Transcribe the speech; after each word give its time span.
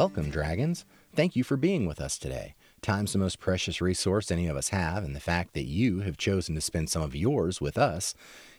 Welcome, 0.00 0.30
dragons. 0.30 0.86
Thank 1.14 1.36
you 1.36 1.44
for 1.44 1.58
being 1.58 1.84
with 1.84 2.00
us 2.00 2.16
today. 2.16 2.54
Time's 2.80 3.12
the 3.12 3.18
most 3.18 3.38
precious 3.38 3.82
resource 3.82 4.30
any 4.30 4.46
of 4.46 4.56
us 4.56 4.70
have, 4.70 5.04
and 5.04 5.14
the 5.14 5.20
fact 5.20 5.52
that 5.52 5.66
you 5.66 6.00
have 6.00 6.16
chosen 6.16 6.54
to 6.54 6.62
spend 6.62 6.88
some 6.88 7.02
of 7.02 7.14
yours 7.14 7.60
with 7.60 7.76
us 7.76 8.14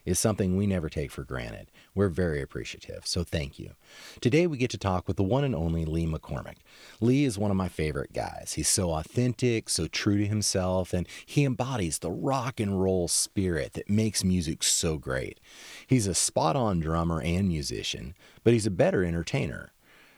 is 0.06 0.20
something 0.20 0.56
we 0.56 0.68
never 0.68 0.88
take 0.88 1.10
for 1.10 1.24
granted. 1.24 1.72
We're 1.96 2.10
very 2.10 2.44
appreciative, 2.44 3.08
so 3.08 3.24
thank 3.24 3.58
you. 3.58 3.72
Today 4.20 4.46
we 4.46 4.60
get 4.60 4.70
to 4.70 4.78
talk 4.78 5.08
with 5.08 5.18
the 5.18 5.24
one 5.24 5.44
and 5.44 5.56
only 5.56 5.84
Lee 5.84 6.06
McCormick. 6.06 6.58
Lee 7.00 7.26
is 7.26 7.40
one 7.40 7.50
of 7.50 7.58
my 7.58 7.70
favorite 7.70 8.14
guys. 8.14 8.54
He's 8.56 8.70
so 8.70 8.92
authentic, 8.92 9.68
so 9.68 9.88
true 9.88 10.20
to 10.20 10.28
himself, 10.28 10.94
and 10.94 11.08
he 11.26 11.44
embodies 11.44 11.98
the 11.98 12.12
rock 12.12 12.60
and 12.60 12.80
roll 12.80 13.08
spirit 13.08 13.74
that 13.74 13.90
makes 13.90 14.24
music 14.24 14.62
so 14.62 15.00
great. 15.00 15.40
He's 15.88 16.06
a 16.06 16.14
spot 16.14 16.56
on 16.56 16.82
drummer 16.82 17.20
and 17.20 17.48
musician, 17.48 18.14
but 18.44 18.54
he's 18.54 18.68
a 18.68 18.72
better 18.72 19.04
entertainer. 19.04 19.72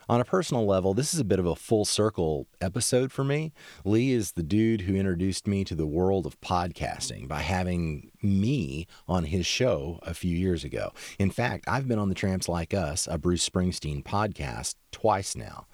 On 0.10 0.20
a 0.20 0.26
personal 0.26 0.66
level, 0.66 0.94
this 0.94 1.14
is 1.14 1.20
a 1.20 1.26
bit 1.26 1.40
of 1.40 1.46
a 1.46 1.56
full 1.56 1.86
circle 1.86 2.48
episode 2.60 3.12
for 3.12 3.24
me. 3.24 3.54
Lee 3.86 4.12
is 4.12 4.34
the 4.34 4.44
dude 4.44 4.82
who 4.82 4.96
introduced 4.96 5.48
me 5.48 5.64
to 5.64 5.76
the 5.76 5.88
world 5.88 6.26
of 6.26 6.40
podcasting 6.42 7.28
by 7.28 7.40
having 7.40 8.12
me 8.22 8.88
on 9.08 9.26
his 9.26 9.46
show 9.46 10.00
a 10.04 10.14
few 10.14 10.36
years 10.36 10.64
ago. 10.64 10.92
In 11.20 11.32
fact, 11.32 11.66
I've 11.68 11.88
been 11.88 12.00
on 12.00 12.10
the 12.10 12.16
Tramps 12.16 12.50
Like 12.50 12.74
Us, 12.74 13.08
a 13.10 13.18
Bruce 13.18 13.48
Springsteen 13.48 14.04
podcast, 14.04 14.76
twice 14.92 15.36
now. 15.36 15.68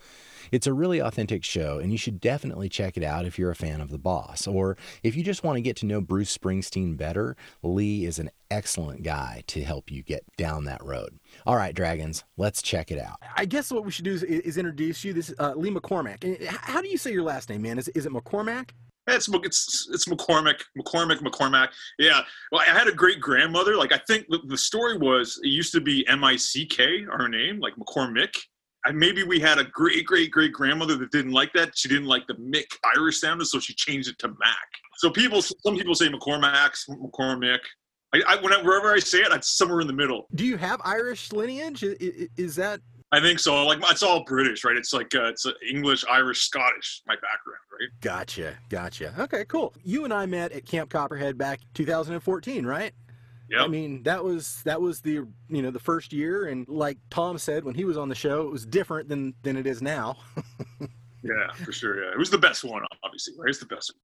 It's 0.52 0.68
a 0.68 0.74
really 0.74 1.00
authentic 1.00 1.44
show, 1.44 1.80
and 1.80 1.92
you 1.92 1.98
should 1.98 2.20
definitely 2.20 2.70
check 2.70 2.98
it 2.98 3.04
out 3.04 3.26
if 3.26 3.38
you're 3.38 3.52
a 3.52 3.56
fan 3.56 3.82
of 3.82 3.90
the 3.90 3.98
boss. 3.98 4.48
Or 4.48 4.78
if 5.04 5.16
you 5.16 5.24
just 5.24 5.44
want 5.44 5.58
to 5.58 5.62
get 5.62 5.76
to 5.78 5.86
know 5.86 6.02
Bruce 6.02 6.36
Springsteen 6.38 6.98
better, 6.98 7.36
Lee 7.64 8.06
is 8.06 8.20
an 8.20 8.30
excellent 8.52 9.04
guy 9.04 9.44
to 9.48 9.64
help 9.64 9.92
you 9.92 10.02
get 10.02 10.24
down 10.38 10.66
that 10.66 10.84
road. 10.84 11.20
All 11.46 11.56
right, 11.56 11.76
Dragons, 11.76 12.24
let's 12.38 12.62
check 12.62 12.92
it 12.92 13.00
out. 13.00 13.18
I 13.36 13.46
guess 13.46 13.72
what 13.72 13.86
we 13.86 13.92
should 13.92 14.06
do 14.06 14.14
is, 14.14 14.24
is 14.24 14.58
introduce 14.58 15.04
you. 15.04 15.14
This 15.14 15.30
is 15.30 15.36
uh, 15.40 15.54
Lee 15.56 15.72
McCormack. 15.72 16.46
How 16.48 16.82
do 16.82 16.88
you 16.88 16.98
say 16.98 17.12
your 17.12 17.24
last 17.24 17.50
name, 17.50 17.62
man? 17.62 17.78
Is, 17.78 17.88
is 17.90 18.06
it 18.06 18.12
McCormack? 18.12 18.72
It's 19.08 19.28
it's 19.28 19.90
it's 19.92 20.08
McCormick, 20.08 20.62
McCormick, 20.78 21.20
McCormack. 21.22 21.70
Yeah. 21.98 22.22
Well, 22.52 22.62
I 22.62 22.66
had 22.66 22.88
a 22.88 22.92
great 22.92 23.20
grandmother. 23.20 23.76
Like 23.76 23.92
I 23.92 24.00
think 24.06 24.28
the, 24.30 24.40
the 24.46 24.58
story 24.58 25.00
was 25.00 25.40
it 25.44 25.48
used 25.48 25.74
to 25.74 25.82
be 25.82 26.08
M 26.08 26.24
I 26.24 26.36
C 26.36 26.64
K, 26.64 27.08
our 27.12 27.28
name, 27.28 27.60
like 27.60 27.74
McCormick, 27.76 28.30
and 28.30 28.36
maybe 28.94 29.24
we 29.24 29.40
had 29.40 29.58
a 29.58 29.64
great 29.66 30.06
great 30.06 30.32
great 30.32 30.54
grandmother 30.54 30.98
that 30.98 31.12
didn't 31.12 31.32
like 31.32 31.52
that. 31.54 31.78
She 31.78 31.90
didn't 31.90 32.08
like 32.08 32.28
the 32.28 32.36
Mick 32.36 32.68
Irish 32.96 33.20
sound, 33.20 33.46
so 33.46 33.60
she 33.60 33.74
changed 33.74 34.10
it 34.10 34.18
to 34.20 34.28
Mac. 34.28 34.58
So 34.98 35.10
people, 35.10 35.42
some 35.42 35.78
people 35.78 35.96
say 35.96 36.10
McCormack, 36.10 36.72
McCormick. 36.90 37.60
I, 38.14 38.22
I 38.28 38.36
whenever 38.42 38.92
I 38.92 39.00
say 39.00 39.20
it, 39.20 39.32
it's 39.32 39.58
somewhere 39.58 39.82
in 39.82 39.88
the 39.88 39.94
middle. 39.94 40.28
Do 40.36 40.46
you 40.46 40.58
have 40.58 40.82
Irish 40.84 41.32
lineage? 41.32 41.84
Is, 41.84 42.28
is 42.38 42.56
that? 42.56 42.82
I 43.12 43.20
think 43.20 43.40
so. 43.40 43.66
Like 43.66 43.80
it's 43.84 44.04
all 44.04 44.24
British, 44.26 44.64
right? 44.64 44.76
It's 44.76 44.94
like 44.94 45.14
uh, 45.16 45.26
it's 45.26 45.46
English, 45.68 46.04
Irish, 46.10 46.42
Scottish. 46.42 47.02
My 47.08 47.16
background, 47.16 47.60
right? 47.72 47.90
Gotcha, 48.02 48.58
gotcha. 48.70 49.14
Okay, 49.20 49.46
cool. 49.46 49.74
You 49.84 50.06
and 50.06 50.14
I 50.14 50.26
met 50.26 50.52
at 50.52 50.66
Camp 50.66 50.90
Copperhead 50.90 51.38
back 51.38 51.60
2014, 51.76 52.66
right? 52.66 52.94
Yep. 53.52 53.62
I 53.62 53.68
mean, 53.68 54.04
that 54.04 54.24
was 54.24 54.62
that 54.64 54.80
was 54.80 55.02
the 55.02 55.26
you 55.48 55.62
know 55.62 55.72
the 55.72 55.80
first 55.80 56.14
year, 56.14 56.46
and 56.46 56.68
like 56.68 56.98
Tom 57.10 57.38
said 57.38 57.64
when 57.64 57.74
he 57.74 57.84
was 57.84 57.98
on 57.98 58.08
the 58.08 58.16
show, 58.16 58.44
it 58.44 58.52
was 58.52 58.66
different 58.66 59.10
than 59.10 59.34
than 59.42 59.58
it 59.58 59.66
is 59.66 59.82
now. 59.82 60.18
yeah, 61.24 61.52
for 61.66 61.72
sure. 61.72 62.04
Yeah, 62.04 62.12
it 62.12 62.18
was 62.18 62.30
the 62.30 62.38
best 62.38 62.64
one, 62.64 62.84
obviously. 63.04 63.34
Right, 63.40 63.50
it's 63.50 63.60
the 63.60 63.66
best. 63.66 63.92
One. 63.94 64.02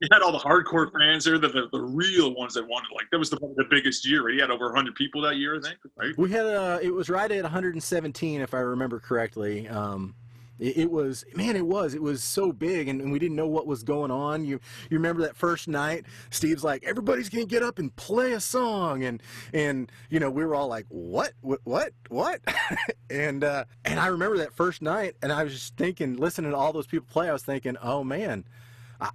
he 0.00 0.08
had 0.10 0.22
all 0.22 0.32
the 0.32 0.38
hardcore 0.38 0.90
fans 0.90 1.24
there, 1.24 1.38
the, 1.38 1.48
the, 1.48 1.68
the 1.70 1.80
real 1.80 2.34
ones 2.34 2.54
that 2.54 2.66
wanted. 2.66 2.88
Like 2.94 3.06
that 3.10 3.18
was 3.18 3.28
the 3.28 3.36
the 3.56 3.66
biggest 3.68 4.08
year. 4.08 4.24
Right? 4.24 4.34
You 4.34 4.40
had 4.40 4.50
over 4.50 4.66
100 4.66 4.94
people 4.94 5.20
that 5.22 5.36
year, 5.36 5.58
I 5.58 5.60
think. 5.60 5.78
Right? 5.98 6.16
We 6.16 6.30
had 6.30 6.46
uh, 6.46 6.78
it 6.80 6.94
was 6.94 7.10
right 7.10 7.30
at 7.30 7.42
117, 7.42 8.40
if 8.40 8.54
I 8.54 8.60
remember 8.60 9.00
correctly. 9.00 9.68
Um, 9.68 10.14
it, 10.62 10.78
it 10.78 10.90
was 10.90 11.24
man, 11.34 11.56
it 11.56 11.66
was 11.66 11.94
it 11.94 12.02
was 12.02 12.22
so 12.22 12.52
big, 12.52 12.88
and, 12.88 13.00
and, 13.00 13.10
we 13.12 13.18
didn't 13.18 13.36
know 13.36 13.48
what 13.48 13.66
was 13.66 13.82
going 13.82 14.10
on. 14.10 14.44
You 14.44 14.60
you 14.88 14.96
remember 14.96 15.22
that 15.22 15.36
first 15.36 15.66
night? 15.66 16.06
Steve's 16.30 16.62
like, 16.62 16.84
everybody's 16.84 17.28
gonna 17.28 17.44
get 17.44 17.62
up 17.62 17.78
and 17.78 17.94
play 17.96 18.32
a 18.32 18.40
song, 18.40 19.02
and 19.02 19.20
and 19.52 19.90
you 20.08 20.20
know 20.20 20.30
we 20.30 20.44
were 20.44 20.54
all 20.54 20.68
like, 20.68 20.86
what 20.88 21.32
what 21.40 21.60
what 21.64 21.92
what? 22.08 22.40
and 23.10 23.42
uh, 23.42 23.64
and 23.84 23.98
I 23.98 24.06
remember 24.06 24.38
that 24.38 24.52
first 24.52 24.82
night, 24.82 25.16
and 25.22 25.32
I 25.32 25.42
was 25.42 25.52
just 25.52 25.76
thinking, 25.76 26.16
listening 26.16 26.52
to 26.52 26.56
all 26.56 26.72
those 26.72 26.86
people 26.86 27.08
play, 27.10 27.28
I 27.28 27.32
was 27.32 27.42
thinking, 27.42 27.76
oh 27.82 28.04
man. 28.04 28.44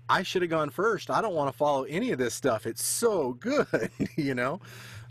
I 0.09 0.21
should 0.23 0.41
have 0.41 0.51
gone 0.51 0.69
first. 0.69 1.09
I 1.09 1.21
don't 1.21 1.33
want 1.33 1.49
to 1.49 1.57
follow 1.57 1.83
any 1.83 2.11
of 2.11 2.19
this 2.19 2.33
stuff. 2.33 2.65
It's 2.65 2.83
so 2.83 3.31
good, 3.39 3.89
you 4.17 4.35
know. 4.35 4.59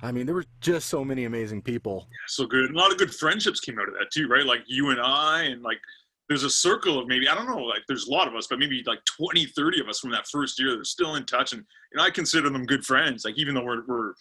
I 0.03 0.13
mean, 0.13 0.27
there 0.27 0.35
were 0.35 0.45
just 0.61 0.91
so 0.91 1.03
many 1.03 1.25
amazing 1.25 1.63
people. 1.63 2.07
Yeah, 2.11 2.17
so 2.27 2.45
good. 2.45 2.71
A 2.71 2.75
lot 2.75 2.93
of 2.93 2.99
good 2.99 3.15
friendships 3.15 3.59
came 3.59 3.79
out 3.79 3.89
of 3.89 3.95
that 3.95 4.11
too, 4.13 4.29
right? 4.29 4.45
Like 4.45 4.61
you 4.67 4.91
and 4.91 5.01
I, 5.01 5.45
and 5.45 5.63
like 5.63 5.81
there's 6.29 6.45
a 6.45 6.51
circle 6.51 6.99
of 6.99 7.07
maybe 7.07 7.29
i 7.29 7.35
don't 7.35 7.49
know 7.49 7.59
like 7.59 7.83
there's 7.89 8.09
a 8.09 8.11
lot 8.11 8.29
of 8.29 8.35
us 8.35 8.47
but 8.47 8.59
maybe 8.59 8.83
like 8.87 9.01
20 9.05 9.47
30 9.47 9.81
of 9.81 9.89
us 9.89 10.01
from 10.01 10.11
that 10.11 10.27
first 10.27 10.59
year 10.59 10.71
that 10.71 10.81
are 10.81 10.85
still 10.85 11.17
in 11.17 11.25
touch 11.25 11.53
and, 11.53 11.65
and 11.93 12.01
i 12.01 12.11
consider 12.11 12.51
them 12.51 12.67
good 12.67 12.85
friends 12.85 13.25
like 13.25 13.39
even 13.39 13.55
though 13.55 13.65
we're, 13.65 13.85
we're 13.87 14.13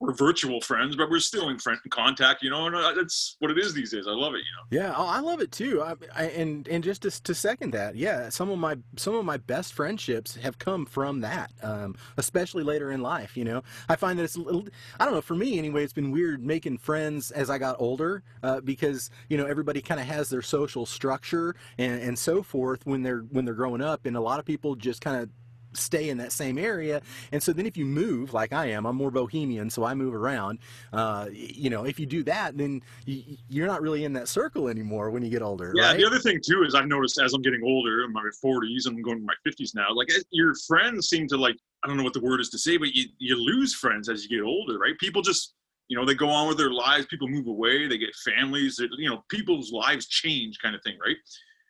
we're 0.00 0.14
virtual 0.14 0.60
friends, 0.60 0.94
but 0.94 1.10
we're 1.10 1.18
still 1.18 1.48
in 1.48 1.58
friend 1.58 1.78
contact, 1.90 2.42
you 2.42 2.50
know, 2.50 2.66
and 2.66 2.76
uh, 2.76 2.92
that's 2.92 3.36
what 3.40 3.50
it 3.50 3.58
is 3.58 3.74
these 3.74 3.90
days. 3.90 4.06
I 4.06 4.12
love 4.12 4.34
it, 4.34 4.38
you 4.38 4.78
know. 4.78 4.84
Yeah, 4.84 4.94
oh, 4.96 5.06
I 5.06 5.18
love 5.20 5.40
it 5.40 5.50
too. 5.50 5.82
I, 5.82 5.94
I, 6.14 6.24
and 6.26 6.68
and 6.68 6.84
just 6.84 7.02
to, 7.02 7.22
to, 7.24 7.34
second 7.34 7.72
that, 7.72 7.96
yeah, 7.96 8.28
some 8.28 8.48
of 8.48 8.58
my 8.58 8.76
some 8.96 9.14
of 9.14 9.24
my 9.24 9.38
best 9.38 9.72
friendships 9.72 10.36
have 10.36 10.58
come 10.58 10.86
from 10.86 11.20
that, 11.20 11.50
um, 11.62 11.96
especially 12.16 12.62
later 12.62 12.92
in 12.92 13.02
life. 13.02 13.36
You 13.36 13.44
know, 13.44 13.62
I 13.88 13.96
find 13.96 14.18
that 14.18 14.24
it's 14.24 14.36
little, 14.36 14.68
I 15.00 15.04
don't 15.04 15.14
know 15.14 15.20
for 15.20 15.34
me 15.34 15.58
anyway. 15.58 15.82
It's 15.82 15.92
been 15.92 16.12
weird 16.12 16.44
making 16.44 16.78
friends 16.78 17.32
as 17.32 17.50
I 17.50 17.58
got 17.58 17.76
older 17.80 18.22
uh, 18.44 18.60
because 18.60 19.10
you 19.28 19.36
know 19.36 19.46
everybody 19.46 19.80
kind 19.80 20.00
of 20.00 20.06
has 20.06 20.28
their 20.28 20.42
social 20.42 20.86
structure 20.86 21.56
and, 21.76 22.00
and 22.00 22.18
so 22.18 22.44
forth 22.44 22.86
when 22.86 23.02
they're 23.02 23.24
when 23.30 23.44
they're 23.44 23.54
growing 23.54 23.82
up, 23.82 24.06
and 24.06 24.16
a 24.16 24.20
lot 24.20 24.38
of 24.38 24.44
people 24.44 24.76
just 24.76 25.00
kind 25.00 25.20
of 25.22 25.28
stay 25.78 26.08
in 26.08 26.18
that 26.18 26.32
same 26.32 26.58
area. 26.58 27.00
And 27.32 27.42
so 27.42 27.52
then 27.52 27.66
if 27.66 27.76
you 27.76 27.84
move, 27.84 28.32
like 28.32 28.52
I 28.52 28.66
am, 28.66 28.86
I'm 28.86 28.96
more 28.96 29.10
bohemian, 29.10 29.70
so 29.70 29.84
I 29.84 29.94
move 29.94 30.14
around. 30.14 30.58
Uh, 30.92 31.26
you 31.32 31.70
know, 31.70 31.84
if 31.84 31.98
you 31.98 32.06
do 32.06 32.22
that, 32.24 32.56
then 32.56 32.82
you, 33.04 33.64
are 33.64 33.66
not 33.66 33.82
really 33.82 34.04
in 34.04 34.12
that 34.14 34.28
circle 34.28 34.68
anymore 34.68 35.10
when 35.10 35.22
you 35.22 35.30
get 35.30 35.42
older. 35.42 35.72
Yeah. 35.74 35.88
Right? 35.88 35.98
The 35.98 36.06
other 36.06 36.18
thing 36.18 36.40
too 36.44 36.64
is 36.64 36.74
I've 36.74 36.86
noticed 36.86 37.20
as 37.20 37.34
I'm 37.34 37.42
getting 37.42 37.62
older, 37.64 38.04
in 38.04 38.12
my 38.12 38.22
40s, 38.44 38.86
I'm 38.86 39.00
going 39.02 39.18
to 39.18 39.24
my 39.24 39.34
50s 39.46 39.74
now. 39.74 39.88
Like 39.94 40.08
eh, 40.10 40.22
your 40.30 40.54
friends 40.66 41.08
seem 41.08 41.26
to 41.28 41.36
like 41.36 41.56
I 41.84 41.88
don't 41.88 41.96
know 41.96 42.02
what 42.02 42.14
the 42.14 42.20
word 42.20 42.40
is 42.40 42.50
to 42.50 42.58
say, 42.58 42.76
but 42.76 42.94
you 42.94 43.06
you 43.18 43.36
lose 43.36 43.74
friends 43.74 44.08
as 44.08 44.24
you 44.24 44.38
get 44.38 44.44
older, 44.44 44.78
right? 44.78 44.98
People 44.98 45.22
just 45.22 45.54
you 45.88 45.96
know 45.96 46.04
they 46.04 46.14
go 46.14 46.28
on 46.28 46.46
with 46.46 46.58
their 46.58 46.70
lives 46.70 47.06
people 47.06 47.26
move 47.28 47.46
away 47.46 47.88
they 47.88 47.98
get 47.98 48.14
families 48.16 48.78
you 48.98 49.08
know 49.08 49.24
people's 49.28 49.72
lives 49.72 50.06
change 50.06 50.58
kind 50.62 50.74
of 50.74 50.82
thing 50.82 50.98
right 51.04 51.16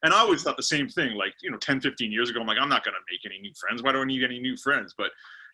and 0.02 0.12
I 0.12 0.18
always 0.18 0.42
thought 0.42 0.56
the 0.56 0.62
same 0.62 0.88
thing, 0.88 1.16
like, 1.16 1.34
you 1.42 1.50
know, 1.50 1.56
10, 1.58 1.80
15 1.80 2.12
years 2.12 2.30
ago, 2.30 2.40
I'm 2.40 2.46
like, 2.46 2.58
I'm 2.60 2.68
not 2.68 2.84
going 2.84 2.94
to 2.94 3.12
make 3.12 3.20
any 3.26 3.40
new 3.40 3.52
friends. 3.58 3.82
Why 3.82 3.92
do 3.92 4.00
I 4.00 4.04
need 4.04 4.24
any 4.24 4.38
new 4.38 4.56
friends? 4.56 4.94
But, 4.96 5.10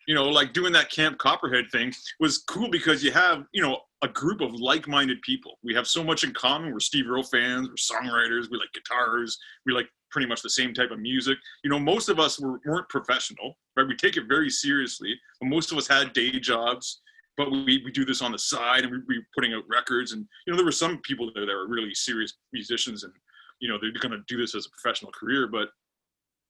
you 0.07 0.13
know, 0.13 0.25
like 0.25 0.53
doing 0.53 0.71
that 0.73 0.91
Camp 0.91 1.17
Copperhead 1.17 1.65
thing 1.71 1.93
was 2.19 2.39
cool 2.39 2.69
because 2.69 3.03
you 3.03 3.11
have, 3.11 3.45
you 3.53 3.61
know, 3.61 3.79
a 4.03 4.07
group 4.07 4.41
of 4.41 4.53
like 4.53 4.87
minded 4.87 5.21
people. 5.23 5.57
We 5.63 5.73
have 5.73 5.87
so 5.87 6.03
much 6.03 6.23
in 6.23 6.31
common. 6.33 6.71
We're 6.71 6.79
Steve 6.79 7.09
Earle 7.09 7.23
fans, 7.23 7.69
we're 7.69 7.75
songwriters, 7.75 8.51
we 8.51 8.57
like 8.57 8.71
guitars, 8.73 9.37
we 9.65 9.73
like 9.73 9.87
pretty 10.11 10.27
much 10.27 10.43
the 10.43 10.49
same 10.49 10.73
type 10.73 10.91
of 10.91 10.99
music. 10.99 11.37
You 11.63 11.71
know, 11.71 11.79
most 11.79 12.07
of 12.07 12.19
us 12.19 12.39
were, 12.39 12.59
weren't 12.65 12.87
professional, 12.89 13.57
right? 13.75 13.87
We 13.87 13.95
take 13.95 14.15
it 14.15 14.27
very 14.27 14.49
seriously, 14.49 15.15
but 15.39 15.47
most 15.47 15.71
of 15.71 15.77
us 15.77 15.87
had 15.87 16.13
day 16.13 16.39
jobs 16.39 17.01
but 17.37 17.51
we, 17.51 17.81
we 17.83 17.91
do 17.91 18.05
this 18.05 18.21
on 18.21 18.31
the 18.31 18.39
side 18.39 18.83
and 18.83 18.91
we, 18.91 18.99
we 19.07 19.23
putting 19.35 19.53
out 19.53 19.63
records 19.69 20.13
and 20.13 20.25
you 20.45 20.51
know 20.51 20.57
there 20.57 20.65
were 20.65 20.71
some 20.71 20.99
people 20.99 21.29
there 21.35 21.45
that 21.45 21.53
were 21.53 21.67
really 21.67 21.93
serious 21.93 22.33
musicians 22.53 23.03
and 23.03 23.11
you 23.59 23.69
know 23.69 23.77
they're 23.79 23.91
going 23.99 24.11
to 24.11 24.23
do 24.27 24.37
this 24.37 24.55
as 24.55 24.65
a 24.65 24.69
professional 24.69 25.11
career 25.11 25.47
but 25.47 25.69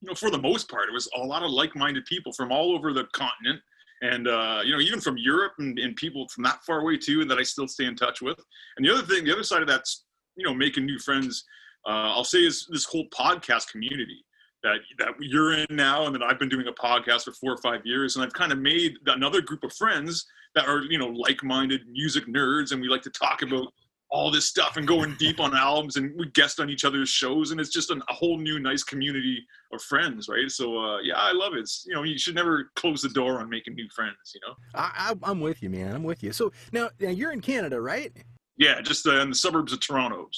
you 0.00 0.08
know 0.08 0.14
for 0.14 0.30
the 0.30 0.38
most 0.38 0.68
part 0.70 0.88
it 0.88 0.92
was 0.92 1.08
a 1.16 1.20
lot 1.20 1.42
of 1.42 1.50
like-minded 1.50 2.04
people 2.06 2.32
from 2.32 2.52
all 2.52 2.74
over 2.74 2.92
the 2.92 3.04
continent 3.12 3.60
and 4.02 4.28
uh, 4.28 4.60
you 4.64 4.72
know 4.72 4.80
even 4.80 5.00
from 5.00 5.16
europe 5.16 5.52
and, 5.58 5.78
and 5.78 5.96
people 5.96 6.26
from 6.28 6.44
that 6.44 6.62
far 6.64 6.80
away 6.80 6.96
too 6.96 7.24
that 7.24 7.38
i 7.38 7.42
still 7.42 7.68
stay 7.68 7.86
in 7.86 7.96
touch 7.96 8.20
with. 8.20 8.38
And 8.76 8.86
the 8.86 8.92
other 8.92 9.02
thing 9.02 9.24
the 9.24 9.32
other 9.32 9.44
side 9.44 9.62
of 9.62 9.68
that's 9.68 10.04
you 10.36 10.44
know 10.44 10.54
making 10.54 10.84
new 10.84 10.98
friends 10.98 11.44
uh, 11.88 12.12
i'll 12.14 12.24
say 12.24 12.40
is 12.40 12.66
this 12.70 12.84
whole 12.84 13.06
podcast 13.10 13.70
community 13.70 14.24
that 14.66 14.78
that 14.98 15.14
you're 15.20 15.54
in 15.54 15.66
now 15.70 16.06
and 16.06 16.14
that 16.14 16.22
I've 16.22 16.38
been 16.38 16.48
doing 16.48 16.66
a 16.66 16.72
podcast 16.72 17.24
for 17.24 17.32
four 17.32 17.52
or 17.52 17.58
five 17.58 17.82
years. 17.84 18.16
And 18.16 18.24
I've 18.24 18.32
kind 18.32 18.52
of 18.52 18.58
made 18.58 18.94
another 19.06 19.40
group 19.40 19.62
of 19.64 19.72
friends 19.72 20.26
that 20.54 20.66
are 20.66 20.82
you 20.82 20.98
know 20.98 21.08
like-minded 21.08 21.82
music 21.88 22.26
nerds 22.26 22.72
and 22.72 22.80
we 22.80 22.88
like 22.88 23.02
to 23.02 23.10
talk 23.10 23.42
about 23.42 23.72
all 24.10 24.30
this 24.30 24.46
stuff 24.46 24.76
and 24.76 24.86
going 24.86 25.16
deep 25.18 25.40
on 25.40 25.54
albums 25.56 25.96
and 25.96 26.12
we 26.16 26.30
guest 26.30 26.60
on 26.60 26.70
each 26.70 26.84
other's 26.84 27.08
shows 27.08 27.50
and 27.50 27.60
it's 27.60 27.70
just 27.70 27.90
an, 27.90 28.00
a 28.08 28.14
whole 28.14 28.38
new 28.38 28.60
nice 28.60 28.84
community 28.84 29.44
of 29.72 29.82
friends 29.82 30.28
right 30.28 30.50
so 30.50 30.78
uh, 30.78 30.98
yeah 31.00 31.14
i 31.16 31.32
love 31.32 31.54
it 31.54 31.60
it's, 31.60 31.84
you 31.86 31.94
know 31.94 32.04
you 32.04 32.16
should 32.16 32.34
never 32.34 32.70
close 32.76 33.02
the 33.02 33.08
door 33.08 33.40
on 33.40 33.48
making 33.48 33.74
new 33.74 33.88
friends 33.94 34.16
you 34.32 34.40
know 34.46 34.54
I, 34.74 35.14
am 35.24 35.40
with 35.40 35.62
you 35.62 35.70
man 35.70 35.94
i'm 35.94 36.04
with 36.04 36.22
you 36.22 36.32
so 36.32 36.52
now, 36.72 36.88
now 37.00 37.08
you're 37.08 37.32
in 37.32 37.40
canada 37.40 37.80
right 37.80 38.12
yeah 38.56 38.80
just 38.80 39.06
uh, 39.06 39.20
in 39.20 39.28
the 39.28 39.34
suburbs 39.34 39.72
of 39.72 39.80
toronto 39.80 40.28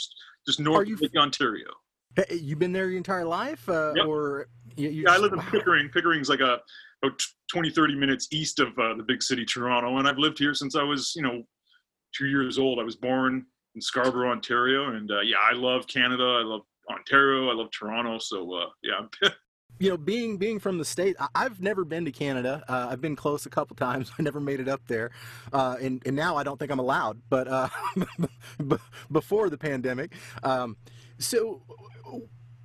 just 0.47 0.61
north 0.61 0.89
you, 0.89 0.95
of 0.95 1.03
Lake 1.03 1.17
ontario 1.19 1.67
you've 2.31 2.59
been 2.59 2.73
there 2.73 2.89
your 2.89 2.97
entire 2.97 3.25
life 3.25 3.69
uh, 3.69 3.93
yep. 3.95 4.07
or 4.07 4.49
You, 4.77 4.89
you 4.89 5.03
Yeah, 5.03 5.11
I 5.11 5.13
just- 5.13 5.23
live 5.23 5.33
in 5.35 5.39
wow. 5.39 5.51
Pickering. 5.51 5.89
Pickering's 5.89 6.29
like 6.29 6.41
a 6.41 6.59
about 7.03 7.23
20, 7.53 7.71
30 7.71 7.95
minutes 7.95 8.27
east 8.33 8.59
of 8.59 8.77
uh, 8.77 8.95
the 8.95 9.05
big 9.05 9.23
city 9.23 9.45
Toronto, 9.45 9.99
and 9.99 10.09
I've 10.09 10.19
lived 10.19 10.37
here 10.37 10.53
since 10.53 10.75
I 10.75 10.83
was, 10.83 11.13
you 11.15 11.23
know, 11.23 11.45
two 12.13 12.27
years 12.27 12.59
old. 12.59 12.81
I 12.81 12.83
was 12.83 12.97
born 12.97 13.47
in 13.79 13.83
Scarborough, 13.83 14.33
Ontario, 14.33 14.89
and 14.91 15.09
uh, 15.09 15.21
yeah, 15.21 15.37
I 15.39 15.55
love 15.55 15.87
Canada. 15.87 16.25
I 16.25 16.43
love 16.43 16.63
Ontario. 16.91 17.49
I 17.49 17.55
love 17.55 17.71
Toronto. 17.71 18.19
So 18.19 18.53
uh, 18.53 18.67
yeah, 18.83 19.31
you 19.79 19.91
know, 19.91 19.97
being 19.97 20.37
being 20.37 20.59
from 20.59 20.79
the 20.79 20.85
state, 20.85 21.15
I've 21.33 21.61
never 21.61 21.85
been 21.85 22.05
to 22.05 22.11
Canada. 22.11 22.65
Uh, 22.69 22.89
I've 22.91 23.01
been 23.01 23.15
close 23.15 23.47
a 23.47 23.51
couple 23.51 23.77
times. 23.87 24.11
I 24.19 24.23
never 24.23 24.41
made 24.41 24.59
it 24.59 24.69
up 24.69 24.81
there, 24.89 25.13
uh, 25.53 25.77
and 25.81 26.03
and 26.05 26.17
now 26.17 26.37
I 26.37 26.43
don't 26.43 26.59
think 26.59 26.73
I'm 26.73 26.81
allowed. 26.81 27.21
But 27.31 27.47
uh, 27.47 27.69
before 29.13 29.49
the 29.49 29.59
pandemic, 29.59 30.15
um, 30.43 30.77
so 31.19 31.63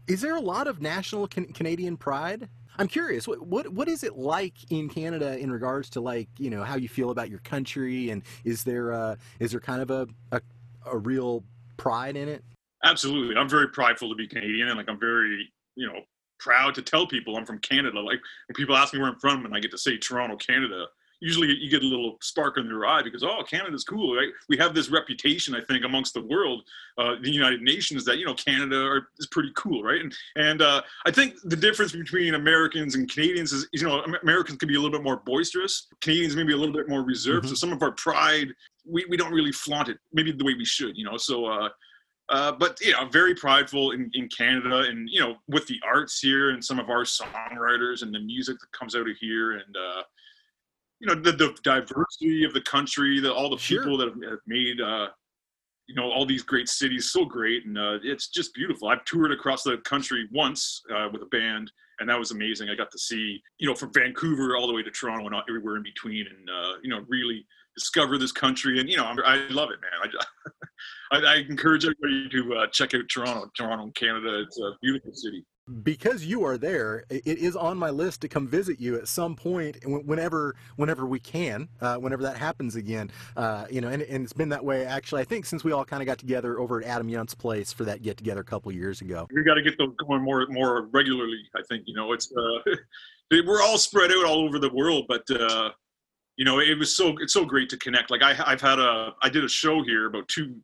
is 0.07 0.19
there 0.21 0.35
a 0.35 0.41
lot 0.41 0.67
of 0.67 0.81
national 0.81 1.27
can- 1.27 1.53
Canadian 1.53 1.95
pride? 1.95 2.49
I'm 2.79 2.87
curious. 2.87 3.27
What, 3.27 3.45
what 3.45 3.69
what 3.69 3.87
is 3.87 4.03
it 4.03 4.17
like 4.17 4.55
in 4.71 4.89
Canada 4.89 5.37
in 5.37 5.51
regards 5.51 5.91
to 5.91 6.01
like 6.01 6.27
you 6.39 6.49
know 6.49 6.63
how 6.63 6.75
you 6.75 6.89
feel 6.89 7.11
about 7.11 7.29
your 7.29 7.39
country, 7.39 8.09
and 8.09 8.23
is 8.43 8.63
there 8.63 8.91
uh, 8.91 9.15
is 9.39 9.51
there 9.51 9.59
kind 9.59 9.83
of 9.83 9.91
a, 9.91 10.07
a 10.31 10.41
a 10.85 10.97
real 10.97 11.43
pride 11.77 12.15
in 12.15 12.27
it? 12.27 12.43
absolutely. 12.83 13.35
I'm 13.35 13.49
very 13.49 13.69
prideful 13.69 14.09
to 14.09 14.15
be 14.15 14.27
Canadian, 14.27 14.67
and 14.67 14.77
like 14.77 14.89
I'm 14.89 14.99
very, 14.99 15.51
you 15.75 15.87
know, 15.87 15.99
proud 16.39 16.75
to 16.75 16.81
tell 16.81 17.07
people 17.07 17.37
I'm 17.37 17.45
from 17.45 17.59
Canada. 17.59 17.99
Like 17.99 18.19
when 18.47 18.55
people 18.55 18.75
ask 18.75 18.93
me 18.93 18.99
where 18.99 19.09
I'm 19.09 19.19
from, 19.19 19.45
and 19.45 19.55
I 19.55 19.59
get 19.59 19.71
to 19.71 19.77
say 19.77 19.97
Toronto, 19.97 20.35
Canada. 20.35 20.85
Usually, 21.21 21.47
you 21.47 21.69
get 21.69 21.83
a 21.83 21.87
little 21.87 22.17
spark 22.21 22.57
in 22.57 22.67
their 22.67 22.85
eye 22.85 23.01
because 23.01 23.23
oh, 23.23 23.43
Canada's 23.49 23.85
cool, 23.85 24.13
right? 24.13 24.27
We 24.49 24.57
have 24.57 24.75
this 24.75 24.89
reputation, 24.89 25.55
I 25.55 25.61
think, 25.61 25.85
amongst 25.85 26.13
the 26.13 26.21
world, 26.21 26.63
uh, 26.97 27.15
the 27.21 27.31
United 27.31 27.61
Nations, 27.61 28.03
that 28.03 28.17
you 28.17 28.25
know 28.25 28.33
Canada 28.33 28.85
are, 28.85 29.07
is 29.17 29.27
pretty 29.27 29.51
cool, 29.55 29.83
right? 29.83 30.01
And 30.01 30.13
and 30.35 30.61
uh, 30.61 30.81
I 31.05 31.11
think 31.11 31.35
the 31.45 31.55
difference 31.55 31.93
between 31.93 32.33
Americans 32.33 32.95
and 32.95 33.09
Canadians 33.09 33.53
is, 33.53 33.69
you 33.71 33.87
know, 33.87 34.03
Americans 34.21 34.57
can 34.57 34.67
be 34.67 34.75
a 34.75 34.81
little 34.81 34.91
bit 34.91 35.03
more 35.03 35.21
boisterous. 35.25 35.87
Canadians 36.01 36.35
maybe 36.35 36.51
a 36.51 36.57
little 36.57 36.75
bit 36.75 36.89
more 36.89 37.03
reserved. 37.03 37.47
So 37.47 37.55
some 37.55 37.71
of 37.71 37.81
our 37.81 37.91
pride, 37.91 38.49
we, 38.85 39.05
we 39.09 39.17
don't 39.17 39.33
really 39.33 39.51
flaunt 39.51 39.89
it, 39.89 39.97
maybe 40.11 40.31
the 40.31 40.43
way 40.43 40.53
we 40.53 40.65
should, 40.65 40.97
you 40.97 41.05
know. 41.05 41.17
So, 41.17 41.45
uh, 41.45 41.69
uh, 42.29 42.51
but 42.53 42.79
you 42.81 42.91
know, 42.91 42.99
I'm 42.99 43.11
very 43.11 43.35
prideful 43.35 43.91
in, 43.91 44.09
in 44.13 44.29
Canada, 44.29 44.79
and 44.89 45.09
you 45.09 45.19
know, 45.19 45.35
with 45.47 45.67
the 45.67 45.79
arts 45.85 46.19
here, 46.19 46.51
and 46.51 46.63
some 46.63 46.79
of 46.79 46.89
our 46.89 47.03
songwriters, 47.03 48.01
and 48.01 48.13
the 48.13 48.19
music 48.19 48.57
that 48.59 48.77
comes 48.77 48.95
out 48.95 49.09
of 49.09 49.15
here, 49.19 49.53
and 49.53 49.75
uh, 49.75 50.03
you 50.99 51.07
know, 51.07 51.15
the, 51.15 51.33
the 51.33 51.55
diversity 51.63 52.43
of 52.43 52.53
the 52.53 52.61
country, 52.61 53.19
the, 53.19 53.33
all 53.33 53.49
the 53.49 53.57
Sure. 53.57 53.83
people 53.83 53.97
that 53.97 54.09
have, 54.09 54.31
have 54.31 54.39
made. 54.47 54.79
Uh, 54.81 55.07
you 55.87 55.95
know 55.95 56.09
all 56.11 56.25
these 56.25 56.43
great 56.43 56.69
cities 56.69 57.11
so 57.11 57.25
great 57.25 57.65
and 57.65 57.77
uh, 57.77 57.97
it's 58.03 58.29
just 58.29 58.53
beautiful 58.53 58.87
i've 58.87 59.03
toured 59.05 59.31
across 59.31 59.63
the 59.63 59.77
country 59.79 60.27
once 60.31 60.81
uh, 60.95 61.09
with 61.11 61.21
a 61.21 61.25
band 61.25 61.69
and 61.99 62.09
that 62.09 62.17
was 62.17 62.31
amazing 62.31 62.69
i 62.69 62.75
got 62.75 62.89
to 62.89 62.97
see 62.97 63.41
you 63.57 63.67
know 63.67 63.75
from 63.75 63.91
vancouver 63.93 64.55
all 64.55 64.65
the 64.65 64.73
way 64.73 64.81
to 64.81 64.91
toronto 64.91 65.25
and 65.25 65.35
everywhere 65.49 65.75
in 65.75 65.83
between 65.83 66.25
and 66.25 66.49
uh, 66.49 66.73
you 66.81 66.89
know 66.89 67.03
really 67.09 67.45
discover 67.75 68.17
this 68.17 68.31
country 68.31 68.79
and 68.79 68.89
you 68.89 68.97
know 68.97 69.05
I'm, 69.05 69.19
i 69.25 69.47
love 69.49 69.69
it 69.71 69.79
man 69.81 70.11
i, 71.11 71.17
I, 71.17 71.33
I 71.33 71.35
encourage 71.37 71.85
everybody 71.85 72.29
to 72.29 72.55
uh, 72.55 72.67
check 72.67 72.93
out 72.93 73.01
toronto 73.09 73.49
toronto 73.55 73.91
canada 73.95 74.43
it's 74.45 74.59
a 74.59 74.71
beautiful 74.81 75.13
city 75.13 75.45
because 75.81 76.25
you 76.25 76.43
are 76.43 76.57
there, 76.57 77.05
it 77.09 77.25
is 77.25 77.55
on 77.55 77.77
my 77.77 77.89
list 77.89 78.21
to 78.21 78.27
come 78.27 78.47
visit 78.47 78.81
you 78.81 78.95
at 78.95 79.07
some 79.07 79.33
point, 79.33 79.77
whenever 79.85 80.55
whenever 80.75 81.05
we 81.05 81.19
can, 81.19 81.69
uh, 81.79 81.95
whenever 81.95 82.23
that 82.23 82.35
happens 82.35 82.75
again. 82.75 83.09
Uh, 83.37 83.65
you 83.69 83.79
know, 83.79 83.87
and, 83.87 84.01
and 84.01 84.23
it's 84.23 84.33
been 84.33 84.49
that 84.49 84.63
way 84.63 84.85
actually. 84.85 85.21
I 85.21 85.25
think 85.25 85.45
since 85.45 85.63
we 85.63 85.71
all 85.71 85.85
kind 85.85 86.01
of 86.01 86.07
got 86.07 86.17
together 86.17 86.59
over 86.59 86.81
at 86.81 86.87
Adam 86.87 87.07
Yunt's 87.07 87.33
place 87.33 87.71
for 87.71 87.85
that 87.85 88.01
get 88.01 88.17
together 88.17 88.41
a 88.41 88.45
couple 88.45 88.71
years 88.73 88.99
ago. 89.01 89.27
we 89.33 89.43
got 89.43 89.53
to 89.53 89.61
get 89.61 89.77
those 89.77 89.93
going 90.05 90.21
more 90.21 90.45
more 90.49 90.87
regularly 90.91 91.39
i 91.55 91.61
think 91.69 91.83
you 91.85 91.93
know 91.93 92.11
it's 92.11 92.31
uh, 92.31 92.71
we're 93.45 93.61
all 93.61 93.77
spread 93.77 94.11
out 94.11 94.25
all 94.25 94.45
over 94.45 94.59
the 94.59 94.71
world 94.73 95.05
but 95.07 95.23
uh, 95.31 95.69
you 96.37 96.45
know 96.45 96.59
it 96.59 96.77
was 96.77 96.95
so 96.95 97.15
it's 97.19 97.33
so 97.33 97.45
great 97.45 97.69
to 97.69 97.77
connect. 97.77 98.11
Like 98.11 98.23
I, 98.23 98.35
i've 98.45 98.61
had 98.61 98.79
a 98.79 99.13
i 99.21 99.29
did 99.29 99.43
a 99.43 99.49
show 99.49 99.83
here 99.83 100.07
about 100.07 100.27
two 100.27 100.55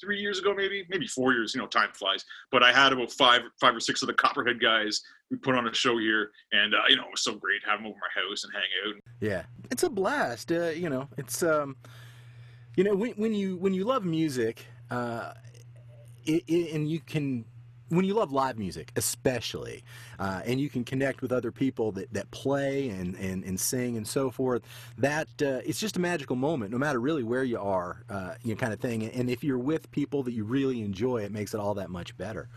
three 0.00 0.18
years 0.18 0.40
ago 0.40 0.52
maybe 0.52 0.84
maybe 0.90 1.06
four 1.06 1.32
years 1.32 1.54
you 1.54 1.60
know 1.60 1.66
time 1.66 1.90
flies. 1.94 2.24
But 2.50 2.62
i 2.62 2.72
had 2.72 2.92
about 2.92 3.12
five 3.12 3.42
five 3.60 3.74
or 3.74 3.80
six 3.80 4.02
of 4.02 4.08
the 4.08 4.14
copperhead 4.14 4.60
guys 4.60 5.00
we 5.30 5.38
put 5.38 5.54
on 5.54 5.66
a 5.66 5.74
show 5.74 5.98
here. 5.98 6.30
And 6.52 6.74
uh, 6.74 6.82
you 6.88 6.96
know 6.96 7.04
it 7.04 7.10
was 7.10 7.22
so 7.22 7.34
great 7.34 7.62
having 7.64 7.84
them 7.84 7.92
over 7.92 7.98
my 8.00 8.22
house 8.22 8.44
and 8.44 8.52
hang 8.52 8.62
out. 8.86 9.00
Yeah, 9.20 9.42
it's 9.70 9.82
a 9.82 9.90
blast. 9.90 10.52
Uh, 10.52 10.68
you 10.70 10.90
know, 10.90 11.08
it's 11.16 11.42
um, 11.42 11.76
you 12.76 12.84
know, 12.84 12.94
when, 12.94 13.12
when 13.12 13.34
you 13.34 13.56
when 13.56 13.74
you 13.74 13.84
love 13.84 14.04
music, 14.04 14.66
uh, 14.90 15.32
it, 16.24 16.44
it, 16.46 16.74
and 16.74 16.88
you 16.90 17.00
can 17.00 17.44
when 17.92 18.06
you 18.06 18.14
love 18.14 18.32
live 18.32 18.58
music 18.58 18.90
especially 18.96 19.84
uh, 20.18 20.40
and 20.46 20.58
you 20.58 20.70
can 20.70 20.82
connect 20.82 21.20
with 21.20 21.30
other 21.30 21.52
people 21.52 21.92
that, 21.92 22.12
that 22.12 22.30
play 22.30 22.88
and, 22.88 23.14
and, 23.16 23.44
and 23.44 23.60
sing 23.60 23.96
and 23.96 24.06
so 24.06 24.30
forth 24.30 24.62
that 24.96 25.28
uh, 25.42 25.60
it's 25.66 25.78
just 25.78 25.96
a 25.96 26.00
magical 26.00 26.34
moment 26.34 26.70
no 26.70 26.78
matter 26.78 26.98
really 26.98 27.22
where 27.22 27.44
you 27.44 27.58
are 27.58 28.02
uh, 28.08 28.34
you 28.42 28.50
know 28.50 28.56
kind 28.56 28.72
of 28.72 28.80
thing 28.80 29.04
and 29.04 29.28
if 29.28 29.44
you're 29.44 29.58
with 29.58 29.90
people 29.90 30.22
that 30.22 30.32
you 30.32 30.42
really 30.42 30.80
enjoy 30.80 31.18
it 31.18 31.30
makes 31.30 31.52
it 31.52 31.60
all 31.60 31.74
that 31.74 31.90
much 31.90 32.16
better 32.16 32.48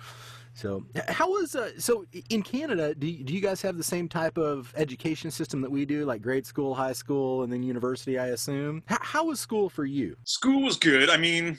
so 0.54 0.86
how 1.10 1.32
was 1.32 1.54
uh, 1.54 1.72
so 1.78 2.06
in 2.30 2.42
Canada? 2.42 2.96
Do 2.96 3.12
do 3.12 3.34
you 3.34 3.42
guys 3.42 3.62
have 3.62 3.76
the 3.76 3.84
same 3.84 4.08
type 4.08 4.38
of 4.38 4.74
education 4.78 5.30
system 5.30 5.60
that 5.60 5.70
we 5.70 5.84
do, 5.84 6.06
like 6.06 6.22
grade 6.22 6.46
school, 6.46 6.74
high 6.74 6.94
school, 6.94 7.44
and 7.44 7.52
then 7.52 7.62
university? 7.62 8.18
I 8.18 8.28
assume. 8.28 8.82
H- 8.90 9.00
how 9.02 9.26
was 9.26 9.42
school 9.42 9.70
for 9.70 9.84
you? 9.84 10.16
school 10.24 10.62
was 10.62 10.78
good 10.78 11.10
i 11.10 11.18
mean 11.18 11.58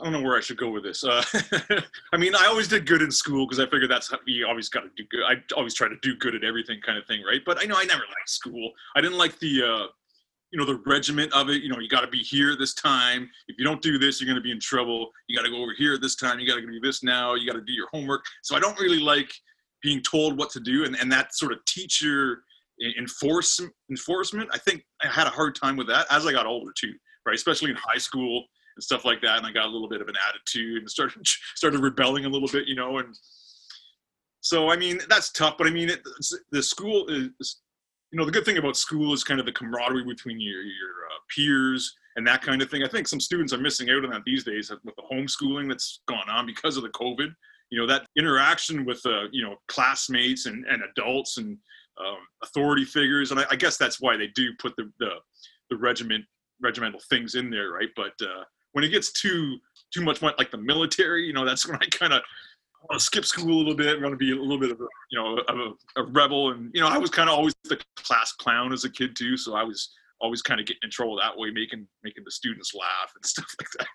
I 0.00 0.04
don't 0.04 0.12
know 0.12 0.22
where 0.22 0.36
I 0.36 0.40
should 0.40 0.56
go 0.56 0.70
with 0.70 0.84
this. 0.84 1.04
Uh, 1.04 1.22
I 2.12 2.16
mean, 2.16 2.34
I 2.34 2.46
always 2.46 2.68
did 2.68 2.86
good 2.86 3.02
in 3.02 3.10
school 3.10 3.46
because 3.46 3.60
I 3.60 3.68
figured 3.68 3.90
that's 3.90 4.10
how 4.10 4.18
you 4.26 4.46
always 4.46 4.68
got 4.68 4.80
to 4.80 4.90
do 4.96 5.04
good. 5.10 5.22
I 5.24 5.36
always 5.56 5.74
try 5.74 5.88
to 5.88 5.96
do 6.02 6.16
good 6.16 6.34
at 6.34 6.44
everything, 6.44 6.80
kind 6.84 6.98
of 6.98 7.06
thing, 7.06 7.22
right? 7.22 7.40
But 7.44 7.60
I 7.60 7.64
know 7.64 7.76
I 7.76 7.84
never 7.84 8.00
liked 8.00 8.28
school. 8.28 8.72
I 8.96 9.00
didn't 9.00 9.18
like 9.18 9.38
the, 9.38 9.62
uh, 9.62 9.86
you 10.50 10.58
know, 10.58 10.64
the 10.64 10.80
regiment 10.86 11.32
of 11.32 11.50
it. 11.50 11.62
You 11.62 11.68
know, 11.68 11.78
you 11.78 11.88
got 11.88 12.00
to 12.00 12.08
be 12.08 12.18
here 12.18 12.56
this 12.56 12.74
time. 12.74 13.28
If 13.48 13.58
you 13.58 13.64
don't 13.64 13.82
do 13.82 13.98
this, 13.98 14.20
you're 14.20 14.26
going 14.26 14.40
to 14.40 14.42
be 14.42 14.52
in 14.52 14.60
trouble. 14.60 15.10
You 15.28 15.36
got 15.36 15.44
to 15.44 15.50
go 15.50 15.62
over 15.62 15.72
here 15.76 15.94
at 15.94 16.00
this 16.00 16.16
time. 16.16 16.38
You 16.38 16.46
got 16.46 16.56
to 16.56 16.66
do 16.66 16.80
this 16.80 17.02
now. 17.02 17.34
You 17.34 17.46
got 17.46 17.58
to 17.58 17.64
do 17.64 17.72
your 17.72 17.88
homework. 17.92 18.24
So 18.42 18.56
I 18.56 18.60
don't 18.60 18.78
really 18.78 19.00
like 19.00 19.32
being 19.82 20.02
told 20.02 20.36
what 20.38 20.50
to 20.50 20.60
do, 20.60 20.84
and 20.84 20.96
and 20.96 21.10
that 21.12 21.34
sort 21.34 21.52
of 21.52 21.64
teacher 21.66 22.42
en- 22.82 22.94
enforce 22.98 23.60
enforcement. 23.90 24.48
I 24.52 24.58
think 24.58 24.84
I 25.02 25.08
had 25.08 25.26
a 25.26 25.30
hard 25.30 25.54
time 25.54 25.76
with 25.76 25.86
that 25.88 26.06
as 26.10 26.26
I 26.26 26.32
got 26.32 26.46
older 26.46 26.72
too, 26.76 26.94
right? 27.26 27.34
Especially 27.34 27.70
in 27.70 27.76
high 27.76 27.98
school 27.98 28.46
and 28.78 28.84
stuff 28.84 29.04
like 29.04 29.20
that. 29.20 29.38
And 29.38 29.46
I 29.46 29.50
got 29.50 29.66
a 29.66 29.70
little 29.70 29.88
bit 29.88 30.00
of 30.00 30.06
an 30.06 30.14
attitude 30.28 30.78
and 30.78 30.90
started 30.90 31.26
started 31.56 31.80
rebelling 31.80 32.24
a 32.24 32.28
little 32.28 32.48
bit, 32.48 32.68
you 32.68 32.76
know. 32.76 32.98
And 32.98 33.14
so 34.40 34.70
I 34.70 34.76
mean 34.76 35.00
that's 35.08 35.32
tough, 35.32 35.56
but 35.58 35.66
I 35.66 35.70
mean 35.70 35.90
it, 35.90 36.00
the 36.52 36.62
school 36.62 37.06
is, 37.08 37.56
you 38.12 38.18
know, 38.18 38.24
the 38.24 38.30
good 38.30 38.44
thing 38.44 38.56
about 38.56 38.76
school 38.76 39.12
is 39.12 39.24
kind 39.24 39.40
of 39.40 39.46
the 39.46 39.52
camaraderie 39.52 40.04
between 40.04 40.40
your 40.40 40.62
your 40.62 40.90
uh, 41.10 41.18
peers 41.34 41.92
and 42.14 42.26
that 42.26 42.40
kind 42.40 42.62
of 42.62 42.70
thing. 42.70 42.84
I 42.84 42.88
think 42.88 43.08
some 43.08 43.20
students 43.20 43.52
are 43.52 43.58
missing 43.58 43.90
out 43.90 44.04
on 44.04 44.10
that 44.10 44.22
these 44.24 44.44
days 44.44 44.70
with 44.70 44.94
the 44.94 45.02
homeschooling 45.12 45.68
that's 45.68 46.00
gone 46.06 46.30
on 46.30 46.46
because 46.46 46.76
of 46.76 46.84
the 46.84 46.90
COVID. 46.90 47.34
You 47.70 47.80
know 47.80 47.86
that 47.88 48.06
interaction 48.16 48.84
with 48.84 49.04
uh, 49.04 49.24
you 49.32 49.44
know 49.44 49.56
classmates 49.66 50.46
and, 50.46 50.64
and 50.66 50.82
adults 50.84 51.38
and 51.38 51.58
um, 51.98 52.18
authority 52.44 52.84
figures, 52.84 53.32
and 53.32 53.40
I, 53.40 53.44
I 53.50 53.56
guess 53.56 53.76
that's 53.76 54.00
why 54.00 54.16
they 54.16 54.28
do 54.28 54.52
put 54.60 54.76
the 54.76 54.88
the, 55.00 55.10
the 55.68 55.76
regiment 55.76 56.24
regimental 56.62 57.00
things 57.10 57.34
in 57.34 57.50
there, 57.50 57.70
right? 57.70 57.88
But 57.96 58.14
uh, 58.22 58.44
when 58.72 58.84
it 58.84 58.88
gets 58.88 59.12
too 59.12 59.58
too 59.92 60.02
much 60.02 60.20
like 60.22 60.50
the 60.50 60.58
military, 60.58 61.24
you 61.24 61.32
know, 61.32 61.44
that's 61.44 61.66
when 61.66 61.76
I 61.76 61.86
kind 61.90 62.12
of 62.12 62.22
want 62.88 63.00
to 63.00 63.04
skip 63.04 63.24
school 63.24 63.56
a 63.56 63.58
little 63.58 63.74
bit. 63.74 63.94
I'm 63.94 64.00
going 64.00 64.12
to 64.12 64.18
be 64.18 64.32
a 64.32 64.36
little 64.36 64.58
bit 64.58 64.70
of 64.70 64.80
a 64.80 64.86
you 65.10 65.18
know 65.18 65.38
of 65.38 65.58
a, 65.58 66.00
a 66.00 66.04
rebel, 66.04 66.52
and 66.52 66.70
you 66.74 66.80
know, 66.80 66.88
I 66.88 66.98
was 66.98 67.10
kind 67.10 67.28
of 67.28 67.36
always 67.36 67.54
the 67.64 67.78
class 67.96 68.32
clown 68.32 68.72
as 68.72 68.84
a 68.84 68.90
kid 68.90 69.16
too, 69.16 69.36
so 69.36 69.54
I 69.54 69.62
was 69.62 69.90
always 70.20 70.42
kind 70.42 70.60
of 70.60 70.66
getting 70.66 70.80
in 70.82 70.90
trouble 70.90 71.16
that 71.16 71.36
way, 71.36 71.50
making 71.50 71.86
making 72.02 72.24
the 72.24 72.30
students 72.30 72.74
laugh 72.74 73.12
and 73.14 73.24
stuff 73.24 73.46
like 73.60 73.70
that. 73.78 73.86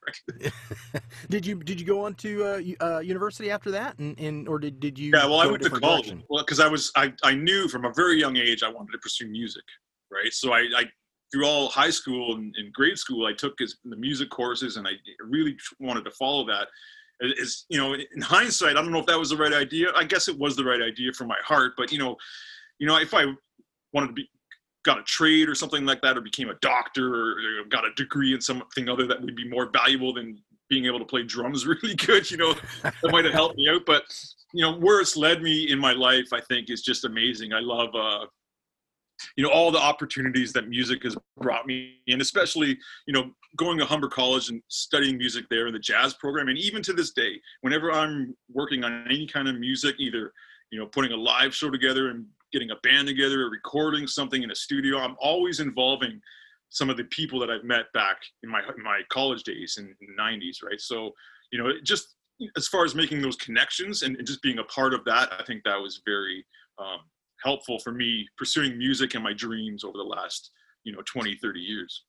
Right? 0.42 1.02
Did 1.30 1.46
you 1.46 1.56
did 1.56 1.80
you 1.80 1.86
go 1.86 2.04
on 2.06 2.16
to 2.16 2.44
uh, 2.44 2.86
uh, 2.86 3.00
university 3.00 3.52
after 3.52 3.72
that, 3.72 3.98
and, 4.00 4.20
and 4.20 4.48
or 4.48 4.60
did 4.60 4.80
did 4.80 4.98
you? 4.98 5.12
Yeah, 5.14 5.26
well, 5.26 5.40
I 5.40 5.48
went 5.48 5.64
to 5.64 5.70
college. 5.70 6.06
direction? 6.06 6.24
Well, 6.30 6.44
because 6.44 6.60
I 6.60 6.68
was 6.68 6.92
I 6.96 7.14
I 7.24 7.34
knew 7.34 7.68
from 7.68 7.86
a 7.86 7.94
very 7.94 8.20
young 8.20 8.38
age 8.38 8.64
I 8.64 8.70
wanted 8.70 8.92
to 8.92 8.98
pursue 9.00 9.28
music, 9.28 9.64
right? 10.12 10.32
So 10.32 10.54
I, 10.54 10.68
I 10.78 10.86
through 11.34 11.48
all 11.48 11.68
high 11.68 11.90
school 11.90 12.36
and, 12.36 12.56
and 12.58 12.72
grade 12.72 12.98
school 12.98 13.26
I 13.26 13.34
took 13.34 13.58
the 13.58 13.96
music 13.96 14.30
courses, 14.30 14.78
and 14.78 14.88
I 14.88 14.92
really 15.20 15.58
wanted 15.80 16.06
to 16.06 16.12
follow 16.12 16.46
that. 16.46 16.68
Is 17.22 17.66
you 17.70 17.80
know, 17.80 17.94
in 17.94 18.22
hindsight, 18.22 18.78
I 18.78 18.82
don't 18.82 18.92
know 18.92 19.00
if 19.00 19.06
that 19.08 19.18
was 19.18 19.30
the 19.30 19.38
right 19.38 19.54
idea. 19.54 19.88
I 19.96 20.04
guess 20.04 20.28
it 20.28 20.38
was 20.38 20.56
the 20.56 20.64
right 20.64 20.82
idea 20.82 21.12
for 21.14 21.26
my 21.26 21.38
heart, 21.44 21.74
but 21.76 21.92
you 21.92 21.98
know, 21.98 22.16
you 22.78 22.86
know, 22.86 22.98
if 22.98 23.14
I 23.14 23.26
wanted 23.94 24.08
to 24.08 24.14
be 24.14 24.30
got 24.84 25.00
a 25.00 25.04
trade 25.04 25.50
or 25.50 25.56
something 25.56 25.86
like 25.86 26.02
that, 26.02 26.18
or 26.18 26.22
became 26.22 26.50
a 26.50 26.56
doctor, 26.62 27.14
or, 27.14 27.32
or 27.62 27.66
got 27.70 27.86
a 27.86 27.94
degree 27.96 28.34
in 28.34 28.42
something 28.42 28.90
other 28.90 29.08
that 29.08 29.22
would 29.22 29.36
be 29.36 29.50
more 29.50 29.70
valuable 29.72 30.14
than 30.14 30.38
being 30.70 30.86
able 30.86 31.00
to 31.00 31.06
play 31.06 31.24
drums 31.24 31.66
really 31.84 31.96
good, 31.96 32.30
you 32.30 32.38
know, 32.38 32.54
that 32.84 33.12
might 33.12 33.26
have 33.26 33.34
helped 33.34 33.56
me 33.56 33.70
out. 33.70 33.86
But 33.86 34.04
you 34.54 34.62
know, 34.62 34.78
where 34.78 35.02
it's 35.02 35.18
led 35.18 35.42
me 35.42 35.72
in 35.72 35.80
my 35.80 35.94
life, 35.94 36.32
I 36.32 36.42
think, 36.42 36.70
is 36.70 36.84
just 36.84 37.06
amazing. 37.06 37.54
I 37.54 37.60
love, 37.60 37.90
uh, 37.96 38.28
you 39.36 39.44
know, 39.44 39.50
all 39.50 39.72
the 39.72 39.80
opportunities 39.80 40.54
that 40.54 40.68
music 40.68 41.04
has 41.04 41.16
brought 41.38 41.66
me, 41.66 42.00
and 42.08 42.22
especially, 42.22 42.78
you 43.08 43.14
know, 43.14 43.32
going 43.58 43.78
to 43.78 43.86
Humber 43.86 44.08
College 44.10 44.50
and 44.50 44.62
studying 44.68 45.18
music 45.18 45.46
there 45.50 45.68
in 45.68 45.74
the 45.74 45.80
jazz 45.80 46.14
program, 46.16 46.48
and 46.48 46.58
even 46.58 46.82
to 46.84 46.94
this 46.94 47.12
day, 47.12 47.40
whenever 47.62 47.92
I'm 47.92 48.36
working 48.52 48.84
on 48.84 49.06
any 49.08 49.28
kind 49.28 49.48
of 49.48 49.60
music, 49.60 49.96
either 50.00 50.32
you 50.74 50.80
know, 50.80 50.88
putting 50.88 51.12
a 51.12 51.16
live 51.16 51.54
show 51.54 51.70
together 51.70 52.10
and 52.10 52.26
getting 52.52 52.72
a 52.72 52.76
band 52.78 53.08
together, 53.08 53.44
or 53.44 53.50
recording 53.52 54.08
something 54.08 54.42
in 54.42 54.50
a 54.50 54.56
studio. 54.56 54.98
I'm 54.98 55.16
always 55.20 55.60
involving 55.60 56.20
some 56.70 56.90
of 56.90 56.98
the 56.98 57.04
people 57.06 57.40
that 57.40 57.52
I've 57.52 57.64
met 57.64 57.86
back 57.94 58.18
in 58.42 58.50
my 58.50 58.62
in 58.76 58.84
my 58.84 59.02
college 59.10 59.44
days 59.44 59.78
in, 59.78 59.96
the 60.02 60.22
90s, 60.22 60.64
right? 60.64 60.82
So, 60.82 61.12
you 61.52 61.62
know, 61.62 61.72
just 61.84 62.16
as 62.58 62.68
far 62.68 62.86
as 62.86 62.96
making 62.96 63.22
those 63.22 63.36
connections 63.36 64.02
and 64.02 64.18
just 64.26 64.42
being 64.42 64.58
a 64.58 64.64
part 64.64 64.96
of 64.96 65.06
that, 65.06 65.32
I 65.40 65.44
think 65.44 65.64
that 65.64 65.80
was 65.80 66.02
very 66.06 66.44
um, 66.80 67.02
helpful 67.44 67.80
for 67.80 67.92
me 67.92 68.28
pursuing 68.38 68.78
music 68.78 69.16
and 69.16 69.24
my 69.24 69.34
dreams 69.34 69.84
over 69.84 69.98
the 69.98 70.04
last, 70.04 70.52
you 70.84 70.94
know, 70.94 71.02
20, 71.06 71.36
30 71.36 71.60
years. 71.60 72.04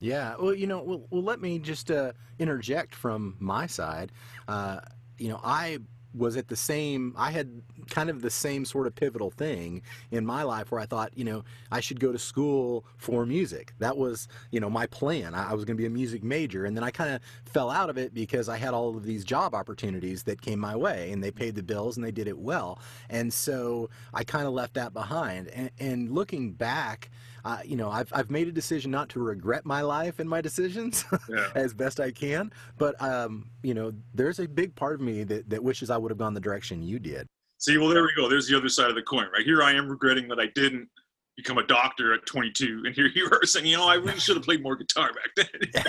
Yeah, 0.00 0.34
well, 0.38 0.54
you 0.54 0.66
know, 0.66 0.82
well, 0.82 1.06
well 1.10 1.22
let 1.22 1.40
me 1.40 1.58
just 1.58 1.90
uh, 1.90 2.12
interject 2.38 2.94
from 2.94 3.36
my 3.40 3.66
side. 3.66 4.12
Uh, 4.46 4.80
you 5.18 5.28
know, 5.28 5.40
I 5.42 5.78
was 6.16 6.36
at 6.36 6.48
the 6.48 6.56
same 6.56 7.14
i 7.16 7.30
had 7.30 7.62
kind 7.90 8.10
of 8.10 8.22
the 8.22 8.30
same 8.30 8.64
sort 8.64 8.86
of 8.86 8.94
pivotal 8.94 9.30
thing 9.30 9.82
in 10.10 10.24
my 10.24 10.42
life 10.42 10.70
where 10.70 10.80
i 10.80 10.86
thought 10.86 11.10
you 11.16 11.24
know 11.24 11.44
i 11.70 11.80
should 11.80 12.00
go 12.00 12.12
to 12.12 12.18
school 12.18 12.84
for 12.96 13.26
music. 13.26 13.72
That 13.78 13.96
was 13.96 14.28
you 14.50 14.60
know 14.60 14.70
my 14.70 14.86
plan. 14.86 15.34
I, 15.34 15.50
I 15.50 15.54
was 15.54 15.64
going 15.64 15.76
to 15.76 15.80
be 15.80 15.86
a 15.86 15.90
music 15.90 16.22
major 16.22 16.64
and 16.64 16.76
then 16.76 16.84
i 16.84 16.90
kind 16.90 17.10
of 17.10 17.20
fell 17.44 17.70
out 17.70 17.90
of 17.90 17.98
it 17.98 18.14
because 18.14 18.48
i 18.48 18.56
had 18.56 18.74
all 18.74 18.96
of 18.96 19.04
these 19.04 19.24
job 19.24 19.54
opportunities 19.54 20.22
that 20.24 20.40
came 20.40 20.58
my 20.58 20.76
way 20.76 21.10
and 21.12 21.22
they 21.22 21.30
paid 21.30 21.54
the 21.54 21.62
bills 21.62 21.96
and 21.96 22.04
they 22.04 22.10
did 22.10 22.28
it 22.28 22.38
well. 22.38 22.78
And 23.10 23.32
so 23.32 23.90
i 24.14 24.24
kind 24.24 24.46
of 24.46 24.52
left 24.52 24.74
that 24.74 24.92
behind. 24.92 25.48
And, 25.48 25.70
and 25.78 26.10
looking 26.10 26.52
back 26.52 27.10
uh, 27.46 27.58
you 27.64 27.76
know, 27.76 27.88
I've, 27.88 28.12
I've 28.12 28.28
made 28.28 28.48
a 28.48 28.52
decision 28.52 28.90
not 28.90 29.08
to 29.10 29.20
regret 29.20 29.64
my 29.64 29.80
life 29.80 30.18
and 30.18 30.28
my 30.28 30.40
decisions 30.40 31.04
Yeah. 31.30 31.48
as 31.54 31.72
best 31.72 32.00
I 32.00 32.10
can. 32.10 32.52
But, 32.76 33.00
um, 33.00 33.50
you 33.62 33.72
know, 33.72 33.92
there's 34.12 34.40
a 34.40 34.48
big 34.48 34.74
part 34.74 34.96
of 34.96 35.00
me 35.00 35.22
that, 35.22 35.48
that 35.50 35.62
wishes 35.62 35.88
I 35.88 35.96
would 35.96 36.10
have 36.10 36.18
gone 36.18 36.34
the 36.34 36.40
direction 36.40 36.82
you 36.82 36.98
did. 36.98 37.28
See, 37.58 37.78
well, 37.78 37.88
there 37.88 38.02
we 38.02 38.10
go. 38.16 38.28
There's 38.28 38.48
the 38.48 38.56
other 38.56 38.68
side 38.68 38.88
of 38.90 38.96
the 38.96 39.02
coin, 39.02 39.26
right? 39.32 39.44
Here 39.44 39.62
I 39.62 39.72
am 39.72 39.88
regretting 39.88 40.26
that 40.28 40.40
I 40.40 40.48
didn't 40.56 40.88
become 41.36 41.58
a 41.58 41.66
doctor 41.68 42.12
at 42.14 42.26
22, 42.26 42.82
and 42.84 42.94
here 42.94 43.08
you 43.14 43.28
are 43.30 43.46
saying, 43.46 43.66
you 43.66 43.76
know, 43.76 43.86
I 43.86 43.94
really 43.94 44.18
should 44.18 44.36
have 44.36 44.44
played 44.44 44.60
more 44.62 44.74
guitar 44.74 45.10
back 45.12 45.46
then. 45.46 45.84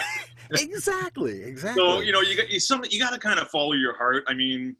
exactly, 0.51 1.41
exactly. 1.43 1.83
so, 1.83 2.01
you 2.01 2.11
know, 2.11 2.21
you 2.21 2.37
got 2.37 2.49
you 2.51 2.59
some 2.59 2.83
you 2.89 2.99
got 2.99 3.13
to 3.13 3.19
kind 3.19 3.39
of 3.39 3.47
follow 3.49 3.73
your 3.73 3.97
heart. 3.97 4.25
I 4.27 4.35
mean, 4.35 4.75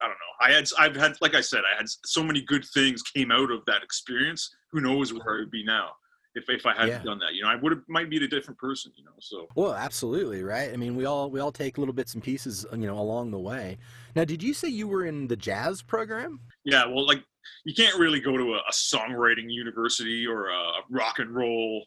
I 0.00 0.06
don't 0.06 0.12
know. 0.14 0.46
I 0.46 0.52
had 0.52 0.68
I've 0.78 0.96
had 0.96 1.16
like 1.20 1.34
I 1.34 1.40
said, 1.40 1.60
I 1.60 1.76
had 1.76 1.86
so 1.88 2.22
many 2.22 2.42
good 2.42 2.64
things 2.74 3.02
came 3.02 3.30
out 3.30 3.50
of 3.50 3.64
that 3.66 3.82
experience. 3.82 4.54
Who 4.72 4.80
knows 4.80 5.12
where 5.12 5.36
I 5.36 5.38
would 5.40 5.50
be 5.50 5.64
now 5.64 5.90
if 6.34 6.48
if 6.50 6.66
I 6.66 6.72
hadn't 6.74 6.88
Yeah. 6.88 7.02
done 7.02 7.18
that? 7.20 7.34
You 7.34 7.42
know, 7.42 7.48
I 7.48 7.54
would 7.56 7.72
have 7.72 7.82
might 7.88 8.10
be 8.10 8.22
a 8.22 8.28
different 8.28 8.58
person. 8.58 8.92
You 8.96 9.04
know, 9.04 9.12
so 9.20 9.46
Well, 9.56 9.74
absolutely, 9.74 10.42
right? 10.42 10.70
I 10.72 10.76
mean, 10.76 10.96
we 10.96 11.06
all 11.06 11.30
we 11.30 11.40
all 11.40 11.52
take 11.52 11.78
little 11.78 11.94
bits 11.94 12.14
and 12.14 12.22
pieces, 12.22 12.66
you 12.72 12.86
know, 12.86 12.98
along 12.98 13.30
the 13.30 13.38
way. 13.38 13.78
Now, 14.14 14.24
did 14.24 14.42
you 14.42 14.52
say 14.54 14.68
you 14.68 14.86
were 14.88 15.04
in 15.06 15.28
the 15.28 15.36
jazz 15.36 15.82
program? 15.82 16.40
yeah. 16.64 16.84
Well, 16.86 17.06
like 17.06 17.22
you 17.64 17.74
can't 17.74 17.98
really 17.98 18.20
go 18.20 18.36
to 18.36 18.54
a, 18.54 18.58
a 18.58 18.72
songwriting 18.72 19.50
university 19.50 20.26
or 20.26 20.48
a 20.48 20.62
rock 20.90 21.20
and 21.20 21.30
roll 21.34 21.86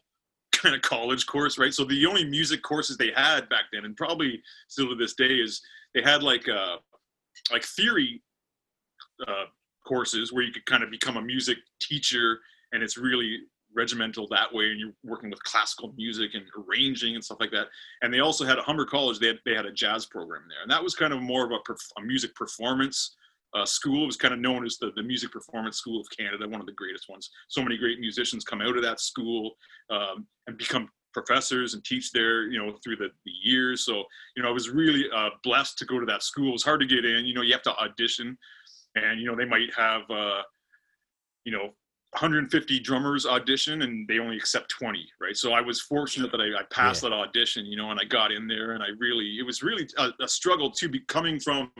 kind 0.52 0.74
of 0.74 0.82
college 0.82 1.26
course, 1.26 1.58
right? 1.58 1.72
So 1.72 1.84
the 1.84 2.04
only 2.06 2.24
music 2.24 2.62
courses 2.62 2.96
they 2.96 3.12
had 3.14 3.48
back 3.48 3.64
then, 3.72 3.84
and 3.84 3.96
probably 3.96 4.42
still 4.68 4.88
to 4.88 4.94
this 4.96 5.14
day, 5.14 5.34
is 5.36 5.62
they 5.94 6.02
had 6.02 6.22
like 6.22 6.48
uh 6.48 6.76
like 7.50 7.64
theory 7.64 8.22
uh, 9.26 9.44
courses 9.86 10.32
where 10.32 10.42
you 10.42 10.52
could 10.52 10.66
kind 10.66 10.82
of 10.82 10.90
become 10.90 11.16
a 11.16 11.22
music 11.22 11.58
teacher, 11.80 12.40
and 12.72 12.82
it's 12.82 12.96
really 12.96 13.38
regimental 13.74 14.26
that 14.28 14.52
way, 14.52 14.70
and 14.70 14.80
you're 14.80 14.92
working 15.04 15.30
with 15.30 15.42
classical 15.44 15.92
music 15.96 16.30
and 16.34 16.44
arranging 16.58 17.14
and 17.14 17.24
stuff 17.24 17.38
like 17.40 17.52
that. 17.52 17.68
And 18.02 18.12
they 18.12 18.20
also 18.20 18.44
had 18.44 18.58
at 18.58 18.64
Humber 18.64 18.84
College, 18.84 19.18
they 19.20 19.28
had, 19.28 19.38
they 19.44 19.54
had 19.54 19.66
a 19.66 19.72
jazz 19.72 20.06
program 20.06 20.42
there, 20.48 20.62
and 20.62 20.70
that 20.70 20.82
was 20.82 20.94
kind 20.94 21.12
of 21.12 21.20
more 21.20 21.44
of 21.44 21.52
a, 21.52 21.58
perf- 21.58 21.92
a 21.98 22.02
music 22.02 22.34
performance 22.34 23.16
uh, 23.54 23.64
school. 23.64 24.04
It 24.04 24.06
was 24.06 24.16
kind 24.16 24.34
of 24.34 24.40
known 24.40 24.64
as 24.64 24.76
the, 24.78 24.92
the 24.96 25.02
Music 25.02 25.32
Performance 25.32 25.76
School 25.76 26.00
of 26.00 26.06
Canada, 26.16 26.48
one 26.48 26.60
of 26.60 26.66
the 26.66 26.72
greatest 26.72 27.08
ones. 27.08 27.30
So 27.48 27.62
many 27.62 27.76
great 27.76 27.98
musicians 28.00 28.44
come 28.44 28.60
out 28.60 28.76
of 28.76 28.82
that 28.82 29.00
school 29.00 29.52
um, 29.90 30.26
and 30.46 30.56
become 30.56 30.88
professors 31.12 31.74
and 31.74 31.84
teach 31.84 32.12
there, 32.12 32.48
you 32.48 32.58
know, 32.58 32.76
through 32.82 32.96
the, 32.96 33.08
the 33.24 33.32
years. 33.42 33.84
So, 33.84 34.04
you 34.36 34.42
know, 34.42 34.48
I 34.48 34.52
was 34.52 34.70
really 34.70 35.06
uh, 35.14 35.30
blessed 35.42 35.78
to 35.78 35.84
go 35.84 35.98
to 35.98 36.06
that 36.06 36.22
school. 36.22 36.48
It 36.48 36.52
was 36.52 36.62
hard 36.62 36.80
to 36.80 36.86
get 36.86 37.04
in. 37.04 37.26
You 37.26 37.34
know, 37.34 37.42
you 37.42 37.52
have 37.52 37.62
to 37.62 37.74
audition, 37.76 38.36
and 38.94 39.20
you 39.20 39.26
know 39.26 39.36
they 39.36 39.44
might 39.44 39.72
have, 39.76 40.02
uh, 40.10 40.42
you 41.44 41.52
know, 41.52 41.70
150 42.12 42.80
drummers 42.80 43.24
audition, 43.24 43.82
and 43.82 44.06
they 44.08 44.18
only 44.18 44.36
accept 44.36 44.70
20, 44.70 45.06
right? 45.20 45.36
So 45.36 45.52
I 45.52 45.60
was 45.60 45.80
fortunate 45.80 46.32
that 46.32 46.40
I, 46.40 46.58
I 46.58 46.62
passed 46.70 47.02
that 47.02 47.12
audition, 47.12 47.66
you 47.66 47.76
know, 47.76 47.90
and 47.92 48.00
I 48.00 48.04
got 48.04 48.32
in 48.32 48.48
there, 48.48 48.72
and 48.72 48.82
I 48.82 48.88
really, 48.98 49.36
it 49.38 49.46
was 49.46 49.62
really 49.62 49.88
a, 49.96 50.10
a 50.20 50.26
struggle 50.26 50.70
to 50.72 50.88
be 50.88 51.00
coming 51.00 51.38
from 51.38 51.70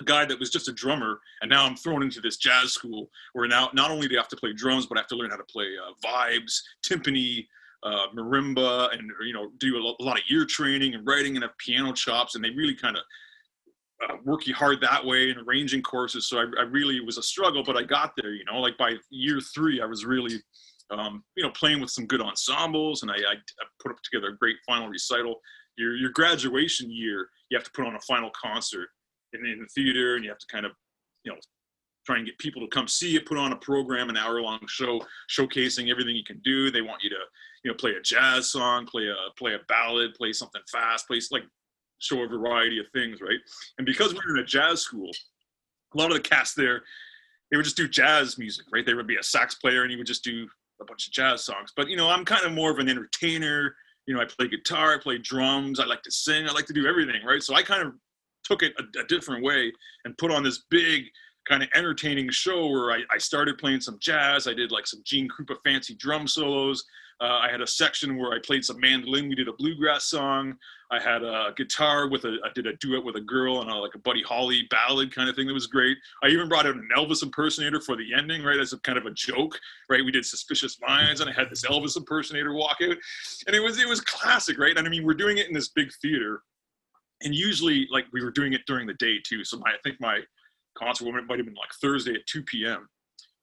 a 0.00 0.04
guy 0.04 0.24
that 0.24 0.38
was 0.38 0.50
just 0.50 0.68
a 0.68 0.72
drummer, 0.72 1.20
and 1.42 1.50
now 1.50 1.66
I'm 1.66 1.76
thrown 1.76 2.02
into 2.02 2.20
this 2.20 2.36
jazz 2.36 2.72
school 2.72 3.10
where 3.32 3.48
now 3.48 3.70
not 3.74 3.90
only 3.90 4.08
do 4.08 4.16
I 4.16 4.20
have 4.20 4.28
to 4.28 4.36
play 4.36 4.52
drums, 4.52 4.86
but 4.86 4.96
I 4.96 5.00
have 5.00 5.08
to 5.08 5.16
learn 5.16 5.30
how 5.30 5.36
to 5.36 5.44
play 5.44 5.66
uh, 5.76 5.92
vibes, 6.06 6.60
timpani, 6.84 7.46
uh, 7.82 8.06
marimba, 8.14 8.92
and 8.92 9.10
you 9.24 9.32
know 9.32 9.50
do 9.58 9.76
a, 9.76 9.80
lo- 9.80 9.96
a 10.00 10.04
lot 10.04 10.18
of 10.18 10.24
ear 10.30 10.44
training 10.44 10.94
and 10.94 11.06
writing 11.06 11.36
and 11.36 11.42
have 11.42 11.56
piano 11.58 11.92
chops, 11.92 12.34
and 12.34 12.44
they 12.44 12.50
really 12.50 12.74
kind 12.74 12.96
of 12.96 13.02
uh, 14.08 14.16
work 14.24 14.46
you 14.46 14.54
hard 14.54 14.80
that 14.80 15.04
way 15.04 15.30
and 15.30 15.40
arranging 15.46 15.82
courses. 15.82 16.28
So 16.28 16.38
I, 16.38 16.44
I 16.58 16.62
really 16.62 17.00
was 17.00 17.18
a 17.18 17.22
struggle, 17.22 17.62
but 17.62 17.76
I 17.76 17.82
got 17.82 18.12
there. 18.16 18.32
You 18.34 18.44
know, 18.44 18.60
like 18.60 18.76
by 18.78 18.94
year 19.10 19.40
three, 19.54 19.80
I 19.80 19.86
was 19.86 20.04
really 20.04 20.42
um, 20.90 21.22
you 21.36 21.42
know 21.42 21.50
playing 21.50 21.80
with 21.80 21.90
some 21.90 22.06
good 22.06 22.20
ensembles, 22.20 23.02
and 23.02 23.10
I, 23.10 23.16
I, 23.16 23.34
I 23.34 23.64
put 23.82 23.92
up 23.92 23.98
together 24.02 24.28
a 24.28 24.36
great 24.36 24.56
final 24.66 24.88
recital. 24.88 25.36
Your 25.76 25.96
your 25.96 26.10
graduation 26.10 26.90
year, 26.90 27.28
you 27.50 27.56
have 27.56 27.64
to 27.64 27.70
put 27.74 27.86
on 27.86 27.94
a 27.94 28.00
final 28.00 28.30
concert 28.40 28.88
in, 29.32 29.46
in 29.46 29.60
the 29.60 29.66
theater 29.66 30.16
and 30.16 30.24
you 30.24 30.30
have 30.30 30.38
to 30.38 30.46
kind 30.50 30.66
of 30.66 30.72
you 31.24 31.32
know 31.32 31.38
try 32.06 32.16
and 32.16 32.26
get 32.26 32.38
people 32.38 32.62
to 32.62 32.68
come 32.68 32.88
see 32.88 33.16
it 33.16 33.26
put 33.26 33.38
on 33.38 33.52
a 33.52 33.56
program 33.56 34.08
an 34.08 34.16
hour 34.16 34.40
long 34.40 34.60
show 34.66 35.00
showcasing 35.30 35.90
everything 35.90 36.16
you 36.16 36.24
can 36.24 36.40
do 36.42 36.70
they 36.70 36.82
want 36.82 37.02
you 37.02 37.10
to 37.10 37.16
you 37.64 37.70
know 37.70 37.76
play 37.76 37.92
a 37.92 38.00
jazz 38.02 38.50
song 38.50 38.86
play 38.86 39.08
a 39.08 39.14
play 39.38 39.54
a 39.54 39.58
ballad 39.68 40.14
play 40.14 40.32
something 40.32 40.62
fast 40.70 41.06
play 41.06 41.20
like 41.30 41.44
show 41.98 42.22
a 42.22 42.26
variety 42.28 42.78
of 42.78 42.86
things 42.94 43.20
right? 43.20 43.38
And 43.78 43.86
because 43.86 44.12
we 44.12 44.20
were 44.26 44.38
in 44.38 44.42
a 44.42 44.46
jazz 44.46 44.82
school 44.82 45.10
a 45.94 45.98
lot 45.98 46.10
of 46.10 46.16
the 46.16 46.28
cast 46.28 46.56
there 46.56 46.82
they 47.50 47.56
would 47.56 47.64
just 47.64 47.76
do 47.76 47.88
jazz 47.88 48.38
music 48.38 48.66
right? 48.72 48.84
There 48.86 48.96
would 48.96 49.06
be 49.06 49.16
a 49.16 49.22
sax 49.22 49.56
player 49.56 49.82
and 49.82 49.90
he 49.90 49.96
would 49.96 50.06
just 50.06 50.24
do 50.24 50.46
a 50.80 50.84
bunch 50.84 51.06
of 51.06 51.12
jazz 51.12 51.44
songs. 51.44 51.72
But 51.76 51.88
you 51.88 51.96
know 51.96 52.08
i'm 52.08 52.24
kind 52.24 52.44
of 52.44 52.52
more 52.52 52.70
of 52.70 52.78
an 52.78 52.88
entertainer. 52.88 53.74
You 54.06 54.14
know 54.14 54.22
i 54.22 54.24
play 54.24 54.48
guitar 54.48 54.94
i 54.94 54.98
play 54.98 55.18
drums 55.18 55.78
i 55.78 55.84
like 55.84 56.02
to 56.02 56.10
sing 56.10 56.48
i 56.48 56.52
like 56.52 56.66
to 56.66 56.72
do 56.72 56.86
everything 56.86 57.24
right? 57.24 57.42
So 57.42 57.54
i 57.54 57.62
kind 57.62 57.82
of 57.82 57.92
took 58.44 58.62
it 58.62 58.72
a, 58.78 59.00
a 59.00 59.06
different 59.06 59.44
way 59.44 59.72
and 60.04 60.16
put 60.18 60.30
on 60.30 60.42
this 60.42 60.64
big 60.70 61.04
kind 61.48 61.62
of 61.62 61.68
entertaining 61.74 62.30
show 62.30 62.66
where 62.68 62.92
I, 62.92 63.02
I 63.10 63.18
started 63.18 63.58
playing 63.58 63.80
some 63.80 63.98
jazz. 64.00 64.46
I 64.46 64.54
did 64.54 64.70
like 64.70 64.86
some 64.86 65.00
Gene 65.04 65.28
Krupa 65.28 65.56
fancy 65.64 65.94
drum 65.94 66.26
solos. 66.26 66.84
Uh, 67.20 67.38
I 67.42 67.50
had 67.50 67.60
a 67.60 67.66
section 67.66 68.16
where 68.16 68.32
I 68.32 68.38
played 68.38 68.64
some 68.64 68.80
mandolin. 68.80 69.28
We 69.28 69.34
did 69.34 69.48
a 69.48 69.52
bluegrass 69.52 70.04
song. 70.04 70.56
I 70.90 70.98
had 70.98 71.22
a 71.22 71.52
guitar 71.54 72.08
with 72.08 72.24
a, 72.24 72.38
I 72.44 72.48
did 72.54 72.66
a 72.66 72.72
duet 72.76 73.04
with 73.04 73.16
a 73.16 73.20
girl 73.20 73.60
and 73.60 73.70
a, 73.70 73.74
like 73.76 73.94
a 73.94 73.98
Buddy 73.98 74.22
Holly 74.22 74.66
ballad 74.70 75.14
kind 75.14 75.28
of 75.28 75.36
thing 75.36 75.46
that 75.46 75.52
was 75.52 75.66
great. 75.66 75.98
I 76.24 76.28
even 76.28 76.48
brought 76.48 76.66
out 76.66 76.76
an 76.76 76.88
Elvis 76.96 77.22
impersonator 77.22 77.80
for 77.80 77.94
the 77.94 78.14
ending, 78.16 78.42
right, 78.42 78.58
as 78.58 78.72
a 78.72 78.78
kind 78.80 78.96
of 78.96 79.04
a 79.04 79.10
joke, 79.10 79.58
right? 79.90 80.04
We 80.04 80.10
did 80.10 80.24
Suspicious 80.24 80.78
Minds 80.80 81.20
and 81.20 81.28
I 81.28 81.32
had 81.32 81.50
this 81.50 81.64
Elvis 81.64 81.96
impersonator 81.96 82.54
walk 82.54 82.78
out, 82.82 82.96
and 83.46 83.54
it 83.54 83.60
was 83.60 83.78
it 83.78 83.88
was 83.88 84.00
classic, 84.00 84.58
right? 84.58 84.76
And 84.76 84.86
I 84.86 84.90
mean, 84.90 85.04
we're 85.04 85.14
doing 85.14 85.38
it 85.38 85.46
in 85.46 85.52
this 85.54 85.68
big 85.68 85.92
theater, 86.00 86.42
and 87.22 87.34
usually 87.34 87.86
like 87.92 88.06
we 88.12 88.24
were 88.24 88.32
doing 88.32 88.54
it 88.54 88.62
during 88.66 88.86
the 88.86 88.94
day 88.94 89.16
too. 89.24 89.44
So 89.44 89.58
my 89.58 89.70
I 89.70 89.76
think 89.84 90.00
my 90.00 90.20
concert 90.76 91.04
woman 91.04 91.26
might 91.26 91.38
have 91.38 91.46
been 91.46 91.54
like 91.54 91.72
Thursday 91.80 92.14
at 92.14 92.26
2 92.26 92.42
p.m. 92.44 92.88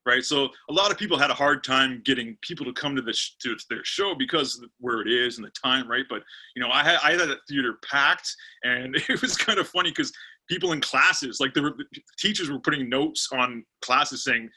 Right, 0.07 0.23
so 0.23 0.47
a 0.69 0.73
lot 0.73 0.89
of 0.89 0.97
people 0.97 1.17
had 1.17 1.31
a 1.31 1.33
hard 1.33 1.65
time 1.65 2.01
getting 2.05 2.37
people 2.41 2.65
to 2.65 2.71
come 2.71 2.95
to 2.95 3.01
to 3.01 3.57
their 3.69 3.83
show 3.83 4.15
because 4.15 4.63
where 4.79 5.01
it 5.01 5.09
is 5.09 5.37
and 5.37 5.45
the 5.45 5.51
time, 5.51 5.85
right? 5.85 6.05
But 6.09 6.23
you 6.55 6.61
know, 6.61 6.69
I 6.69 6.81
had 6.81 6.99
I 7.03 7.11
had 7.11 7.19
that 7.19 7.39
theater 7.49 7.77
packed, 7.83 8.33
and 8.63 8.95
it 9.09 9.21
was 9.21 9.35
kind 9.35 9.59
of 9.59 9.67
funny 9.67 9.89
because 9.89 10.13
people 10.49 10.71
in 10.71 10.79
classes, 10.79 11.41
like 11.41 11.53
the, 11.53 11.73
teachers, 12.17 12.49
were 12.49 12.59
putting 12.61 12.87
notes 12.87 13.27
on 13.33 13.65
classes 13.81 14.23
saying 14.23 14.49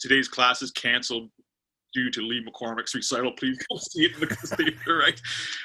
today's 0.00 0.26
class 0.26 0.62
is 0.62 0.70
canceled 0.70 1.28
due 1.92 2.10
to 2.10 2.22
Lee 2.22 2.42
McCormick's 2.42 2.94
recital. 2.94 3.32
Please 3.32 3.58
go 3.70 3.76
see 3.76 4.06
it 4.06 4.14
in 4.14 4.20
the 4.20 4.26
theater, 4.56 4.96
right? 4.96 5.20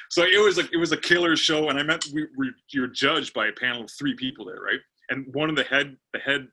So 0.10 0.24
it 0.24 0.44
was 0.44 0.58
like 0.58 0.70
it 0.74 0.78
was 0.78 0.92
a 0.92 0.98
killer 0.98 1.38
show, 1.38 1.70
and 1.70 1.80
I 1.80 1.84
meant 1.84 2.08
we, 2.14 2.28
were 2.78 2.88
judged 2.88 3.34
by 3.34 3.48
a 3.48 3.54
panel 3.54 3.86
of 3.86 3.92
three 3.98 4.16
people 4.16 4.44
there, 4.44 4.62
right? 4.62 4.82
And 5.10 5.34
one 5.34 5.50
of 5.50 5.56
the 5.56 5.64
head 5.64 5.96
the 6.12 6.20
head 6.20 6.50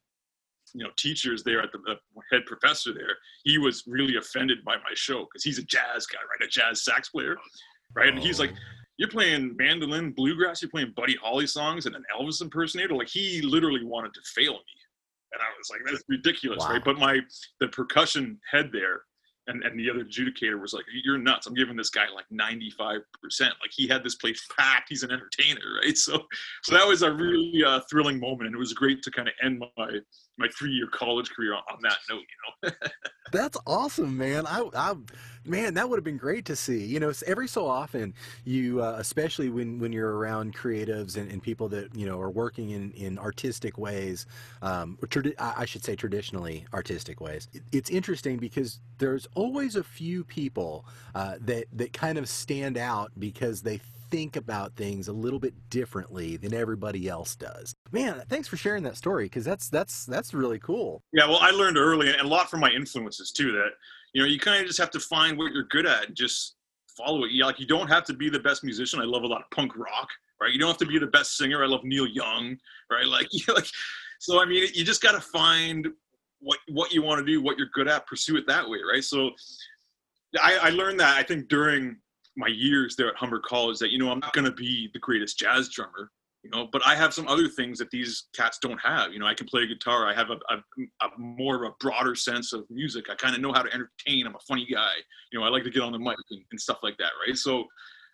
you 0.74 0.84
know 0.84 0.90
teachers 0.96 1.42
there 1.42 1.60
at 1.62 1.72
the, 1.72 1.78
the 1.86 1.96
head 2.32 2.44
professor 2.46 2.92
there, 2.92 3.16
he 3.44 3.58
was 3.58 3.84
really 3.86 4.16
offended 4.16 4.64
by 4.64 4.74
my 4.76 4.92
show 4.94 5.20
because 5.24 5.42
he's 5.44 5.58
a 5.58 5.62
jazz 5.64 6.06
guy, 6.06 6.18
right? 6.30 6.46
A 6.46 6.50
jazz 6.50 6.82
sax 6.84 7.08
player, 7.10 7.36
right? 7.94 8.08
And 8.08 8.18
he's 8.18 8.40
like. 8.40 8.52
You're 8.98 9.10
playing 9.10 9.54
mandolin, 9.58 10.12
bluegrass. 10.12 10.62
You're 10.62 10.70
playing 10.70 10.94
Buddy 10.96 11.16
Holly 11.22 11.46
songs 11.46 11.84
and 11.84 11.94
an 11.94 12.02
Elvis 12.18 12.40
impersonator. 12.40 12.94
Like 12.94 13.08
he 13.08 13.42
literally 13.42 13.84
wanted 13.84 14.14
to 14.14 14.20
fail 14.34 14.54
me, 14.54 14.76
and 15.34 15.42
I 15.42 15.48
was 15.58 15.68
like, 15.70 15.80
"That's 15.84 16.02
ridiculous, 16.08 16.60
Wow. 16.60 16.70
right?" 16.72 16.82
But 16.82 16.96
my 16.96 17.20
the 17.60 17.68
percussion 17.68 18.40
head 18.50 18.70
there, 18.72 19.02
and, 19.48 19.62
and 19.64 19.78
the 19.78 19.90
other 19.90 20.02
adjudicator 20.02 20.58
was 20.58 20.72
like, 20.72 20.86
"You're 21.04 21.18
nuts! 21.18 21.46
I'm 21.46 21.52
giving 21.52 21.76
this 21.76 21.90
guy 21.90 22.06
like 22.08 22.24
95 22.30 23.02
percent. 23.22 23.52
Like 23.60 23.70
he 23.70 23.86
had 23.86 24.02
this 24.02 24.14
place 24.14 24.42
packed. 24.58 24.86
He's 24.88 25.02
an 25.02 25.10
entertainer, 25.10 25.60
right?" 25.82 25.94
So, 26.06 26.24
so 26.62 26.74
that 26.74 26.88
was 26.88 27.02
a 27.02 27.12
really 27.12 27.62
uh, 27.62 27.80
thrilling 27.90 28.18
moment, 28.18 28.46
and 28.46 28.54
it 28.54 28.58
was 28.58 28.72
great 28.72 29.02
to 29.02 29.10
kind 29.10 29.28
of 29.28 29.34
end 29.42 29.62
my 29.76 29.98
my 30.38 30.48
three 30.56 30.70
year 30.70 30.88
college 30.92 31.30
career 31.30 31.54
on, 31.54 31.62
on 31.72 31.78
that 31.82 31.98
note. 32.08 32.22
You 32.22 32.70
know. 32.70 32.76
That's 33.32 33.58
awesome, 33.66 34.16
man. 34.16 34.46
I, 34.46 34.62
I, 34.74 34.94
man, 35.44 35.74
that 35.74 35.88
would 35.88 35.96
have 35.96 36.04
been 36.04 36.16
great 36.16 36.44
to 36.46 36.56
see. 36.56 36.84
You 36.84 37.00
know, 37.00 37.12
every 37.26 37.48
so 37.48 37.66
often, 37.66 38.14
you, 38.44 38.82
uh, 38.82 38.96
especially 38.98 39.48
when 39.48 39.78
when 39.78 39.92
you're 39.92 40.16
around 40.16 40.54
creatives 40.54 41.16
and, 41.16 41.30
and 41.30 41.42
people 41.42 41.68
that 41.70 41.94
you 41.94 42.06
know 42.06 42.20
are 42.20 42.30
working 42.30 42.70
in 42.70 42.92
in 42.92 43.18
artistic 43.18 43.78
ways, 43.78 44.26
um, 44.62 44.98
tradi- 45.06 45.34
I 45.38 45.64
should 45.64 45.84
say 45.84 45.96
traditionally 45.96 46.66
artistic 46.72 47.20
ways. 47.20 47.48
It's 47.72 47.90
interesting 47.90 48.36
because 48.36 48.80
there's 48.98 49.26
always 49.34 49.76
a 49.76 49.84
few 49.84 50.24
people 50.24 50.84
uh, 51.14 51.36
that 51.40 51.66
that 51.72 51.92
kind 51.92 52.18
of 52.18 52.28
stand 52.28 52.78
out 52.78 53.12
because 53.18 53.62
they 53.62 53.80
think 54.10 54.36
about 54.36 54.74
things 54.76 55.08
a 55.08 55.12
little 55.12 55.38
bit 55.38 55.54
differently 55.70 56.36
than 56.36 56.54
everybody 56.54 57.08
else 57.08 57.36
does. 57.36 57.74
Man, 57.92 58.22
thanks 58.28 58.48
for 58.48 58.56
sharing 58.56 58.82
that 58.84 58.96
story 58.96 59.26
because 59.26 59.44
that's 59.44 59.68
that's 59.68 60.06
that's 60.06 60.34
really 60.34 60.58
cool. 60.58 61.02
Yeah, 61.12 61.26
well, 61.26 61.38
I 61.40 61.50
learned 61.50 61.76
early 61.76 62.10
and 62.10 62.20
a 62.20 62.26
lot 62.26 62.50
from 62.50 62.60
my 62.60 62.70
influences 62.70 63.32
too 63.32 63.52
that 63.52 63.70
you 64.12 64.22
know 64.22 64.28
you 64.28 64.38
kind 64.38 64.60
of 64.60 64.66
just 64.66 64.78
have 64.78 64.90
to 64.92 65.00
find 65.00 65.36
what 65.36 65.52
you're 65.52 65.64
good 65.64 65.86
at 65.86 66.06
and 66.06 66.16
just 66.16 66.56
follow 66.96 67.24
it. 67.24 67.32
Yeah, 67.32 67.46
like 67.46 67.60
you 67.60 67.66
don't 67.66 67.88
have 67.88 68.04
to 68.04 68.14
be 68.14 68.28
the 68.28 68.40
best 68.40 68.64
musician. 68.64 69.00
I 69.00 69.04
love 69.04 69.22
a 69.22 69.26
lot 69.26 69.42
of 69.42 69.50
punk 69.50 69.76
rock, 69.76 70.08
right? 70.40 70.52
You 70.52 70.58
don't 70.58 70.68
have 70.68 70.78
to 70.78 70.86
be 70.86 70.98
the 70.98 71.06
best 71.06 71.36
singer. 71.36 71.62
I 71.62 71.66
love 71.66 71.84
Neil 71.84 72.06
Young, 72.06 72.56
right? 72.90 73.06
Like, 73.06 73.28
you 73.30 73.54
like 73.54 73.66
so. 74.18 74.40
I 74.40 74.46
mean, 74.46 74.68
you 74.74 74.84
just 74.84 75.02
got 75.02 75.12
to 75.12 75.20
find 75.20 75.88
what 76.40 76.58
what 76.68 76.92
you 76.92 77.02
want 77.02 77.18
to 77.20 77.26
do, 77.26 77.42
what 77.42 77.58
you're 77.58 77.70
good 77.74 77.88
at, 77.88 78.06
pursue 78.06 78.36
it 78.36 78.46
that 78.46 78.68
way, 78.68 78.78
right? 78.90 79.04
So, 79.04 79.30
I, 80.42 80.58
I 80.62 80.70
learned 80.70 81.00
that 81.00 81.16
I 81.16 81.22
think 81.22 81.48
during 81.48 81.96
my 82.36 82.48
years 82.48 82.96
there 82.96 83.08
at 83.08 83.16
Humber 83.16 83.40
College 83.40 83.78
that 83.78 83.90
you 83.90 83.98
know 83.98 84.10
I'm 84.10 84.20
not 84.20 84.32
going 84.32 84.44
to 84.44 84.52
be 84.52 84.90
the 84.92 84.98
greatest 84.98 85.38
jazz 85.38 85.68
drummer, 85.68 86.10
you 86.42 86.50
know, 86.50 86.68
but 86.70 86.82
I 86.86 86.94
have 86.94 87.12
some 87.12 87.26
other 87.28 87.48
things 87.48 87.78
that 87.78 87.90
these 87.90 88.28
cats 88.34 88.58
don't 88.60 88.78
have. 88.78 89.12
You 89.12 89.18
know, 89.18 89.26
I 89.26 89.34
can 89.34 89.46
play 89.46 89.66
guitar. 89.66 90.06
I 90.06 90.14
have 90.14 90.30
a, 90.30 90.38
a, 90.54 90.56
a 91.06 91.18
more 91.18 91.56
of 91.56 91.70
a 91.70 91.74
broader 91.80 92.14
sense 92.14 92.52
of 92.52 92.64
music. 92.70 93.06
I 93.10 93.14
kind 93.14 93.34
of 93.34 93.40
know 93.40 93.52
how 93.52 93.62
to 93.62 93.72
entertain. 93.72 94.26
I'm 94.26 94.36
a 94.36 94.46
funny 94.46 94.66
guy. 94.70 94.92
You 95.32 95.40
know, 95.40 95.44
I 95.46 95.48
like 95.48 95.64
to 95.64 95.70
get 95.70 95.82
on 95.82 95.92
the 95.92 95.98
mic 95.98 96.16
and, 96.30 96.42
and 96.50 96.60
stuff 96.60 96.78
like 96.82 96.96
that, 96.98 97.12
right? 97.26 97.36
So 97.36 97.64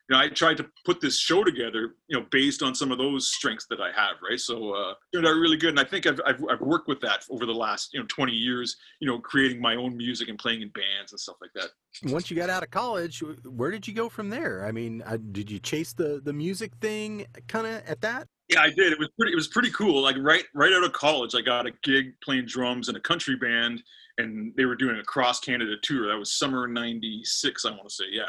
you 0.09 0.17
know, 0.17 0.23
I 0.23 0.29
tried 0.29 0.57
to 0.57 0.67
put 0.85 1.01
this 1.01 1.19
show 1.19 1.45
together, 1.45 1.95
you 2.09 2.19
know, 2.19 2.27
based 2.31 2.63
on 2.63 2.75
some 2.75 2.91
of 2.91 2.99
those 2.99 3.29
strengths 3.29 3.67
that 3.71 3.81
I 3.81 3.93
have, 3.93 4.17
right? 4.29 4.39
So, 4.39 4.75
uh, 4.75 4.95
know, 5.15 5.23
they're 5.23 5.41
really 5.41 5.57
good, 5.57 5.71
and 5.71 5.81
I 5.81 5.85
think 5.85 6.07
I've, 6.07 6.21
I've, 6.27 6.43
I've 6.51 6.61
worked 6.61 6.89
with 6.89 7.01
that 7.03 7.25
over 7.31 7.47
the 7.47 7.55
last, 7.55 7.95
you 7.95 8.01
know, 8.01 8.07
20 8.09 8.33
years, 8.33 8.77
you 9.01 9.07
know, 9.07 9.19
creating 9.21 9.61
my 9.61 9.77
own 9.77 9.97
music 9.97 10.29
and 10.29 10.39
playing 10.39 10.63
in 10.63 10.71
bands 10.71 11.13
and 11.13 11.21
stuff 11.21 11.37
like 11.41 11.53
that. 11.55 11.71
Once 12.11 12.31
you 12.31 12.37
got 12.37 12.51
out 12.51 12.63
of 12.63 12.71
college, 12.71 13.23
where 13.45 13.71
did 13.71 13.87
you 13.87 13.95
go 13.95 14.09
from 14.09 14.29
there? 14.29 14.67
I 14.67 14.73
mean, 14.73 15.03
uh, 15.07 15.19
did 15.31 15.51
you 15.51 15.59
chase 15.59 15.93
the 15.93 16.21
the 16.25 16.33
music 16.33 16.73
thing 16.81 17.27
kind 17.49 17.67
of 17.67 17.83
at 17.87 18.01
that? 18.01 18.29
Yeah, 18.49 18.63
I 18.63 18.71
did. 18.71 18.93
It 18.93 18.99
was 18.99 19.09
pretty. 19.17 19.33
It 19.33 19.37
was 19.37 19.49
pretty 19.49 19.71
cool. 19.71 20.03
Like 20.03 20.17
right, 20.19 20.45
right 20.55 20.73
out 20.73 20.85
of 20.85 20.93
college, 20.93 21.35
I 21.35 21.43
got 21.43 21.67
a 21.67 21.71
gig 21.83 22.15
playing 22.25 22.47
drums 22.47 22.89
in 22.89 22.97
a 22.97 23.01
country 23.01 23.37
band, 23.37 23.83
and 24.19 24.55
they 24.57 24.65
were 24.65 24.75
doing 24.75 24.99
a 24.99 25.05
cross 25.05 25.39
Canada 25.39 25.75
tour. 25.83 26.09
That 26.09 26.19
was 26.19 26.33
summer 26.33 26.67
'96, 26.67 27.65
I 27.67 27.71
want 27.71 27.89
to 27.89 27.95
say. 27.95 28.05
Yeah 28.11 28.29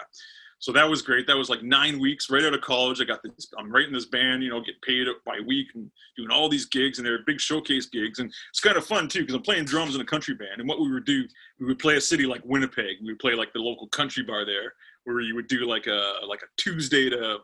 so 0.63 0.71
that 0.71 0.89
was 0.89 1.01
great. 1.01 1.27
That 1.27 1.35
was 1.35 1.49
like 1.49 1.61
nine 1.61 1.99
weeks 1.99 2.29
right 2.29 2.45
out 2.45 2.53
of 2.53 2.61
college. 2.61 3.01
I 3.01 3.03
got 3.03 3.21
this, 3.21 3.49
I'm 3.59 3.69
writing 3.69 3.91
this 3.91 4.05
band, 4.05 4.41
you 4.43 4.49
know, 4.49 4.61
get 4.61 4.81
paid 4.81 5.07
by 5.25 5.41
week 5.45 5.67
and 5.75 5.91
doing 6.15 6.31
all 6.31 6.47
these 6.47 6.67
gigs 6.67 6.99
and 6.99 7.05
they're 7.05 7.19
big 7.25 7.41
showcase 7.41 7.87
gigs. 7.87 8.19
And 8.19 8.31
it's 8.49 8.61
kind 8.61 8.77
of 8.77 8.85
fun 8.85 9.09
too, 9.09 9.19
because 9.19 9.35
I'm 9.35 9.41
playing 9.41 9.65
drums 9.65 9.93
in 9.93 9.99
a 9.99 10.05
country 10.05 10.35
band. 10.35 10.59
And 10.61 10.69
what 10.69 10.79
we 10.79 10.89
would 10.89 11.03
do, 11.03 11.25
we 11.59 11.65
would 11.65 11.79
play 11.79 11.97
a 11.97 12.01
city 12.01 12.25
like 12.25 12.39
Winnipeg. 12.45 12.99
We 13.01 13.11
would 13.11 13.19
play 13.19 13.33
like 13.33 13.51
the 13.51 13.59
local 13.59 13.89
country 13.89 14.23
bar 14.23 14.45
there 14.45 14.71
where 15.03 15.19
you 15.19 15.35
would 15.35 15.49
do 15.49 15.65
like 15.65 15.87
a, 15.87 16.25
like 16.25 16.39
a 16.43 16.47
Tuesday 16.55 17.09
to 17.09 17.39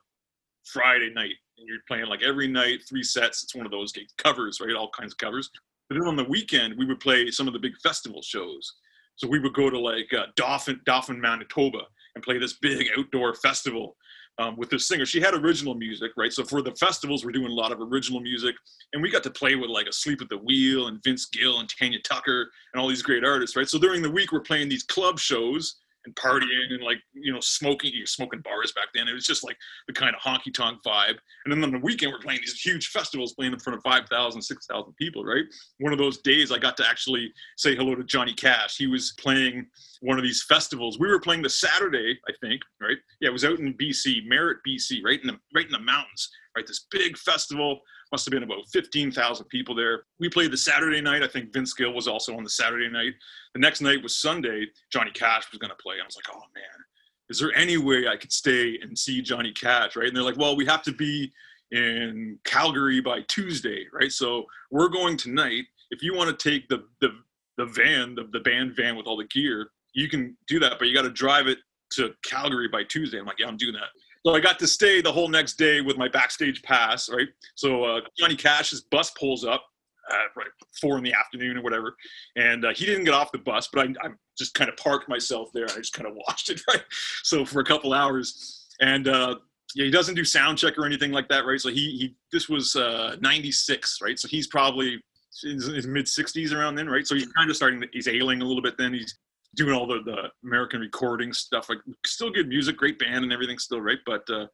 Friday 0.64 1.12
night. 1.14 1.36
And 1.58 1.68
you're 1.68 1.80
playing 1.90 2.06
like 2.06 2.24
every 2.24 2.48
night, 2.48 2.84
three 2.88 3.04
sets. 3.04 3.44
It's 3.44 3.54
one 3.54 3.66
of 3.66 3.72
those 3.74 3.92
gigs, 3.92 4.14
covers, 4.18 4.62
right? 4.62 4.78
All 4.78 4.92
kinds 4.98 5.12
of 5.12 5.18
covers. 5.18 5.50
But 5.90 5.96
then 5.96 6.08
on 6.08 6.16
the 6.16 6.24
weekend, 6.24 6.78
we 6.78 6.86
would 6.86 7.02
play 7.02 7.32
some 7.32 7.48
of 7.48 7.54
the 7.54 7.60
big 7.60 7.76
festival 7.84 8.22
shows. 8.22 8.76
So 9.18 9.28
we 9.28 9.40
would 9.40 9.54
go 9.54 9.70
to 9.70 9.78
like 9.78 10.14
uh, 10.14 10.28
Dauphin, 10.38 10.80
Dauphin, 10.86 11.20
Manitoba 11.20 11.80
and 12.20 12.24
play 12.26 12.38
this 12.38 12.54
big 12.54 12.88
outdoor 12.98 13.34
festival 13.34 13.96
um, 14.40 14.58
with 14.58 14.70
this 14.70 14.88
singer. 14.88 15.06
She 15.06 15.22
had 15.22 15.34
original 15.34 15.74
music, 15.74 16.12
right? 16.18 16.32
So 16.32 16.44
for 16.44 16.62
the 16.62 16.76
festivals, 16.76 17.24
we're 17.24 17.32
doing 17.32 17.52
a 17.52 17.56
lot 17.56 17.72
of 17.72 17.80
original 17.80 18.20
music, 18.20 18.56
and 18.92 19.02
we 19.02 19.10
got 19.10 19.24
to 19.24 19.32
play 19.32 19.56
with 19.56 19.70
like 19.70 19.88
Asleep 19.88 20.22
at 20.22 20.30
the 20.30 20.38
Wheel 20.38 20.88
and 20.88 21.02
Vince 21.04 21.28
Gill 21.28 21.60
and 21.60 21.70
Tanya 21.70 22.00
Tucker 22.04 22.50
and 22.74 22.82
all 22.82 22.90
these 22.90 23.02
great 23.02 23.24
artists, 23.24 23.56
right? 23.56 23.68
So 23.70 23.80
during 23.80 24.02
the 24.02 24.12
week, 24.12 24.32
we're 24.34 24.42
playing 24.42 24.68
these 24.68 24.84
club 24.84 25.18
shows 25.18 25.78
and 26.10 26.16
partying 26.16 26.74
and 26.74 26.84
like 26.84 27.00
you 27.14 27.32
know 27.32 27.40
smoking 27.40 27.92
smoking 28.06 28.42
bars 28.42 28.72
back 28.74 28.88
then. 28.94 29.08
It 29.08 29.14
was 29.14 29.26
just 29.26 29.44
like 29.44 29.58
the 29.88 29.94
kind 29.94 30.16
of 30.16 30.22
honky 30.22 30.54
tonk 30.54 30.80
vibe. 30.86 31.18
And 31.46 31.52
then 31.52 31.64
on 31.64 31.72
the 31.72 31.80
weekend 31.80 32.12
we're 32.12 32.20
playing 32.20 32.42
these 32.42 32.60
huge 32.60 32.88
festivals 32.88 33.34
playing 33.34 33.54
in 33.54 33.60
front 33.60 33.78
of 33.78 33.84
5000 33.84 34.42
6000 34.42 34.94
people 34.96 35.24
right? 35.24 35.46
One 35.80 35.94
of 35.94 36.00
those 36.00 36.20
days 36.20 36.52
i 36.52 36.58
got 36.58 36.78
to 36.78 36.88
actually 36.88 37.32
say 37.58 37.76
hello 37.76 37.96
to 37.96 38.04
johnny 38.04 38.34
cash. 38.34 38.78
He 38.78 38.88
was 38.88 39.14
playing 39.20 39.68
one 40.02 40.18
of 40.18 40.24
these 40.24 40.44
festivals. 40.44 41.00
We 41.00 41.08
were 41.08 41.20
playing 41.20 41.44
the 41.44 41.50
saturday 41.50 42.18
i 42.28 42.34
think 42.42 42.62
right? 42.82 42.98
Yeah 43.22 43.30
it 43.30 43.34
was 43.34 43.46
out 43.46 43.60
in 43.60 43.74
bc 43.76 44.26
merritt 44.28 44.58
bc 44.68 45.04
right 45.04 45.22
in 45.22 45.28
the 45.28 45.38
right 45.54 45.66
in 45.66 45.72
the 45.72 45.80
mountains 45.80 46.30
right? 46.56 46.68
This 46.68 46.88
big 46.92 47.18
festival 47.18 47.80
must 48.12 48.26
have 48.26 48.32
been 48.32 48.44
about 48.44 48.68
15,000 48.72 49.46
people 49.48 49.76
there. 49.76 50.04
We 50.20 50.30
played 50.30 50.52
the 50.52 50.58
Saturday 50.58 51.02
night. 51.02 51.24
I 51.24 51.28
think 51.28 51.54
Vince 51.54 51.74
Gill 51.74 51.94
was 51.94 52.08
also 52.08 52.36
on 52.36 52.44
the 52.44 52.50
Saturday 52.50 52.90
night. 52.90 53.14
The 53.54 53.60
next 53.60 53.82
night 53.82 54.02
was 54.02 54.18
Sunday. 54.18 54.66
Johnny 54.92 55.12
Cash 55.12 55.52
was 55.52 55.60
going 55.60 55.70
to 55.70 55.76
play. 55.76 55.96
I 56.02 56.06
was 56.06 56.16
like, 56.16 56.26
oh 56.36 56.42
man, 56.56 56.86
is 57.30 57.40
there 57.40 57.54
any 57.56 57.78
way 57.78 58.08
I 58.08 58.18
could 58.18 58.32
stay 58.32 58.80
and 58.82 58.98
see 58.98 59.22
Johnny 59.22 59.52
Cash? 59.52 59.96
Right. 59.96 60.08
And 60.08 60.16
they're 60.16 60.24
like, 60.24 60.38
well, 60.38 60.56
we 60.56 60.66
have 60.66 60.82
to 60.84 60.92
be 60.92 61.32
in 61.72 62.40
Calgary 62.46 63.02
by 63.02 63.22
Tuesday. 63.28 63.86
Right. 63.94 64.12
So 64.12 64.46
we're 64.72 64.90
going 64.90 65.16
tonight. 65.16 65.66
If 65.92 66.02
you 66.02 66.16
want 66.16 66.38
to 66.38 66.50
take 66.50 66.68
the, 66.68 66.86
the, 67.02 67.10
the 67.58 67.66
van, 67.66 68.16
the, 68.16 68.28
the 68.32 68.40
band 68.40 68.76
van 68.76 68.96
with 68.96 69.06
all 69.06 69.18
the 69.18 69.26
gear, 69.26 69.70
you 69.94 70.08
can 70.08 70.36
do 70.48 70.60
that, 70.60 70.80
but 70.80 70.88
you 70.88 70.94
got 70.94 71.04
to 71.04 71.10
drive 71.10 71.48
it 71.48 71.60
to 71.92 72.14
Calgary 72.24 72.68
by 72.68 72.84
Tuesday. 72.84 73.20
I'm 73.20 73.26
like, 73.26 73.40
yeah, 73.40 73.48
I'm 73.48 73.58
doing 73.58 73.74
that. 73.74 73.90
So 74.26 74.36
I 74.36 74.40
got 74.40 74.60
to 74.60 74.68
stay 74.68 75.02
the 75.02 75.12
whole 75.12 75.30
next 75.30 75.54
day 75.54 75.82
with 75.82 75.98
my 75.98 76.10
backstage 76.10 76.62
pass, 76.64 77.10
right? 77.10 77.28
So 77.56 77.84
uh, 77.84 78.02
Johnny 78.18 78.36
Cash's 78.36 78.82
bus 78.82 79.12
pulls 79.12 79.46
up 79.46 79.64
at 80.12 80.36
right 80.36 80.48
four 80.82 80.98
in 80.98 81.04
the 81.04 81.14
afternoon 81.14 81.58
or 81.58 81.62
whatever, 81.62 81.96
and 82.36 82.66
uh, 82.66 82.74
he 82.74 82.86
didn't 82.86 83.06
get 83.06 83.14
off 83.14 83.32
the 83.32 83.38
bus, 83.38 83.70
but 83.72 83.88
I, 83.88 84.08
I 84.08 84.10
just 84.38 84.54
kind 84.56 84.70
of 84.70 84.76
parked 84.78 85.08
myself 85.08 85.50
there 85.54 85.66
I 85.66 85.76
just 85.76 85.94
kind 85.94 86.08
of 86.08 86.16
watched 86.16 86.50
it, 86.50 86.62
right? 86.74 86.84
So 87.24 87.46
for 87.46 87.60
a 87.60 87.64
couple 87.64 87.94
hours, 87.94 88.68
and 88.82 89.08
uh, 89.08 89.36
yeah, 89.76 89.86
he 89.86 89.92
doesn't 89.92 90.16
do 90.16 90.26
sound 90.26 90.58
check 90.58 90.78
or 90.78 90.86
anything 90.86 91.12
like 91.12 91.30
that, 91.30 91.46
right? 91.46 91.60
So 91.60 91.70
he 91.70 91.92
he 91.92 92.16
this 92.32 92.50
was 92.50 92.76
uh, 92.76 93.16
'96, 93.22 94.00
right? 94.02 94.20
So 94.20 94.28
he's 94.28 94.48
probably 94.48 95.00
in 95.44 95.62
his 95.62 95.88
mid 95.88 96.06
60s 96.06 96.54
around 96.54 96.76
then, 96.76 96.90
right? 96.90 97.06
So 97.06 97.16
he's 97.16 97.28
kind 97.28 97.50
of 97.50 97.56
starting. 97.56 97.82
To, 97.82 97.88
he's 97.94 98.08
ailing 98.08 98.42
a 98.42 98.46
little 98.46 98.64
bit. 98.64 98.78
Then 98.78 98.94
he's 98.94 99.18
doing 99.56 99.74
all 99.74 99.88
the, 99.88 100.00
the 100.06 100.30
American 100.48 100.80
recording 100.80 101.34
stuff. 101.34 101.70
Like 101.70 101.80
still 102.06 102.30
good 102.30 102.48
music, 102.48 102.78
great 102.78 103.00
band 103.00 103.24
and 103.24 103.34
everything 103.34 103.58
still, 103.58 103.82
right? 103.82 103.98
But 104.06 104.30
uh, 104.30 104.46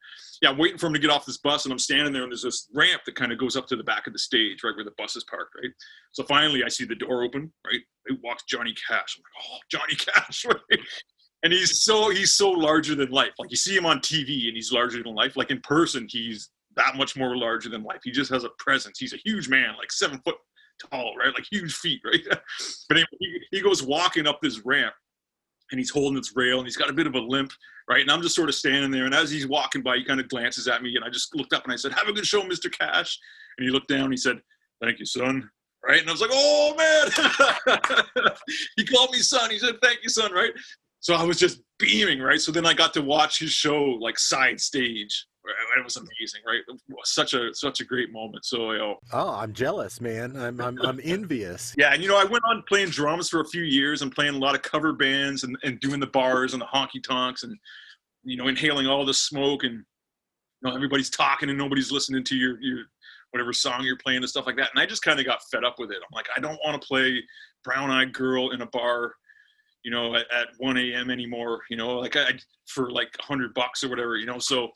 yeah, 0.42 0.50
I'm 0.50 0.58
waiting 0.58 0.78
for 0.78 0.88
him 0.88 0.94
to 0.94 1.00
get 1.00 1.10
off 1.10 1.26
this 1.26 1.38
bus 1.38 1.66
and 1.66 1.72
I'm 1.72 1.80
standing 1.80 2.14
there 2.14 2.24
and 2.24 2.32
there's 2.32 2.44
this 2.44 2.70
ramp 2.74 3.02
that 3.06 3.16
kind 3.16 3.32
of 3.32 3.38
goes 3.38 3.56
up 3.56 3.68
to 3.68 3.76
the 3.76 3.84
back 3.84 4.08
of 4.08 4.14
the 4.14 4.20
stage, 4.20 4.64
right 4.64 4.76
where 4.76 4.86
the 4.86 4.94
bus 4.98 5.16
is 5.16 5.26
parked, 5.26 5.56
right? 5.62 5.72
So 6.14 6.24
finally 6.24 6.64
I 6.64 6.70
see 6.70 6.86
the 6.86 6.96
door 6.96 7.24
open, 7.24 7.52
right? 7.66 7.82
It 8.06 8.20
walks 8.24 8.44
Johnny 8.48 8.74
Cash. 8.88 9.18
I'm 9.18 9.24
like, 9.24 9.46
oh, 9.52 9.58
Johnny 9.70 9.96
Cash, 10.14 10.46
right? 10.46 10.80
And 11.44 11.52
he's 11.52 11.84
so 11.84 12.10
he's 12.10 12.34
so 12.34 12.50
larger 12.50 12.96
than 12.96 13.12
life. 13.12 13.34
Like 13.38 13.52
you 13.52 13.58
see 13.58 13.76
him 13.76 13.86
on 13.86 14.00
TV 14.00 14.48
and 14.48 14.56
he's 14.56 14.72
larger 14.72 15.04
than 15.04 15.14
life. 15.14 15.36
Like 15.36 15.52
in 15.52 15.60
person, 15.62 16.08
he's 16.10 16.50
that 16.76 16.96
much 16.96 17.16
more 17.16 17.38
larger 17.38 17.70
than 17.70 17.84
life. 17.84 18.00
He 18.04 18.12
just 18.12 18.32
has 18.32 18.44
a 18.44 18.50
presence. 18.60 18.98
He's 18.98 19.14
a 19.14 19.20
huge 19.24 19.50
man, 19.50 19.76
like 19.78 19.92
seven 19.92 20.20
foot 20.26 20.36
tall, 20.80 21.16
right? 21.18 21.34
Like 21.34 21.46
huge 21.50 21.76
feet, 21.76 22.02
right? 22.06 22.22
but 22.30 22.98
anyway, 22.98 23.08
he, 23.20 23.40
he 23.52 23.62
goes 23.62 23.84
walking 23.84 24.28
up 24.28 24.40
this 24.42 24.66
ramp 24.66 24.94
and 25.72 25.80
he's 25.80 25.90
holding 25.90 26.18
its 26.18 26.34
rail 26.36 26.60
and 26.60 26.68
he's 26.68 26.78
got 26.78 26.90
a 26.90 26.94
bit 26.94 27.08
of 27.08 27.16
a 27.16 27.20
limp, 27.20 27.52
right? 27.90 28.02
And 28.02 28.12
I'm 28.12 28.22
just 28.22 28.36
sort 28.36 28.50
of 28.50 28.56
standing 28.56 28.92
there. 28.92 29.06
And 29.06 29.16
as 29.16 29.32
he's 29.32 29.48
walking 29.48 29.82
by, 29.82 29.98
he 29.98 30.06
kind 30.06 30.20
of 30.20 30.30
glances 30.30 30.68
at 30.68 30.84
me 30.84 30.96
and 30.96 31.04
I 31.04 31.10
just 31.10 31.36
looked 31.36 31.54
up 31.54 31.64
and 31.64 31.74
I 31.74 31.76
said, 31.76 31.94
Have 31.94 32.08
a 32.08 32.14
good 32.14 32.26
show, 32.26 32.42
Mr. 32.42 32.72
Cash. 32.72 33.18
And 33.58 33.66
he 33.66 33.72
looked 33.72 33.88
down 33.88 34.06
and 34.06 34.14
he 34.14 34.18
said, 34.18 34.40
Thank 34.82 35.00
you, 35.00 35.06
son. 35.06 35.50
Right. 35.88 36.02
And 36.02 36.10
I 36.10 36.12
was 36.12 36.22
like, 36.22 36.32
Oh 36.34 36.74
man. 36.78 38.32
he 38.78 38.86
called 38.86 39.12
me 39.12 39.20
son. 39.20 39.52
He 39.52 39.60
said, 39.60 39.76
Thank 39.82 40.00
you, 40.04 40.10
son. 40.10 40.32
Right. 40.32 40.52
So 41.00 41.14
I 41.14 41.24
was 41.24 41.38
just 41.38 41.62
beaming, 41.78 42.20
right? 42.20 42.42
So 42.42 42.52
then 42.52 42.66
I 42.66 42.74
got 42.74 42.94
to 42.96 43.02
watch 43.02 43.40
his 43.40 43.52
show 43.52 43.84
like 43.84 44.18
side 44.18 44.60
stage 44.60 45.26
it 45.78 45.84
was 45.84 45.98
amazing, 45.98 46.42
right? 46.46 46.62
Such 47.04 47.34
a 47.34 47.54
such 47.54 47.82
a 47.82 47.86
great 47.86 48.12
moment. 48.12 48.46
So 48.46 48.72
you 48.72 48.78
know, 48.80 48.96
oh, 49.14 49.36
I'm 49.36 49.54
jealous, 49.54 50.02
man. 50.02 50.36
I'm 50.36 50.60
I'm, 50.60 50.80
I'm 50.82 51.00
envious. 51.04 51.74
yeah, 51.78 51.94
and 51.94 52.02
you 52.02 52.10
know, 52.10 52.18
I 52.18 52.24
went 52.24 52.44
on 52.46 52.64
playing 52.68 52.90
drums 52.90 53.30
for 53.30 53.42
a 53.42 53.46
few 53.46 53.64
years 53.64 54.02
and 54.02 54.12
playing 54.14 54.36
a 54.36 54.38
lot 54.38 54.56
of 54.56 54.62
cover 54.62 54.94
bands 54.94 55.44
and, 55.44 55.58
and 55.64 55.80
doing 55.80 56.00
the 56.00 56.08
bars 56.08 56.54
and 56.54 56.62
the 56.62 56.66
honky 56.66 57.04
tonks 57.04 57.44
and 57.44 57.58
you 58.24 58.38
know 58.38 58.48
inhaling 58.48 58.88
all 58.88 59.06
the 59.06 59.14
smoke 59.14 59.64
and 59.64 59.74
you 59.74 60.70
know 60.70 60.76
everybody's 60.76 61.10
talking 61.10 61.50
and 61.50 61.58
nobody's 61.58 61.92
listening 61.92 62.24
to 62.24 62.36
your 62.36 62.60
your 62.62 62.86
whatever 63.32 63.54
song 63.54 63.84
you're 63.84 63.98
playing 63.98 64.18
and 64.18 64.30
stuff 64.30 64.46
like 64.46 64.56
that. 64.56 64.70
And 64.74 64.82
I 64.82 64.86
just 64.86 65.02
kind 65.02 65.20
of 65.20 65.26
got 65.26 65.44
fed 65.52 65.66
up 65.66 65.76
with 65.78 65.92
it. 65.92 65.98
I'm 65.98 66.16
like, 66.16 66.28
I 66.36 66.40
don't 66.40 66.60
want 66.66 66.82
to 66.82 66.88
play 66.88 67.22
Brown 67.64 67.92
Eyed 67.92 68.14
Girl 68.14 68.52
in 68.52 68.62
a 68.62 68.68
bar 68.68 69.14
you 69.86 69.92
know, 69.92 70.16
at, 70.16 70.26
at 70.36 70.48
1 70.58 70.78
a.m. 70.78 71.12
anymore. 71.12 71.62
You 71.70 71.78
know, 71.78 72.00
like 72.00 72.18
I 72.18 72.32
for 72.66 72.90
like 72.90 73.16
100 73.20 73.54
bucks 73.54 73.84
or 73.84 73.90
whatever. 73.90 74.18
You 74.18 74.26
know, 74.26 74.40
so 74.40 74.70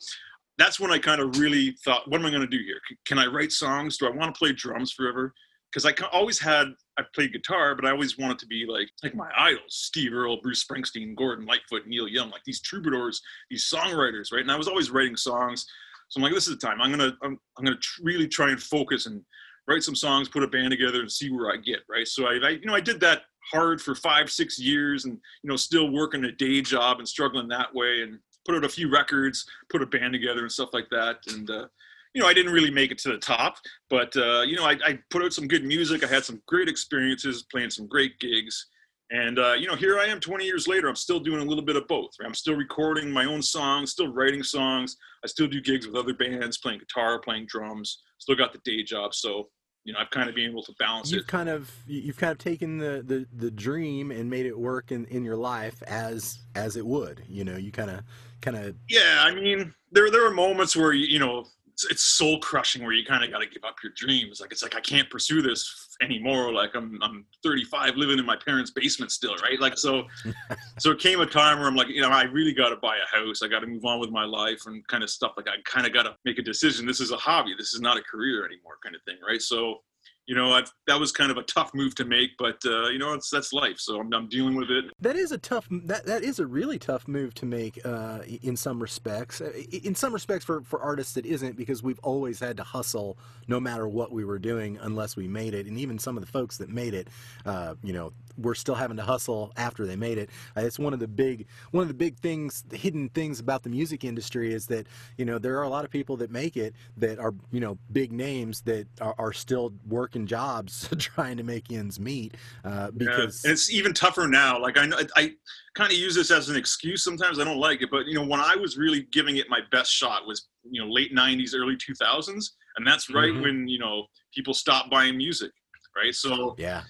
that's 0.60 0.78
when 0.78 0.90
I 0.90 0.98
kind 0.98 1.20
of 1.20 1.38
really 1.38 1.72
thought, 1.84 2.08
what 2.10 2.20
am 2.20 2.26
I 2.26 2.30
going 2.30 2.42
to 2.42 2.46
do 2.46 2.62
here? 2.62 2.80
Can 3.06 3.18
I 3.18 3.26
write 3.26 3.52
songs? 3.52 3.96
Do 3.96 4.06
I 4.06 4.10
want 4.10 4.34
to 4.34 4.38
play 4.38 4.52
drums 4.52 4.92
forever? 4.92 5.32
Because 5.72 5.86
I 5.86 5.94
always 6.12 6.38
had, 6.38 6.68
I 6.98 7.02
played 7.14 7.32
guitar, 7.32 7.74
but 7.76 7.84
I 7.84 7.92
always 7.92 8.18
wanted 8.18 8.40
to 8.40 8.46
be 8.46 8.66
like, 8.68 8.88
like 9.02 9.14
my 9.14 9.30
idols, 9.36 9.62
Steve 9.68 10.12
Earle, 10.12 10.40
Bruce 10.42 10.64
Springsteen, 10.64 11.14
Gordon 11.14 11.46
Lightfoot, 11.46 11.86
Neil 11.86 12.08
Young, 12.08 12.30
like 12.30 12.42
these 12.44 12.60
troubadours, 12.60 13.22
these 13.48 13.70
songwriters, 13.72 14.32
right? 14.32 14.42
And 14.42 14.50
I 14.50 14.56
was 14.56 14.68
always 14.68 14.90
writing 14.90 15.16
songs. 15.16 15.66
So 16.08 16.18
I'm 16.18 16.24
like, 16.24 16.34
this 16.34 16.48
is 16.48 16.58
the 16.58 16.66
time. 16.66 16.82
I'm 16.82 16.90
gonna, 16.90 17.16
I'm, 17.22 17.38
I'm 17.56 17.64
gonna 17.64 17.76
tr- 17.76 18.02
really 18.02 18.26
try 18.26 18.50
and 18.50 18.60
focus 18.60 19.06
and 19.06 19.22
write 19.68 19.84
some 19.84 19.94
songs, 19.94 20.28
put 20.28 20.42
a 20.42 20.48
band 20.48 20.72
together, 20.72 21.00
and 21.00 21.10
see 21.10 21.30
where 21.30 21.52
I 21.52 21.56
get, 21.56 21.80
right? 21.88 22.06
So 22.06 22.26
I, 22.26 22.38
I, 22.42 22.48
you 22.50 22.66
know, 22.66 22.74
I 22.74 22.80
did 22.80 22.98
that 23.00 23.22
hard 23.52 23.80
for 23.80 23.94
five, 23.94 24.28
six 24.30 24.58
years, 24.58 25.04
and 25.04 25.14
you 25.42 25.48
know, 25.48 25.56
still 25.56 25.92
working 25.92 26.24
a 26.24 26.32
day 26.32 26.60
job 26.62 26.98
and 26.98 27.08
struggling 27.08 27.48
that 27.48 27.72
way, 27.72 28.02
and 28.02 28.18
put 28.50 28.56
out 28.56 28.64
a 28.64 28.68
few 28.68 28.90
records, 28.90 29.46
put 29.68 29.82
a 29.82 29.86
band 29.86 30.12
together, 30.12 30.40
and 30.40 30.50
stuff 30.52 30.70
like 30.72 30.88
that. 30.90 31.18
And 31.28 31.48
uh, 31.50 31.66
you 32.14 32.20
know, 32.20 32.26
I 32.28 32.34
didn't 32.34 32.52
really 32.52 32.70
make 32.70 32.90
it 32.90 32.98
to 32.98 33.10
the 33.10 33.18
top, 33.18 33.56
but 33.88 34.14
uh, 34.16 34.42
you 34.42 34.56
know, 34.56 34.64
I, 34.64 34.76
I 34.84 34.98
put 35.10 35.22
out 35.22 35.32
some 35.32 35.46
good 35.46 35.64
music. 35.64 36.02
I 36.02 36.08
had 36.08 36.24
some 36.24 36.42
great 36.46 36.68
experiences, 36.68 37.44
playing 37.50 37.70
some 37.70 37.86
great 37.86 38.18
gigs. 38.18 38.66
And 39.12 39.38
uh, 39.38 39.52
you 39.52 39.66
know, 39.66 39.76
here 39.76 39.98
I 39.98 40.06
am 40.06 40.20
20 40.20 40.44
years 40.44 40.66
later. 40.68 40.88
I'm 40.88 40.96
still 40.96 41.20
doing 41.20 41.40
a 41.40 41.44
little 41.44 41.64
bit 41.64 41.76
of 41.76 41.86
both. 41.88 42.10
Right? 42.20 42.26
I'm 42.26 42.34
still 42.34 42.54
recording 42.54 43.10
my 43.10 43.24
own 43.24 43.42
songs, 43.42 43.92
still 43.92 44.12
writing 44.12 44.42
songs. 44.42 44.96
I 45.24 45.28
still 45.28 45.46
do 45.48 45.60
gigs 45.60 45.86
with 45.86 45.96
other 45.96 46.14
bands, 46.14 46.58
playing 46.58 46.80
guitar, 46.80 47.20
playing 47.20 47.46
drums. 47.46 48.02
Still 48.18 48.36
got 48.36 48.52
the 48.52 48.60
day 48.64 48.82
job. 48.82 49.14
So 49.14 49.48
you 49.84 49.94
know, 49.94 49.98
I've 49.98 50.10
kind 50.10 50.28
of 50.28 50.34
been 50.34 50.50
able 50.50 50.62
to 50.64 50.74
balance 50.78 51.10
You've 51.10 51.22
it. 51.22 51.26
kind 51.26 51.48
of 51.48 51.70
you- 51.86 52.00
you've 52.02 52.18
kind 52.18 52.32
of 52.32 52.38
taken 52.38 52.76
the, 52.78 53.02
the, 53.04 53.26
the 53.32 53.50
dream 53.50 54.10
and 54.10 54.28
made 54.28 54.44
it 54.44 54.58
work 54.58 54.92
in, 54.92 55.06
in 55.06 55.24
your 55.24 55.36
life 55.36 55.82
as 55.84 56.38
as 56.54 56.76
it 56.76 56.86
would. 56.86 57.22
You 57.28 57.44
know, 57.44 57.56
you 57.56 57.72
kind 57.72 57.90
of 57.90 58.02
kind 58.40 58.56
of 58.56 58.74
Yeah, 58.88 59.18
I 59.20 59.34
mean, 59.34 59.74
there 59.92 60.10
there 60.10 60.26
are 60.26 60.30
moments 60.30 60.76
where 60.76 60.92
you, 60.92 61.06
you 61.06 61.18
know 61.18 61.44
it's, 61.82 61.90
it's 61.90 62.02
soul 62.02 62.38
crushing 62.40 62.82
where 62.82 62.92
you 62.92 63.04
kind 63.04 63.24
of 63.24 63.30
got 63.30 63.38
to 63.38 63.46
give 63.46 63.64
up 63.64 63.76
your 63.82 63.92
dreams. 63.96 64.40
Like 64.40 64.52
it's 64.52 64.62
like 64.62 64.76
I 64.76 64.80
can't 64.80 65.08
pursue 65.08 65.42
this 65.42 65.88
anymore. 66.02 66.52
Like 66.52 66.70
I'm 66.74 66.98
I'm 67.02 67.24
35, 67.42 67.96
living 67.96 68.18
in 68.18 68.26
my 68.26 68.36
parents' 68.36 68.70
basement 68.70 69.12
still, 69.12 69.36
right? 69.36 69.60
Like 69.60 69.78
so, 69.78 70.04
so 70.78 70.90
it 70.90 70.98
came 70.98 71.20
a 71.20 71.26
time 71.26 71.58
where 71.58 71.68
I'm 71.68 71.76
like, 71.76 71.88
you 71.88 72.02
know, 72.02 72.10
I 72.10 72.24
really 72.24 72.52
got 72.52 72.70
to 72.70 72.76
buy 72.76 72.96
a 72.96 73.16
house. 73.16 73.42
I 73.42 73.48
got 73.48 73.60
to 73.60 73.66
move 73.66 73.84
on 73.84 74.00
with 74.00 74.10
my 74.10 74.24
life 74.24 74.62
and 74.66 74.86
kind 74.88 75.02
of 75.02 75.10
stuff. 75.10 75.32
Like 75.36 75.48
I 75.48 75.56
kind 75.64 75.86
of 75.86 75.92
got 75.92 76.04
to 76.04 76.16
make 76.24 76.38
a 76.38 76.42
decision. 76.42 76.86
This 76.86 77.00
is 77.00 77.12
a 77.12 77.16
hobby. 77.16 77.54
This 77.56 77.72
is 77.72 77.80
not 77.80 77.96
a 77.96 78.02
career 78.02 78.44
anymore, 78.44 78.78
kind 78.82 78.94
of 78.94 79.02
thing, 79.02 79.16
right? 79.26 79.42
So. 79.42 79.80
You 80.30 80.36
know, 80.36 80.52
I've, 80.52 80.72
that 80.86 81.00
was 81.00 81.10
kind 81.10 81.32
of 81.32 81.38
a 81.38 81.42
tough 81.42 81.74
move 81.74 81.96
to 81.96 82.04
make, 82.04 82.30
but 82.38 82.56
uh, 82.64 82.86
you 82.90 83.00
know, 83.00 83.18
that's 83.32 83.52
life. 83.52 83.80
So 83.80 83.98
I'm, 83.98 84.14
I'm 84.14 84.28
dealing 84.28 84.54
with 84.54 84.70
it. 84.70 84.84
that 85.00 85.16
is 85.16 85.32
a 85.32 85.38
tough 85.38 85.66
that 85.86 86.06
that 86.06 86.22
is 86.22 86.38
a 86.38 86.46
really 86.46 86.78
tough 86.78 87.08
move 87.08 87.34
to 87.34 87.46
make 87.46 87.84
uh, 87.84 88.20
in 88.40 88.56
some 88.56 88.80
respects. 88.80 89.40
Uh, 89.40 89.50
In 89.82 89.96
some 89.96 90.12
respects, 90.12 90.44
for 90.44 90.60
for 90.60 90.80
artists, 90.80 91.16
it 91.16 91.26
isn't 91.26 91.56
because 91.56 91.82
we've 91.82 91.98
always 92.04 92.38
had 92.38 92.56
to 92.58 92.62
hustle 92.62 93.18
no 93.48 93.58
matter 93.58 93.88
what 93.88 94.12
we 94.12 94.24
were 94.24 94.38
doing 94.38 94.78
unless 94.82 95.16
we 95.16 95.26
made 95.26 95.52
it. 95.52 95.66
And 95.66 95.76
even 95.76 95.98
some 95.98 96.16
of 96.16 96.24
the 96.24 96.30
folks 96.30 96.58
that 96.58 96.68
made 96.68 96.94
it, 96.94 97.08
uh, 97.44 97.74
you 97.82 97.92
know, 97.92 98.12
we're 98.38 98.54
still 98.54 98.76
having 98.76 98.98
to 98.98 99.02
hustle 99.02 99.52
after 99.56 99.84
they 99.84 99.96
made 99.96 100.16
it. 100.16 100.30
Uh, 100.56 100.60
it's 100.60 100.78
one 100.78 100.92
of 100.92 101.00
the 101.00 101.08
big 101.08 101.46
one 101.72 101.82
of 101.82 101.88
the 101.88 101.94
big 101.94 102.16
things, 102.16 102.62
the 102.68 102.76
hidden 102.76 103.08
things 103.08 103.40
about 103.40 103.64
the 103.64 103.68
music 103.70 104.04
industry 104.04 104.54
is 104.54 104.66
that 104.66 104.86
you 105.16 105.24
know 105.24 105.38
there 105.38 105.58
are 105.58 105.64
a 105.64 105.68
lot 105.68 105.84
of 105.84 105.90
people 105.90 106.16
that 106.18 106.30
make 106.30 106.56
it 106.56 106.72
that 106.96 107.18
are 107.18 107.34
you 107.50 107.58
know 107.58 107.76
big 107.90 108.12
names 108.12 108.60
that 108.60 108.86
are, 109.00 109.16
are 109.18 109.32
still 109.32 109.72
working 109.88 110.19
jobs 110.26 110.88
trying 110.98 111.36
to 111.36 111.42
make 111.42 111.70
ends 111.72 111.98
meet 112.00 112.36
uh, 112.64 112.90
because 112.90 113.42
yeah. 113.44 113.50
and 113.50 113.52
it's 113.52 113.70
even 113.72 113.92
tougher 113.92 114.26
now. 114.26 114.60
Like 114.60 114.78
I 114.78 114.86
know 114.86 114.98
I 115.16 115.32
kind 115.74 115.92
of 115.92 115.98
use 115.98 116.14
this 116.14 116.30
as 116.30 116.48
an 116.48 116.56
excuse 116.56 117.02
sometimes. 117.02 117.38
I 117.38 117.44
don't 117.44 117.58
like 117.58 117.82
it, 117.82 117.90
but 117.90 118.06
you 118.06 118.14
know 118.14 118.24
when 118.24 118.40
I 118.40 118.56
was 118.56 118.76
really 118.76 119.06
giving 119.12 119.36
it 119.36 119.48
my 119.48 119.60
best 119.70 119.92
shot 119.92 120.26
was 120.26 120.48
you 120.68 120.80
know 120.80 120.90
late 120.90 121.14
'90s, 121.14 121.54
early 121.54 121.76
2000s, 121.76 122.50
and 122.76 122.86
that's 122.86 123.10
right 123.10 123.32
Mhm. 123.32 123.42
when 123.42 123.68
you 123.68 123.78
know 123.78 124.06
people 124.34 124.54
stopped 124.54 124.90
buying 124.90 125.16
music, 125.16 125.52
right? 125.96 126.14
So 126.14 126.54
yeah 126.58 126.82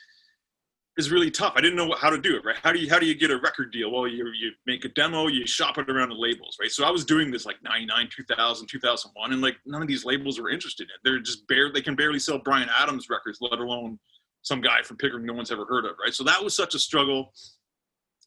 it's 0.97 1.11
really 1.11 1.31
tough. 1.31 1.55
I 1.57 1.61
didn't 1.61 1.77
know 1.77 1.95
how 1.99 2.11
to 2.11 2.19
do 2.19 2.37
it, 2.37 2.45
right? 2.45 2.57
How 2.63 2.73
do 2.73 2.79
you 2.79 2.91
how 2.91 2.99
do 2.99 3.07
you 3.07 3.15
get 3.15 3.31
a 3.31 3.39
record 3.39 3.73
deal? 3.73 3.91
Well, 3.91 4.09
you 4.09 4.27
you 4.39 4.51
make 4.67 4.85
a 4.85 4.89
demo, 4.89 5.29
you 5.29 5.47
shop 5.47 5.79
it 5.79 5.89
around 5.89 6.11
the 6.11 6.17
labels, 6.17 6.57
right? 6.61 6.71
So 6.71 6.85
I 6.85 6.91
was 6.91 7.05
doing 7.05 7.31
this 7.31 7.47
like 7.47 7.57
99, 7.63 8.09
2000, 8.15 8.67
2001, 8.67 9.33
and 9.33 9.41
like 9.41 9.57
none 9.67 9.83
of 9.83 9.89
these 9.89 10.05
labels 10.05 10.41
were 10.41 10.51
interested 10.51 10.85
in 10.85 10.91
it. 10.91 11.01
They're 11.05 11.21
just 11.21 11.47
bare 11.47 11.73
they 11.73 11.81
can 11.81 11.95
barely 11.95 12.19
sell 12.19 12.39
Bryan 12.39 12.69
Adams 12.77 13.09
records, 13.09 13.39
let 13.41 13.59
alone 13.59 13.99
some 14.43 14.61
guy 14.61 14.83
from 14.83 14.97
Pickering 14.97 15.27
no 15.27 15.35
one's 15.35 15.53
ever 15.53 15.65
heard 15.65 15.85
of, 15.85 15.93
right? 16.03 16.13
So 16.13 16.25
that 16.25 16.43
was 16.43 16.57
such 16.57 16.75
a 16.75 16.79
struggle. 16.79 17.33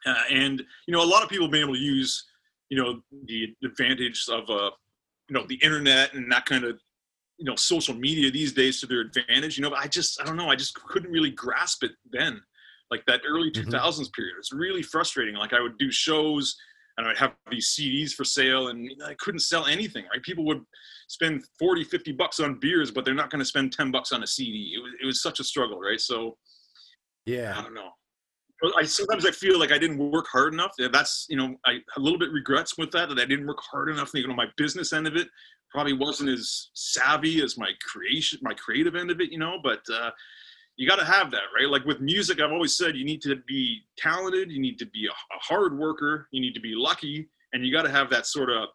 Uh, 0.05 0.15
and 0.31 0.63
you 0.87 0.93
know, 0.93 1.03
a 1.03 1.05
lot 1.05 1.23
of 1.23 1.29
people 1.29 1.47
been 1.47 1.61
able 1.61 1.75
to 1.75 1.79
use, 1.79 2.25
you 2.69 2.81
know, 2.81 3.01
the 3.25 3.53
advantage 3.63 4.25
of 4.29 4.49
uh, 4.49 4.71
you 5.29 5.33
know, 5.33 5.45
the 5.47 5.55
internet 5.55 6.13
and 6.13 6.31
that 6.31 6.45
kind 6.45 6.63
of 6.63 6.79
you 7.37 7.45
know 7.45 7.55
social 7.55 7.95
media 7.95 8.31
these 8.31 8.53
days 8.53 8.79
to 8.79 8.85
their 8.85 9.01
advantage 9.01 9.57
you 9.57 9.63
know 9.63 9.73
i 9.73 9.87
just 9.87 10.21
i 10.21 10.23
don't 10.23 10.37
know 10.37 10.49
i 10.49 10.55
just 10.55 10.75
couldn't 10.75 11.11
really 11.11 11.31
grasp 11.31 11.83
it 11.83 11.91
then 12.11 12.39
like 12.91 13.03
that 13.07 13.21
early 13.27 13.51
Mhm. 13.51 13.65
2000s 13.65 14.09
period 14.13 14.35
it's 14.37 14.51
really 14.53 14.83
frustrating 14.83 15.35
like 15.35 15.53
i 15.53 15.61
would 15.61 15.77
do 15.77 15.91
shows 15.91 16.55
and 16.97 17.07
i'd 17.07 17.17
have 17.17 17.33
these 17.49 17.75
cds 17.75 18.11
for 18.13 18.23
sale 18.23 18.67
and 18.67 18.89
i 19.05 19.13
couldn't 19.15 19.39
sell 19.39 19.65
anything 19.65 20.05
right 20.11 20.21
people 20.23 20.45
would 20.45 20.61
spend 21.07 21.43
40 21.59 21.83
50 21.83 22.11
bucks 22.13 22.39
on 22.39 22.59
beers 22.59 22.91
but 22.91 23.05
they're 23.05 23.13
not 23.13 23.29
going 23.29 23.39
to 23.39 23.45
spend 23.45 23.71
10 23.71 23.91
bucks 23.91 24.11
on 24.11 24.23
a 24.23 24.27
cd 24.27 24.73
it 24.75 24.81
was, 24.81 24.91
it 25.01 25.05
was 25.05 25.21
such 25.21 25.39
a 25.39 25.43
struggle 25.43 25.79
right 25.79 25.99
so 26.01 26.37
yeah, 27.25 27.57
i 27.57 27.61
don't 27.61 27.73
know 27.73 27.89
I 28.77 28.85
sometimes 28.85 29.25
I 29.25 29.31
feel 29.31 29.59
like 29.59 29.73
I 29.73 29.77
didn't 29.77 29.97
work 29.97 30.27
hard 30.31 30.53
enough. 30.53 30.71
That's 30.77 31.25
you 31.29 31.35
know 31.35 31.55
I 31.65 31.79
a 31.97 31.99
little 31.99 32.17
bit 32.17 32.31
regrets 32.31 32.77
with 32.77 32.91
that 32.91 33.09
that 33.09 33.19
I 33.19 33.25
didn't 33.25 33.45
work 33.45 33.59
hard 33.59 33.89
enough. 33.89 34.11
You 34.13 34.25
know 34.25 34.33
my 34.33 34.47
business 34.55 34.93
end 34.93 35.05
of 35.05 35.17
it 35.17 35.27
probably 35.69 35.91
wasn't 35.91 36.29
as 36.29 36.69
savvy 36.73 37.41
as 37.43 37.57
my 37.57 37.71
creation, 37.81 38.39
my 38.41 38.53
creative 38.53 38.95
end 38.95 39.11
of 39.11 39.19
it. 39.19 39.31
You 39.31 39.39
know, 39.39 39.57
but 39.61 39.81
uh, 39.93 40.11
you 40.75 40.87
got 40.87 40.97
to 40.97 41.05
have 41.05 41.31
that 41.31 41.43
right. 41.55 41.69
Like 41.69 41.85
with 41.85 42.01
music, 42.01 42.41
I've 42.41 42.51
always 42.51 42.75
said 42.75 42.95
you 42.95 43.05
need 43.05 43.21
to 43.23 43.35
be 43.47 43.81
talented, 43.97 44.51
you 44.51 44.59
need 44.59 44.79
to 44.79 44.85
be 44.87 45.07
a, 45.07 45.11
a 45.11 45.39
hard 45.39 45.77
worker, 45.77 46.27
you 46.31 46.41
need 46.41 46.53
to 46.53 46.59
be 46.59 46.73
lucky, 46.75 47.29
and 47.53 47.65
you 47.65 47.71
got 47.71 47.83
to 47.83 47.91
have 47.91 48.09
that 48.09 48.25
sort 48.25 48.49
of 48.49 48.69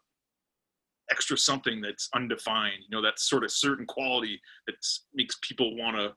extra 1.11 1.37
something 1.37 1.81
that's 1.81 2.09
undefined. 2.15 2.83
You 2.87 2.95
know 2.95 3.01
that 3.01 3.19
sort 3.19 3.43
of 3.43 3.51
certain 3.51 3.85
quality 3.85 4.39
that 4.67 4.75
makes 5.13 5.37
people 5.41 5.75
want 5.75 5.97
to 5.97 6.13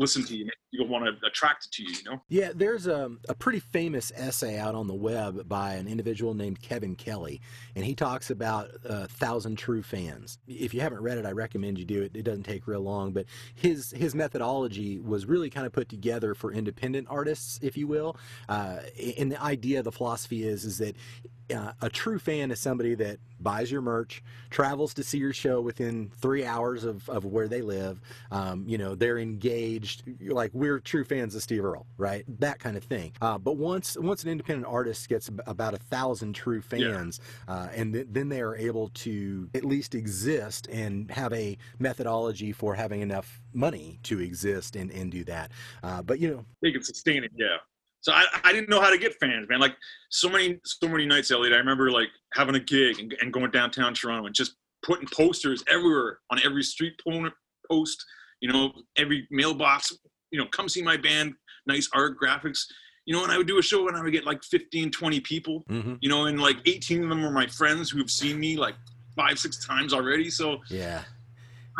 listen 0.00 0.24
to 0.24 0.36
you, 0.36 0.48
You'll 0.72 0.86
want 0.86 1.04
to 1.04 1.26
attract 1.26 1.66
it 1.66 1.72
to 1.72 1.82
you. 1.82 1.90
You 1.90 2.04
know. 2.04 2.22
Yeah, 2.28 2.52
there's 2.54 2.86
a, 2.86 3.10
a 3.28 3.34
pretty 3.34 3.58
famous 3.58 4.12
essay 4.14 4.56
out 4.56 4.76
on 4.76 4.86
the 4.86 4.94
web 4.94 5.48
by 5.48 5.74
an 5.74 5.88
individual 5.88 6.32
named 6.32 6.62
Kevin 6.62 6.94
Kelly, 6.94 7.40
and 7.74 7.84
he 7.84 7.94
talks 7.94 8.30
about 8.30 8.70
uh, 8.88 9.08
thousand 9.08 9.56
true 9.56 9.82
fans. 9.82 10.38
If 10.46 10.72
you 10.72 10.80
haven't 10.80 11.00
read 11.00 11.18
it, 11.18 11.26
I 11.26 11.32
recommend 11.32 11.78
you 11.78 11.84
do 11.84 12.02
it. 12.02 12.12
It 12.14 12.22
doesn't 12.22 12.44
take 12.44 12.68
real 12.68 12.82
long, 12.82 13.12
but 13.12 13.26
his 13.56 13.90
his 13.90 14.14
methodology 14.14 15.00
was 15.00 15.26
really 15.26 15.50
kind 15.50 15.66
of 15.66 15.72
put 15.72 15.88
together 15.88 16.34
for 16.34 16.52
independent 16.52 17.08
artists, 17.10 17.58
if 17.60 17.76
you 17.76 17.88
will. 17.88 18.16
Uh, 18.48 18.78
and 19.18 19.32
the 19.32 19.42
idea, 19.42 19.82
the 19.82 19.92
philosophy 19.92 20.44
is 20.44 20.64
is 20.64 20.78
that 20.78 20.94
uh, 21.52 21.72
a 21.82 21.90
true 21.90 22.18
fan 22.18 22.50
is 22.50 22.60
somebody 22.60 22.94
that 22.96 23.18
buys 23.40 23.70
your 23.70 23.82
merch, 23.82 24.22
travels 24.50 24.94
to 24.94 25.02
see 25.02 25.18
your 25.18 25.32
show 25.32 25.60
within 25.60 26.10
three 26.20 26.44
hours 26.44 26.84
of, 26.84 27.08
of 27.08 27.24
where 27.24 27.48
they 27.48 27.62
live. 27.62 28.00
Um, 28.30 28.64
you 28.66 28.78
know, 28.78 28.94
they're 28.94 29.18
engaged. 29.18 30.02
You're 30.18 30.34
like 30.34 30.50
we're 30.52 30.78
true 30.80 31.04
fans 31.04 31.34
of 31.34 31.42
Steve 31.42 31.64
Earle, 31.64 31.86
right? 31.96 32.24
That 32.40 32.58
kind 32.58 32.76
of 32.76 32.84
thing. 32.84 33.12
Uh, 33.20 33.38
but 33.38 33.56
once 33.56 33.96
once 33.98 34.22
an 34.24 34.30
independent 34.30 34.66
artist 34.66 35.08
gets 35.08 35.30
about 35.46 35.74
a 35.74 35.78
thousand 35.78 36.34
true 36.34 36.60
fans, 36.62 37.20
uh, 37.48 37.68
and 37.74 37.92
th- 37.94 38.06
then 38.10 38.28
they 38.28 38.40
are 38.40 38.56
able 38.56 38.88
to 38.94 39.48
at 39.54 39.64
least 39.64 39.94
exist 39.94 40.68
and 40.70 41.10
have 41.10 41.32
a 41.32 41.56
methodology 41.78 42.52
for 42.52 42.74
having 42.74 43.00
enough 43.00 43.40
money 43.52 43.98
to 44.02 44.20
exist 44.20 44.76
and, 44.76 44.90
and 44.92 45.10
do 45.10 45.24
that. 45.24 45.50
Uh, 45.82 46.02
but 46.02 46.20
you 46.20 46.30
know, 46.30 46.44
they 46.62 46.72
can 46.72 46.82
sustain 46.82 47.24
it. 47.24 47.32
Yeah. 47.34 47.56
So 48.02 48.12
I, 48.12 48.24
I 48.44 48.52
didn't 48.52 48.70
know 48.70 48.80
how 48.80 48.90
to 48.90 48.98
get 48.98 49.14
fans, 49.20 49.48
man. 49.48 49.60
Like 49.60 49.76
so 50.10 50.28
many 50.28 50.58
so 50.64 50.88
many 50.88 51.06
nights, 51.06 51.30
Elliot. 51.30 51.52
I 51.52 51.58
remember 51.58 51.90
like 51.90 52.08
having 52.34 52.54
a 52.54 52.60
gig 52.60 52.98
and, 52.98 53.14
and 53.20 53.32
going 53.32 53.50
downtown 53.50 53.94
Toronto 53.94 54.26
and 54.26 54.34
just 54.34 54.54
putting 54.82 55.06
posters 55.08 55.62
everywhere 55.68 56.18
on 56.30 56.40
every 56.44 56.62
street 56.62 56.94
po- 57.06 57.30
post. 57.70 58.04
You 58.40 58.50
know, 58.50 58.72
every 58.96 59.26
mailbox. 59.30 59.92
You 60.30 60.40
know, 60.40 60.46
come 60.50 60.68
see 60.68 60.82
my 60.82 60.96
band. 60.96 61.34
Nice 61.66 61.88
art, 61.94 62.16
graphics. 62.18 62.60
You 63.04 63.14
know, 63.14 63.22
and 63.22 63.32
I 63.32 63.36
would 63.36 63.46
do 63.46 63.58
a 63.58 63.62
show 63.62 63.88
and 63.88 63.96
I 63.96 64.02
would 64.02 64.12
get 64.12 64.24
like 64.24 64.42
15, 64.44 64.90
20 64.90 65.20
people. 65.20 65.64
Mm-hmm. 65.68 65.94
You 66.00 66.08
know, 66.08 66.26
and 66.26 66.40
like 66.40 66.56
18 66.66 67.02
of 67.02 67.08
them 67.08 67.22
were 67.22 67.30
my 67.30 67.46
friends 67.46 67.90
who 67.90 67.98
have 67.98 68.10
seen 68.10 68.38
me 68.38 68.56
like 68.56 68.76
five, 69.16 69.38
six 69.38 69.64
times 69.66 69.92
already. 69.92 70.30
So 70.30 70.58
yeah. 70.68 71.02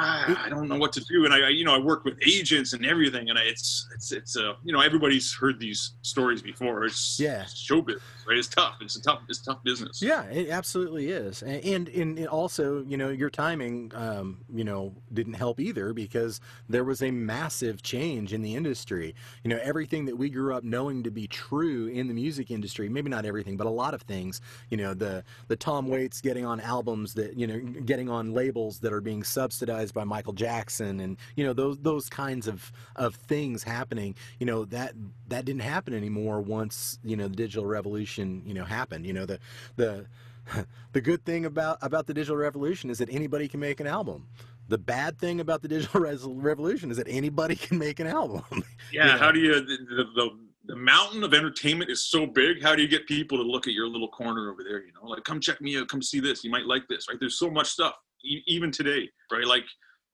Ah, 0.01 0.43
I 0.45 0.49
don't 0.49 0.69
know 0.69 0.77
what 0.79 0.93
to 0.95 1.01
do. 1.05 1.25
And 1.25 1.35
I, 1.35 1.47
I, 1.47 1.49
you 1.49 1.65
know, 1.65 1.75
I 1.75 1.79
work 1.79 2.05
with 2.05 2.19
agents 2.27 2.73
and 2.73 2.85
everything, 2.87 3.31
and 3.31 3.39
I, 3.39 3.43
it's, 3.43 3.89
it's, 3.95 4.13
it's, 4.13 4.37
uh, 4.37 4.55
you 4.65 4.73
know, 4.73 4.81
everybody's 4.81 5.33
heard 5.35 5.59
these 5.61 5.93
stories 6.03 6.43
before. 6.43 6.85
It's 6.85 7.19
Yeah. 7.21 7.45
show 7.47 7.83
business, 7.83 8.03
right? 8.27 8.39
It's 8.39 8.49
tough. 8.49 8.77
It's 8.81 8.97
a 8.97 9.03
tough, 9.03 9.21
it's 9.29 9.41
a 9.41 9.45
tough 9.45 9.63
business. 9.63 10.01
Yeah, 10.03 10.25
it 10.25 10.49
absolutely 10.51 11.11
is, 11.11 11.43
and 11.43 11.65
and, 11.65 11.89
and 11.89 12.27
also, 12.29 12.85
you 12.85 12.97
know, 12.97 13.09
your 13.11 13.31
timing, 13.31 13.93
um, 13.95 14.39
you 14.53 14.65
know, 14.65 14.95
didn't 15.13 15.35
help 15.35 15.61
either 15.61 15.93
because 15.93 16.41
there 16.69 16.85
was 16.85 17.03
a 17.03 17.11
massive 17.11 17.83
change 17.83 18.33
in 18.33 18.43
the 18.43 18.55
industry. 18.55 19.15
You 19.45 19.51
know, 19.51 19.59
everything 19.63 20.05
that 20.07 20.17
we 20.17 20.31
grew 20.31 20.55
up 20.55 20.65
knowing 20.65 21.03
to 21.03 21.11
be 21.11 21.27
true 21.27 21.89
in 21.89 22.09
the 22.09 22.15
music 22.15 22.51
industry, 22.51 22.89
maybe 22.89 23.11
not 23.11 23.25
everything, 23.27 23.57
but 23.57 23.67
a 23.67 23.71
lot 23.71 23.95
of 23.95 24.03
things. 24.03 24.41
You 24.71 24.77
know, 24.77 24.95
the 24.95 25.23
the 25.49 25.57
Tom 25.57 25.89
Waits 25.89 26.21
getting 26.21 26.45
on 26.47 26.61
albums 26.61 27.15
that 27.15 27.37
you 27.37 27.47
know, 27.47 27.59
getting 27.83 28.09
on 28.09 28.33
labels 28.33 28.79
that 28.81 28.93
are 28.93 29.01
being 29.01 29.23
subsidized 29.23 29.90
by 29.93 30.05
Michael 30.05 30.33
Jackson, 30.33 31.01
and 31.01 31.17
you 31.37 31.45
know 31.45 31.53
those 31.53 31.79
those 31.79 32.09
kinds 32.09 32.47
of 32.47 32.73
of 32.97 33.15
things 33.15 33.63
happening. 33.63 34.15
You 34.39 34.47
know 34.47 34.65
that 34.67 34.95
that 35.29 35.45
didn't 35.45 35.63
happen 35.63 35.95
anymore 35.95 36.41
once 36.41 36.99
you 37.05 37.17
know 37.17 37.29
the 37.29 37.37
digital 37.37 37.67
revolution 37.67 38.43
you 38.47 38.55
know 38.55 38.65
happened. 38.65 39.07
You 39.07 39.13
know 39.13 39.27
the 39.27 39.39
the 39.77 40.07
the 40.93 41.01
good 41.01 41.25
thing 41.25 41.45
about 41.45 41.79
about 41.83 42.07
the 42.07 42.15
digital 42.15 42.37
revolution 42.37 42.91
is 42.91 42.99
that 42.99 43.09
anybody 43.11 43.49
can 43.49 43.61
make 43.61 43.81
an 43.81 43.87
album. 43.87 44.29
The 44.69 44.79
bad 44.79 45.19
thing 45.19 45.41
about 45.41 45.63
the 45.63 45.69
digital 45.69 46.01
revolution 46.27 46.91
is 46.91 46.97
that 46.97 47.09
anybody 47.09 47.57
can 47.57 47.79
make 47.79 48.01
an 48.01 48.07
album. 48.07 48.43
Yeah. 48.93 49.07
you 49.07 49.13
know. 49.13 49.19
How 49.19 49.31
do 49.31 49.39
you, 49.39 49.55
the, 49.55 49.77
the, 49.89 50.05
the, 50.15 50.31
the 50.65 50.77
mountain 50.77 51.23
of 51.23 51.33
entertainment 51.33 51.91
is 51.91 52.05
so 52.05 52.27
big. 52.27 52.61
How 52.61 52.75
do 52.75 52.83
you 52.83 52.89
get 52.89 53.07
people 53.07 53.39
to 53.39 53.45
look 53.45 53.69
at 53.69 53.73
your 53.73 53.87
little 53.87 54.09
corner 54.09 54.51
over 54.51 54.65
there? 54.65 54.85
You 54.85 54.93
know, 54.93 55.09
like, 55.09 55.23
come 55.23 55.41
check 55.41 55.61
me 55.61 55.79
out, 55.79 55.87
come 55.87 56.03
see 56.03 56.19
this. 56.19 56.43
You 56.43 56.51
might 56.51 56.67
like 56.67 56.89
this, 56.89 57.09
right? 57.09 57.17
There's 57.21 57.39
so 57.39 57.51
much 57.51 57.69
stuff, 57.69 57.95
even 58.23 58.71
today, 58.71 59.09
right? 59.33 59.47
Like, 59.47 59.65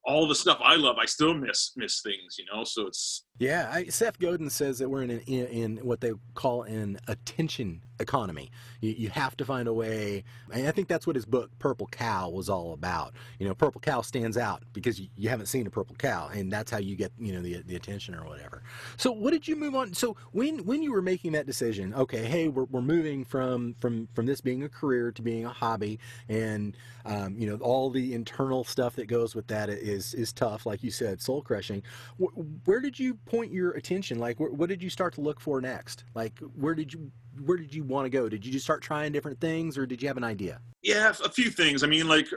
all 0.06 0.28
the 0.28 0.34
stuff 0.34 0.58
I 0.62 0.76
love, 0.76 0.96
I 1.00 1.04
still 1.04 1.34
miss 1.34 1.72
miss 1.76 2.00
things, 2.00 2.36
you 2.38 2.44
know. 2.52 2.64
So 2.64 2.86
it's 2.86 3.25
Yeah, 3.38 3.70
I, 3.72 3.86
Seth 3.86 4.18
Godin 4.18 4.50
says 4.50 4.78
that 4.78 4.88
we're 4.88 5.02
in, 5.02 5.10
an, 5.10 5.20
in 5.20 5.46
in 5.46 5.76
what 5.78 6.00
they 6.00 6.12
call 6.34 6.62
an 6.62 6.98
attention 7.08 7.82
economy. 8.00 8.50
You, 8.80 8.92
you 8.92 9.08
have 9.10 9.36
to 9.38 9.44
find 9.44 9.68
a 9.68 9.72
way, 9.74 10.24
I 10.52 10.70
think 10.70 10.88
that's 10.88 11.06
what 11.06 11.16
his 11.16 11.26
book 11.26 11.50
Purple 11.58 11.86
Cow 11.88 12.30
was 12.30 12.48
all 12.48 12.72
about. 12.72 13.14
You 13.38 13.48
know, 13.48 13.54
Purple 13.54 13.80
Cow 13.80 14.02
stands 14.02 14.36
out 14.36 14.62
because 14.72 15.00
you, 15.00 15.08
you 15.16 15.28
haven't 15.28 15.46
seen 15.46 15.66
a 15.66 15.70
purple 15.70 15.96
cow, 15.96 16.28
and 16.32 16.52
that's 16.52 16.70
how 16.70 16.78
you 16.78 16.96
get 16.96 17.12
you 17.18 17.32
know 17.32 17.40
the 17.42 17.62
the 17.62 17.76
attention 17.76 18.14
or 18.14 18.24
whatever. 18.24 18.62
So, 18.96 19.12
what 19.12 19.32
did 19.32 19.46
you 19.48 19.56
move 19.56 19.74
on? 19.74 19.94
So, 19.94 20.16
when 20.32 20.64
when 20.64 20.82
you 20.82 20.92
were 20.92 21.02
making 21.02 21.32
that 21.32 21.46
decision, 21.46 21.94
okay, 21.94 22.24
hey, 22.24 22.48
we're, 22.48 22.64
we're 22.64 22.82
moving 22.82 23.24
from 23.24 23.74
from 23.74 24.08
from 24.14 24.26
this 24.26 24.40
being 24.40 24.62
a 24.62 24.68
career 24.68 25.12
to 25.12 25.22
being 25.22 25.44
a 25.44 25.50
hobby, 25.50 25.98
and 26.28 26.76
um, 27.04 27.36
you 27.38 27.48
know 27.48 27.56
all 27.62 27.90
the 27.90 28.14
internal 28.14 28.64
stuff 28.64 28.96
that 28.96 29.06
goes 29.06 29.34
with 29.34 29.46
that 29.48 29.68
is 29.68 30.14
is 30.14 30.32
tough, 30.32 30.66
like 30.66 30.82
you 30.82 30.90
said, 30.90 31.20
soul 31.20 31.42
crushing. 31.42 31.82
Wh- 32.18 32.66
Where 32.66 32.80
did 32.80 32.98
you 32.98 33.18
point 33.26 33.52
your 33.52 33.72
attention? 33.72 34.18
Like, 34.18 34.38
wh- 34.38 34.52
what 34.52 34.68
did 34.68 34.82
you 34.82 34.88
start 34.88 35.14
to 35.14 35.20
look 35.20 35.40
for 35.40 35.60
next? 35.60 36.04
Like, 36.14 36.38
where 36.54 36.74
did 36.74 36.92
you 36.92 37.10
where 37.44 37.58
did 37.58 37.74
you 37.74 37.84
want 37.84 38.06
to 38.06 38.10
go? 38.10 38.28
Did 38.30 38.46
you 38.46 38.52
just 38.52 38.64
start 38.64 38.82
trying 38.82 39.12
different 39.12 39.38
things, 39.40 39.76
or 39.76 39.84
did 39.84 40.00
you 40.00 40.08
have 40.08 40.16
an 40.16 40.24
idea? 40.24 40.60
yeah, 40.82 41.12
a 41.22 41.28
few 41.28 41.50
things. 41.50 41.82
I 41.82 41.86
mean, 41.86 42.08
like, 42.08 42.28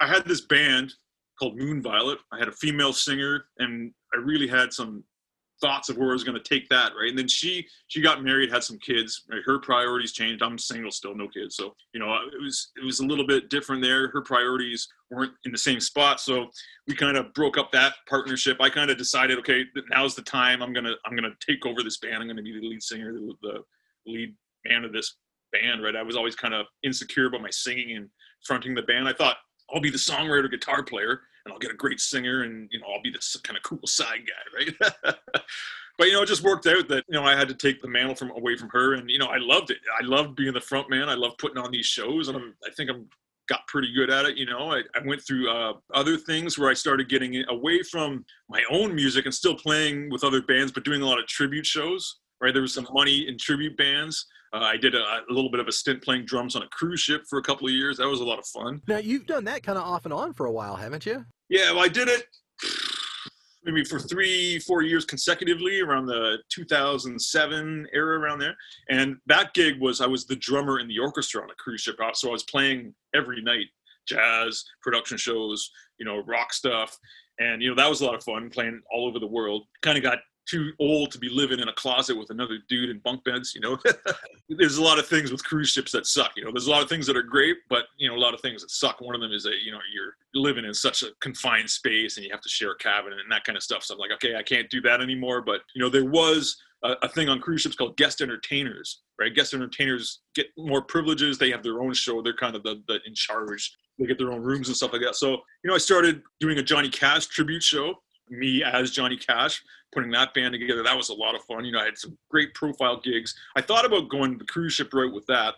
I 0.00 0.08
had 0.08 0.24
this 0.24 0.40
band 0.40 0.92
called 1.38 1.56
Moon 1.56 1.80
Violet. 1.82 2.18
I 2.32 2.38
had 2.38 2.48
a 2.48 2.52
female 2.52 2.92
singer, 2.92 3.44
and 3.58 3.92
I 4.12 4.16
really 4.16 4.48
had 4.48 4.72
some 4.72 5.04
thoughts 5.60 5.88
of 5.88 5.96
where 5.96 6.10
I 6.10 6.12
was 6.12 6.24
going 6.24 6.40
to 6.40 6.48
take 6.48 6.68
that, 6.68 6.92
right? 6.98 7.08
And 7.08 7.18
then 7.18 7.28
she 7.28 7.66
she 7.88 8.02
got 8.02 8.22
married, 8.22 8.50
had 8.50 8.64
some 8.64 8.78
kids. 8.78 9.24
Right? 9.30 9.42
Her 9.44 9.58
priorities 9.58 10.12
changed. 10.12 10.42
I'm 10.42 10.58
single 10.58 10.90
still, 10.90 11.14
no 11.14 11.28
kids, 11.28 11.56
so 11.56 11.74
you 11.92 12.00
know 12.00 12.14
it 12.14 12.42
was 12.42 12.70
it 12.76 12.84
was 12.84 13.00
a 13.00 13.06
little 13.06 13.26
bit 13.26 13.50
different 13.50 13.82
there. 13.82 14.08
Her 14.08 14.22
priorities 14.22 14.88
weren't 15.10 15.32
in 15.44 15.52
the 15.52 15.58
same 15.58 15.80
spot, 15.80 16.20
so 16.20 16.46
we 16.86 16.94
kind 16.94 17.16
of 17.16 17.32
broke 17.34 17.56
up 17.58 17.70
that 17.72 17.94
partnership. 18.08 18.58
I 18.60 18.70
kind 18.70 18.90
of 18.90 18.98
decided, 18.98 19.38
okay, 19.38 19.64
now's 19.90 20.14
the 20.14 20.22
time. 20.22 20.62
I'm 20.62 20.72
gonna 20.72 20.94
I'm 21.06 21.14
gonna 21.14 21.34
take 21.46 21.64
over 21.66 21.82
this 21.82 21.98
band. 21.98 22.16
I'm 22.16 22.28
gonna 22.28 22.42
be 22.42 22.58
the 22.58 22.66
lead 22.66 22.82
singer, 22.82 23.12
the, 23.12 23.34
the 23.42 23.58
lead 24.06 24.34
man 24.66 24.84
of 24.84 24.92
this 24.92 25.16
band, 25.52 25.82
right? 25.82 25.96
I 25.96 26.02
was 26.02 26.16
always 26.16 26.34
kind 26.34 26.54
of 26.54 26.66
insecure 26.82 27.26
about 27.26 27.42
my 27.42 27.50
singing 27.50 27.96
and 27.96 28.08
fronting 28.44 28.74
the 28.74 28.82
band. 28.82 29.08
I 29.08 29.12
thought 29.12 29.36
I'll 29.72 29.80
be 29.80 29.90
the 29.90 29.96
songwriter, 29.98 30.50
guitar 30.50 30.82
player, 30.82 31.20
and 31.44 31.52
I'll 31.52 31.58
get 31.58 31.70
a 31.70 31.76
great 31.76 32.00
singer, 32.00 32.42
and 32.42 32.68
you 32.72 32.80
know 32.80 32.86
I'll 32.92 33.02
be 33.02 33.10
this 33.10 33.36
kind 33.42 33.56
of 33.56 33.62
cool 33.62 33.86
side 33.86 34.20
guy, 34.26 34.72
right? 35.04 35.14
but 35.98 36.06
you 36.06 36.12
know 36.12 36.22
it 36.22 36.26
just 36.26 36.42
worked 36.42 36.66
out 36.66 36.88
that 36.88 37.04
you 37.08 37.14
know 37.14 37.24
I 37.24 37.36
had 37.36 37.48
to 37.48 37.54
take 37.54 37.80
the 37.80 37.88
mantle 37.88 38.14
from 38.14 38.30
away 38.30 38.56
from 38.56 38.68
her, 38.70 38.94
and 38.94 39.10
you 39.10 39.18
know 39.18 39.26
I 39.26 39.38
loved 39.38 39.70
it. 39.70 39.78
I 40.00 40.04
loved 40.04 40.36
being 40.36 40.52
the 40.52 40.60
front 40.60 40.90
man. 40.90 41.08
I 41.08 41.14
loved 41.14 41.38
putting 41.38 41.58
on 41.58 41.70
these 41.70 41.86
shows, 41.86 42.28
and 42.28 42.36
I'm, 42.36 42.54
I 42.66 42.70
think 42.70 42.90
I'm 42.90 43.08
got 43.48 43.66
pretty 43.66 43.92
good 43.92 44.10
at 44.10 44.24
it. 44.24 44.36
You 44.36 44.46
know, 44.46 44.72
I, 44.72 44.82
I 44.94 45.06
went 45.06 45.22
through 45.22 45.50
uh, 45.50 45.74
other 45.92 46.16
things 46.16 46.58
where 46.58 46.70
I 46.70 46.74
started 46.74 47.08
getting 47.08 47.44
away 47.48 47.82
from 47.82 48.24
my 48.48 48.62
own 48.70 48.94
music 48.94 49.26
and 49.26 49.34
still 49.34 49.54
playing 49.54 50.10
with 50.10 50.24
other 50.24 50.42
bands, 50.42 50.72
but 50.72 50.84
doing 50.84 51.02
a 51.02 51.06
lot 51.06 51.18
of 51.18 51.26
tribute 51.26 51.66
shows. 51.66 52.20
Right, 52.40 52.52
there 52.52 52.62
was 52.62 52.74
some 52.74 52.88
money 52.92 53.28
in 53.28 53.38
tribute 53.38 53.76
bands. 53.76 54.26
Uh, 54.54 54.58
I 54.58 54.76
did 54.76 54.94
a, 54.94 55.02
a 55.02 55.32
little 55.32 55.50
bit 55.50 55.58
of 55.58 55.66
a 55.66 55.72
stint 55.72 56.02
playing 56.02 56.26
drums 56.26 56.54
on 56.54 56.62
a 56.62 56.68
cruise 56.68 57.00
ship 57.00 57.22
for 57.28 57.38
a 57.38 57.42
couple 57.42 57.66
of 57.66 57.72
years. 57.72 57.96
That 57.96 58.06
was 58.06 58.20
a 58.20 58.24
lot 58.24 58.38
of 58.38 58.46
fun. 58.46 58.80
Now 58.86 58.98
you've 58.98 59.26
done 59.26 59.44
that 59.44 59.62
kind 59.64 59.76
of 59.76 59.84
off 59.84 60.04
and 60.04 60.14
on 60.14 60.32
for 60.32 60.46
a 60.46 60.52
while, 60.52 60.76
haven't 60.76 61.04
you? 61.04 61.24
Yeah, 61.48 61.72
well, 61.72 61.84
I 61.84 61.88
did 61.88 62.08
it 62.08 62.24
maybe 63.64 63.84
for 63.84 63.98
three, 63.98 64.58
four 64.60 64.82
years 64.82 65.04
consecutively 65.04 65.80
around 65.80 66.06
the 66.06 66.38
2007 66.50 67.86
era, 67.92 68.18
around 68.18 68.38
there. 68.38 68.54
And 68.90 69.16
that 69.26 69.54
gig 69.54 69.80
was 69.80 70.00
I 70.00 70.06
was 70.06 70.26
the 70.26 70.36
drummer 70.36 70.80
in 70.80 70.88
the 70.88 70.98
orchestra 70.98 71.42
on 71.42 71.50
a 71.50 71.54
cruise 71.54 71.80
ship, 71.80 71.96
uh, 72.02 72.12
so 72.12 72.28
I 72.28 72.32
was 72.32 72.44
playing 72.44 72.94
every 73.14 73.42
night, 73.42 73.66
jazz, 74.06 74.64
production 74.82 75.16
shows, 75.16 75.70
you 75.98 76.04
know, 76.04 76.22
rock 76.26 76.52
stuff, 76.52 76.96
and 77.38 77.62
you 77.62 77.70
know 77.70 77.74
that 77.74 77.88
was 77.88 78.00
a 78.00 78.04
lot 78.04 78.14
of 78.14 78.22
fun 78.22 78.50
playing 78.50 78.80
all 78.92 79.06
over 79.06 79.18
the 79.18 79.26
world. 79.26 79.64
Kind 79.82 79.96
of 79.96 80.04
got 80.04 80.18
too 80.48 80.72
old 80.78 81.10
to 81.12 81.18
be 81.18 81.28
living 81.28 81.60
in 81.60 81.68
a 81.68 81.72
closet 81.74 82.16
with 82.16 82.30
another 82.30 82.58
dude 82.68 82.90
in 82.90 82.98
bunk 82.98 83.24
beds, 83.24 83.54
you 83.54 83.60
know. 83.60 83.78
There's 84.48 84.76
a 84.76 84.82
lot 84.82 84.98
of 84.98 85.06
things 85.06 85.32
with 85.32 85.44
cruise 85.44 85.70
ships 85.70 85.92
that 85.92 86.06
suck, 86.06 86.32
you 86.36 86.44
know. 86.44 86.50
There's 86.52 86.66
a 86.66 86.70
lot 86.70 86.82
of 86.82 86.88
things 86.88 87.06
that 87.06 87.16
are 87.16 87.22
great, 87.22 87.56
but 87.68 87.84
you 87.96 88.08
know, 88.08 88.16
a 88.16 88.18
lot 88.18 88.34
of 88.34 88.40
things 88.40 88.62
that 88.62 88.70
suck. 88.70 89.00
One 89.00 89.14
of 89.14 89.20
them 89.20 89.32
is 89.32 89.42
that 89.44 89.62
you 89.64 89.72
know 89.72 89.78
you're 89.92 90.14
living 90.34 90.64
in 90.64 90.74
such 90.74 91.02
a 91.02 91.08
confined 91.20 91.70
space 91.70 92.16
and 92.16 92.24
you 92.24 92.32
have 92.32 92.42
to 92.42 92.48
share 92.48 92.72
a 92.72 92.76
cabin 92.76 93.12
and 93.12 93.30
that 93.30 93.44
kind 93.44 93.56
of 93.56 93.62
stuff. 93.62 93.84
So 93.84 93.94
I'm 93.94 94.00
like, 94.00 94.12
okay, 94.12 94.36
I 94.36 94.42
can't 94.42 94.68
do 94.70 94.80
that 94.82 95.00
anymore. 95.00 95.42
But 95.42 95.62
you 95.74 95.82
know, 95.82 95.88
there 95.88 96.04
was 96.04 96.56
a, 96.82 96.92
a 97.02 97.08
thing 97.08 97.28
on 97.28 97.40
cruise 97.40 97.62
ships 97.62 97.76
called 97.76 97.96
guest 97.96 98.20
entertainers, 98.20 99.02
right? 99.18 99.34
Guest 99.34 99.54
entertainers 99.54 100.20
get 100.34 100.46
more 100.56 100.82
privileges. 100.82 101.38
They 101.38 101.50
have 101.50 101.62
their 101.62 101.80
own 101.80 101.94
show. 101.94 102.22
They're 102.22 102.36
kind 102.36 102.54
of 102.54 102.62
the, 102.62 102.82
the 102.86 103.00
in 103.06 103.14
charge. 103.14 103.74
They 103.98 104.06
get 104.06 104.18
their 104.18 104.32
own 104.32 104.42
rooms 104.42 104.68
and 104.68 104.76
stuff 104.76 104.92
like 104.92 105.02
that. 105.02 105.16
So 105.16 105.30
you 105.30 105.68
know, 105.68 105.74
I 105.74 105.78
started 105.78 106.22
doing 106.40 106.58
a 106.58 106.62
Johnny 106.62 106.90
Cash 106.90 107.26
tribute 107.26 107.62
show. 107.62 107.94
Me 108.28 108.62
as 108.62 108.90
Johnny 108.90 109.16
Cash, 109.16 109.62
putting 109.92 110.10
that 110.10 110.34
band 110.34 110.52
together. 110.52 110.82
That 110.82 110.96
was 110.96 111.08
a 111.08 111.14
lot 111.14 111.34
of 111.34 111.42
fun. 111.44 111.64
You 111.64 111.72
know, 111.72 111.80
I 111.80 111.84
had 111.84 111.98
some 111.98 112.16
great 112.30 112.54
profile 112.54 113.00
gigs. 113.00 113.34
I 113.56 113.60
thought 113.60 113.84
about 113.84 114.08
going 114.08 114.38
the 114.38 114.44
cruise 114.44 114.72
ship 114.72 114.92
route 114.92 115.14
with 115.14 115.26
that, 115.26 115.54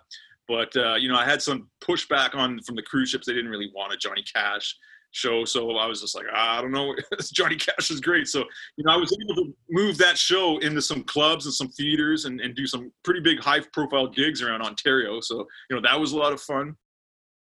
but 0.49 0.77
uh, 0.77 0.95
you 0.95 1.09
know, 1.09 1.17
I 1.17 1.25
had 1.25 1.43
some 1.43 1.69
pushback 1.83 2.35
on 2.35 2.61
from 2.63 2.77
the 2.77 2.83
cruise 2.83 3.11
ships. 3.11 3.27
They 3.27 3.33
didn't 3.33 3.51
really 3.51 3.71
want 3.75 3.93
a 3.93 3.97
Johnny 3.97 4.23
Cash 4.23 4.77
show, 5.13 5.45
so 5.45 5.71
I 5.77 5.87
was 5.87 6.01
just 6.01 6.15
like, 6.15 6.27
ah, 6.33 6.59
I 6.59 6.63
don't 6.63 6.73
know. 6.73 6.95
Johnny 7.33 7.57
Cash 7.57 7.91
is 7.91 8.01
great. 8.01 8.29
So 8.29 8.45
you 8.77 8.85
know, 8.85 8.93
I 8.93 8.97
was 8.97 9.17
able 9.23 9.43
to 9.43 9.57
move 9.71 9.99
that 9.99 10.19
show 10.19 10.59
into 10.59 10.83
some 10.83 11.03
clubs 11.05 11.47
and 11.47 11.55
some 11.55 11.69
theaters 11.69 12.27
and, 12.27 12.41
and 12.41 12.55
do 12.55 12.67
some 12.67 12.93
pretty 13.05 13.21
big 13.21 13.41
high 13.41 13.61
profile 13.73 14.09
gigs 14.09 14.43
around 14.43 14.63
Ontario. 14.63 15.21
So 15.21 15.47
you 15.71 15.77
know, 15.77 15.83
that 15.83 15.99
was 15.99 16.13
a 16.13 16.19
lot 16.19 16.33
of 16.33 16.41
fun. 16.41 16.77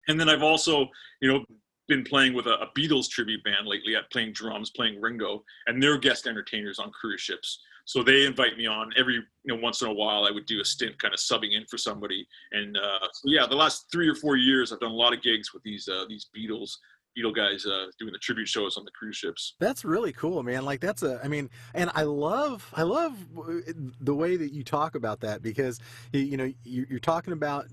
And 0.07 0.19
then 0.19 0.27
I've 0.27 0.43
also, 0.43 0.87
you 1.21 1.31
know, 1.31 1.45
been 1.87 2.03
playing 2.03 2.33
with 2.33 2.47
a, 2.47 2.55
a 2.61 2.67
Beatles 2.77 3.09
tribute 3.09 3.43
band 3.43 3.67
lately. 3.67 3.95
I'm 3.95 4.03
playing 4.11 4.33
drums, 4.33 4.69
playing 4.69 5.01
Ringo, 5.01 5.43
and 5.67 5.81
they're 5.81 5.97
guest 5.97 6.27
entertainers 6.27 6.79
on 6.79 6.91
cruise 6.91 7.21
ships. 7.21 7.59
So 7.85 8.01
they 8.01 8.25
invite 8.25 8.57
me 8.57 8.65
on 8.65 8.91
every, 8.95 9.15
you 9.15 9.23
know, 9.53 9.57
once 9.61 9.81
in 9.81 9.89
a 9.89 9.93
while. 9.93 10.25
I 10.25 10.31
would 10.31 10.45
do 10.45 10.61
a 10.61 10.65
stint, 10.65 10.97
kind 10.99 11.13
of 11.13 11.19
subbing 11.19 11.53
in 11.53 11.65
for 11.65 11.77
somebody. 11.77 12.25
And 12.53 12.77
uh, 12.77 13.07
so 13.11 13.23
yeah, 13.25 13.45
the 13.45 13.55
last 13.55 13.87
three 13.91 14.07
or 14.07 14.15
four 14.15 14.37
years, 14.37 14.71
I've 14.71 14.79
done 14.79 14.91
a 14.91 14.95
lot 14.95 15.13
of 15.13 15.21
gigs 15.21 15.53
with 15.53 15.63
these 15.63 15.89
uh, 15.89 16.05
these 16.07 16.27
Beatles 16.35 16.77
Beatle 17.17 17.35
guys 17.35 17.65
uh, 17.65 17.87
doing 17.99 18.11
the 18.11 18.19
tribute 18.19 18.47
shows 18.47 18.77
on 18.77 18.85
the 18.85 18.91
cruise 18.91 19.15
ships. 19.15 19.53
That's 19.59 19.85
really 19.85 20.11
cool, 20.13 20.41
man. 20.43 20.65
Like 20.65 20.79
that's 20.79 21.03
a, 21.03 21.19
I 21.23 21.27
mean, 21.27 21.49
and 21.73 21.91
I 21.93 22.03
love, 22.03 22.69
I 22.75 22.83
love 22.83 23.13
the 24.01 24.13
way 24.15 24.35
that 24.37 24.51
you 24.51 24.63
talk 24.63 24.95
about 24.95 25.19
that 25.21 25.41
because 25.41 25.79
you, 26.11 26.37
know 26.37 26.51
you- 26.63 26.87
you're 26.89 26.99
talking 26.99 27.33
about 27.33 27.67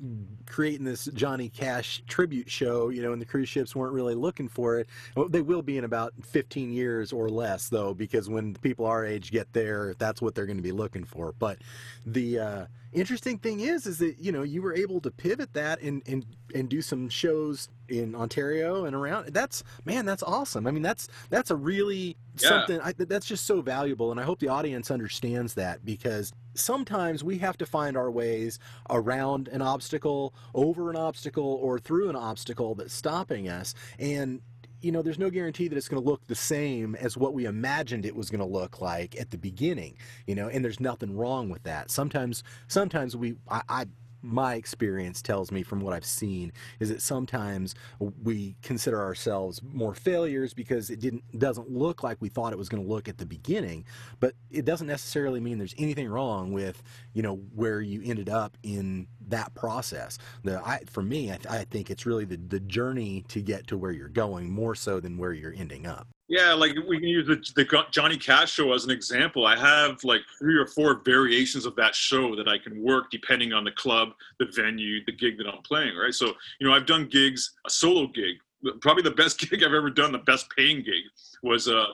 creating 0.46 0.84
this 0.84 1.06
Johnny 1.14 1.48
Cash 1.48 2.02
tribute 2.06 2.50
show, 2.50 2.88
you 2.90 3.02
know, 3.02 3.12
and 3.12 3.20
the 3.20 3.26
cruise 3.26 3.48
ships 3.48 3.74
weren't 3.74 3.92
really 3.94 4.14
looking 4.14 4.48
for 4.48 4.78
it. 4.78 4.88
They 5.30 5.42
will 5.42 5.62
be 5.62 5.78
in 5.78 5.84
about 5.84 6.12
15 6.24 6.72
years 6.72 7.12
or 7.12 7.28
less, 7.28 7.68
though, 7.68 7.94
because 7.94 8.28
when 8.28 8.54
people 8.56 8.86
our 8.86 9.04
age 9.04 9.30
get 9.30 9.52
there, 9.52 9.94
that's 9.98 10.20
what 10.20 10.34
they're 10.34 10.46
going 10.46 10.56
to 10.58 10.62
be 10.62 10.72
looking 10.72 11.04
for. 11.04 11.32
But 11.38 11.58
the 12.06 12.38
uh, 12.38 12.66
interesting 12.92 13.38
thing 13.38 13.60
is, 13.60 13.86
is 13.86 13.98
that 13.98 14.18
you 14.18 14.32
know 14.32 14.42
you 14.42 14.62
were 14.62 14.74
able 14.74 15.00
to 15.00 15.10
pivot 15.10 15.52
that 15.54 15.80
and 15.80 16.02
and 16.06 16.24
and 16.54 16.68
do 16.68 16.82
some 16.82 17.08
shows 17.08 17.68
in 17.88 18.14
Ontario 18.14 18.84
and 18.84 18.94
around. 18.94 19.28
That's 19.28 19.62
man, 19.84 20.04
that's 20.06 20.22
awesome. 20.22 20.66
I 20.66 20.70
mean, 20.70 20.82
that's 20.82 21.08
that's 21.28 21.50
a 21.50 21.56
really 21.56 22.16
Yeah. 22.40 22.48
something 22.48 22.80
I, 22.80 22.92
that's 22.92 23.26
just 23.26 23.46
so 23.46 23.60
valuable, 23.60 24.10
and 24.10 24.20
I 24.20 24.24
hope 24.24 24.38
the 24.40 24.48
audience 24.48 24.90
understands 24.90 25.54
that 25.54 25.84
because 25.84 26.32
sometimes 26.54 27.22
we 27.24 27.38
have 27.38 27.56
to 27.58 27.66
find 27.66 27.96
our 27.96 28.10
ways 28.10 28.58
around 28.88 29.48
an 29.48 29.62
obstacle, 29.62 30.34
over 30.54 30.90
an 30.90 30.96
obstacle, 30.96 31.58
or 31.62 31.78
through 31.78 32.08
an 32.10 32.16
obstacle 32.16 32.74
that's 32.74 32.94
stopping 32.94 33.48
us, 33.48 33.74
and 33.98 34.40
you 34.82 34.92
know, 34.92 35.02
there's 35.02 35.18
no 35.18 35.30
guarantee 35.30 35.68
that 35.68 35.76
it's 35.76 35.88
going 35.88 36.02
to 36.02 36.08
look 36.08 36.26
the 36.26 36.34
same 36.34 36.94
as 36.94 37.16
what 37.16 37.34
we 37.34 37.44
imagined 37.44 38.06
it 38.06 38.16
was 38.16 38.30
going 38.30 38.40
to 38.40 38.46
look 38.46 38.80
like 38.80 39.18
at 39.20 39.30
the 39.30 39.38
beginning, 39.38 39.96
you 40.26 40.34
know, 40.34 40.48
and 40.48 40.64
there's 40.64 40.80
nothing 40.80 41.16
wrong 41.16 41.48
with 41.48 41.62
that. 41.64 41.90
Sometimes, 41.90 42.42
sometimes 42.68 43.16
we, 43.16 43.36
I, 43.48 43.62
I 43.68 43.86
my 44.22 44.54
experience 44.54 45.22
tells 45.22 45.50
me 45.50 45.62
from 45.62 45.80
what 45.80 45.92
I've 45.92 46.04
seen 46.04 46.52
is 46.78 46.88
that 46.88 47.02
sometimes 47.02 47.74
we 48.22 48.56
consider 48.62 49.00
ourselves 49.00 49.62
more 49.62 49.94
failures 49.94 50.54
because 50.54 50.90
it 50.90 51.00
didn't 51.00 51.22
doesn't 51.38 51.70
look 51.70 52.02
like 52.02 52.18
we 52.20 52.28
thought 52.28 52.52
it 52.52 52.58
was 52.58 52.68
going 52.68 52.82
to 52.82 52.88
look 52.88 53.08
at 53.08 53.18
the 53.18 53.26
beginning 53.26 53.84
but 54.18 54.34
it 54.50 54.64
doesn't 54.64 54.86
necessarily 54.86 55.40
mean 55.40 55.58
there's 55.58 55.74
anything 55.78 56.08
wrong 56.08 56.52
with 56.52 56.82
you 57.12 57.22
know 57.22 57.36
where 57.54 57.80
you 57.80 58.02
ended 58.04 58.28
up 58.28 58.56
in 58.62 59.06
that 59.28 59.54
process. 59.54 60.18
The 60.44 60.60
I 60.66 60.80
for 60.86 61.02
me 61.02 61.30
I, 61.30 61.38
I 61.48 61.64
think 61.64 61.90
it's 61.90 62.06
really 62.06 62.24
the 62.24 62.36
the 62.36 62.60
journey 62.60 63.24
to 63.28 63.40
get 63.40 63.66
to 63.68 63.78
where 63.78 63.92
you're 63.92 64.08
going 64.08 64.50
more 64.50 64.74
so 64.74 65.00
than 65.00 65.16
where 65.18 65.32
you're 65.32 65.54
ending 65.54 65.86
up 65.86 66.08
Yeah, 66.30 66.52
like 66.52 66.76
we 66.88 67.00
can 67.00 67.08
use 67.08 67.26
the, 67.26 67.42
the 67.60 67.84
Johnny 67.90 68.16
Cash 68.16 68.52
show 68.52 68.72
as 68.72 68.84
an 68.84 68.92
example. 68.92 69.46
I 69.46 69.56
have 69.56 70.02
like 70.04 70.20
three 70.38 70.56
or 70.56 70.64
four 70.64 71.02
variations 71.04 71.66
of 71.66 71.74
that 71.74 71.92
show 71.92 72.36
that 72.36 72.46
I 72.46 72.56
can 72.56 72.80
work 72.80 73.10
depending 73.10 73.52
on 73.52 73.64
the 73.64 73.72
club, 73.72 74.10
the 74.38 74.46
venue, 74.54 75.04
the 75.06 75.12
gig 75.12 75.38
that 75.38 75.48
I'm 75.48 75.60
playing, 75.62 75.96
right? 75.96 76.14
So, 76.14 76.26
you 76.60 76.68
know, 76.68 76.72
I've 76.72 76.86
done 76.86 77.08
gigs, 77.08 77.54
a 77.66 77.70
solo 77.70 78.06
gig. 78.06 78.36
Probably 78.80 79.02
the 79.02 79.10
best 79.10 79.40
gig 79.50 79.64
I've 79.64 79.74
ever 79.74 79.90
done, 79.90 80.12
the 80.12 80.18
best 80.18 80.46
paying 80.56 80.84
gig 80.84 81.02
was 81.42 81.66
uh, 81.66 81.86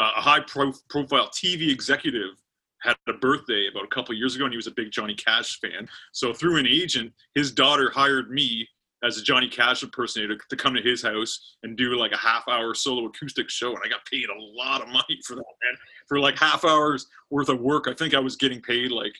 a, 0.00 0.02
a 0.02 0.20
high 0.20 0.40
pro, 0.40 0.72
profile 0.90 1.28
TV 1.28 1.70
executive 1.70 2.30
had 2.82 2.96
a 3.08 3.12
birthday 3.12 3.68
about 3.70 3.84
a 3.84 3.88
couple 3.88 4.12
years 4.14 4.34
ago 4.34 4.44
and 4.44 4.52
he 4.52 4.56
was 4.56 4.66
a 4.66 4.72
big 4.72 4.90
Johnny 4.90 5.14
Cash 5.14 5.60
fan. 5.60 5.88
So 6.10 6.32
through 6.32 6.56
an 6.56 6.66
agent, 6.66 7.12
his 7.36 7.52
daughter 7.52 7.90
hired 7.90 8.28
me 8.30 8.68
as 9.04 9.16
a 9.16 9.22
Johnny 9.22 9.48
Cash 9.48 9.82
impersonator 9.82 10.36
to 10.48 10.56
come 10.56 10.74
to 10.74 10.82
his 10.82 11.02
house 11.02 11.56
and 11.62 11.76
do 11.76 11.96
like 11.96 12.12
a 12.12 12.16
half 12.16 12.48
hour 12.48 12.74
solo 12.74 13.06
acoustic 13.06 13.48
show. 13.48 13.68
And 13.68 13.80
I 13.84 13.88
got 13.88 14.04
paid 14.10 14.26
a 14.28 14.40
lot 14.40 14.82
of 14.82 14.88
money 14.88 15.20
for 15.24 15.36
that, 15.36 15.44
man. 15.62 15.74
For 16.08 16.18
like 16.18 16.38
half 16.38 16.64
hours 16.64 17.06
worth 17.30 17.48
of 17.48 17.60
work. 17.60 17.86
I 17.88 17.94
think 17.94 18.14
I 18.14 18.18
was 18.18 18.36
getting 18.36 18.60
paid 18.60 18.90
like 18.90 19.12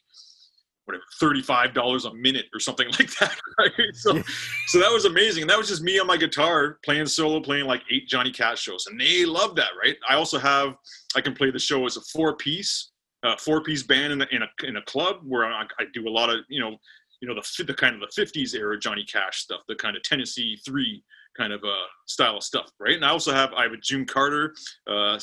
whatever, 0.88 1.04
$35 1.22 2.10
a 2.10 2.14
minute 2.14 2.46
or 2.52 2.58
something 2.58 2.88
like 2.98 3.10
that. 3.18 3.36
Right. 3.58 3.72
So, 3.94 4.20
so 4.68 4.78
that 4.80 4.90
was 4.90 5.04
amazing. 5.04 5.42
And 5.42 5.50
that 5.50 5.58
was 5.58 5.68
just 5.68 5.82
me 5.82 5.98
on 5.98 6.06
my 6.06 6.16
guitar 6.16 6.78
playing 6.84 7.06
solo, 7.06 7.40
playing 7.40 7.66
like 7.66 7.82
eight 7.90 8.08
Johnny 8.08 8.32
Cash 8.32 8.60
shows. 8.60 8.86
And 8.86 8.98
they 8.98 9.24
love 9.24 9.54
that, 9.56 9.70
right? 9.80 9.96
I 10.08 10.14
also 10.14 10.38
have, 10.38 10.74
I 11.14 11.20
can 11.20 11.34
play 11.34 11.50
the 11.50 11.58
show 11.58 11.84
as 11.86 11.96
a 11.96 12.00
four 12.12 12.36
piece, 12.36 12.92
uh, 13.22 13.36
four 13.36 13.62
piece 13.62 13.82
band 13.82 14.12
in 14.14 14.22
a, 14.22 14.26
in 14.32 14.42
a, 14.42 14.66
in 14.66 14.76
a 14.76 14.82
club 14.82 15.18
where 15.22 15.44
I, 15.44 15.64
I 15.78 15.84
do 15.92 16.08
a 16.08 16.10
lot 16.10 16.30
of, 16.30 16.38
you 16.48 16.60
know, 16.60 16.76
you 17.20 17.28
know 17.28 17.34
the 17.34 17.64
the 17.64 17.74
kind 17.74 17.94
of 17.94 18.00
the 18.00 18.22
50s 18.22 18.54
era 18.54 18.78
Johnny 18.78 19.04
Cash 19.04 19.40
stuff, 19.42 19.60
the 19.68 19.74
kind 19.74 19.96
of 19.96 20.02
Tennessee 20.02 20.58
three 20.64 21.02
kind 21.38 21.52
of 21.52 21.62
uh, 21.62 21.86
style 22.06 22.36
of 22.36 22.42
stuff, 22.42 22.70
right? 22.80 22.96
And 22.96 23.04
I 23.04 23.10
also 23.10 23.32
have 23.32 23.52
I 23.54 23.62
have 23.62 23.72
a 23.72 23.76
June 23.76 24.04
Carter 24.04 24.54
uh, 24.88 25.18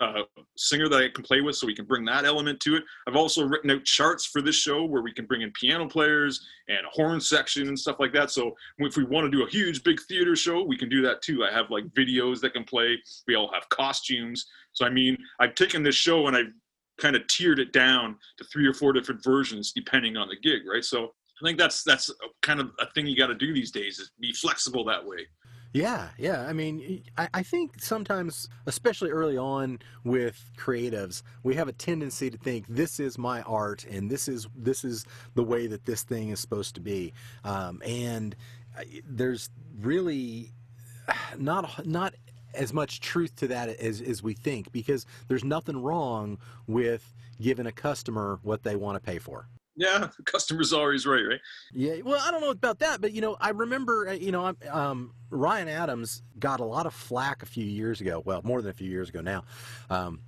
uh, 0.00 0.22
singer 0.56 0.88
that 0.88 1.02
I 1.02 1.08
can 1.14 1.22
play 1.22 1.40
with, 1.42 1.56
so 1.56 1.66
we 1.66 1.74
can 1.74 1.84
bring 1.84 2.04
that 2.06 2.24
element 2.24 2.58
to 2.60 2.76
it. 2.76 2.84
I've 3.06 3.16
also 3.16 3.46
written 3.46 3.70
out 3.70 3.84
charts 3.84 4.24
for 4.24 4.40
this 4.40 4.56
show 4.56 4.84
where 4.84 5.02
we 5.02 5.12
can 5.12 5.26
bring 5.26 5.42
in 5.42 5.52
piano 5.52 5.86
players 5.86 6.44
and 6.68 6.78
a 6.78 6.90
horn 6.90 7.20
section 7.20 7.68
and 7.68 7.78
stuff 7.78 7.96
like 8.00 8.12
that. 8.14 8.30
So 8.30 8.54
if 8.78 8.96
we 8.96 9.04
want 9.04 9.30
to 9.30 9.30
do 9.30 9.44
a 9.44 9.50
huge 9.50 9.84
big 9.84 10.00
theater 10.08 10.34
show, 10.34 10.62
we 10.62 10.78
can 10.78 10.88
do 10.88 11.02
that 11.02 11.22
too. 11.22 11.44
I 11.44 11.52
have 11.52 11.70
like 11.70 11.84
videos 11.88 12.40
that 12.40 12.54
can 12.54 12.64
play. 12.64 12.98
We 13.26 13.36
all 13.36 13.52
have 13.52 13.68
costumes. 13.68 14.46
So 14.72 14.86
I 14.86 14.90
mean, 14.90 15.16
I've 15.38 15.54
taken 15.54 15.82
this 15.82 15.94
show 15.94 16.26
and 16.26 16.36
I've 16.36 16.52
kind 16.98 17.14
of 17.14 17.26
tiered 17.28 17.60
it 17.60 17.72
down 17.72 18.16
to 18.38 18.44
three 18.44 18.66
or 18.66 18.74
four 18.74 18.92
different 18.92 19.22
versions 19.22 19.72
depending 19.72 20.16
on 20.16 20.28
the 20.28 20.36
gig, 20.36 20.62
right? 20.68 20.84
So 20.84 21.12
I 21.40 21.46
think 21.46 21.58
that's 21.58 21.82
that's 21.82 22.10
kind 22.42 22.60
of 22.60 22.70
a 22.80 22.86
thing 22.92 23.06
you 23.06 23.16
got 23.16 23.28
to 23.28 23.34
do 23.34 23.52
these 23.52 23.70
days 23.70 23.98
is 23.98 24.10
be 24.18 24.32
flexible 24.32 24.84
that 24.84 25.04
way. 25.04 25.26
Yeah, 25.72 26.08
yeah. 26.16 26.46
I 26.48 26.54
mean, 26.54 27.04
I, 27.18 27.28
I 27.34 27.42
think 27.42 27.80
sometimes, 27.80 28.48
especially 28.66 29.10
early 29.10 29.36
on 29.36 29.80
with 30.02 30.50
creatives, 30.56 31.22
we 31.42 31.54
have 31.56 31.68
a 31.68 31.72
tendency 31.72 32.30
to 32.30 32.38
think 32.38 32.66
this 32.68 32.98
is 32.98 33.18
my 33.18 33.42
art 33.42 33.84
and 33.84 34.10
this 34.10 34.28
is 34.28 34.48
this 34.56 34.82
is 34.82 35.04
the 35.34 35.44
way 35.44 35.66
that 35.66 35.84
this 35.84 36.02
thing 36.02 36.30
is 36.30 36.40
supposed 36.40 36.74
to 36.76 36.80
be. 36.80 37.12
Um, 37.44 37.82
and 37.84 38.34
uh, 38.78 38.84
there's 39.06 39.50
really 39.78 40.52
not 41.38 41.86
not 41.86 42.14
as 42.54 42.72
much 42.72 43.00
truth 43.00 43.36
to 43.36 43.46
that 43.48 43.68
as, 43.68 44.00
as 44.00 44.22
we 44.22 44.32
think 44.32 44.72
because 44.72 45.04
there's 45.28 45.44
nothing 45.44 45.82
wrong 45.82 46.38
with 46.66 47.14
giving 47.40 47.66
a 47.66 47.72
customer 47.72 48.40
what 48.42 48.62
they 48.62 48.74
want 48.74 48.96
to 48.96 49.00
pay 49.00 49.18
for. 49.18 49.48
Yeah, 49.78 50.08
the 50.16 50.22
customer's 50.24 50.72
always 50.72 51.06
right, 51.06 51.22
right? 51.22 51.40
Yeah, 51.72 51.94
well, 52.04 52.20
I 52.20 52.32
don't 52.32 52.40
know 52.40 52.50
about 52.50 52.80
that, 52.80 53.00
but 53.00 53.12
you 53.12 53.20
know, 53.20 53.36
I 53.40 53.50
remember, 53.50 54.08
uh, 54.08 54.12
you 54.12 54.32
know, 54.32 54.52
um, 54.70 55.14
Ryan 55.30 55.68
Adams 55.68 56.24
got 56.40 56.58
a 56.58 56.64
lot 56.64 56.84
of 56.84 56.92
flack 56.92 57.44
a 57.44 57.46
few 57.46 57.64
years 57.64 58.00
ago. 58.00 58.20
Well, 58.24 58.40
more 58.42 58.60
than 58.60 58.70
a 58.70 58.74
few 58.74 58.90
years 58.90 59.08
ago 59.08 59.20
now, 59.20 59.44
um, 59.88 60.20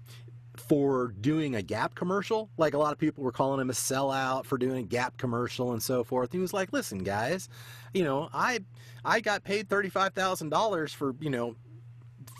for 0.56 1.08
doing 1.20 1.56
a 1.56 1.62
Gap 1.62 1.96
commercial. 1.96 2.48
Like 2.58 2.74
a 2.74 2.78
lot 2.78 2.92
of 2.92 2.98
people 2.98 3.24
were 3.24 3.32
calling 3.32 3.60
him 3.60 3.70
a 3.70 3.72
sellout 3.72 4.44
for 4.44 4.56
doing 4.56 4.78
a 4.78 4.86
Gap 4.86 5.16
commercial 5.16 5.72
and 5.72 5.82
so 5.82 6.04
forth. 6.04 6.30
He 6.30 6.38
was 6.38 6.52
like, 6.52 6.72
"Listen, 6.72 6.98
guys, 6.98 7.48
you 7.92 8.04
know, 8.04 8.28
I 8.32 8.60
I 9.04 9.20
got 9.20 9.42
paid 9.42 9.68
thirty 9.68 9.88
five 9.88 10.14
thousand 10.14 10.50
dollars 10.50 10.92
for 10.92 11.16
you 11.20 11.30
know 11.30 11.56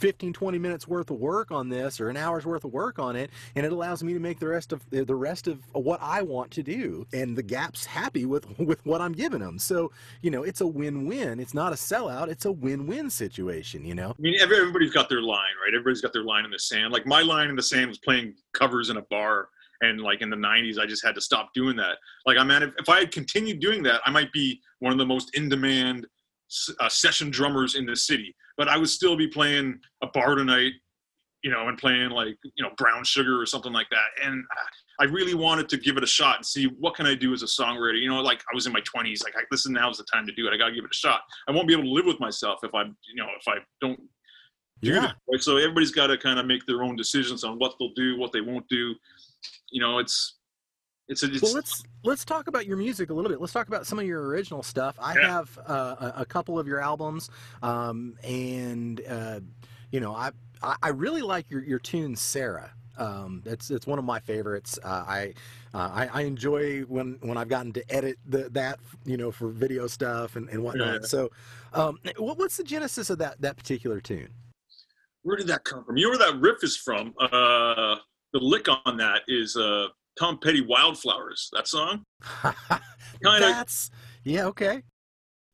15 0.00 0.32
20 0.32 0.58
minutes 0.58 0.88
worth 0.88 1.10
of 1.10 1.18
work 1.18 1.50
on 1.50 1.68
this 1.68 2.00
or 2.00 2.08
an 2.08 2.16
hour's 2.16 2.46
worth 2.46 2.64
of 2.64 2.72
work 2.72 2.98
on 2.98 3.16
it 3.16 3.30
and 3.54 3.66
it 3.66 3.72
allows 3.72 4.02
me 4.02 4.14
to 4.14 4.18
make 4.18 4.38
the 4.38 4.48
rest 4.48 4.72
of 4.72 4.82
the 4.90 5.14
rest 5.14 5.46
of 5.46 5.60
what 5.72 6.00
I 6.00 6.22
want 6.22 6.50
to 6.52 6.62
do 6.62 7.06
and 7.12 7.36
the 7.36 7.42
gap's 7.42 7.84
happy 7.84 8.24
with 8.24 8.46
with 8.58 8.84
what 8.86 9.02
I'm 9.02 9.12
giving 9.12 9.40
them 9.40 9.58
so 9.58 9.92
you 10.22 10.30
know 10.30 10.42
it's 10.42 10.62
a 10.62 10.66
win-win. 10.66 11.38
It's 11.38 11.52
not 11.52 11.72
a 11.72 11.76
sellout. 11.76 12.28
It's 12.28 12.46
a 12.46 12.52
win-win 12.52 13.10
situation 13.10 13.84
you 13.84 13.94
know? 13.94 14.14
I 14.18 14.22
mean 14.22 14.40
everybody's 14.40 14.92
got 14.92 15.10
their 15.10 15.20
line 15.20 15.54
right? 15.62 15.74
Everybody's 15.74 16.00
got 16.00 16.14
their 16.14 16.24
line 16.24 16.46
in 16.46 16.50
the 16.50 16.58
sand. 16.58 16.92
Like 16.92 17.06
my 17.06 17.20
line 17.20 17.50
in 17.50 17.56
the 17.56 17.62
sand 17.62 17.88
was 17.88 17.98
playing 17.98 18.34
covers 18.54 18.88
in 18.88 18.96
a 18.96 19.02
bar 19.02 19.48
and 19.82 20.00
like 20.00 20.22
in 20.22 20.30
the 20.30 20.36
90s 20.36 20.78
i 20.78 20.86
just 20.86 21.04
had 21.04 21.14
to 21.14 21.20
stop 21.20 21.52
doing 21.54 21.76
that. 21.76 21.98
Like 22.24 22.38
i 22.38 22.44
mean 22.44 22.62
if, 22.62 22.72
if 22.78 22.88
i 22.88 23.00
had 23.00 23.12
continued 23.12 23.60
doing 23.60 23.82
that 23.82 24.00
i 24.06 24.10
might 24.10 24.32
be 24.32 24.60
one 24.78 24.92
of 24.92 24.98
the 24.98 25.06
most 25.06 25.36
in 25.36 25.50
demand 25.50 26.06
uh, 26.80 26.88
session 26.88 27.30
drummers 27.30 27.76
in 27.76 27.86
the 27.86 27.94
city 27.94 28.34
but 28.60 28.68
I 28.68 28.76
would 28.76 28.90
still 28.90 29.16
be 29.16 29.26
playing 29.26 29.80
a 30.02 30.06
bar 30.08 30.34
tonight, 30.34 30.72
you 31.42 31.50
know, 31.50 31.68
and 31.68 31.78
playing 31.78 32.10
like 32.10 32.36
you 32.42 32.62
know 32.62 32.68
Brown 32.76 33.04
Sugar 33.04 33.40
or 33.40 33.46
something 33.46 33.72
like 33.72 33.86
that. 33.90 34.26
And 34.26 34.44
I 35.00 35.04
really 35.04 35.32
wanted 35.32 35.66
to 35.70 35.78
give 35.78 35.96
it 35.96 36.04
a 36.04 36.06
shot 36.06 36.36
and 36.36 36.44
see 36.44 36.66
what 36.78 36.94
can 36.94 37.06
I 37.06 37.14
do 37.14 37.32
as 37.32 37.42
a 37.42 37.46
songwriter. 37.46 37.98
You 37.98 38.10
know, 38.10 38.20
like 38.20 38.42
I 38.52 38.54
was 38.54 38.66
in 38.66 38.74
my 38.74 38.82
20s, 38.82 39.24
like 39.24 39.32
this 39.50 39.60
is 39.60 39.70
now's 39.70 39.96
the 39.96 40.04
time 40.12 40.26
to 40.26 40.32
do 40.34 40.46
it. 40.46 40.52
I 40.52 40.58
got 40.58 40.66
to 40.68 40.74
give 40.74 40.84
it 40.84 40.90
a 40.90 40.94
shot. 40.94 41.22
I 41.48 41.52
won't 41.52 41.68
be 41.68 41.72
able 41.72 41.84
to 41.84 41.90
live 41.90 42.04
with 42.04 42.20
myself 42.20 42.60
if 42.62 42.74
I, 42.74 42.82
you 42.82 43.14
know, 43.16 43.28
if 43.40 43.48
I 43.48 43.54
don't. 43.80 43.98
Do 44.82 44.90
Yeah. 44.90 45.12
right? 45.32 45.40
So 45.40 45.56
everybody's 45.56 45.90
got 45.90 46.08
to 46.08 46.18
kind 46.18 46.38
of 46.38 46.44
make 46.44 46.66
their 46.66 46.82
own 46.82 46.96
decisions 46.96 47.44
on 47.44 47.58
what 47.58 47.76
they'll 47.78 47.94
do, 47.94 48.18
what 48.18 48.30
they 48.32 48.42
won't 48.42 48.68
do. 48.68 48.94
You 49.70 49.80
know, 49.80 50.00
it's 50.00 50.39
it's 51.10 51.42
Well, 51.42 51.52
let's 51.54 51.82
let's 52.04 52.24
talk 52.24 52.46
about 52.46 52.66
your 52.66 52.76
music 52.76 53.10
a 53.10 53.14
little 53.14 53.30
bit. 53.30 53.40
Let's 53.40 53.52
talk 53.52 53.68
about 53.68 53.86
some 53.86 53.98
of 53.98 54.06
your 54.06 54.26
original 54.26 54.62
stuff. 54.62 54.96
I 54.98 55.14
Yeah. 55.14 55.28
have 55.28 55.58
uh, 55.66 56.12
a, 56.16 56.24
couple 56.24 56.58
of 56.58 56.66
your 56.66 56.80
albums, 56.80 57.30
um, 57.62 58.16
and 58.22 59.00
uh, 59.08 59.40
you 59.90 60.00
know, 60.00 60.14
I 60.14 60.30
I 60.62 60.76
I 60.82 60.88
really 60.90 61.22
like 61.22 61.50
your 61.50 61.62
your 61.62 61.78
tune, 61.78 62.16
Sarah. 62.16 62.70
Um, 62.96 63.42
it's 63.46 63.70
it's 63.70 63.86
one 63.86 63.98
of 63.98 64.04
my 64.04 64.20
favorites. 64.20 64.78
Uh, 64.84 65.04
I, 65.06 65.34
uh, 65.74 65.90
I 65.92 66.06
I 66.12 66.20
enjoy 66.22 66.82
when 66.82 67.18
when 67.22 67.36
I've 67.36 67.48
gotten 67.48 67.72
to 67.72 67.92
edit 67.92 68.18
the, 68.26 68.48
that 68.50 68.78
you 69.04 69.16
know 69.16 69.32
for 69.32 69.48
video 69.48 69.86
stuff 69.86 70.36
and, 70.36 70.48
and 70.50 70.62
whatnot. 70.62 71.00
Yeah. 71.00 71.06
So, 71.06 71.30
um, 71.72 71.98
what, 72.18 72.38
what's 72.38 72.56
the 72.56 72.64
genesis 72.64 73.10
of 73.10 73.18
that 73.18 73.40
that 73.40 73.56
particular 73.56 74.00
tune? 74.00 74.28
where 75.22 75.36
did 75.36 75.46
that 75.48 75.64
come 75.64 75.84
from? 75.84 75.96
You 75.96 76.04
know 76.04 76.18
where 76.18 76.30
that 76.30 76.40
riff 76.40 76.62
is 76.62 76.76
from? 76.76 77.14
Uh, 77.20 77.96
the 78.32 78.38
lick 78.38 78.68
on 78.86 78.96
that 78.96 79.22
is 79.28 79.56
uh, 79.56 79.88
Tom 80.20 80.38
Petty, 80.38 80.60
"Wildflowers." 80.60 81.48
That 81.52 81.66
song. 81.66 82.04
Kinda- 82.42 83.40
That's 83.40 83.90
yeah 84.24 84.44
okay. 84.46 84.82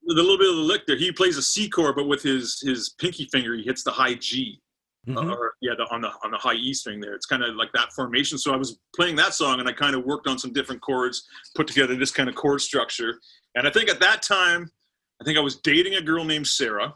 with 0.03 0.19
a 0.19 0.23
little 0.23 0.39
bit 0.39 0.49
of 0.51 0.57
the 0.57 0.63
lick 0.63 0.83
there. 0.87 0.97
He 0.97 1.11
plays 1.13 1.37
a 1.39 1.43
C 1.43 1.69
chord, 1.69 1.95
but 1.97 2.07
with 2.09 2.23
his 2.23 2.61
his 2.61 2.91
pinky 2.99 3.27
finger, 3.33 3.55
he 3.57 3.63
hits 3.63 3.83
the 3.85 3.91
high 3.93 4.15
G, 4.15 4.61
uh, 5.09 5.13
Mhm. 5.13 5.33
or 5.33 5.55
yeah, 5.63 5.73
the, 5.79 5.85
on 5.95 6.01
the 6.01 6.11
on 6.25 6.31
the 6.33 6.39
high 6.39 6.55
E 6.55 6.75
string 6.75 7.01
there. 7.01 7.15
It's 7.15 7.27
kind 7.27 7.43
of 7.45 7.55
like 7.55 7.71
that 7.75 7.93
formation. 7.93 8.39
So 8.39 8.53
I 8.53 8.57
was 8.57 8.79
playing 8.95 9.17
that 9.17 9.35
song, 9.35 9.61
and 9.61 9.69
I 9.69 9.73
kind 9.73 9.95
of 9.95 10.05
worked 10.05 10.27
on 10.27 10.39
some 10.39 10.53
different 10.53 10.83
chords, 10.83 11.27
put 11.55 11.67
together 11.69 11.95
this 11.97 12.11
kind 12.11 12.29
of 12.29 12.35
chord 12.35 12.61
structure. 12.61 13.21
And 13.55 13.67
I 13.67 13.71
think 13.71 13.89
at 13.89 14.01
that 14.01 14.21
time, 14.23 14.71
I 15.21 15.25
think 15.25 15.39
I 15.39 15.41
was 15.43 15.57
dating 15.57 15.95
a 15.95 16.03
girl 16.03 16.25
named 16.25 16.47
Sarah. 16.47 16.93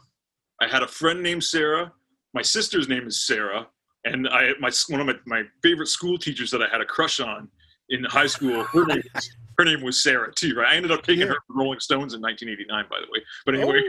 I 0.61 0.67
had 0.67 0.83
a 0.83 0.87
friend 0.87 1.23
named 1.23 1.43
Sarah. 1.43 1.91
My 2.33 2.41
sister's 2.43 2.87
name 2.87 3.07
is 3.07 3.25
Sarah, 3.25 3.67
and 4.05 4.27
I 4.29 4.51
my 4.59 4.71
one 4.89 5.01
of 5.01 5.07
my, 5.07 5.15
my 5.25 5.43
favorite 5.61 5.87
school 5.87 6.17
teachers 6.17 6.51
that 6.51 6.61
I 6.61 6.67
had 6.69 6.81
a 6.81 6.85
crush 6.85 7.19
on 7.19 7.49
in 7.89 8.03
high 8.05 8.27
school. 8.27 8.63
Her 8.65 8.85
name 8.85 9.01
was, 9.13 9.29
her 9.57 9.65
name 9.65 9.81
was 9.81 10.01
Sarah 10.01 10.33
too, 10.33 10.55
right? 10.55 10.73
I 10.73 10.75
ended 10.75 10.91
up 10.91 11.03
taking 11.03 11.21
Yeah. 11.21 11.33
her 11.33 11.37
from 11.47 11.59
Rolling 11.59 11.79
Stones 11.79 12.13
in 12.13 12.21
1989, 12.21 12.85
by 12.89 12.97
the 12.99 13.11
way. 13.11 13.23
But 13.45 13.55
anyway, 13.55 13.81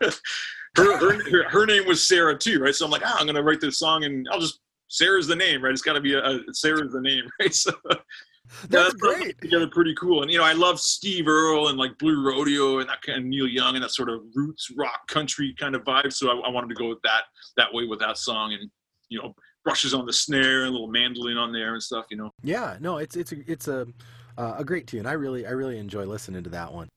her, 0.76 0.96
her, 0.98 1.30
her 1.30 1.48
her 1.50 1.66
name 1.66 1.86
was 1.86 2.06
Sarah 2.06 2.36
too, 2.36 2.60
right? 2.60 2.74
So 2.74 2.84
I'm 2.84 2.90
like, 2.90 3.02
ah, 3.04 3.16
I'm 3.18 3.26
gonna 3.26 3.42
write 3.42 3.60
this 3.60 3.78
song, 3.78 4.04
and 4.04 4.26
I'll 4.30 4.40
just 4.40 4.60
Sarah's 4.88 5.26
the 5.26 5.36
name, 5.36 5.62
right? 5.64 5.72
It's 5.72 5.80
got 5.82 5.94
to 5.94 6.00
be 6.00 6.12
a, 6.14 6.22
a 6.22 6.40
Sarah's 6.52 6.92
the 6.92 7.00
name, 7.00 7.24
right? 7.40 7.54
So, 7.54 7.72
That's 8.68 8.92
put 8.94 9.00
great. 9.00 9.40
Together 9.40 9.66
pretty 9.68 9.94
cool, 9.94 10.22
and 10.22 10.30
you 10.30 10.38
know 10.38 10.44
I 10.44 10.52
love 10.52 10.78
Steve 10.80 11.28
Earle 11.28 11.68
and 11.68 11.78
like 11.78 11.96
Blue 11.98 12.26
Rodeo 12.26 12.80
and 12.80 12.88
that 12.90 13.00
kind 13.00 13.18
of 13.18 13.24
Neil 13.24 13.48
Young 13.48 13.74
and 13.74 13.82
that 13.82 13.92
sort 13.92 14.10
of 14.10 14.20
roots 14.34 14.68
rock 14.76 15.06
country 15.08 15.54
kind 15.58 15.74
of 15.74 15.82
vibe. 15.84 16.12
So 16.12 16.28
I, 16.30 16.46
I 16.46 16.50
wanted 16.50 16.68
to 16.68 16.74
go 16.74 16.88
with 16.88 17.00
that 17.04 17.22
that 17.56 17.72
way 17.72 17.86
with 17.86 18.00
that 18.00 18.18
song, 18.18 18.52
and 18.52 18.70
you 19.08 19.22
know 19.22 19.34
brushes 19.64 19.94
on 19.94 20.06
the 20.06 20.12
snare 20.12 20.60
and 20.60 20.68
a 20.68 20.72
little 20.72 20.88
mandolin 20.88 21.36
on 21.36 21.52
there 21.52 21.74
and 21.74 21.82
stuff. 21.82 22.06
You 22.10 22.16
know. 22.16 22.30
Yeah, 22.42 22.76
no, 22.80 22.98
it's 22.98 23.16
it's 23.16 23.32
a 23.32 23.50
it's 23.50 23.68
a 23.68 23.86
uh, 24.38 24.54
a 24.58 24.64
great 24.64 24.86
tune. 24.86 25.06
I 25.06 25.12
really 25.12 25.46
I 25.46 25.50
really 25.50 25.78
enjoy 25.78 26.04
listening 26.04 26.42
to 26.44 26.50
that 26.50 26.72
one. 26.72 26.88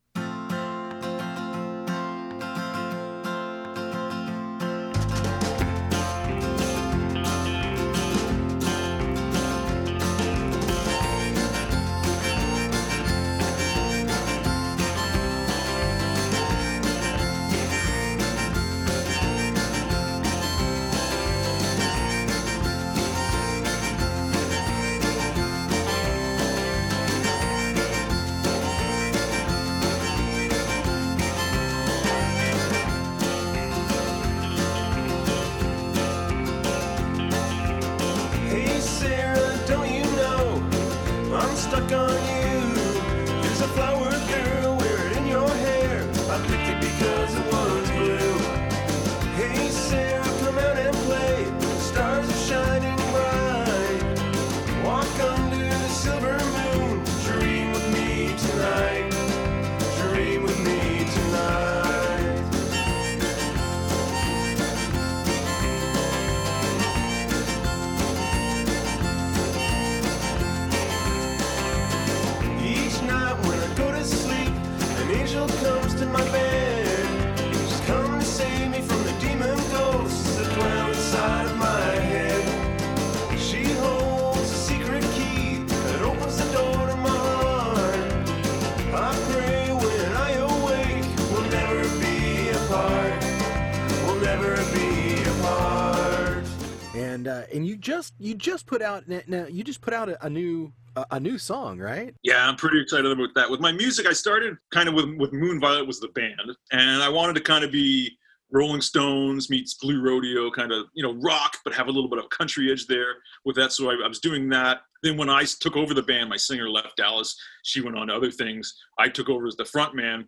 Just 97.95 98.13
you 98.19 98.35
just 98.35 98.65
put 98.65 98.81
out 98.81 99.07
now 99.07 99.45
you 99.47 99.63
just 99.63 99.81
put 99.81 99.93
out 99.93 100.09
a, 100.09 100.25
a 100.25 100.29
new 100.29 100.71
a, 101.11 101.19
new 101.19 101.37
song, 101.37 101.77
right? 101.77 102.15
Yeah, 102.23 102.47
I'm 102.47 102.55
pretty 102.55 102.81
excited 102.81 103.11
about 103.11 103.27
that. 103.35 103.49
With 103.49 103.59
my 103.59 103.73
music, 103.73 104.07
I 104.07 104.13
started 104.13 104.55
kind 104.71 104.87
of 104.87 104.95
with 104.95 105.13
with 105.17 105.33
Moon 105.33 105.59
Violet 105.59 105.87
was 105.87 105.99
the 105.99 106.07
band, 106.09 106.51
and 106.71 107.03
I 107.03 107.09
wanted 107.09 107.35
to 107.35 107.41
kind 107.41 107.63
of 107.63 107.71
be 107.71 108.17
Rolling 108.51 108.81
Stones 108.81 109.49
meets 109.49 109.73
Blue 109.73 110.01
Rodeo, 110.01 110.49
kind 110.51 110.71
of 110.71 110.85
you 110.93 111.03
know 111.03 111.13
rock, 111.21 111.57
but 111.63 111.73
have 111.73 111.87
a 111.87 111.91
little 111.91 112.09
bit 112.09 112.19
of 112.19 112.29
country 112.29 112.71
edge 112.71 112.87
there 112.87 113.15
with 113.43 113.55
that. 113.57 113.71
So 113.71 113.89
I, 113.89 114.05
I 114.05 114.07
was 114.07 114.19
doing 114.19 114.47
that. 114.49 114.81
Then 115.03 115.17
when 115.17 115.29
I 115.29 115.43
took 115.43 115.75
over 115.75 115.93
the 115.93 116.03
band, 116.03 116.29
my 116.29 116.37
singer 116.37 116.69
left 116.69 116.97
Dallas. 116.97 117.35
She 117.63 117.81
went 117.81 117.97
on 117.97 118.07
to 118.07 118.15
other 118.15 118.31
things. 118.31 118.73
I 118.97 119.09
took 119.09 119.29
over 119.29 119.47
as 119.47 119.55
the 119.55 119.65
front 119.65 119.95
man. 119.95 120.25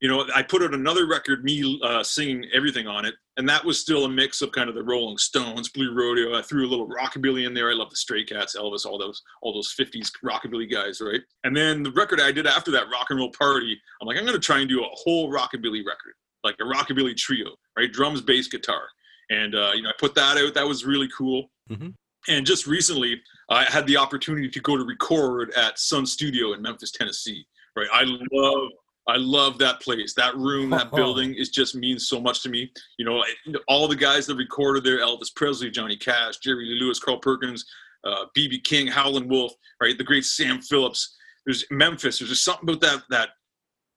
You 0.00 0.08
know, 0.08 0.26
I 0.34 0.42
put 0.42 0.62
out 0.62 0.72
another 0.72 1.06
record, 1.06 1.44
me 1.44 1.78
uh, 1.82 2.02
singing 2.02 2.46
everything 2.54 2.86
on 2.86 3.04
it, 3.04 3.14
and 3.36 3.46
that 3.50 3.62
was 3.62 3.78
still 3.78 4.06
a 4.06 4.08
mix 4.08 4.40
of 4.40 4.50
kind 4.50 4.70
of 4.70 4.74
the 4.74 4.82
Rolling 4.82 5.18
Stones, 5.18 5.68
Blue 5.68 5.94
Rodeo. 5.94 6.38
I 6.38 6.40
threw 6.40 6.66
a 6.66 6.70
little 6.70 6.88
rockabilly 6.88 7.46
in 7.46 7.52
there. 7.52 7.70
I 7.70 7.74
love 7.74 7.90
the 7.90 7.96
Stray 7.96 8.24
Cats, 8.24 8.56
Elvis, 8.56 8.86
all 8.86 8.98
those 8.98 9.22
all 9.42 9.52
those 9.52 9.74
'50s 9.78 10.10
rockabilly 10.24 10.70
guys, 10.72 11.02
right? 11.02 11.20
And 11.44 11.54
then 11.54 11.82
the 11.82 11.92
record 11.92 12.18
I 12.20 12.32
did 12.32 12.46
after 12.46 12.70
that, 12.70 12.90
Rock 12.90 13.08
and 13.10 13.18
Roll 13.18 13.30
Party, 13.32 13.78
I'm 14.00 14.06
like, 14.08 14.16
I'm 14.16 14.24
going 14.24 14.34
to 14.34 14.40
try 14.40 14.60
and 14.60 14.68
do 14.68 14.80
a 14.82 14.88
whole 14.92 15.30
rockabilly 15.30 15.84
record, 15.86 16.14
like 16.44 16.56
a 16.60 16.64
rockabilly 16.64 17.14
trio, 17.14 17.50
right? 17.76 17.92
Drums, 17.92 18.22
bass, 18.22 18.48
guitar, 18.48 18.82
and 19.28 19.54
uh, 19.54 19.72
you 19.74 19.82
know, 19.82 19.90
I 19.90 19.94
put 19.98 20.14
that 20.14 20.38
out. 20.38 20.54
That 20.54 20.66
was 20.66 20.86
really 20.86 21.08
cool. 21.16 21.50
Mhm. 21.70 21.94
And 22.28 22.46
just 22.46 22.66
recently, 22.66 23.20
I 23.50 23.64
had 23.64 23.86
the 23.86 23.96
opportunity 23.98 24.48
to 24.48 24.60
go 24.60 24.76
to 24.78 24.84
record 24.84 25.52
at 25.54 25.78
Sun 25.78 26.06
Studio 26.06 26.52
in 26.54 26.62
Memphis, 26.62 26.90
Tennessee. 26.90 27.46
Right, 27.76 27.86
I 27.92 28.02
love 28.32 28.68
I 29.08 29.16
love 29.16 29.58
that 29.58 29.80
place. 29.80 30.14
That 30.14 30.36
room, 30.36 30.70
that 30.70 30.92
building, 30.94 31.34
is 31.34 31.50
just 31.50 31.74
means 31.74 32.08
so 32.08 32.20
much 32.20 32.42
to 32.42 32.48
me. 32.48 32.70
You 32.98 33.04
know, 33.04 33.24
all 33.68 33.88
the 33.88 33.96
guys 33.96 34.26
that 34.26 34.36
recorded 34.36 34.84
there: 34.84 35.00
Elvis 35.00 35.34
Presley, 35.34 35.70
Johnny 35.70 35.96
Cash, 35.96 36.38
Jerry 36.38 36.66
Lee 36.66 36.80
Lewis, 36.80 36.98
Carl 36.98 37.18
Perkins, 37.18 37.64
uh, 38.04 38.26
BB 38.36 38.64
King, 38.64 38.86
Howlin' 38.86 39.28
Wolf, 39.28 39.52
right? 39.80 39.96
The 39.96 40.04
great 40.04 40.24
Sam 40.24 40.60
Phillips. 40.60 41.16
There's 41.46 41.64
Memphis. 41.70 42.18
There's 42.18 42.30
just 42.30 42.44
something 42.44 42.68
about 42.68 42.80
that 42.82 43.02
that 43.10 43.28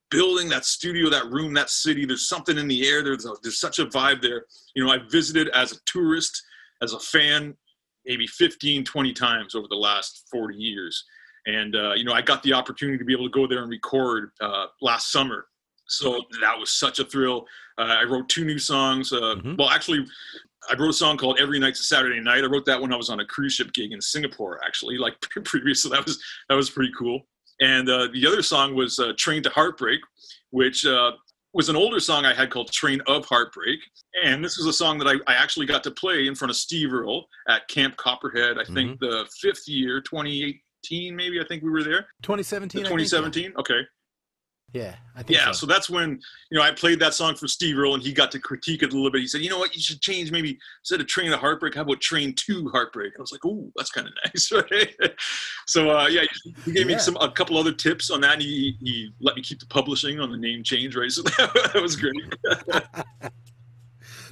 building, 0.10 0.48
that 0.48 0.64
studio, 0.64 1.10
that 1.10 1.26
room, 1.32 1.54
that 1.56 1.70
city. 1.70 2.06
There's 2.06 2.28
something 2.28 2.58
in 2.58 2.68
the 2.68 2.88
air. 2.88 3.04
There's 3.04 3.26
a, 3.26 3.34
there's 3.42 3.60
such 3.60 3.80
a 3.80 3.88
vibe 3.88 4.22
there. 4.22 4.46
You 4.76 4.86
know, 4.86 4.92
I 4.92 5.00
visited 5.10 5.50
as 5.50 5.72
a 5.72 5.78
tourist, 5.86 6.42
as 6.82 6.94
a 6.94 7.00
fan, 7.00 7.56
maybe 8.06 8.28
15, 8.28 8.84
20 8.84 9.14
times 9.14 9.56
over 9.56 9.68
the 9.68 9.76
last 9.76 10.28
40 10.32 10.56
years. 10.56 11.04
And, 11.46 11.76
uh, 11.76 11.94
you 11.94 12.04
know, 12.06 12.14
I 12.14 12.22
got 12.22 12.42
the 12.44 12.54
opportunity 12.54 12.98
to 12.98 13.04
be 13.06 13.14
able 13.14 13.26
to 13.26 13.32
go 13.32 13.48
there 13.48 13.60
and 13.62 13.70
record 13.70 14.32
uh, 14.42 14.68
last 14.82 15.12
summer. 15.12 15.48
So 15.88 16.22
that 16.42 16.58
was 16.58 16.72
such 16.72 17.00
a 17.00 17.04
thrill. 17.06 17.46
Uh, 17.78 17.98
I 18.00 18.04
wrote 18.04 18.30
two 18.30 18.46
new 18.46 18.58
songs. 18.60 19.12
Uh, 19.12 19.36
Mhm. 19.36 19.58
Well, 19.58 19.70
actually, 19.70 20.06
I 20.70 20.76
wrote 20.76 20.90
a 20.92 20.94
song 20.94 21.18
called 21.18 21.40
"Every 21.42 21.60
Night's 21.60 21.82
a 21.82 21.84
Saturday 21.84 22.22
Night." 22.22 22.44
I 22.44 22.48
wrote 22.48 22.66
that 22.66 22.82
when 22.82 22.94
I 22.94 22.96
was 22.96 23.10
on 23.10 23.20
a 23.20 23.26
cruise 23.26 23.54
ship 23.54 23.74
gig 23.74 23.92
in 23.92 24.00
Singapore, 24.00 24.64
actually, 24.66 24.98
like 24.98 25.20
previous. 25.44 25.82
So 25.82 25.90
that 25.90 26.06
was 26.06 26.24
that 26.48 26.56
was 26.56 26.70
pretty 26.70 26.94
cool. 26.98 27.28
And 27.60 27.90
uh, 27.90 28.08
the 28.14 28.26
other 28.26 28.42
song 28.42 28.74
was 28.76 28.98
uh, 29.00 29.12
"Train 29.18 29.44
to 29.44 29.50
Heartbreak," 29.50 30.00
which 30.52 30.86
uh, 30.86 31.12
was 31.54 31.68
an 31.68 31.76
older 31.76 32.00
song 32.00 32.24
I 32.26 32.34
had 32.34 32.50
called 32.50 32.72
"Train 32.72 33.02
of 33.08 33.26
Heartbreak." 33.26 33.80
And 34.24 34.44
this 34.44 34.58
was 34.58 34.66
a 34.68 34.74
song 34.74 34.98
that 35.00 35.08
I, 35.08 35.16
I 35.32 35.36
actually 35.36 35.66
got 35.66 35.84
to 35.84 35.92
play 35.92 36.28
in 36.28 36.36
front 36.36 36.50
of 36.52 36.56
Steve 36.56 36.94
Earle 36.94 37.28
at 37.50 37.68
Camp 37.68 37.98
Copperhead. 37.98 38.58
I 38.58 38.64
think 38.74 39.00
the 39.02 39.28
fifth 39.42 39.68
year, 39.68 40.00
2018, 40.00 40.60
maybe. 40.92 41.40
I 41.40 41.46
think 41.46 41.64
we 41.64 41.70
were 41.70 41.84
there. 41.84 42.08
2017. 42.24 42.84
The 42.84 42.88
I 42.88 42.90
think, 42.90 43.10
2017. 43.10 43.54
Okay. 43.58 43.82
Yeah, 44.74 44.96
I 45.16 45.22
think 45.22 45.38
Yeah, 45.38 45.46
so. 45.48 45.52
so 45.52 45.66
that's 45.68 45.88
when 45.88 46.20
you 46.50 46.58
know 46.58 46.64
I 46.64 46.72
played 46.72 47.00
that 47.00 47.14
song 47.14 47.36
for 47.36 47.48
Steve 47.48 47.78
Earle, 47.78 47.94
and 47.94 48.02
he 48.02 48.12
got 48.12 48.32
to 48.32 48.40
critique 48.40 48.82
it 48.82 48.92
a 48.92 48.96
little 48.96 49.12
bit. 49.12 49.22
He 49.22 49.28
said, 49.28 49.42
"You 49.42 49.52
know 49.52 49.60
what? 49.60 49.76
You 49.76 49.82
should 49.82 50.02
change 50.02 50.32
maybe 50.32 50.58
instead 50.82 51.00
of 51.00 51.06
Train 51.06 51.30
to 51.30 51.38
Heartbreak, 51.38 51.76
how 51.76 51.82
about 51.82 52.02
Train 52.02 52.34
to 52.34 52.70
Heartbreak?" 52.70 53.14
I 53.16 53.22
was 53.22 53.32
like, 53.32 53.46
"Ooh, 53.46 53.72
that's 53.76 53.92
kind 53.92 54.08
of 54.08 54.14
nice." 54.26 54.52
Right? 54.52 55.16
so 55.68 55.92
uh, 55.96 56.08
yeah, 56.08 56.24
he 56.66 56.72
gave 56.72 56.88
me 56.88 56.98
some 56.98 57.16
a 57.18 57.32
couple 57.32 57.56
other 57.60 57.72
tips 57.72 58.10
on 58.10 58.22
that. 58.22 58.34
And 58.34 58.42
he 58.42 58.76
he 58.80 59.14
let 59.22 59.36
me 59.36 59.44
keep 59.44 59.60
the 59.60 59.68
publishing 59.68 60.20
on 60.20 60.32
the 60.32 60.38
name 60.38 60.64
change, 60.64 60.96
right? 60.96 61.12
So 61.12 61.22
that 61.38 61.80
was 61.80 61.96
great. 61.96 62.16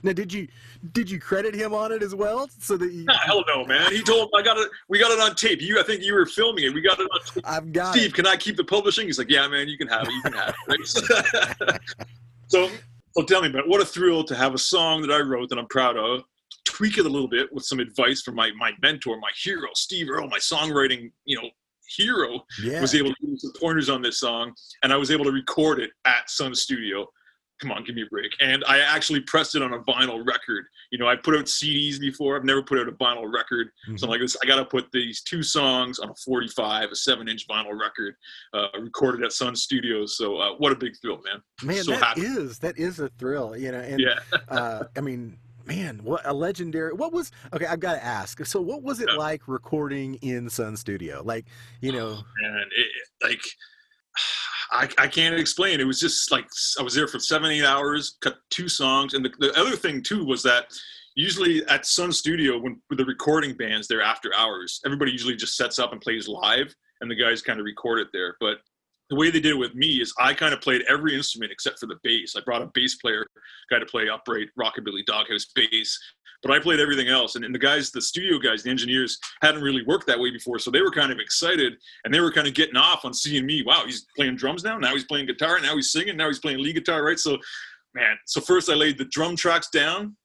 Now, 0.04 0.14
did 0.14 0.34
you 0.34 0.48
did 0.94 1.10
you 1.10 1.20
credit 1.20 1.54
him 1.54 1.74
on 1.74 1.92
it 1.92 2.02
as 2.02 2.16
well, 2.16 2.50
so 2.60 2.76
that 2.78 2.92
you, 2.92 3.04
Nah, 3.04 3.18
hell 3.20 3.44
no, 3.48 3.64
man. 3.66 3.92
He 3.92 4.02
told 4.02 4.24
him 4.24 4.30
I 4.36 4.42
got 4.42 4.58
it. 4.58 4.70
We 4.90 4.98
got 5.00 5.12
it 5.12 5.20
on 5.20 5.36
tape. 5.36 5.62
You, 5.62 5.80
I 5.80 5.84
think 5.84 6.02
you 6.04 6.14
were 6.14 6.26
filming 6.26 6.64
it. 6.66 6.74
We 6.74 6.82
got 6.82 7.00
it 7.00 7.04
on 7.12 7.20
tape. 7.34 7.44
I've 7.48 7.72
got 7.72 7.94
Steve, 7.94 8.10
it. 8.10 8.14
can 8.16 8.26
I 8.28 8.36
keep 8.36 8.58
the 8.58 8.64
publishing? 8.64 9.06
He's 9.08 9.18
like, 9.20 9.30
yeah, 9.30 9.48
man, 9.48 9.68
you 9.68 9.78
can 9.78 9.88
have 9.88 10.04
it. 10.08 10.12
You 10.14 10.22
can 10.24 10.34
have 10.34 10.56
it. 10.68 11.60
Right? 11.62 11.80
so, 12.48 12.70
so 13.16 13.24
tell 13.26 13.42
me 13.42 13.50
about 13.50 13.66
it. 13.66 13.68
what 13.70 13.82
a 13.82 13.86
thrill 13.86 14.24
to 14.26 14.36
have 14.36 14.54
a 14.54 14.58
song 14.58 15.02
that 15.04 15.12
I 15.12 15.20
wrote 15.20 15.50
that 15.50 15.60
I'm 15.60 15.68
proud 15.68 15.98
of, 15.98 16.24
tweak 16.66 16.98
it 16.98 17.06
a 17.06 17.10
little 17.10 17.28
bit 17.30 17.52
with 17.54 17.64
some 17.64 17.80
advice 17.80 18.22
from 18.22 18.36
my 18.36 18.52
my 18.58 18.72
mentor, 18.82 19.18
my 19.20 19.30
hero, 19.44 19.68
Steve 19.74 20.08
Earle, 20.10 20.28
my 20.28 20.40
songwriting, 20.40 21.12
you 21.26 21.40
know, 21.42 21.50
hero, 21.98 22.44
Yeah. 22.64 22.82
was 22.82 22.96
able 22.96 23.10
to 23.10 23.16
give 23.22 23.30
me 23.32 23.38
some 23.38 23.52
pointers 23.60 23.90
on 23.90 24.02
this 24.02 24.20
song, 24.20 24.54
and 24.84 24.92
I 24.94 24.98
was 24.98 25.12
able 25.12 25.26
to 25.26 25.32
record 25.32 25.80
it 25.80 25.92
at 26.06 26.30
Sun 26.30 26.56
Studio. 26.56 27.06
Come 27.62 27.72
on, 27.72 27.84
give 27.84 27.96
me 27.96 28.02
a 28.02 28.06
break. 28.08 28.32
And 28.42 28.64
I 28.68 28.80
actually 28.80 29.20
pressed 29.22 29.56
it 29.56 29.62
on 29.62 29.74
a 29.74 29.80
vinyl 29.80 30.26
record. 30.26 30.66
You 30.92 30.98
know, 30.98 31.08
I 31.08 31.16
put 31.16 31.36
out 31.36 31.46
CDs 31.46 32.00
before. 32.00 32.36
I've 32.36 32.44
never 32.44 32.64
put 32.64 32.80
out 32.80 32.88
a 32.88 32.92
vinyl 32.94 33.32
record. 33.32 33.70
So 33.98 34.08
I'm 34.08 34.10
like, 34.12 34.20
this, 34.20 34.36
I 34.44 34.48
got 34.48 34.56
to 34.58 34.66
put 34.66 34.92
these 34.92 35.22
two 35.22 35.44
songs 35.44 36.00
on 36.00 36.10
a 36.10 36.16
45, 36.26 36.90
a 36.92 36.96
seven 36.96 37.28
inch 37.30 37.48
vinyl 37.48 37.80
record, 37.80 38.16
uh, 38.54 38.68
recorded 38.80 39.24
at 39.24 39.32
Sun 39.32 39.56
Studios. 39.56 40.18
So 40.18 40.38
uh, 40.38 40.56
what 40.58 40.72
a 40.72 40.76
big 40.76 40.94
thrill, 41.00 41.22
man. 41.24 41.42
Man, 41.64 41.84
so 41.84 41.92
that 41.92 42.04
happy. 42.04 42.22
is 42.22 42.58
that 42.60 42.80
is 42.80 43.00
a 43.00 43.10
thrill, 43.20 43.56
you 43.56 43.72
know. 43.72 43.80
And 43.80 44.00
Yeah. 44.00 44.20
uh, 44.48 44.86
I 44.98 45.02
mean, 45.02 45.38
man, 45.66 46.00
what 46.04 46.22
a 46.26 46.34
legendary. 46.34 46.94
What 46.94 47.14
was 47.14 47.32
okay? 47.54 47.68
I've 47.68 47.80
got 47.80 47.94
to 47.94 48.04
ask. 48.04 48.44
So, 48.48 48.60
what 48.60 48.82
was 48.82 49.00
it 49.02 49.10
Yeah. 49.12 49.18
like 49.18 49.48
recording 49.48 50.16
in 50.16 50.50
Sun 50.50 50.78
Studio? 50.78 51.22
Like, 51.24 51.46
you 51.80 51.92
know, 51.92 52.24
and 52.44 52.72
it, 52.76 52.88
like 53.24 53.42
I, 54.72 54.88
I 54.98 55.08
can't 55.08 55.36
explain. 55.36 55.82
It 55.82 55.88
was 55.88 56.00
just 56.00 56.32
like 56.32 56.46
I 56.80 56.84
was 56.84 56.94
there 56.94 57.08
for 57.08 57.20
seven, 57.20 57.52
eight 57.52 57.66
hours, 57.66 58.18
cut 58.22 58.38
two 58.50 58.70
songs, 58.70 59.14
and 59.14 59.24
the, 59.24 59.32
the 59.40 59.54
other 59.60 59.76
thing 59.76 60.02
too 60.02 60.24
was 60.24 60.42
that 60.44 60.66
usually 61.16 61.66
at 61.68 61.86
Sun 61.86 62.12
Studio 62.14 62.58
when 62.58 62.82
the 62.90 63.06
recording 63.06 63.54
bands, 63.56 63.88
they're 63.88 64.02
after 64.02 64.34
hours. 64.36 64.80
Everybody 64.86 65.12
usually 65.12 65.36
just 65.36 65.58
sets 65.58 65.78
up 65.78 65.92
and 65.92 66.00
plays 66.00 66.28
live, 66.28 66.74
and 67.02 67.12
the 67.12 67.16
guys 67.16 67.42
kind 67.42 67.60
of 67.60 67.66
record 67.66 68.00
it 68.00 68.08
there. 68.14 68.38
But 68.40 68.60
the 69.12 69.16
way 69.18 69.30
they 69.30 69.42
did 69.42 69.52
it 69.52 69.58
with 69.60 69.76
me 69.76 70.02
is 70.02 70.14
I 70.18 70.34
kind 70.34 70.54
of 70.54 70.62
played 70.62 70.84
every 70.90 71.14
instrument 71.16 71.52
except 71.52 71.80
for 71.80 71.86
the 71.86 71.98
bass. 72.02 72.34
I 72.36 72.42
brought 72.46 72.62
a 72.62 72.72
bass 72.74 72.96
player, 72.96 73.28
guy 73.70 73.78
to 73.78 73.86
play 73.86 74.08
upright 74.10 74.48
rockabilly 74.58 75.06
doghouse 75.06 75.48
bass, 75.54 76.00
but 76.42 76.50
I 76.52 76.60
played 76.60 76.80
everything 76.80 77.10
else. 77.10 77.36
And, 77.36 77.44
and 77.44 77.54
the 77.54 77.60
guys, 77.60 77.92
the 77.92 78.02
studio 78.02 78.40
guys, 78.40 78.64
the 78.64 78.70
engineers 78.70 79.20
hadn't 79.42 79.62
really 79.62 79.84
worked 79.86 80.08
that 80.08 80.18
way 80.20 80.32
before, 80.32 80.60
so 80.60 80.72
they 80.72 80.82
were 80.82 80.92
kind 80.92 81.12
of 81.12 81.20
excited 81.20 81.74
and 82.06 82.14
they 82.14 82.22
were 82.22 82.32
kind 82.32 82.48
of 82.48 82.54
getting 82.54 82.78
off 82.78 83.04
on 83.04 83.14
seeing 83.14 83.46
me. 83.46 83.64
Wow, 83.64 83.84
he's 83.86 84.08
playing 84.16 84.38
drums 84.38 84.64
now. 84.64 84.78
Now 84.78 84.94
he's 84.94 85.04
playing 85.04 85.26
guitar. 85.28 85.60
Now 85.60 85.76
he's 85.76 85.92
singing. 85.92 86.16
Now 86.16 86.28
he's 86.28 86.40
playing 86.40 86.60
lead 86.60 86.76
guitar. 86.76 87.04
Right. 87.04 87.20
So, 87.20 87.38
man. 87.94 88.16
So 88.26 88.40
first 88.42 88.70
I 88.70 88.76
laid 88.76 88.98
the 88.98 89.06
drum 89.06 89.36
tracks 89.36 89.70
down. 89.70 90.16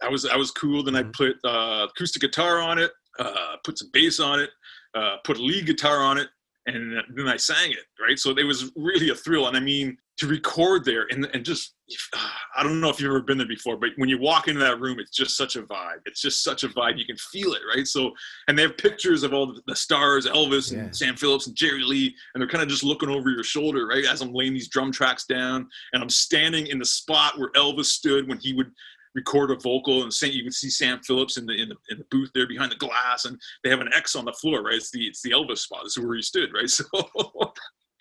That 0.00 0.10
was 0.10 0.22
that 0.22 0.38
was 0.38 0.50
cool. 0.50 0.82
Then 0.82 0.96
I 0.96 1.02
Mhm. 1.02 1.12
put 1.12 1.36
uh, 1.44 1.88
acoustic 1.90 2.22
guitar 2.22 2.58
on 2.58 2.78
it. 2.78 2.90
Uh, 3.18 3.56
put 3.64 3.76
some 3.78 3.90
bass 3.92 4.18
on 4.18 4.40
it. 4.40 4.48
Uh, 4.94 5.16
put 5.24 5.36
a 5.36 5.42
lead 5.42 5.66
guitar 5.66 5.98
on 5.98 6.16
it 6.16 6.28
and 6.66 7.02
then 7.14 7.28
I 7.28 7.36
sang 7.36 7.72
it, 7.72 7.86
right? 8.00 8.18
So 8.18 8.30
it 8.30 8.44
was 8.44 8.70
really 8.76 9.10
a 9.10 9.14
thrill. 9.14 9.48
And 9.48 9.56
I 9.56 9.60
mean, 9.60 9.96
to 10.18 10.26
record 10.26 10.84
there 10.84 11.06
and, 11.10 11.26
and 11.32 11.42
just, 11.44 11.74
ah, 12.14 12.38
I 12.54 12.62
don't 12.62 12.80
know 12.80 12.90
if 12.90 13.00
you've 13.00 13.08
ever 13.08 13.22
been 13.22 13.38
there 13.38 13.48
before, 13.48 13.78
but 13.78 13.90
when 13.96 14.10
you 14.10 14.20
walk 14.20 14.48
into 14.48 14.60
that 14.60 14.78
room, 14.78 15.00
it's 15.00 15.16
just 15.16 15.36
such 15.36 15.56
a 15.56 15.62
vibe. 15.62 16.00
It's 16.04 16.20
just 16.20 16.44
such 16.44 16.62
a 16.62 16.68
vibe. 16.68 16.98
You 16.98 17.06
can 17.06 17.16
feel 17.16 17.54
it, 17.54 17.62
right? 17.74 17.86
So, 17.86 18.10
and 18.46 18.58
they 18.58 18.62
have 18.62 18.76
pictures 18.76 19.22
of 19.22 19.32
all 19.32 19.54
the, 19.66 19.74
stars, 19.74 20.26
Elvis 20.26 20.72
and 20.72 20.86
Yeah. 20.86 20.92
Sam 20.92 21.16
Phillips 21.16 21.46
and 21.46 21.56
Jerry 21.56 21.82
Lee, 21.82 22.14
and 22.34 22.40
they're 22.40 22.48
kind 22.48 22.62
of 22.62 22.68
just 22.68 22.84
looking 22.84 23.08
over 23.08 23.30
your 23.30 23.44
shoulder, 23.44 23.86
right? 23.86 24.04
As 24.04 24.20
I'm 24.20 24.34
laying 24.34 24.52
these 24.52 24.68
drum 24.68 24.92
tracks 24.92 25.24
down 25.24 25.66
and 25.94 26.02
I'm 26.02 26.10
standing 26.10 26.66
in 26.66 26.78
the 26.78 26.84
spot 26.84 27.38
where 27.38 27.50
Elvis 27.52 27.86
stood 27.86 28.28
when 28.28 28.38
he 28.38 28.52
would 28.52 28.70
record 29.14 29.50
a 29.50 29.56
vocal 29.56 30.02
and 30.02 30.12
sing, 30.12 30.32
you 30.32 30.42
can 30.42 30.52
see 30.52 30.70
Sam 30.70 31.00
Phillips 31.00 31.36
in 31.36 31.46
the, 31.46 31.54
in 31.54 31.68
the 31.68 31.76
in 31.90 31.98
the 31.98 32.06
booth 32.10 32.30
there 32.34 32.46
behind 32.46 32.72
the 32.72 32.76
glass 32.76 33.24
and 33.24 33.40
they 33.64 33.70
have 33.70 33.80
an 33.80 33.92
X 33.92 34.14
on 34.14 34.24
the 34.24 34.32
floor, 34.32 34.62
right? 34.62 34.74
It's 34.74 34.90
the 34.90 35.06
it's 35.06 35.22
the 35.22 35.30
Elvis 35.30 35.58
spot. 35.58 35.80
This 35.84 35.96
is 35.96 36.04
where 36.04 36.16
he 36.16 36.22
stood, 36.22 36.52
right? 36.52 36.70
So 36.70 36.84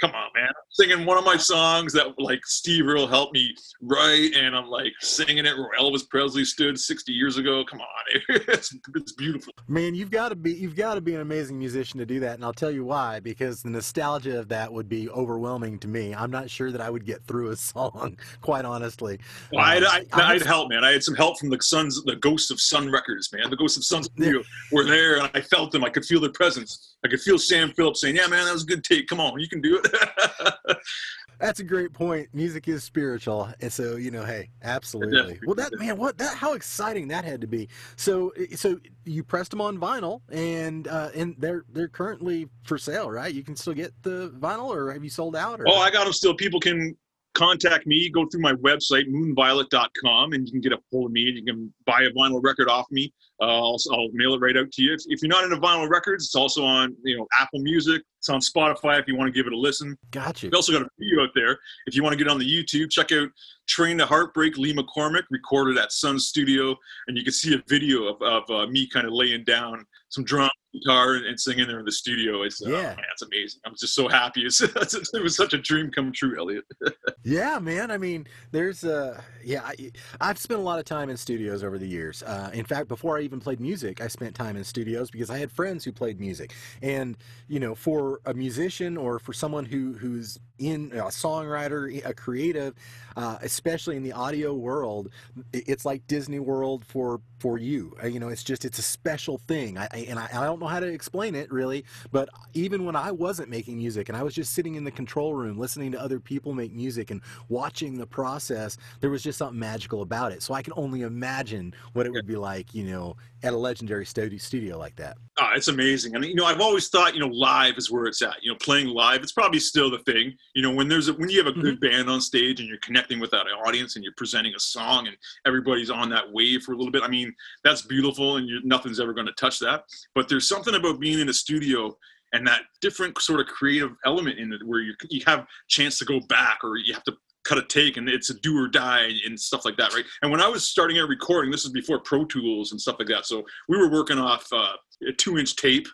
come 0.01 0.11
on, 0.11 0.29
man. 0.35 0.47
I'm 0.47 0.53
singing 0.71 1.05
one 1.05 1.17
of 1.17 1.25
my 1.25 1.37
songs 1.37 1.93
that 1.93 2.07
like 2.19 2.45
Steve 2.45 2.87
Earle 2.87 3.07
helped 3.07 3.33
me 3.33 3.53
write, 3.81 4.33
and 4.35 4.55
I'm 4.55 4.67
like 4.69 4.93
singing 5.01 5.45
it 5.45 5.57
where 5.57 5.69
Elvis 5.79 6.07
Presley 6.09 6.45
stood 6.45 6.79
60 6.79 7.11
years 7.11 7.37
ago. 7.37 7.63
Come 7.65 7.81
on, 7.81 7.87
it's, 8.29 8.75
it's 8.95 9.13
beautiful. 9.13 9.53
man, 9.67 9.95
you've 9.95 10.11
got 10.11 10.29
to 10.29 10.35
be 10.35 10.53
you've 10.53 10.75
got 10.75 10.95
to 10.95 11.01
be 11.01 11.15
an 11.15 11.21
amazing 11.21 11.57
musician 11.59 11.99
to 11.99 12.05
do 12.05 12.19
that, 12.21 12.35
and 12.35 12.43
I'll 12.45 12.53
tell 12.53 12.71
you 12.71 12.85
why. 12.85 13.19
Because 13.19 13.61
the 13.61 13.69
nostalgia 13.69 14.39
of 14.39 14.47
that 14.49 14.71
would 14.71 14.87
be 14.89 15.09
overwhelming 15.09 15.79
to 15.79 15.87
me. 15.87 16.13
I'm 16.15 16.31
not 16.31 16.49
sure 16.49 16.71
that 16.71 16.81
I 16.81 16.89
would 16.89 17.05
get 17.05 17.23
through 17.25 17.49
a 17.51 17.55
song, 17.69 18.17
quite 18.41 18.65
honestly. 18.65 19.19
Well, 19.51 19.63
I, 19.65 19.75
I, 19.75 19.99
Um, 19.99 20.05
I 20.13 20.21
had 20.23 20.37
have- 20.39 20.47
help, 20.47 20.69
man. 20.69 20.83
I 20.83 20.91
had 20.91 21.03
some 21.03 21.15
help 21.15 21.39
from 21.39 21.49
the 21.49 21.57
Sons, 21.61 22.01
the 22.05 22.15
Ghosts 22.15 22.51
of 22.51 22.59
Sun 22.59 22.91
Records, 22.91 23.29
man. 23.33 23.49
The 23.49 23.57
Ghosts 23.57 23.77
of 23.77 23.83
Sun 23.83 24.03
Studio 24.15 24.41
were 24.71 24.85
there, 24.85 25.19
and 25.19 25.29
I 25.33 25.41
felt 25.41 25.71
them. 25.71 25.83
I 25.83 25.89
could 25.89 26.05
feel 26.05 26.19
their 26.21 26.31
presence. 26.31 26.95
I 27.05 27.07
could 27.07 27.21
feel 27.21 27.37
Sam 27.37 27.71
Phillips 27.71 28.01
saying, 28.01 28.15
"Yeah, 28.15 28.27
man, 28.27 28.45
that 28.45 28.53
was 28.53 28.63
a 28.63 28.67
good 28.67 28.83
take. 28.83 29.07
Come 29.07 29.19
on, 29.19 29.39
you 29.39 29.47
can 29.47 29.61
do 29.61 29.77
it." 29.77 29.88
That's 31.39 31.61
a 31.61 31.63
great 31.63 31.93
point. 31.93 32.27
Music 32.33 32.67
is 32.67 32.83
spiritual, 32.83 33.49
and 33.61 33.71
so 33.71 33.95
you 33.95 34.11
know, 34.11 34.25
hey, 34.25 34.49
absolutely. 34.61 35.39
Well, 35.45 35.55
that 35.55 35.71
man, 35.79 35.95
what 35.95 36.17
that 36.17 36.35
how 36.35 36.53
exciting 36.53 37.07
that 37.09 37.23
had 37.23 37.39
to 37.41 37.47
be. 37.47 37.69
So, 37.95 38.33
so 38.55 38.77
you 39.05 39.23
pressed 39.23 39.51
them 39.51 39.61
on 39.61 39.77
vinyl, 39.77 40.21
and 40.29 40.87
uh, 40.89 41.09
and 41.15 41.35
they're 41.37 41.63
they're 41.71 41.87
currently 41.87 42.49
for 42.63 42.77
sale, 42.77 43.09
right? 43.09 43.33
You 43.33 43.43
can 43.43 43.55
still 43.55 43.73
get 43.73 43.93
the 44.03 44.33
vinyl, 44.37 44.75
or 44.75 44.91
have 44.91 45.03
you 45.03 45.09
sold 45.09 45.35
out? 45.37 45.61
Or? 45.61 45.65
Oh, 45.69 45.77
I 45.77 45.89
got 45.89 46.03
them 46.03 46.13
still. 46.13 46.33
People 46.33 46.59
can 46.59 46.97
contact 47.33 47.87
me, 47.87 48.09
go 48.09 48.25
through 48.25 48.41
my 48.41 48.53
website, 48.53 49.07
moonviolet.com, 49.07 50.33
and 50.33 50.45
you 50.45 50.51
can 50.51 50.61
get 50.61 50.73
a 50.73 50.79
hold 50.91 51.05
of 51.05 51.11
me 51.11 51.27
and 51.29 51.37
you 51.37 51.45
can 51.45 51.73
buy 51.85 52.01
a 52.01 52.11
vinyl 52.11 52.41
record 52.43 52.67
off 52.67 52.85
me. 52.91 53.13
Uh, 53.41 53.45
I'll, 53.45 53.77
I'll 53.91 54.09
mail 54.13 54.33
it 54.33 54.39
right 54.41 54.57
out 54.57 54.71
to 54.71 54.81
you. 54.83 54.93
If, 54.93 55.01
if 55.07 55.21
you're 55.21 55.29
not 55.29 55.43
into 55.43 55.57
vinyl 55.57 55.89
records, 55.89 56.25
it's 56.25 56.35
also 56.35 56.63
on 56.63 56.95
you 57.03 57.17
know 57.17 57.27
Apple 57.39 57.59
Music. 57.61 58.01
It's 58.19 58.27
on 58.29 58.41
Spotify 58.41 58.99
if 58.99 59.07
you 59.07 59.15
want 59.15 59.29
to 59.29 59.37
give 59.37 59.47
it 59.47 59.53
a 59.53 59.57
listen. 59.57 59.97
Gotcha. 60.11 60.47
We 60.47 60.51
also 60.53 60.73
got 60.73 60.81
a 60.81 60.89
video 60.99 61.23
out 61.23 61.29
there. 61.35 61.57
If 61.85 61.95
you 61.95 62.03
want 62.03 62.11
to 62.13 62.17
get 62.17 62.29
on 62.29 62.37
the 62.37 62.45
YouTube, 62.45 62.89
check 62.91 63.13
out 63.13 63.29
Train 63.69 63.97
to 63.99 64.05
Heartbreak, 64.05 64.57
Lee 64.57 64.73
McCormick, 64.75 65.23
recorded 65.29 65.77
at 65.77 65.93
Sun 65.93 66.19
Studio. 66.19 66.75
And 67.07 67.17
you 67.17 67.23
can 67.23 67.31
see 67.31 67.53
a 67.55 67.63
video 67.69 68.13
of, 68.13 68.21
of 68.21 68.43
uh, 68.49 68.67
me 68.67 68.89
kind 68.89 69.07
of 69.07 69.13
laying 69.13 69.45
down 69.45 69.85
some 70.09 70.25
drum, 70.25 70.49
guitar, 70.73 71.13
and, 71.13 71.39
singing 71.39 71.65
there 71.67 71.79
in 71.79 71.85
the 71.85 71.91
studio. 71.93 72.41
It's, 72.43 72.61
uh, 72.61 72.69
Yeah. 72.71 72.81
man, 72.81 73.05
it's 73.13 73.21
amazing. 73.21 73.61
I'm 73.65 73.75
just 73.79 73.95
so 73.95 74.09
happy. 74.09 74.41
It's, 74.45 74.59
it 74.61 75.23
was 75.23 75.37
such 75.37 75.53
a 75.53 75.57
dream 75.57 75.89
come 75.89 76.11
true, 76.11 76.37
Elliot. 76.37 76.65
Yeah, 77.23 77.59
man. 77.59 77.91
I 77.91 77.97
mean, 77.97 78.25
there's 78.51 78.83
uh 78.83 79.21
yeah, 79.43 79.61
I, 79.63 79.91
I've 80.21 80.37
spent 80.39 80.59
a 80.59 80.63
lot 80.63 80.79
of 80.79 80.85
time 80.85 81.09
in 81.09 81.17
studios 81.17 81.63
over 81.63 81.77
the 81.77 81.87
years. 81.87 82.23
Uh, 82.23 82.49
in 82.53 82.63
fact, 82.65 82.87
before 82.87 83.17
I 83.17 83.21
even 83.29 83.39
played 83.39 83.59
music, 83.59 84.01
I 84.01 84.07
spent 84.07 84.35
time 84.35 84.57
in 84.57 84.63
studios 84.63 85.11
because 85.11 85.29
I 85.29 85.37
had 85.37 85.51
friends 85.51 85.85
who 85.85 85.91
played 85.91 86.19
music. 86.19 86.53
And 86.81 87.15
you 87.47 87.59
know, 87.59 87.75
for 87.75 88.21
a 88.25 88.33
musician 88.33 88.97
or 88.97 89.19
for 89.19 89.33
someone 89.33 89.65
who 89.65 89.93
who's 89.93 90.39
in 90.57 90.91
a 90.93 91.03
songwriter, 91.03 92.05
a 92.05 92.13
creative, 92.13 92.73
uh, 93.15 93.37
especially 93.41 93.95
in 93.95 94.03
the 94.03 94.11
audio 94.11 94.53
world, 94.53 95.09
it's 95.53 95.85
like 95.85 96.05
Disney 96.07 96.39
World 96.39 96.83
for 96.85 97.21
for 97.39 97.57
you. 97.57 97.95
Uh, 98.03 98.07
You 98.07 98.19
know, 98.19 98.29
it's 98.29 98.43
just 98.43 98.65
it's 98.65 98.79
a 98.79 98.83
special 98.83 99.37
thing. 99.47 99.77
I, 99.77 99.87
I 99.91 99.97
and 100.09 100.19
I, 100.19 100.27
I 100.33 100.43
don't 100.45 100.59
know 100.59 100.67
how 100.67 100.79
to 100.79 100.87
explain 100.87 101.35
it 101.35 101.51
really, 101.51 101.85
but 102.11 102.29
even 102.53 102.83
when 102.85 102.95
I 102.95 103.11
wasn't 103.11 103.49
making 103.49 103.77
music 103.77 104.09
and 104.09 104.17
I 104.17 104.23
was 104.23 104.33
just 104.33 104.53
sitting 104.53 104.75
in 104.75 104.83
the 104.83 104.91
control 104.91 105.33
room 105.35 105.57
listening 105.57 105.91
to 105.93 106.01
other 106.01 106.19
people 106.19 106.53
make 106.53 106.73
music 106.73 107.11
and 107.11 107.21
watching 107.47 107.97
the 107.97 108.07
process, 108.07 108.77
there 108.99 109.09
was 109.09 109.23
just 109.23 109.37
something 109.37 109.59
magical 109.59 110.01
about 110.01 110.31
it. 110.31 110.41
So 110.43 110.53
I 110.53 110.61
can 110.61 110.73
only 110.75 111.01
imagine 111.01 111.73
what 111.93 112.05
it 112.05 112.11
would 112.11 112.27
be 112.27 112.35
like, 112.35 112.73
you 112.73 112.83
know, 112.85 113.15
at 113.43 113.53
a 113.53 113.57
legendary 113.57 114.05
studio, 114.05 114.37
studio 114.37 114.77
like 114.77 114.95
that. 114.97 115.17
Ah, 115.37 115.51
it's 115.55 115.69
amazing. 115.69 116.15
I 116.15 116.17
And 116.17 116.25
you 116.25 116.35
know, 116.35 116.45
I've 116.45 116.59
always 116.59 116.89
thought, 116.89 117.13
you 117.13 117.21
know, 117.21 117.27
live 117.27 117.77
is 117.77 117.89
where 117.89 118.05
it's 118.05 118.21
at. 118.21 118.35
You 118.41 118.51
know, 118.51 118.57
playing 118.59 118.87
live, 118.87 119.21
it's 119.21 119.31
probably 119.31 119.59
still 119.59 119.89
the 119.89 119.99
thing. 119.99 120.33
You 120.55 120.61
know, 120.61 120.71
when 120.71 120.87
there's 120.87 121.07
a, 121.07 121.13
when 121.13 121.29
you 121.29 121.43
have 121.43 121.55
a 121.55 121.57
good 121.59 121.79
band 121.79 122.09
on 122.09 122.21
stage 122.21 122.59
and 122.59 122.67
you're 122.67 122.79
connecting 122.79 123.19
with 123.19 123.31
that 123.31 123.45
audience 123.65 123.95
and 123.95 124.03
you're 124.03 124.13
presenting 124.17 124.53
a 124.55 124.59
song 124.59 125.07
and 125.07 125.15
everybody's 125.45 125.89
on 125.89 126.09
that 126.09 126.31
wave 126.31 126.63
for 126.63 126.73
a 126.73 126.75
little 126.75 126.91
bit. 126.91 127.03
I 127.03 127.07
mean, 127.07 127.33
that's 127.63 127.83
beautiful, 127.83 128.37
and 128.37 128.47
you 128.47 128.59
nothing's 128.63 128.99
ever 128.99 129.13
going 129.13 129.27
to 129.27 129.33
touch 129.33 129.59
that. 129.59 129.83
But 130.15 130.27
there's 130.27 130.47
something 130.47 130.75
about 130.75 130.99
being 130.99 131.19
in 131.19 131.29
a 131.29 131.33
studio 131.33 131.95
and 132.33 132.45
that 132.45 132.61
different 132.81 133.19
sort 133.19 133.39
of 133.39 133.47
creative 133.47 133.91
element 134.05 134.37
in 134.39 134.53
it 134.53 134.61
where 134.65 134.81
you 134.81 134.93
you 135.09 135.21
have 135.25 135.45
chance 135.67 135.97
to 135.99 136.05
go 136.05 136.19
back 136.27 136.59
or 136.63 136.77
you 136.77 136.93
have 136.93 137.03
to 137.03 137.13
cut 137.49 137.57
a 137.57 137.63
take 137.63 137.97
and 137.97 138.07
it's 138.07 138.29
a 138.29 138.35
do 138.35 138.57
or 138.57 138.67
die 138.67 139.09
and 139.25 139.39
stuff 139.39 139.65
like 139.65 139.75
that, 139.77 139.93
right? 139.93 140.05
And 140.21 140.31
when 140.31 140.41
I 140.41 140.47
was 140.47 140.69
starting 140.69 140.99
out 140.99 141.09
recording, 141.09 141.49
this 141.49 141.65
is 141.65 141.71
before 141.71 141.99
Pro 141.99 142.25
Tools 142.25 142.71
and 142.71 142.79
stuff 142.79 142.97
like 142.99 143.07
that. 143.07 143.25
So 143.25 143.43
we 143.67 143.77
were 143.77 143.89
working 143.89 144.19
off 144.19 144.47
uh, 144.53 144.73
a 145.07 145.11
two 145.13 145.37
inch 145.39 145.55
tape, 145.55 145.87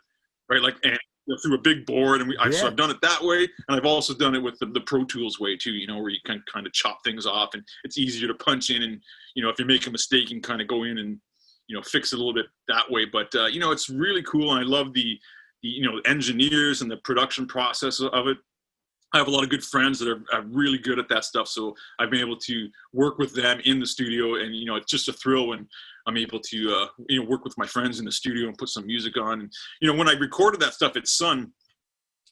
right? 0.50 0.62
Like 0.62 0.76
and 0.84 1.00
through 1.42 1.56
a 1.56 1.62
big 1.62 1.86
board, 1.86 2.22
and 2.22 2.30
we 2.30 2.38
I, 2.38 2.52
so 2.52 2.68
I've 2.68 2.76
done 2.76 2.92
it 2.92 3.02
that 3.02 3.24
way, 3.24 3.48
and 3.68 3.78
I've 3.78 3.86
also 3.86 4.14
done 4.14 4.36
it 4.36 4.44
with 4.44 4.60
the, 4.60 4.68
the 4.68 4.82
Pro 4.82 5.06
Tools 5.06 5.40
way 5.40 5.58
too. 5.58 5.72
You 5.72 5.88
know, 5.88 5.98
where 5.98 6.10
you 6.10 6.20
can 6.26 6.44
kind 6.52 6.68
of 6.68 6.74
chop 6.74 7.00
things 7.04 7.26
off, 7.26 7.54
and 7.54 7.64
it's 7.84 7.98
easier 7.98 8.28
to 8.28 8.36
punch 8.36 8.70
in, 8.70 8.84
and 8.84 9.02
you 9.36 9.44
know, 9.44 9.50
if 9.50 9.58
you 9.58 9.66
make 9.66 9.88
a 9.88 9.92
mistake, 9.92 10.30
you 10.30 10.40
can 10.40 10.42
kind 10.42 10.62
of 10.62 10.68
go 10.68 10.84
in 10.84 10.98
and 11.00 11.20
you 11.68 11.76
know 11.76 11.82
fix 11.82 12.14
it 12.14 12.18
a 12.18 12.20
little 12.20 12.34
bit 12.34 12.46
that 12.68 12.90
way. 12.90 13.06
But 13.06 13.34
uh, 13.34 13.48
you 13.48 13.60
know, 13.60 13.72
it's 13.72 13.90
really 13.90 14.24
cool, 14.24 14.52
and 14.52 14.60
I 14.60 14.64
love 14.64 14.94
the 14.94 15.20
the 15.64 15.70
you 15.70 15.90
know 15.90 16.00
engineers 16.06 16.82
and 16.82 16.92
the 16.92 16.98
production 16.98 17.48
process 17.48 18.00
of 18.02 18.28
it. 18.28 18.38
I 19.16 19.20
have 19.20 19.28
a 19.28 19.32
lot 19.32 19.44
of 19.44 19.50
good 19.50 19.64
friends 19.64 19.98
that 20.00 20.10
are, 20.10 20.22
are 20.34 20.42
really 20.44 20.78
good 20.78 21.00
at 21.00 21.08
that 21.08 21.24
stuff, 21.24 21.48
so 21.48 21.74
I've 22.00 22.12
been 22.12 22.20
able 22.20 22.36
to 22.36 22.70
work 22.92 23.18
with 23.18 23.34
them 23.34 23.62
in 23.64 23.80
the 23.80 23.86
studio, 23.86 24.36
and 24.36 24.54
you 24.54 24.66
know, 24.66 24.76
it's 24.76 24.92
just 24.92 25.08
a 25.08 25.14
thrill 25.14 25.48
when 25.48 25.68
I'm 26.06 26.18
able 26.18 26.42
to 26.42 26.76
uh, 26.76 26.88
you 27.08 27.24
know 27.24 27.30
work 27.30 27.46
with 27.46 27.58
my 27.58 27.66
friends 27.66 28.00
in 28.00 28.06
the 28.06 28.12
studio 28.12 28.50
and 28.50 28.58
put 28.58 28.68
some 28.68 28.86
music 28.86 29.16
on. 29.18 29.40
And 29.40 29.54
you 29.80 29.90
know, 29.90 29.98
when 29.98 30.10
I 30.10 30.14
recorded 30.14 30.60
that 30.62 30.74
stuff 30.74 30.98
at 30.98 31.08
Sun, 31.08 31.54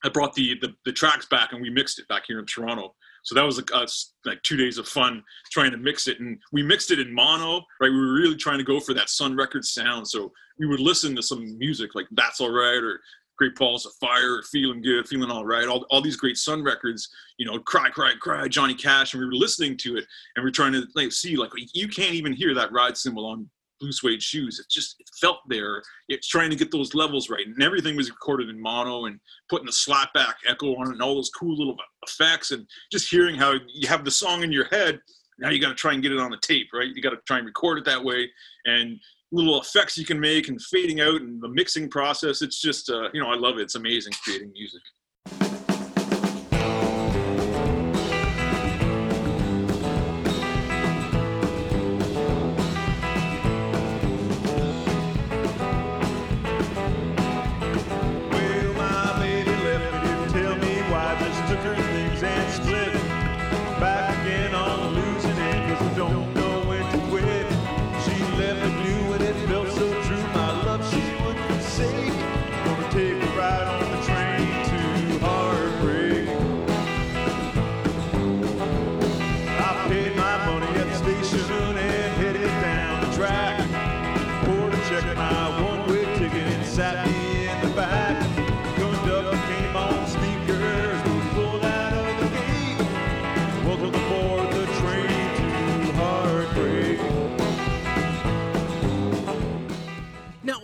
I 0.04 0.10
brought 0.10 0.34
the, 0.34 0.58
the 0.60 0.74
the 0.84 0.92
tracks 0.92 1.26
back 1.26 1.54
and 1.54 1.62
we 1.62 1.70
mixed 1.70 2.00
it 2.00 2.08
back 2.10 2.24
here 2.28 2.40
in 2.40 2.46
Toronto. 2.46 2.94
So 3.24 3.34
that 3.36 3.46
was 3.46 3.56
like, 3.56 3.74
uh, 3.74 3.88
like 4.26 4.44
two 4.44 4.58
days 4.58 4.78
of 4.78 4.86
fun 4.86 5.24
trying 5.54 5.72
to 5.72 5.78
mix 5.78 6.10
it, 6.10 6.20
and 6.20 6.38
we 6.52 6.64
mixed 6.64 6.92
it 6.92 7.00
in 7.00 7.14
mono. 7.14 7.64
Right, 7.80 7.90
we 7.90 7.98
were 7.98 8.14
really 8.14 8.36
trying 8.36 8.58
to 8.58 8.66
go 8.66 8.82
for 8.82 8.94
that 8.94 9.10
Sun 9.10 9.38
Records 9.38 9.72
sound. 9.72 10.06
So 10.06 10.34
we 10.60 10.68
would 10.68 10.82
listen 10.82 11.16
to 11.16 11.24
some 11.24 11.58
music 11.58 11.96
like 11.96 12.08
"That's 12.12 12.42
All 12.42 12.52
Right" 12.52 12.84
or 12.84 13.00
Great 13.44 13.56
Balls 13.58 13.86
of 13.86 13.92
Fire, 13.96 14.42
Feeling 14.54 14.82
Good, 14.82 15.06
Feeling 15.06 15.30
All 15.30 15.46
Right, 15.46 15.68
all, 15.68 15.86
all 15.90 16.00
these 16.00 16.16
great 16.16 16.38
Sun 16.38 16.64
records, 16.64 17.10
you 17.38 17.46
know, 17.46 17.60
Cry, 17.60 17.90
Cry, 17.90 18.14
Cry, 18.22 18.48
Johnny 18.48 18.74
Cash, 18.74 19.14
and 19.14 19.20
we 19.20 19.26
were 19.26 19.34
listening 19.34 19.76
to 19.80 19.98
it 19.98 20.06
and 20.38 20.46
we 20.46 20.48
are 20.48 20.54
trying 20.54 20.72
to 20.72 20.86
like 20.96 21.12
see, 21.12 21.36
like, 21.36 21.50
you 21.74 21.90
can't 21.90 22.14
even 22.14 22.32
hear 22.32 22.54
that 22.54 22.72
ride 22.72 22.96
cymbal 22.96 23.26
on 23.26 23.50
blue 23.82 23.92
suede 23.92 24.24
shoes. 24.24 24.62
It 24.62 24.68
just 24.70 24.96
it 25.02 25.10
felt 25.20 25.40
there. 25.50 25.84
It's 26.08 26.30
trying 26.30 26.52
to 26.52 26.56
get 26.56 26.72
those 26.72 26.96
levels 26.96 27.30
right. 27.30 27.46
And 27.46 27.62
everything 27.62 27.98
was 27.98 28.10
recorded 28.10 28.48
in 28.48 28.58
mono 28.62 29.08
and 29.08 29.20
putting 29.50 29.66
the 29.66 29.74
slapback 29.74 30.36
echo 30.48 30.78
on 30.78 30.88
it 30.88 30.94
and 30.94 31.02
all 31.02 31.16
those 31.16 31.32
cool 31.38 31.58
little 31.58 31.76
effects 32.08 32.52
and 32.52 32.66
just 32.94 33.12
hearing 33.12 33.36
how 33.36 33.56
you 33.68 33.90
have 33.90 34.06
the 34.06 34.12
song 34.12 34.44
in 34.44 34.54
your 34.54 34.68
head 34.70 35.02
now 35.40 35.50
you 35.50 35.60
got 35.60 35.70
to 35.70 35.76
try 35.76 35.94
and 35.94 36.02
get 36.02 36.12
it 36.12 36.20
on 36.20 36.32
the 36.32 36.38
tape, 36.38 36.68
right? 36.74 36.88
You 36.88 37.02
got 37.02 37.12
to 37.12 37.20
try 37.26 37.38
and 37.38 37.46
record 37.46 37.80
it 37.80 37.86
that 37.86 38.04
way, 38.04 38.30
and 38.66 39.00
little 39.34 39.60
effects 39.60 39.98
you 39.98 40.06
can 40.06 40.20
make 40.20 40.48
and 40.48 40.62
fading 40.62 41.02
out 41.02 41.22
and 41.22 41.42
the 41.42 41.50
mixing 41.50 41.90
process. 41.90 42.42
It's 42.42 42.62
just, 42.62 42.90
uh, 42.90 43.10
you 43.14 43.22
know, 43.22 43.32
I 43.32 43.36
love 43.36 43.58
it. 43.58 43.64
It's 43.64 43.76
amazing 43.76 44.14
creating 44.24 44.52
music. 44.54 44.82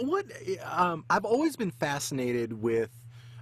What 0.10 0.26
um, 0.66 1.06
I've 1.10 1.26
always 1.26 1.56
been 1.56 1.72
fascinated 1.72 2.62
with 2.62 2.92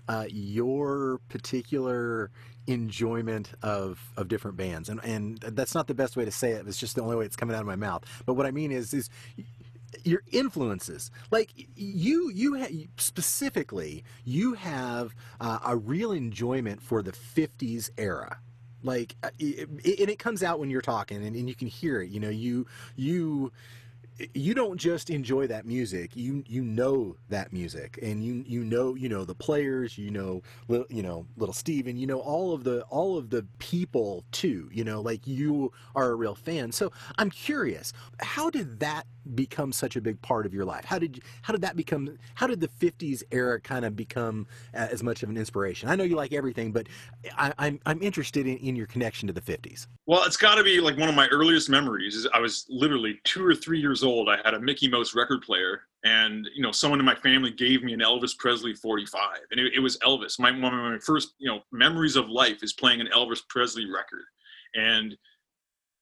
uh, 0.07 0.25
your 0.29 1.19
particular 1.29 2.31
enjoyment 2.67 3.53
of 3.63 3.99
of 4.17 4.27
different 4.27 4.57
bands, 4.57 4.89
and 4.89 4.99
and 5.03 5.37
that's 5.39 5.73
not 5.73 5.87
the 5.87 5.93
best 5.93 6.15
way 6.15 6.25
to 6.25 6.31
say 6.31 6.51
it. 6.51 6.67
It's 6.67 6.77
just 6.79 6.95
the 6.95 7.01
only 7.01 7.15
way 7.15 7.25
it's 7.25 7.35
coming 7.35 7.55
out 7.55 7.61
of 7.61 7.67
my 7.67 7.75
mouth. 7.75 8.03
But 8.25 8.33
what 8.33 8.45
I 8.45 8.51
mean 8.51 8.71
is 8.71 8.93
is 8.93 9.09
your 10.03 10.21
influences 10.31 11.11
like 11.31 11.51
you 11.75 12.29
you 12.31 12.59
ha- 12.59 12.87
specifically 12.97 14.03
you 14.25 14.53
have 14.53 15.15
uh, 15.39 15.59
a 15.65 15.75
real 15.77 16.11
enjoyment 16.11 16.81
for 16.81 17.01
the 17.01 17.11
50s 17.11 17.89
era 17.97 18.37
like 18.83 19.15
uh, 19.23 19.29
it, 19.39 19.69
it, 19.83 19.99
and 20.01 20.09
it 20.09 20.19
comes 20.19 20.43
out 20.43 20.59
when 20.59 20.69
you're 20.69 20.81
talking 20.81 21.25
and, 21.25 21.35
and 21.35 21.47
you 21.47 21.55
can 21.55 21.67
hear 21.67 22.01
it 22.01 22.09
you 22.09 22.19
know 22.19 22.29
you 22.29 22.65
you 22.95 23.51
you 24.33 24.53
don't 24.53 24.77
just 24.77 25.09
enjoy 25.09 25.47
that 25.47 25.65
music 25.65 26.15
you 26.15 26.43
you 26.47 26.63
know 26.63 27.15
that 27.29 27.53
music. 27.53 27.99
And 28.01 28.23
you 28.23 28.43
you 28.47 28.63
know 28.63 28.95
you 28.95 29.09
know 29.09 29.25
the 29.25 29.35
players 29.35 29.97
you 29.97 30.11
know 30.11 30.41
you 30.89 31.03
know 31.03 31.25
little 31.37 31.53
steven 31.53 31.97
you 31.97 32.07
know 32.07 32.19
all 32.19 32.53
of 32.53 32.63
the 32.63 32.81
all 32.83 33.17
of 33.17 33.29
the 33.29 33.45
people 33.59 34.23
too 34.31 34.69
you 34.71 34.83
know 34.83 35.01
like 35.01 35.25
you 35.27 35.71
are 35.95 36.11
a 36.11 36.15
real 36.15 36.35
fan. 36.35 36.71
So 36.71 36.91
i'm 37.17 37.29
curious 37.29 37.93
how 38.19 38.49
did 38.49 38.79
that 38.79 39.05
become 39.35 39.71
such 39.71 39.95
a 39.95 40.01
big 40.01 40.21
part 40.21 40.45
of 40.45 40.53
your 40.53 40.65
life 40.65 40.85
how 40.85 40.99
did 40.99 41.17
you, 41.17 41.21
how 41.41 41.51
did 41.51 41.61
that 41.61 41.75
become 41.75 42.17
how 42.35 42.47
did 42.47 42.59
the 42.59 42.67
50s 42.67 43.23
era 43.31 43.59
kind 43.59 43.85
of 43.85 43.95
become 43.95 44.47
as 44.73 45.03
much 45.03 45.23
of 45.23 45.29
an 45.29 45.37
inspiration 45.37 45.89
i 45.89 45.95
know 45.95 46.03
you 46.03 46.15
like 46.15 46.33
everything 46.33 46.71
but 46.71 46.87
I, 47.37 47.53
i'm 47.57 47.79
i'm 47.85 48.01
interested 48.01 48.47
in, 48.47 48.57
in 48.57 48.75
your 48.75 48.87
connection 48.87 49.27
to 49.27 49.33
the 49.33 49.41
50s 49.41 49.87
Well, 50.05 50.23
it's 50.25 50.37
got 50.37 50.55
to 50.55 50.63
be 50.63 50.79
like 50.79 50.97
one 50.97 51.09
of 51.09 51.15
my 51.15 51.27
earliest 51.27 51.69
memories. 51.69 52.15
Is 52.15 52.27
I 52.33 52.39
was 52.39 52.65
literally 52.69 53.19
two 53.23 53.45
or 53.45 53.55
three 53.55 53.79
years 53.79 54.03
old. 54.03 54.29
I 54.29 54.37
had 54.43 54.53
a 54.53 54.59
Mickey 54.59 54.87
Mouse 54.87 55.15
record 55.15 55.41
player, 55.41 55.81
and 56.03 56.47
you 56.55 56.61
know, 56.61 56.71
someone 56.71 56.99
in 56.99 57.05
my 57.05 57.15
family 57.15 57.51
gave 57.51 57.83
me 57.83 57.93
an 57.93 57.99
Elvis 57.99 58.37
Presley 58.37 58.73
45, 58.73 59.39
and 59.51 59.59
it, 59.59 59.73
it 59.75 59.79
was 59.79 59.97
Elvis. 59.99 60.39
My 60.39 60.51
one 60.51 60.73
of 60.73 60.79
my 60.79 60.97
first 60.99 61.33
you 61.37 61.49
know 61.49 61.61
memories 61.71 62.15
of 62.15 62.29
life 62.29 62.63
is 62.63 62.73
playing 62.73 63.01
an 63.01 63.09
Elvis 63.13 63.41
Presley 63.49 63.85
record, 63.85 64.23
and 64.75 65.15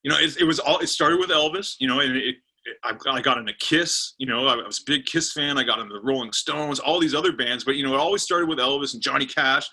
you 0.03 0.11
know, 0.11 0.17
it, 0.19 0.39
it 0.39 0.45
was 0.45 0.59
all. 0.59 0.79
It 0.79 0.87
started 0.87 1.19
with 1.19 1.29
Elvis, 1.29 1.75
you 1.79 1.87
know, 1.87 1.99
and 1.99 2.15
it. 2.15 2.35
I, 2.83 2.95
I 3.09 3.21
got 3.21 3.37
into 3.37 3.53
Kiss, 3.59 4.13
you 4.17 4.25
know, 4.25 4.47
I 4.47 4.55
was 4.55 4.79
a 4.79 4.83
big 4.85 5.05
Kiss 5.05 5.31
fan. 5.31 5.57
I 5.57 5.63
got 5.63 5.79
into 5.79 5.93
the 5.93 6.01
Rolling 6.01 6.31
Stones, 6.31 6.79
all 6.79 6.99
these 6.99 7.15
other 7.15 7.31
bands, 7.31 7.63
but 7.63 7.75
you 7.75 7.85
know, 7.85 7.93
it 7.93 7.99
always 7.99 8.23
started 8.23 8.49
with 8.49 8.59
Elvis 8.59 8.93
and 8.93 9.03
Johnny 9.03 9.25
Cash. 9.25 9.69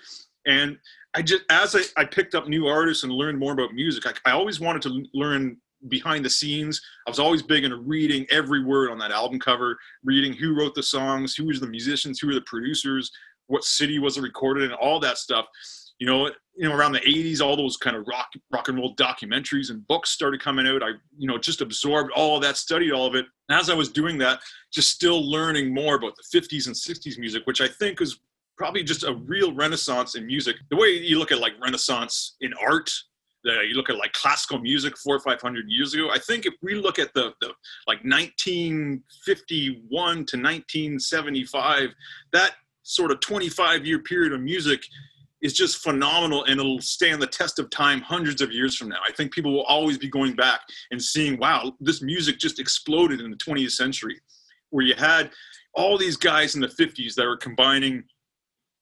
And 0.47 0.77
I 1.15 1.23
just 1.23 1.45
as 1.51 1.75
I, 1.75 2.01
I 2.01 2.05
picked 2.05 2.35
up 2.35 2.49
new 2.49 2.67
artists 2.67 3.05
and 3.05 3.13
learned 3.13 3.39
more 3.39 3.53
about 3.53 3.75
music, 3.75 4.05
I, 4.07 4.31
I 4.31 4.33
always 4.33 4.61
wanted 4.61 4.83
to 4.83 5.05
learn 5.15 5.57
behind 5.89 6.25
the 6.25 6.31
scenes. 6.31 6.81
I 7.07 7.11
was 7.11 7.19
always 7.19 7.43
big 7.43 7.65
into 7.65 7.77
reading 7.77 8.27
every 8.31 8.65
word 8.65 8.91
on 8.91 8.99
that 8.99 9.11
album 9.11 9.41
cover, 9.41 9.77
reading 10.05 10.33
who 10.33 10.55
wrote 10.55 10.75
the 10.75 10.83
songs, 10.83 11.35
who 11.35 11.47
was 11.47 11.61
the 11.61 11.67
musicians, 11.67 12.21
who 12.21 12.29
were 12.29 12.35
the 12.35 12.43
producers, 12.43 13.11
what 13.47 13.65
city 13.65 13.99
was 13.99 14.17
it 14.17 14.23
recorded 14.23 14.65
in, 14.65 14.73
all 14.73 15.01
that 15.01 15.19
stuff. 15.19 15.47
You 15.99 16.07
know, 16.07 16.31
you 16.57 16.69
know, 16.69 16.75
around 16.75 16.93
the 16.93 17.01
'80s, 17.01 17.41
all 17.41 17.57
those 17.57 17.77
kind 17.77 17.97
of 17.97 18.07
rock 18.07 18.33
rock 18.51 18.69
and 18.69 18.79
roll 18.79 18.95
documentaries 18.97 19.71
and 19.71 19.87
books 19.87 20.11
started 20.11 20.41
coming 20.41 20.67
out. 20.67 20.83
I, 20.83 20.91
you 21.17 21.27
know, 21.27 21.39
just 21.39 21.61
absorbed 21.61 22.11
all 22.13 22.37
of 22.37 22.43
that, 22.43 22.57
studied 22.57 22.93
all 22.93 23.07
of 23.07 23.15
it. 23.15 23.27
And 23.49 23.59
as 23.59 23.71
I 23.71 23.75
was 23.75 23.91
doing 23.91 24.19
that, 24.19 24.41
just 24.73 24.91
still 24.91 25.29
learning 25.29 25.73
more 25.73 25.97
about 25.97 26.15
the 26.17 26.41
'50s 26.41 26.67
and 26.67 26.77
'60s 26.77 27.19
music, 27.19 27.43
which 27.47 27.61
I 27.61 27.69
think 27.69 28.01
is 28.01 28.21
probably 28.57 28.85
just 28.85 29.05
a 29.05 29.15
real 29.15 29.55
renaissance 29.55 30.15
in 30.15 30.27
music. 30.27 30.57
The 30.71 30.77
way 30.77 30.89
you 30.89 31.19
look 31.19 31.33
at 31.33 31.39
like 31.39 31.53
renaissance 31.63 32.37
in 32.41 32.53
art, 32.55 32.91
the, 33.45 33.65
you 33.69 33.75
look 33.75 33.91
at 33.91 33.97
like 33.97 34.13
classical 34.13 34.59
music 34.59 34.97
four 34.99 35.17
or 35.17 35.21
five 35.21 35.41
hundred 35.41 35.67
years 35.69 35.95
ago. 35.95 36.11
I 36.11 36.19
think 36.19 36.47
if 36.47 36.55
we 36.63 36.75
look 36.75 36.99
at 36.99 37.15
the, 37.15 37.33
the 37.41 37.49
like 37.87 38.05
1951 38.05 40.15
to 40.15 40.37
1975, 40.37 41.89
that 42.33 42.53
sort 42.83 43.11
of 43.11 43.21
25 43.21 43.87
year 43.87 44.01
period 44.01 44.33
of 44.33 44.41
music 44.41 44.83
is 45.43 45.53
just 45.53 45.79
phenomenal 45.79 46.45
and 46.45 46.61
it'll 46.61 46.81
stand 46.81 47.21
the 47.21 47.27
test 47.27 47.59
of 47.59 47.69
time 47.71 48.01
hundreds 48.01 48.41
of 48.41 48.53
years 48.53 48.77
from 48.77 48.89
now. 48.89 49.01
I 49.07 49.13
think 49.13 49.33
people 49.33 49.53
will 49.53 49.65
always 49.65 49.99
be 49.99 50.09
going 50.09 50.35
back 50.35 50.61
and 50.91 51.03
seeing, 51.03 51.39
wow, 51.39 51.73
this 51.81 52.01
music 52.01 52.39
just 52.39 52.61
exploded 52.61 53.21
in 53.21 53.31
the 53.31 53.37
20th 53.37 53.73
century, 53.73 54.21
where 54.71 54.85
you 54.85 54.95
had 54.95 55.31
all 55.75 55.99
these 55.99 56.17
guys 56.17 56.55
in 56.55 56.61
the 56.61 56.69
50s 56.69 57.15
that 57.15 57.27
were 57.27 57.37
combining 57.37 58.05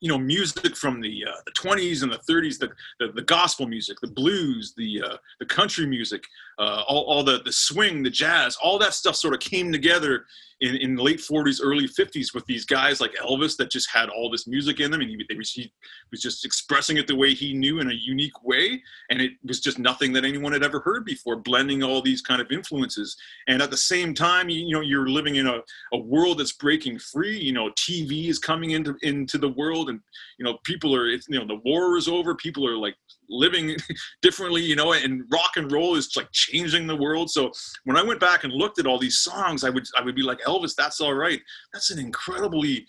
you 0.00 0.08
know 0.08 0.18
music 0.18 0.76
from 0.76 1.00
the 1.00 1.24
uh, 1.28 1.40
the 1.44 1.52
20s 1.52 2.02
and 2.02 2.10
the 2.10 2.20
30s 2.32 2.58
the, 2.58 2.70
the 2.98 3.12
the 3.12 3.22
gospel 3.22 3.66
music 3.66 3.98
the 4.00 4.08
blues 4.08 4.72
the 4.76 5.02
uh, 5.02 5.16
the 5.38 5.46
country 5.46 5.86
music 5.86 6.24
uh, 6.60 6.84
all, 6.86 7.04
all 7.04 7.24
the 7.24 7.40
the 7.44 7.52
swing 7.52 8.02
the 8.02 8.10
jazz 8.10 8.56
all 8.62 8.78
that 8.78 8.94
stuff 8.94 9.16
sort 9.16 9.34
of 9.34 9.40
came 9.40 9.72
together 9.72 10.26
in, 10.60 10.76
in 10.76 10.94
the 10.94 11.02
late 11.02 11.18
40s 11.18 11.60
early 11.62 11.88
50s 11.88 12.34
with 12.34 12.44
these 12.46 12.64
guys 12.64 13.00
like 13.00 13.14
elvis 13.14 13.56
that 13.56 13.70
just 13.70 13.90
had 13.90 14.08
all 14.10 14.30
this 14.30 14.46
music 14.46 14.80
in 14.80 14.90
them 14.90 15.00
and 15.00 15.10
he, 15.10 15.36
was, 15.36 15.52
he 15.52 15.72
was 16.10 16.20
just 16.20 16.44
expressing 16.44 16.98
it 16.98 17.06
the 17.06 17.16
way 17.16 17.32
he 17.32 17.54
knew 17.54 17.80
in 17.80 17.90
a 17.90 17.94
unique 17.94 18.44
way. 18.44 18.82
And 19.10 19.20
it 19.20 19.32
was 19.44 19.60
just 19.60 19.78
nothing 19.78 20.12
that 20.12 20.24
anyone 20.24 20.52
had 20.52 20.62
ever 20.62 20.80
heard 20.80 21.04
before 21.04 21.36
blending 21.36 21.82
all 21.82 22.02
these 22.02 22.20
kind 22.20 22.40
of 22.40 22.50
influences. 22.50 23.16
And 23.48 23.62
at 23.62 23.70
the 23.70 23.76
same 23.76 24.14
time 24.14 24.48
you, 24.48 24.60
you 24.60 24.74
know 24.74 24.82
you're 24.82 25.08
living 25.08 25.36
in 25.36 25.46
a, 25.46 25.60
a 25.92 25.98
world 25.98 26.38
that's 26.38 26.52
breaking 26.52 26.98
free. 26.98 27.38
You 27.38 27.52
know 27.52 27.70
tv 27.70 28.28
is 28.28 28.38
coming 28.38 28.70
into 28.70 28.94
into 29.02 29.38
the 29.38 29.48
world 29.48 29.88
and 29.88 30.00
you 30.38 30.44
know 30.44 30.58
people 30.64 30.94
are 30.94 31.08
it's, 31.08 31.26
you 31.28 31.38
know 31.38 31.46
the 31.46 31.60
war 31.64 31.96
is 31.96 32.08
over. 32.08 32.34
People 32.34 32.66
are 32.66 32.76
like 32.76 32.96
living 33.30 33.76
differently 34.22 34.62
you 34.62 34.76
know 34.76 34.92
and 34.92 35.22
rock 35.32 35.52
and 35.56 35.70
roll 35.72 35.94
is 35.94 36.14
like 36.16 36.30
changing 36.32 36.86
the 36.86 36.96
world. 36.96 37.30
So 37.30 37.50
when 37.84 37.96
i 37.96 38.02
went 38.02 38.20
back 38.20 38.44
and 38.44 38.52
looked 38.52 38.78
at 38.78 38.86
all 38.86 38.98
these 38.98 39.20
songs 39.20 39.64
i 39.64 39.70
would 39.70 39.86
i 39.96 40.02
would 40.02 40.16
be 40.16 40.22
like 40.22 40.40
elvis 40.40 40.74
that's 40.74 41.00
all 41.00 41.14
right. 41.14 41.40
That's 41.72 41.90
an 41.90 41.98
incredibly 41.98 42.86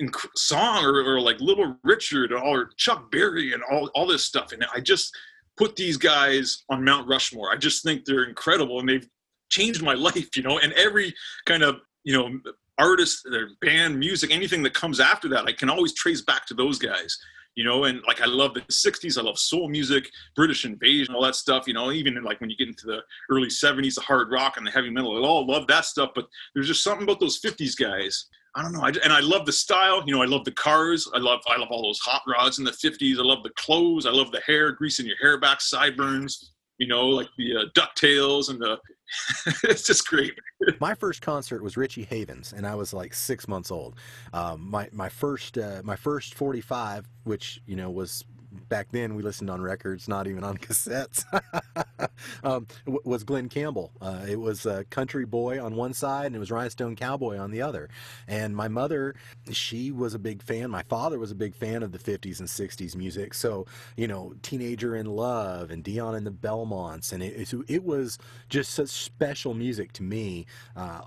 inc- 0.00 0.36
song 0.36 0.84
or, 0.84 1.02
or 1.02 1.20
like 1.20 1.40
little 1.40 1.76
richard 1.84 2.32
or 2.32 2.70
chuck 2.76 3.10
berry 3.10 3.52
and 3.52 3.62
all, 3.70 3.90
all 3.94 4.06
this 4.06 4.24
stuff. 4.24 4.52
And 4.52 4.64
i 4.74 4.80
just 4.80 5.14
put 5.56 5.76
these 5.76 5.96
guys 5.96 6.64
on 6.68 6.84
mount 6.84 7.06
rushmore. 7.08 7.52
I 7.52 7.56
just 7.56 7.84
think 7.84 8.04
they're 8.04 8.24
incredible 8.24 8.80
and 8.80 8.88
they've 8.88 9.08
changed 9.50 9.82
my 9.82 9.94
life 10.08 10.36
you 10.36 10.42
know? 10.42 10.58
And 10.58 10.72
every 10.74 11.14
kind 11.46 11.62
of 11.62 11.76
you 12.04 12.12
know 12.12 12.40
artist 12.78 13.26
their 13.30 13.48
band 13.60 13.98
music 13.98 14.30
anything 14.30 14.62
that 14.62 14.74
comes 14.74 15.00
after 15.00 15.28
that 15.28 15.44
i 15.44 15.52
can 15.52 15.70
always 15.70 15.94
trace 15.94 16.20
back 16.20 16.46
to 16.46 16.54
those 16.54 16.78
guys 16.78 17.16
you 17.54 17.64
know 17.64 17.84
and 17.84 18.00
like 18.06 18.20
i 18.20 18.26
love 18.26 18.54
the 18.54 18.60
60s 18.62 19.18
i 19.18 19.22
love 19.22 19.38
soul 19.38 19.68
music 19.68 20.10
british 20.34 20.64
invasion 20.64 21.14
all 21.14 21.22
that 21.22 21.34
stuff 21.34 21.64
you 21.66 21.74
know 21.74 21.92
even 21.92 22.22
like 22.22 22.40
when 22.40 22.50
you 22.50 22.56
get 22.56 22.68
into 22.68 22.86
the 22.86 23.00
early 23.30 23.48
70s 23.48 23.94
the 23.94 24.00
hard 24.00 24.30
rock 24.30 24.56
and 24.56 24.66
the 24.66 24.70
heavy 24.70 24.90
metal 24.90 25.16
i 25.16 25.26
all 25.26 25.46
love 25.46 25.66
that 25.66 25.84
stuff 25.84 26.10
but 26.14 26.26
there's 26.54 26.68
just 26.68 26.82
something 26.82 27.04
about 27.04 27.20
those 27.20 27.40
50s 27.40 27.76
guys. 27.78 28.26
I 28.56 28.62
don't 28.62 28.72
know 28.72 28.82
I, 28.82 28.92
and 29.02 29.12
i 29.12 29.18
love 29.18 29.46
the 29.46 29.52
style 29.52 30.04
you 30.06 30.14
know 30.14 30.22
i 30.22 30.26
love 30.26 30.44
the 30.44 30.52
cars 30.52 31.10
i 31.12 31.18
love 31.18 31.40
i 31.48 31.56
love 31.56 31.68
all 31.72 31.82
those 31.82 31.98
hot 31.98 32.22
rods 32.28 32.60
in 32.60 32.64
the 32.64 32.70
50s 32.70 33.18
i 33.18 33.22
love 33.22 33.42
the 33.42 33.50
clothes 33.50 34.06
i 34.06 34.10
love 34.10 34.30
the 34.30 34.42
hair 34.46 34.70
greasing 34.70 35.06
your 35.06 35.16
hair 35.20 35.40
back 35.40 35.60
sideburns 35.60 36.53
you 36.78 36.86
know 36.86 37.06
like 37.06 37.28
the 37.38 37.56
uh, 37.56 37.64
ducktails 37.74 38.50
and 38.50 38.60
the 38.60 38.78
it's 39.64 39.86
just 39.86 40.06
great 40.08 40.32
my 40.80 40.94
first 40.94 41.22
concert 41.22 41.62
was 41.62 41.76
Richie 41.76 42.04
Havens, 42.04 42.52
and 42.52 42.66
I 42.66 42.74
was 42.74 42.92
like 42.92 43.14
six 43.14 43.48
months 43.48 43.70
old. 43.70 43.96
Um, 44.32 44.68
my 44.70 44.88
my 44.92 45.08
first 45.08 45.58
uh, 45.58 45.82
my 45.84 45.96
first 45.96 46.34
forty 46.34 46.60
five, 46.60 47.08
which 47.24 47.60
you 47.66 47.76
know 47.76 47.90
was 47.90 48.24
back 48.68 48.88
then 48.90 49.14
we 49.14 49.22
listened 49.22 49.50
on 49.50 49.60
records, 49.60 50.08
not 50.08 50.26
even 50.26 50.44
on 50.44 50.56
cassettes. 50.58 51.24
um, 52.44 52.66
was 52.86 53.24
Glen 53.24 53.48
Campbell. 53.48 53.92
Uh, 54.00 54.24
it 54.28 54.38
was 54.38 54.66
uh, 54.66 54.82
Country 54.90 55.24
Boy 55.24 55.62
on 55.62 55.76
one 55.76 55.94
side 55.94 56.26
and 56.26 56.36
it 56.36 56.38
was 56.38 56.50
Rhinestone 56.50 56.96
Cowboy 56.96 57.38
on 57.38 57.50
the 57.50 57.62
other. 57.62 57.88
And 58.28 58.54
my 58.56 58.68
mother, 58.68 59.14
she 59.50 59.90
was 59.90 60.14
a 60.14 60.18
big 60.18 60.42
fan. 60.42 60.70
My 60.70 60.82
father 60.82 61.18
was 61.18 61.30
a 61.30 61.34
big 61.34 61.54
fan 61.54 61.82
of 61.82 61.92
the 61.92 61.98
50s 61.98 62.38
and 62.38 62.48
60s 62.48 62.94
music. 62.96 63.34
So, 63.34 63.66
you 63.96 64.06
know, 64.06 64.34
Teenager 64.42 64.96
in 64.96 65.06
Love 65.06 65.70
and 65.70 65.82
Dion 65.82 66.14
and 66.14 66.26
the 66.26 66.30
Belmonts. 66.30 67.12
And 67.12 67.22
it, 67.22 67.52
it, 67.68 67.84
was 67.84 68.18
just 68.48 68.72
such 68.72 68.88
special 68.88 69.52
music 69.52 69.92
to 69.92 70.02
me 70.02 70.46
uh, 70.74 71.00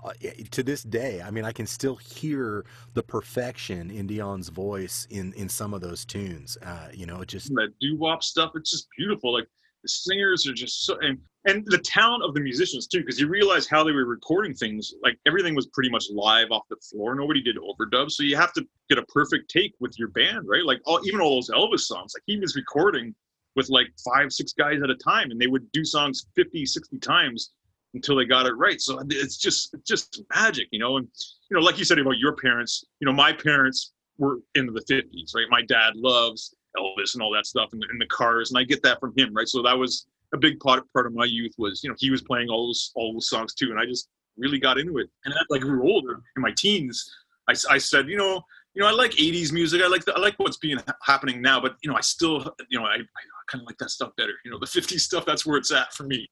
to 0.52 0.62
this 0.62 0.82
day. 0.84 1.20
I 1.20 1.30
mean, 1.32 1.44
I 1.44 1.50
can 1.50 1.66
still 1.66 1.96
hear 1.96 2.64
the 2.94 3.02
perfection 3.02 3.90
in 3.90 4.06
Dion's 4.06 4.48
voice 4.48 5.08
in, 5.10 5.32
in 5.32 5.48
some 5.48 5.74
of 5.74 5.80
those 5.80 6.04
tunes. 6.04 6.56
Uh, 6.62 6.88
you 6.92 7.06
know, 7.06 7.20
it 7.20 7.28
just. 7.28 7.37
That 7.44 7.74
doo 7.80 7.96
wop 7.96 8.22
stuff. 8.22 8.52
It's 8.54 8.70
just 8.70 8.88
beautiful. 8.96 9.32
Like 9.32 9.48
the 9.82 9.88
singers 9.88 10.46
are 10.46 10.54
just 10.54 10.84
so, 10.84 10.98
and 11.00 11.18
and 11.46 11.64
the 11.66 11.78
talent 11.78 12.24
of 12.24 12.34
the 12.34 12.40
musicians 12.40 12.86
too, 12.86 13.00
because 13.00 13.20
you 13.20 13.28
realize 13.28 13.66
how 13.68 13.84
they 13.84 13.92
were 13.92 14.04
recording 14.04 14.54
things. 14.54 14.92
Like 15.02 15.18
everything 15.26 15.54
was 15.54 15.66
pretty 15.68 15.90
much 15.90 16.06
live 16.10 16.50
off 16.50 16.64
the 16.68 16.76
floor. 16.76 17.14
Nobody 17.14 17.42
did 17.42 17.56
overdubs, 17.56 18.12
so 18.12 18.22
you 18.22 18.36
have 18.36 18.52
to 18.54 18.66
get 18.88 18.98
a 18.98 19.04
perfect 19.04 19.50
take 19.50 19.74
with 19.80 19.98
your 19.98 20.08
band, 20.08 20.46
right? 20.48 20.64
Like 20.64 20.80
all, 20.84 21.00
even 21.06 21.20
all 21.20 21.36
those 21.36 21.50
Elvis 21.50 21.80
songs. 21.80 22.12
Like 22.14 22.24
he 22.26 22.38
was 22.38 22.56
recording 22.56 23.14
with 23.56 23.68
like 23.70 23.88
five, 24.04 24.32
six 24.32 24.52
guys 24.52 24.82
at 24.82 24.90
a 24.90 24.96
time, 24.96 25.30
and 25.30 25.40
they 25.40 25.46
would 25.46 25.70
do 25.72 25.84
songs 25.84 26.26
50, 26.36 26.66
60 26.66 26.98
times 26.98 27.52
until 27.94 28.16
they 28.16 28.24
got 28.24 28.46
it 28.46 28.52
right. 28.52 28.80
So 28.80 29.02
it's 29.08 29.36
just 29.36 29.74
it's 29.74 29.88
just 29.88 30.22
magic, 30.34 30.68
you 30.70 30.78
know. 30.78 30.96
And 30.98 31.08
you 31.50 31.56
know, 31.56 31.62
like 31.62 31.78
you 31.78 31.84
said 31.84 31.98
about 31.98 32.18
your 32.18 32.34
parents, 32.36 32.84
you 33.00 33.06
know, 33.06 33.12
my 33.12 33.32
parents 33.32 33.92
were 34.18 34.38
into 34.54 34.72
the 34.72 34.82
50s, 34.82 35.34
right? 35.34 35.46
My 35.50 35.62
dad 35.62 35.96
loves 35.96 36.54
Elvis 36.76 37.14
and 37.14 37.22
all 37.22 37.32
that 37.32 37.46
stuff 37.46 37.72
in 37.72 37.78
the, 37.78 37.86
the 37.98 38.06
cars, 38.06 38.50
and 38.50 38.58
I 38.58 38.64
get 38.64 38.82
that 38.82 39.00
from 39.00 39.12
him, 39.16 39.34
right? 39.34 39.48
So 39.48 39.62
that 39.62 39.76
was 39.76 40.06
a 40.34 40.38
big 40.38 40.60
part 40.60 40.84
part 40.92 41.06
of 41.06 41.14
my 41.14 41.24
youth 41.24 41.52
was 41.56 41.82
you 41.82 41.88
know 41.88 41.96
he 41.98 42.10
was 42.10 42.22
playing 42.22 42.48
all 42.48 42.66
those 42.66 42.92
all 42.94 43.12
those 43.12 43.28
songs 43.28 43.54
too, 43.54 43.70
and 43.70 43.78
I 43.78 43.86
just 43.86 44.08
really 44.36 44.58
got 44.58 44.78
into 44.78 44.98
it. 44.98 45.08
And 45.24 45.34
as 45.34 45.46
I 45.52 45.58
grew 45.58 45.88
older 45.88 46.20
in 46.36 46.42
my 46.42 46.52
teens, 46.56 47.10
I, 47.48 47.54
I 47.70 47.78
said, 47.78 48.08
you 48.08 48.16
know, 48.16 48.42
you 48.74 48.82
know, 48.82 48.88
I 48.88 48.92
like 48.92 49.12
'80s 49.12 49.52
music. 49.52 49.82
I 49.82 49.88
like 49.88 50.04
the, 50.04 50.14
I 50.14 50.20
like 50.20 50.34
what's 50.38 50.58
being 50.58 50.78
happening 51.02 51.42
now, 51.42 51.60
but 51.60 51.76
you 51.82 51.90
know, 51.90 51.96
I 51.96 52.00
still, 52.00 52.54
you 52.68 52.78
know, 52.78 52.84
I, 52.84 52.94
I 52.96 53.42
kind 53.50 53.62
of 53.62 53.66
like 53.66 53.78
that 53.78 53.90
stuff 53.90 54.10
better. 54.16 54.32
You 54.44 54.50
know, 54.50 54.58
the 54.58 54.66
'50s 54.66 55.00
stuff. 55.00 55.24
That's 55.26 55.44
where 55.44 55.56
it's 55.56 55.72
at 55.72 55.92
for 55.94 56.04
me. 56.04 56.28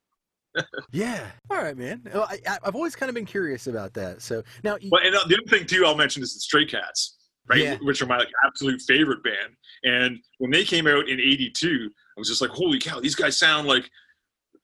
yeah. 0.92 1.26
All 1.50 1.58
right, 1.58 1.76
man. 1.76 2.02
Well, 2.12 2.28
I, 2.30 2.40
have 2.64 2.74
always 2.74 2.96
kind 2.96 3.08
of 3.08 3.14
been 3.14 3.26
curious 3.26 3.66
about 3.66 3.92
that. 3.94 4.22
So 4.22 4.42
now, 4.64 4.78
well, 4.90 5.02
and 5.04 5.14
uh, 5.14 5.20
the 5.28 5.36
other 5.36 5.58
thing 5.58 5.66
too, 5.66 5.84
I'll 5.84 5.96
mention 5.96 6.22
is 6.22 6.34
the 6.34 6.40
Stray 6.40 6.64
Cats, 6.64 7.15
right? 7.48 7.60
Yeah. 7.60 7.76
Which 7.82 8.02
are 8.02 8.06
my 8.06 8.18
like, 8.18 8.30
absolute 8.44 8.80
favorite 8.82 9.22
band. 9.22 9.54
And 9.84 10.18
when 10.38 10.50
they 10.50 10.64
came 10.64 10.86
out 10.86 11.08
in 11.08 11.20
'82, 11.20 11.90
I 12.16 12.20
was 12.20 12.28
just 12.28 12.40
like, 12.40 12.50
holy 12.50 12.78
cow, 12.78 13.00
these 13.00 13.14
guys 13.14 13.38
sound 13.38 13.66
like 13.68 13.88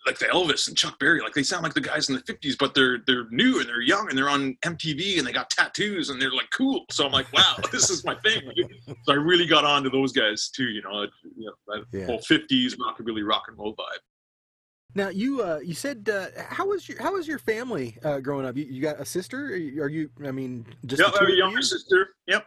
like 0.07 0.19
the 0.19 0.27
Elvis 0.27 0.69
and 0.69 0.77
Chuck 0.77 0.99
Berry. 0.99 1.21
Like 1.21 1.33
they 1.33 1.43
sound 1.43 1.63
like 1.63 1.75
the 1.75 1.81
guys 1.81 2.09
in 2.09 2.17
the 2.17 2.23
'50s, 2.23 2.57
but 2.59 2.75
they're 2.75 2.99
they're 3.07 3.29
new 3.31 3.61
and 3.61 3.69
they're 3.69 3.81
young 3.81 4.09
and 4.09 4.19
they're 4.19 4.29
on 4.29 4.57
MTV 4.65 5.19
and 5.19 5.27
they 5.27 5.33
got 5.33 5.51
tattoos 5.51 6.11
and 6.11 6.21
they're 6.21 6.33
like 6.33 6.51
cool. 6.51 6.85
So 6.91 7.07
I'm 7.07 7.13
like, 7.13 7.33
wow, 7.33 7.57
this 7.73 7.91
is 7.91 8.05
my 8.05 8.15
thing. 8.17 8.43
So 9.05 9.13
I 9.13 9.17
really 9.17 9.47
got 9.47 9.65
on 9.65 9.83
to 9.85 9.91
those 9.91 10.13
guys 10.13 10.51
too. 10.51 10.69
You 10.69 10.83
know, 10.83 11.07
you 11.37 11.47
know 11.47 11.53
that 11.69 11.85
yeah. 11.93 12.07
whole 12.07 12.19
'50s 12.19 12.77
rockabilly 12.77 13.27
rock 13.27 13.45
and 13.49 13.59
roll 13.59 13.75
vibe. 13.75 14.01
Now 14.95 15.09
you 15.09 15.43
uh, 15.43 15.61
you 15.65 15.75
said 15.75 16.09
uh, 16.13 16.27
how 16.49 16.67
was 16.67 16.89
your 16.89 17.01
how 17.01 17.15
was 17.15 17.27
your 17.27 17.39
family 17.39 17.97
uh, 18.05 18.21
growing 18.21 18.45
up? 18.45 18.57
You, 18.57 18.65
you, 18.65 18.83
got 18.83 19.01
a 19.01 19.05
sister? 19.05 19.47
Are 19.47 19.57
you, 19.57 19.83
are 19.83 19.89
you 19.89 20.11
I 20.27 20.33
mean, 20.33 20.67
just 20.85 21.01
yeah, 21.01 21.09
I 21.09 21.19
have 21.21 21.29
a 21.29 21.37
younger 21.37 21.63
sister. 21.63 22.09
Yep. 22.27 22.47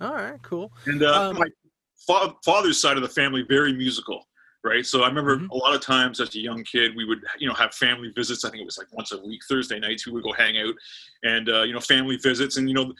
All 0.00 0.14
right, 0.14 0.40
cool. 0.42 0.72
And 0.86 1.02
uh, 1.02 1.30
um, 1.30 1.38
my 1.38 1.46
fa- 2.06 2.34
father's 2.44 2.80
side 2.80 2.96
of 2.96 3.02
the 3.02 3.08
family 3.08 3.44
very 3.48 3.72
musical 3.72 4.26
right? 4.66 4.84
So 4.84 5.04
I 5.04 5.08
remember 5.08 5.36
mm-hmm. 5.36 5.50
a 5.50 5.54
lot 5.54 5.74
of 5.74 5.80
times 5.80 6.20
as 6.20 6.34
a 6.34 6.40
young 6.40 6.64
kid, 6.64 6.96
we 6.96 7.04
would, 7.04 7.20
you 7.38 7.46
know, 7.48 7.54
have 7.54 7.72
family 7.72 8.12
visits. 8.14 8.44
I 8.44 8.50
think 8.50 8.62
it 8.62 8.66
was 8.66 8.76
like 8.76 8.92
once 8.92 9.12
a 9.12 9.24
week, 9.24 9.40
Thursday 9.48 9.78
nights, 9.78 10.06
we 10.06 10.12
would 10.12 10.24
go 10.24 10.32
hang 10.32 10.58
out 10.58 10.74
and, 11.22 11.48
uh, 11.48 11.62
you 11.62 11.72
know, 11.72 11.80
family 11.80 12.16
visits. 12.16 12.56
And, 12.56 12.68
you 12.68 12.74
know, 12.74 12.92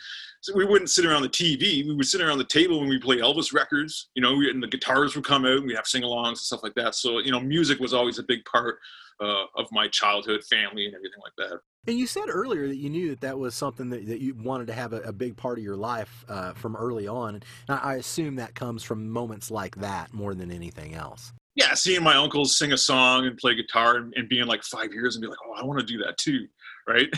so 0.42 0.54
we 0.54 0.64
wouldn't 0.64 0.90
sit 0.90 1.04
around 1.04 1.22
the 1.22 1.28
TV. 1.28 1.84
We 1.84 1.94
would 1.94 2.06
sit 2.06 2.20
around 2.20 2.38
the 2.38 2.44
table 2.44 2.78
when 2.78 2.88
we 2.88 3.00
play 3.00 3.16
Elvis 3.16 3.52
records, 3.52 4.10
you 4.14 4.22
know, 4.22 4.40
and 4.40 4.62
the 4.62 4.68
guitars 4.68 5.16
would 5.16 5.24
come 5.24 5.44
out 5.44 5.58
and 5.58 5.66
we'd 5.66 5.76
have 5.76 5.88
sing 5.88 6.02
alongs 6.02 6.28
and 6.28 6.38
stuff 6.38 6.62
like 6.62 6.74
that. 6.76 6.94
So, 6.94 7.18
you 7.18 7.32
know, 7.32 7.40
music 7.40 7.80
was 7.80 7.92
always 7.92 8.20
a 8.20 8.22
big 8.22 8.44
part 8.44 8.78
uh, 9.20 9.46
of 9.56 9.66
my 9.72 9.88
childhood, 9.88 10.44
family, 10.44 10.86
and 10.86 10.94
everything 10.94 11.20
like 11.20 11.32
that. 11.38 11.58
And 11.86 11.98
you 11.98 12.06
said 12.06 12.24
earlier 12.28 12.68
that 12.68 12.76
you 12.76 12.90
knew 12.90 13.10
that 13.10 13.20
that 13.20 13.38
was 13.38 13.54
something 13.54 13.90
that, 13.90 14.06
that 14.06 14.20
you 14.20 14.34
wanted 14.34 14.66
to 14.68 14.72
have 14.72 14.92
a, 14.92 15.00
a 15.02 15.12
big 15.12 15.36
part 15.36 15.58
of 15.58 15.64
your 15.64 15.76
life 15.76 16.24
uh, 16.28 16.52
from 16.52 16.76
early 16.76 17.06
on. 17.06 17.36
And 17.36 17.42
I 17.68 17.94
assume 17.94 18.36
that 18.36 18.54
comes 18.54 18.82
from 18.82 19.08
moments 19.08 19.50
like 19.50 19.76
that 19.76 20.12
more 20.12 20.34
than 20.34 20.50
anything 20.50 20.94
else 20.94 21.32
yeah, 21.56 21.72
seeing 21.72 22.02
my 22.02 22.14
uncles 22.16 22.56
sing 22.58 22.72
a 22.72 22.76
song 22.76 23.26
and 23.26 23.36
play 23.36 23.54
guitar 23.54 23.96
and, 23.96 24.12
and 24.14 24.28
being 24.28 24.46
like 24.46 24.62
five 24.62 24.92
years 24.92 25.16
and 25.16 25.22
be 25.22 25.26
like, 25.26 25.38
oh, 25.46 25.54
I 25.54 25.64
want 25.64 25.80
to 25.80 25.86
do 25.86 25.98
that 26.04 26.18
too. 26.18 26.46
Right. 26.86 27.08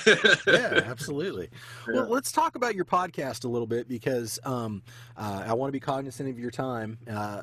yeah, 0.47 0.81
absolutely. 0.87 1.51
Yeah. 1.87 1.95
Well, 1.95 2.09
let's 2.09 2.33
talk 2.33 2.55
about 2.55 2.75
your 2.75 2.87
podcast 2.87 3.45
a 3.45 3.49
little 3.49 3.67
bit 3.67 3.87
because 3.89 4.39
um, 4.45 4.83
uh, 5.17 5.45
I 5.47 5.53
want 5.53 5.69
to 5.69 5.73
be 5.73 5.81
cognizant 5.81 6.31
of 6.31 6.39
your 6.39 6.53
time 6.53 6.99
uh, 7.11 7.43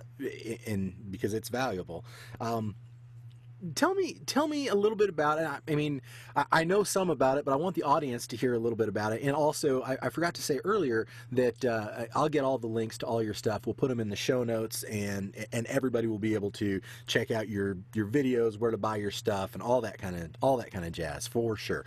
and 0.66 0.96
because 1.12 1.34
it's 1.36 1.50
valuable. 1.50 2.06
Um, 2.42 2.76
tell 3.74 3.96
me 3.96 4.18
tell 4.26 4.48
me 4.48 4.68
a 4.68 4.76
little 4.76 4.98
bit 4.98 5.10
about 5.10 5.40
it. 5.40 5.72
I, 5.72 5.76
mean 5.76 6.02
I, 6.36 6.46
I, 6.52 6.64
know 6.64 6.84
some 6.84 7.10
about 7.10 7.38
it 7.38 7.46
but 7.46 7.54
i 7.54 7.56
want 7.56 7.76
the 7.76 7.84
audience 7.84 8.28
to 8.28 8.38
hear 8.38 8.54
a 8.54 8.60
little 8.60 8.76
bit 8.76 8.90
about 8.90 9.14
it. 9.14 9.22
And 9.22 9.36
also 9.36 9.82
i, 9.84 9.98
I 10.02 10.10
forgot 10.10 10.34
to 10.36 10.42
say 10.42 10.60
earlier 10.64 11.08
that 11.32 11.64
uh, 11.64 12.06
i'll 12.16 12.30
get 12.30 12.44
all 12.44 12.58
the 12.58 12.68
links 12.68 12.98
to 13.00 13.06
all 13.06 13.24
your 13.24 13.34
stuff. 13.34 13.66
We'll 13.66 13.74
put 13.74 13.90
them 13.90 14.00
in 14.00 14.10
the 14.10 14.16
show 14.16 14.44
notes 14.44 14.84
and 14.84 15.34
and 15.52 15.66
everybody 15.68 16.08
will 16.08 16.20
be 16.20 16.34
able 16.34 16.52
to 16.52 16.82
check 17.08 17.32
out 17.32 17.50
your 17.50 17.78
your 17.94 18.08
videos 18.08 18.58
where 18.60 18.72
to 18.72 18.78
buy 18.78 18.98
your 18.98 19.12
stuff 19.12 19.54
and 19.54 19.64
all 19.64 19.82
that 19.82 19.98
kind 19.98 20.16
of 20.16 20.32
all 20.42 20.58
that 20.58 20.72
kind 20.72 20.86
of 20.86 20.92
jazz 20.92 21.28
for 21.28 21.56
sure 21.56 21.86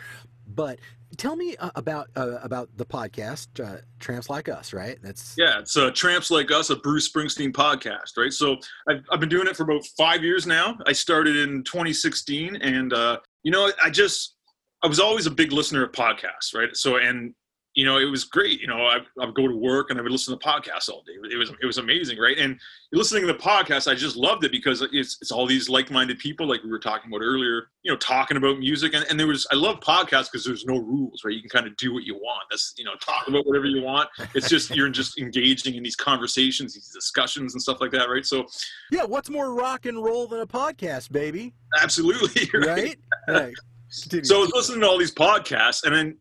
but 0.54 0.78
tell 1.16 1.36
me 1.36 1.56
uh, 1.56 1.70
about 1.74 2.08
uh, 2.16 2.38
about 2.42 2.68
the 2.76 2.84
podcast 2.84 3.48
uh, 3.64 3.80
tramps 3.98 4.28
like 4.28 4.48
us 4.48 4.72
right? 4.72 4.98
That's 5.02 5.34
yeah 5.36 5.60
it's 5.60 5.76
uh, 5.76 5.90
tramps 5.90 6.30
like 6.30 6.50
us 6.50 6.70
a 6.70 6.76
bruce 6.76 7.10
springsteen 7.10 7.52
podcast 7.52 8.16
right? 8.16 8.32
So 8.32 8.56
I've, 8.88 9.04
I've 9.10 9.20
been 9.20 9.28
doing 9.28 9.46
it 9.46 9.56
for 9.56 9.62
about 9.64 9.84
five 9.96 10.22
years 10.22 10.46
now. 10.46 10.76
I 10.86 10.92
started 10.92 11.36
in 11.36 11.62
2016 11.64 12.56
and 12.56 12.92
uh, 12.92 13.18
you 13.42 13.50
know 13.50 13.70
i 13.82 13.90
just 13.90 14.36
i 14.82 14.86
was 14.86 15.00
always 15.00 15.26
a 15.26 15.30
big 15.30 15.52
listener 15.52 15.84
of 15.84 15.92
podcasts 15.92 16.54
right? 16.54 16.74
So 16.74 16.96
and 16.96 17.34
you 17.78 17.84
know, 17.84 17.96
it 17.96 18.10
was 18.10 18.24
great. 18.24 18.60
You 18.60 18.66
know, 18.66 18.86
I, 18.86 18.96
I 19.20 19.26
would 19.26 19.36
go 19.36 19.46
to 19.46 19.54
work 19.54 19.90
and 19.90 20.00
I 20.00 20.02
would 20.02 20.10
listen 20.10 20.36
to 20.36 20.44
podcasts 20.44 20.88
all 20.88 21.04
day. 21.06 21.12
It 21.32 21.36
was 21.36 21.50
it 21.62 21.64
was 21.64 21.78
amazing, 21.78 22.18
right? 22.18 22.36
And 22.36 22.58
listening 22.92 23.24
to 23.24 23.32
the 23.32 23.38
podcast, 23.38 23.88
I 23.88 23.94
just 23.94 24.16
loved 24.16 24.42
it 24.42 24.50
because 24.50 24.82
it's 24.92 25.16
it's 25.20 25.30
all 25.30 25.46
these 25.46 25.68
like-minded 25.68 26.18
people, 26.18 26.48
like 26.48 26.64
we 26.64 26.70
were 26.70 26.80
talking 26.80 27.08
about 27.08 27.24
earlier. 27.24 27.68
You 27.84 27.92
know, 27.92 27.96
talking 27.98 28.36
about 28.36 28.58
music, 28.58 28.94
and, 28.94 29.06
and 29.08 29.18
there 29.18 29.28
was 29.28 29.46
I 29.52 29.54
love 29.54 29.78
podcasts 29.78 30.24
because 30.24 30.44
there's 30.44 30.64
no 30.64 30.78
rules, 30.78 31.22
right? 31.24 31.32
You 31.32 31.40
can 31.40 31.50
kind 31.50 31.68
of 31.68 31.76
do 31.76 31.94
what 31.94 32.02
you 32.02 32.16
want. 32.16 32.42
That's 32.50 32.74
you 32.76 32.84
know, 32.84 32.96
talk 33.00 33.28
about 33.28 33.46
whatever 33.46 33.66
you 33.66 33.80
want. 33.80 34.08
It's 34.34 34.48
just 34.48 34.74
you're 34.74 34.88
just 34.88 35.16
engaging 35.16 35.76
in 35.76 35.84
these 35.84 35.94
conversations, 35.94 36.74
these 36.74 36.90
discussions, 36.92 37.54
and 37.54 37.62
stuff 37.62 37.80
like 37.80 37.92
that, 37.92 38.10
right? 38.10 38.26
So, 38.26 38.44
yeah, 38.90 39.04
what's 39.04 39.30
more 39.30 39.54
rock 39.54 39.86
and 39.86 40.02
roll 40.02 40.26
than 40.26 40.40
a 40.40 40.48
podcast, 40.48 41.12
baby? 41.12 41.54
Absolutely, 41.80 42.50
right. 42.58 42.98
right? 43.28 43.54
So 43.88 44.36
I 44.36 44.40
was 44.40 44.50
listening 44.52 44.80
to 44.80 44.88
all 44.88 44.98
these 44.98 45.14
podcasts, 45.14 45.84
and 45.84 45.94
then 45.94 46.18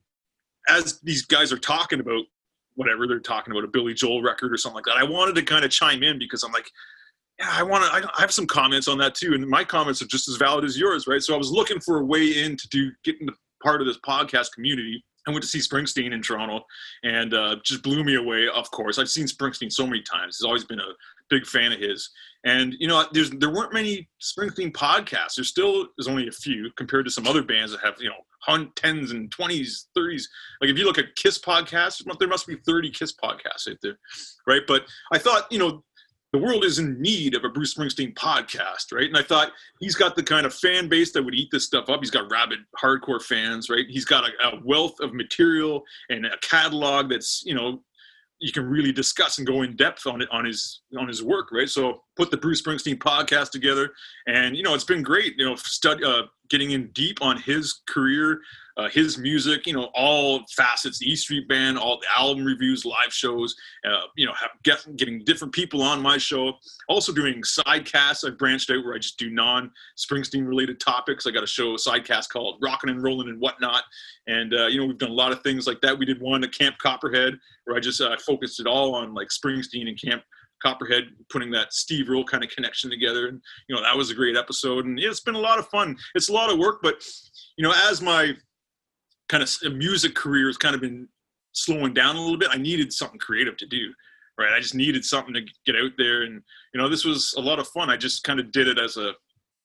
as 0.70 1.00
these 1.02 1.26
guys 1.26 1.52
are 1.52 1.58
talking 1.58 2.00
about 2.00 2.24
whatever 2.76 3.08
they're 3.08 3.20
talking 3.20 3.52
about 3.52 3.64
a 3.64 3.68
Billy 3.68 3.94
Joel 3.94 4.22
record 4.22 4.54
or 4.54 4.58
something 4.58 4.76
like 4.76 4.86
that, 4.86 4.98
I 4.98 5.04
wanted 5.04 5.36
to 5.36 5.42
kind 5.42 5.66
of 5.66 5.72
chime 5.72 6.04
in 6.04 6.20
because 6.20 6.44
I'm 6.44 6.52
like, 6.52 6.70
yeah, 7.40 7.50
I 7.52 7.64
want 7.64 7.84
to. 7.84 8.10
I 8.18 8.22
have 8.22 8.32
some 8.32 8.48
comments 8.48 8.88
on 8.88 8.98
that 9.00 9.16
too, 9.16 9.34
and 9.34 9.48
my 9.48 9.64
comments 9.64 10.02
are 10.02 10.08
just 10.08 10.28
as 10.28 10.38
valid 10.38 10.66
as 10.66 10.78
yours, 10.78 11.08
right? 11.08 11.22
So 11.22 11.36
I 11.36 11.38
was 11.38 11.52
looking 11.52 11.80
for 11.80 12.00
a 12.00 12.06
way 12.06 12.44
in 12.44 12.58
to 12.58 12.68
do 12.70 12.92
get 13.04 13.20
into 13.22 13.34
part 13.64 13.82
of 13.82 13.88
this 13.88 14.00
podcast 14.00 14.54
community. 14.54 15.04
I 15.28 15.32
went 15.32 15.44
to 15.44 15.50
see 15.50 15.60
Springsteen 15.60 16.14
in 16.14 16.22
Toronto, 16.22 16.66
and 17.04 17.34
uh, 17.34 17.58
just 17.64 17.84
blew 17.84 18.04
me 18.04 18.16
away. 18.16 18.48
Of 18.48 18.72
course, 18.72 18.98
I've 18.98 19.10
seen 19.10 19.26
Springsteen 19.26 19.72
so 19.72 19.86
many 19.86 20.02
times. 20.02 20.38
He's 20.38 20.46
always 20.46 20.64
been 20.64 20.80
a 20.80 20.94
big 21.30 21.46
fan 21.46 21.72
of 21.72 21.80
his. 21.80 22.10
And 22.46 22.74
you 22.80 22.88
know, 22.88 23.06
there's 23.12 23.30
there 23.32 23.52
weren't 23.52 23.74
many 23.74 24.08
Springsteen 24.22 24.72
podcasts. 24.72 25.36
There's 25.36 25.50
still 25.50 25.88
there's 25.98 26.08
only 26.08 26.28
a 26.28 26.32
few 26.32 26.72
compared 26.76 27.06
to 27.06 27.12
some 27.12 27.28
other 27.28 27.44
bands 27.44 27.72
that 27.72 27.82
have 27.82 27.96
you 28.00 28.10
know 28.10 28.16
tens 28.76 29.12
and 29.12 29.32
twenties, 29.32 29.88
thirties. 29.96 30.30
Like 30.62 30.70
if 30.70 30.78
you 30.78 30.86
look 30.86 30.98
at 30.98 31.16
Kiss 31.16 31.40
podcasts, 31.40 32.04
there 32.20 32.28
must 32.28 32.48
be 32.48 32.56
30 32.66 32.92
Kiss 32.92 33.14
podcasts 33.14 33.70
out 33.70 33.78
there, 33.82 33.98
right? 34.48 34.62
But 34.68 34.86
I 35.12 35.18
thought 35.18 35.52
you 35.52 35.60
know 35.60 35.84
the 36.34 36.40
world 36.40 36.66
is 36.66 36.80
in 36.80 37.02
need 37.02 37.36
of 37.36 37.44
a 37.46 37.50
Bruce 37.50 37.74
Springsteen 37.74 38.14
podcast, 38.14 38.92
right? 38.92 39.08
And 39.08 39.18
I 39.18 39.24
thought 39.24 39.52
he's 39.80 39.96
got 39.96 40.16
the 40.16 40.24
kind 40.24 40.46
of 40.46 40.54
fan 40.54 40.90
base 40.90 41.14
that 41.14 41.24
would 41.24 41.34
eat 41.34 41.50
this 41.52 41.66
stuff 41.66 41.90
up. 41.90 42.02
He's 42.02 42.12
got 42.12 42.30
rabid 42.30 42.60
hardcore 42.82 43.22
fans, 43.22 43.70
right? 43.70 43.86
He's 43.88 44.06
got 44.06 44.26
a, 44.26 44.48
a 44.48 44.62
wealth 44.66 45.00
of 45.00 45.14
material 45.14 45.84
and 46.10 46.26
a 46.26 46.38
catalog 46.42 47.10
that's 47.10 47.44
you 47.46 47.56
know 47.56 47.82
you 48.40 48.52
can 48.52 48.66
really 48.66 48.92
discuss 48.92 49.38
and 49.38 49.48
go 49.48 49.64
in 49.64 49.76
depth 49.76 50.06
on 50.06 50.22
it 50.22 50.30
on 50.32 50.46
his 50.46 50.82
on 50.98 51.08
his 51.08 51.24
work, 51.24 51.50
right? 51.52 51.70
So 51.70 52.04
put 52.18 52.32
the 52.32 52.38
Bruce 52.38 52.62
Springsteen 52.62 52.98
podcast 52.98 53.52
together, 53.52 53.94
and 54.26 54.58
you 54.58 54.64
know 54.64 54.74
it's 54.74 54.84
been 54.84 55.04
great. 55.04 55.36
You 55.38 55.46
know, 55.46 55.56
stud, 55.56 56.04
uh, 56.04 56.24
getting 56.50 56.72
in 56.72 56.90
deep 56.90 57.22
on 57.22 57.40
his 57.40 57.82
career, 57.88 58.42
uh, 58.76 58.90
his 58.90 59.18
music. 59.18 59.68
You 59.68 59.74
know, 59.74 59.90
all 59.94 60.42
facets: 60.56 61.00
the 61.00 61.10
E 61.10 61.16
Street 61.16 61.48
Band, 61.48 61.78
all 61.78 62.00
the 62.00 62.08
album 62.18 62.44
reviews, 62.44 62.84
live 62.86 63.14
shows. 63.14 63.56
Uh, 63.86 64.02
you 64.16 64.26
know, 64.26 64.34
have, 64.34 64.50
get, 64.64 64.84
getting 64.98 65.24
different 65.24 65.54
people 65.54 65.82
on 65.82 66.02
my 66.02 66.18
show. 66.18 66.54
Also 66.90 67.14
doing 67.14 67.42
sidecasts. 67.44 68.28
I've 68.28 68.38
branched 68.38 68.72
out 68.72 68.84
where 68.84 68.96
I 68.96 68.98
just 68.98 69.20
do 69.20 69.30
non-Springsteen 69.30 70.48
related 70.48 70.80
topics. 70.80 71.28
I 71.28 71.32
got 71.32 71.44
a 71.44 71.48
show, 71.48 71.74
a 71.74 71.78
sidecast 71.78 72.30
called 72.30 72.58
"Rockin' 72.62 72.90
and 72.90 73.04
Rollin' 73.04 73.30
and 73.30 73.40
Whatnot," 73.40 73.84
and 74.28 74.54
uh, 74.54 74.68
you 74.68 74.80
know 74.80 74.88
we've 74.88 74.98
done 74.98 75.12
a 75.12 75.14
lot 75.14 75.32
of 75.32 75.42
things 75.44 75.68
like 75.68 75.82
that. 75.82 75.98
We 75.98 76.06
did 76.06 76.20
one 76.20 76.44
at 76.44 76.52
Camp 76.52 76.78
Copperhead 76.80 77.34
where 77.66 77.76
I 77.76 77.80
just 77.80 78.02
uh, 78.02 78.16
focused 78.26 78.60
it 78.60 78.66
all 78.66 78.96
on 78.96 79.14
like 79.14 79.28
Springsteen 79.28 79.88
and 79.88 80.02
Camp 80.02 80.24
Copperhead 80.62 81.06
putting 81.30 81.52
that 81.52 81.74
Steve 81.74 82.10
Earle 82.10 82.24
kind 82.24 82.44
of 82.44 82.50
connection 82.50 82.90
together. 82.90 83.28
And, 83.28 83.42
you 83.68 83.76
know, 83.76 83.82
that 83.82 83.96
was 83.96 84.10
a 84.10 84.16
great 84.16 84.36
episode. 84.36 84.86
And 84.86 85.00
yeah, 85.00 85.10
it's 85.10 85.20
been 85.20 85.36
a 85.36 85.40
lot 85.40 85.60
of 85.60 85.68
fun. 85.68 85.96
It's 86.16 86.30
a 86.30 86.34
lot 86.34 86.52
of 86.52 86.58
work, 86.58 86.80
but, 86.82 87.04
you 87.58 87.64
know, 87.64 87.74
as 87.90 88.02
my 88.02 88.34
kind 89.30 89.44
of 89.44 89.50
music 89.74 90.16
career 90.16 90.48
has 90.48 90.58
kind 90.58 90.76
of 90.76 90.82
been 90.82 91.08
slowing 91.54 91.94
down 91.94 92.16
a 92.16 92.22
little 92.22 92.38
bit, 92.38 92.50
I 92.52 92.58
needed 92.58 92.94
something 92.94 93.20
creative 93.20 93.58
to 93.58 93.66
do. 93.66 93.94
Right. 94.40 94.54
I 94.54 94.60
just 94.60 94.76
needed 94.76 95.04
something 95.04 95.34
to 95.34 95.42
get 95.66 95.76
out 95.76 95.94
there. 95.98 96.22
And, 96.22 96.44
you 96.74 96.80
know, 96.80 96.88
this 96.88 97.04
was 97.04 97.34
a 97.38 97.42
lot 97.42 97.58
of 97.58 97.68
fun. 97.70 97.90
I 97.90 97.98
just 97.98 98.24
kind 98.24 98.40
of 98.40 98.52
did 98.52 98.68
it 98.68 98.78
as 98.78 98.96
a, 98.98 99.14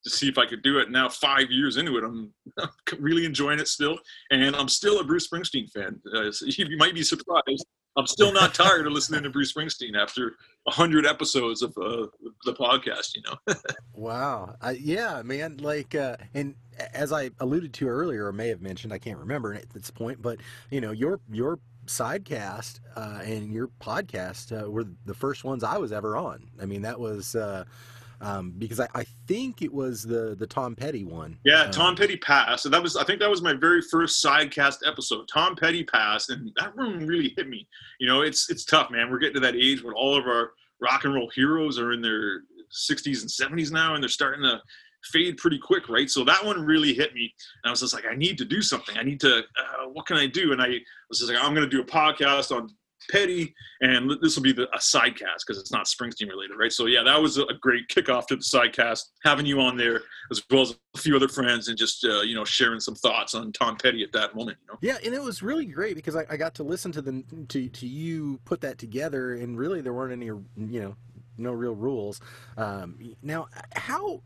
to 0.05 0.11
see 0.11 0.28
if 0.28 0.38
I 0.38 0.47
could 0.47 0.62
do 0.62 0.78
it. 0.78 0.90
Now, 0.90 1.09
five 1.09 1.51
years 1.51 1.76
into 1.76 1.97
it, 1.99 2.05
I'm 2.05 2.32
really 2.99 3.24
enjoying 3.24 3.61
it 3.61 3.68
still, 3.68 3.99
and 4.30 4.57
I'm 4.57 4.68
still 4.68 5.01
a 5.01 5.05
Bruce 5.05 5.28
Springsteen 5.28 5.70
fan. 5.70 6.01
Uh, 6.14 6.32
so 6.32 6.47
you 6.49 6.76
might 6.76 6.95
be 6.95 7.03
surprised. 7.03 7.66
I'm 7.97 8.07
still 8.07 8.32
not 8.32 8.55
tired 8.55 8.86
of 8.86 8.93
listening 8.93 9.22
to 9.24 9.30
Bruce 9.30 9.53
Springsteen 9.53 9.97
after 9.97 10.36
hundred 10.68 11.07
episodes 11.07 11.62
of 11.62 11.70
uh, 11.76 12.07
the 12.45 12.55
podcast. 12.55 13.14
You 13.14 13.22
know. 13.22 13.55
wow. 13.95 14.57
Yeah, 14.78 15.22
man. 15.22 15.59
Like, 15.59 15.95
uh, 15.95 16.16
and 16.34 16.55
as 16.95 17.12
I 17.12 17.30
alluded 17.40 17.72
to 17.74 17.88
earlier, 17.88 18.26
or 18.26 18.32
may 18.32 18.49
have 18.49 18.62
mentioned, 18.62 18.93
I 18.93 18.99
can't 18.99 19.18
remember 19.18 19.55
at 19.55 19.70
this 19.70 19.90
point, 19.90 20.22
but 20.22 20.38
you 20.70 20.80
know, 20.80 20.93
your 20.93 21.20
your 21.30 21.59
sidecast 21.86 22.80
uh, 22.97 23.20
and 23.24 23.53
your 23.53 23.68
podcast 23.80 24.53
uh, 24.53 24.70
were 24.70 24.86
the 25.05 25.14
first 25.14 25.45
ones 25.45 25.64
I 25.64 25.78
was 25.78 25.93
ever 25.93 26.16
on. 26.16 26.49
I 26.61 26.66
mean, 26.66 26.82
that 26.82 26.99
was 26.99 27.34
uh, 27.34 27.64
um, 28.23 28.55
because 28.57 28.81
I, 28.81 28.89
I, 28.95 29.05
think 29.27 29.62
it 29.62 29.73
was 29.73 30.03
the 30.03 30.37
the 30.39 30.47
Tom 30.47 30.77
Petty 30.77 31.05
one. 31.05 31.37
Yeah, 31.45 31.62
um, 31.62 31.70
Tom 31.73 31.97
Petty 31.97 32.16
passed, 32.16 32.64
and 32.64 32.73
that 32.73 32.83
was 32.83 32.97
I 32.97 33.05
think 33.05 33.18
that 33.20 33.29
was 33.29 33.43
my 33.43 33.53
very 33.53 33.83
first 33.83 34.25
sidecast 34.25 34.87
episode. 34.87 35.29
Tom 35.33 35.57
Petty 35.57 35.85
passed, 35.85 36.31
and 36.31 36.51
that 36.59 36.77
one 36.77 37.07
really 37.07 37.35
hit 37.37 37.49
me. 37.49 37.66
You 37.99 38.07
know, 38.07 38.23
it's 38.23 38.49
it's 38.49 38.64
tough, 38.64 38.91
man. 38.91 39.11
We're 39.11 39.18
getting 39.18 39.35
to 39.35 39.41
that 39.41 39.57
age 39.57 39.83
when 39.83 39.95
all 39.95 40.16
of 40.16 40.27
our 40.27 40.53
rock 40.81 41.05
and 41.05 41.14
roll 41.14 41.31
heroes 41.35 41.79
are 41.79 41.93
in 41.93 42.01
their 42.01 42.43
60s 42.73 43.23
and 43.23 43.59
70s 43.59 43.70
now, 43.70 43.95
and 43.95 44.03
they're 44.03 44.09
starting 44.09 44.43
to 44.43 44.61
fade 45.12 45.37
pretty 45.37 45.59
quick, 45.59 45.89
right? 45.89 46.09
So 46.09 46.25
that 46.25 46.45
one 46.45 46.64
really 46.64 46.95
hit 46.95 47.14
me, 47.14 47.35
and 47.62 47.68
I 47.68 47.70
was 47.70 47.81
just 47.81 47.95
like, 47.95 48.07
I 48.11 48.14
need 48.14 48.39
to 48.39 48.45
do 48.45 48.62
something. 48.62 48.97
I 48.97 49.03
need 49.03 49.20
to. 49.20 49.39
Uh, 49.39 49.89
what 49.93 50.07
can 50.07 50.16
I 50.16 50.27
do? 50.27 50.53
And 50.53 50.62
I 50.62 50.79
was 51.09 51.18
just 51.18 51.31
like, 51.31 51.43
I'm 51.43 51.55
going 51.55 51.68
to 51.68 51.77
do 51.77 51.83
a 51.83 51.85
podcast 51.85 52.55
on 52.55 52.68
Petty, 53.11 53.55
and 53.80 54.11
this 54.22 54.36
will 54.36 54.42
be 54.42 54.53
the, 54.53 54.68
a 54.74 54.78
sidecast 54.78 55.44
because 55.46 55.59
it's 55.59 55.72
not 55.72 55.86
Springsteen 55.86 56.28
related, 56.28 56.57
right? 56.59 56.72
So 56.72 56.86
yeah, 56.86 57.03
that 57.03 57.20
was 57.20 57.38
a 57.38 57.46
great 57.61 57.88
kickoff 57.88 58.26
to 58.28 58.36
the 58.36 58.42
sidecast, 58.42 59.03
having 59.24 59.46
you 59.46 59.61
on 59.61 59.76
there 59.76 60.03
as 60.30 60.42
well 60.50 60.62
as 60.62 60.74
a 60.94 60.98
few 60.98 61.16
other 61.16 61.28
friends, 61.28 61.68
and 61.68 61.76
just 61.76 62.05
uh, 62.05 62.20
you 62.20 62.34
know 62.34 62.44
sharing 62.44 62.80
some 62.80 62.94
thoughts 62.94 63.34
on 63.34 63.53
Tom 63.53 63.76
Petty 63.76 64.03
at 64.03 64.12
that 64.12 64.34
moment. 64.34 64.59
You 64.62 64.72
know? 64.72 64.78
Yeah, 64.82 64.98
and 65.05 65.14
it 65.14 65.22
was 65.22 65.42
really 65.42 65.66
great 65.66 65.94
because 65.94 66.16
I, 66.16 66.24
I 66.30 66.36
got 66.36 66.55
to 66.55 66.62
listen 66.62 66.92
to 66.92 67.03
the 67.03 67.24
to 67.48 67.68
to 67.68 67.86
you 67.86 68.40
put 68.44 68.61
that 68.62 68.78
together, 68.78 69.34
and 69.34 69.59
really 69.59 69.80
there 69.80 69.92
weren't 69.92 70.12
any 70.12 70.26
you 70.26 70.46
know 70.57 70.96
no 71.38 71.53
real 71.53 71.74
rules. 71.74 72.20
Um, 72.57 72.98
now, 73.22 73.48
how 73.74 74.22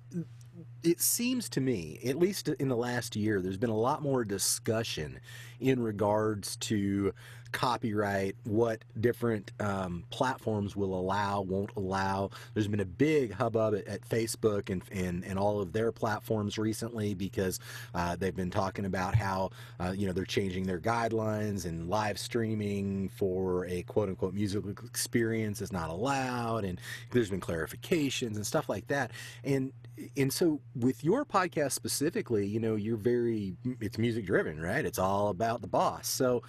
it 0.82 1.00
seems 1.00 1.48
to 1.50 1.60
me, 1.60 1.98
at 2.04 2.16
least 2.16 2.48
in 2.48 2.68
the 2.68 2.76
last 2.76 3.16
year, 3.16 3.40
there's 3.40 3.56
been 3.56 3.70
a 3.70 3.76
lot 3.76 4.02
more 4.02 4.24
discussion 4.24 5.20
in 5.60 5.82
regards 5.82 6.56
to 6.56 7.12
copyright, 7.56 8.36
what 8.44 8.84
different 9.00 9.50
um, 9.60 10.04
platforms 10.10 10.76
will 10.76 10.92
allow, 10.94 11.40
won't 11.40 11.70
allow. 11.74 12.28
There's 12.52 12.68
been 12.68 12.80
a 12.80 12.84
big 12.84 13.32
hubbub 13.32 13.74
at, 13.74 13.88
at 13.88 14.06
Facebook 14.06 14.68
and, 14.68 14.82
and, 14.92 15.24
and 15.24 15.38
all 15.38 15.62
of 15.62 15.72
their 15.72 15.90
platforms 15.90 16.58
recently 16.58 17.14
because 17.14 17.58
uh, 17.94 18.14
they've 18.14 18.36
been 18.36 18.50
talking 18.50 18.84
about 18.84 19.14
how, 19.14 19.52
uh, 19.80 19.94
you 19.96 20.06
know, 20.06 20.12
they're 20.12 20.26
changing 20.26 20.64
their 20.64 20.78
guidelines 20.78 21.64
and 21.64 21.88
live 21.88 22.18
streaming 22.18 23.08
for 23.08 23.64
a 23.68 23.82
quote 23.84 24.10
unquote 24.10 24.34
musical 24.34 24.74
experience 24.84 25.62
is 25.62 25.72
not 25.72 25.88
allowed. 25.88 26.66
And 26.66 26.78
there's 27.10 27.30
been 27.30 27.40
clarifications 27.40 28.36
and 28.36 28.46
stuff 28.46 28.68
like 28.68 28.86
that. 28.88 29.12
And, 29.44 29.72
and 30.14 30.30
so 30.30 30.60
with 30.74 31.02
your 31.02 31.24
podcast 31.24 31.72
specifically, 31.72 32.46
you 32.46 32.60
know, 32.60 32.74
you're 32.74 32.98
very, 32.98 33.54
it's 33.80 33.96
music 33.96 34.26
driven, 34.26 34.60
right? 34.60 34.84
It's 34.84 34.98
all 34.98 35.28
about 35.28 35.62
the 35.62 35.68
boss. 35.68 36.06
So, 36.06 36.42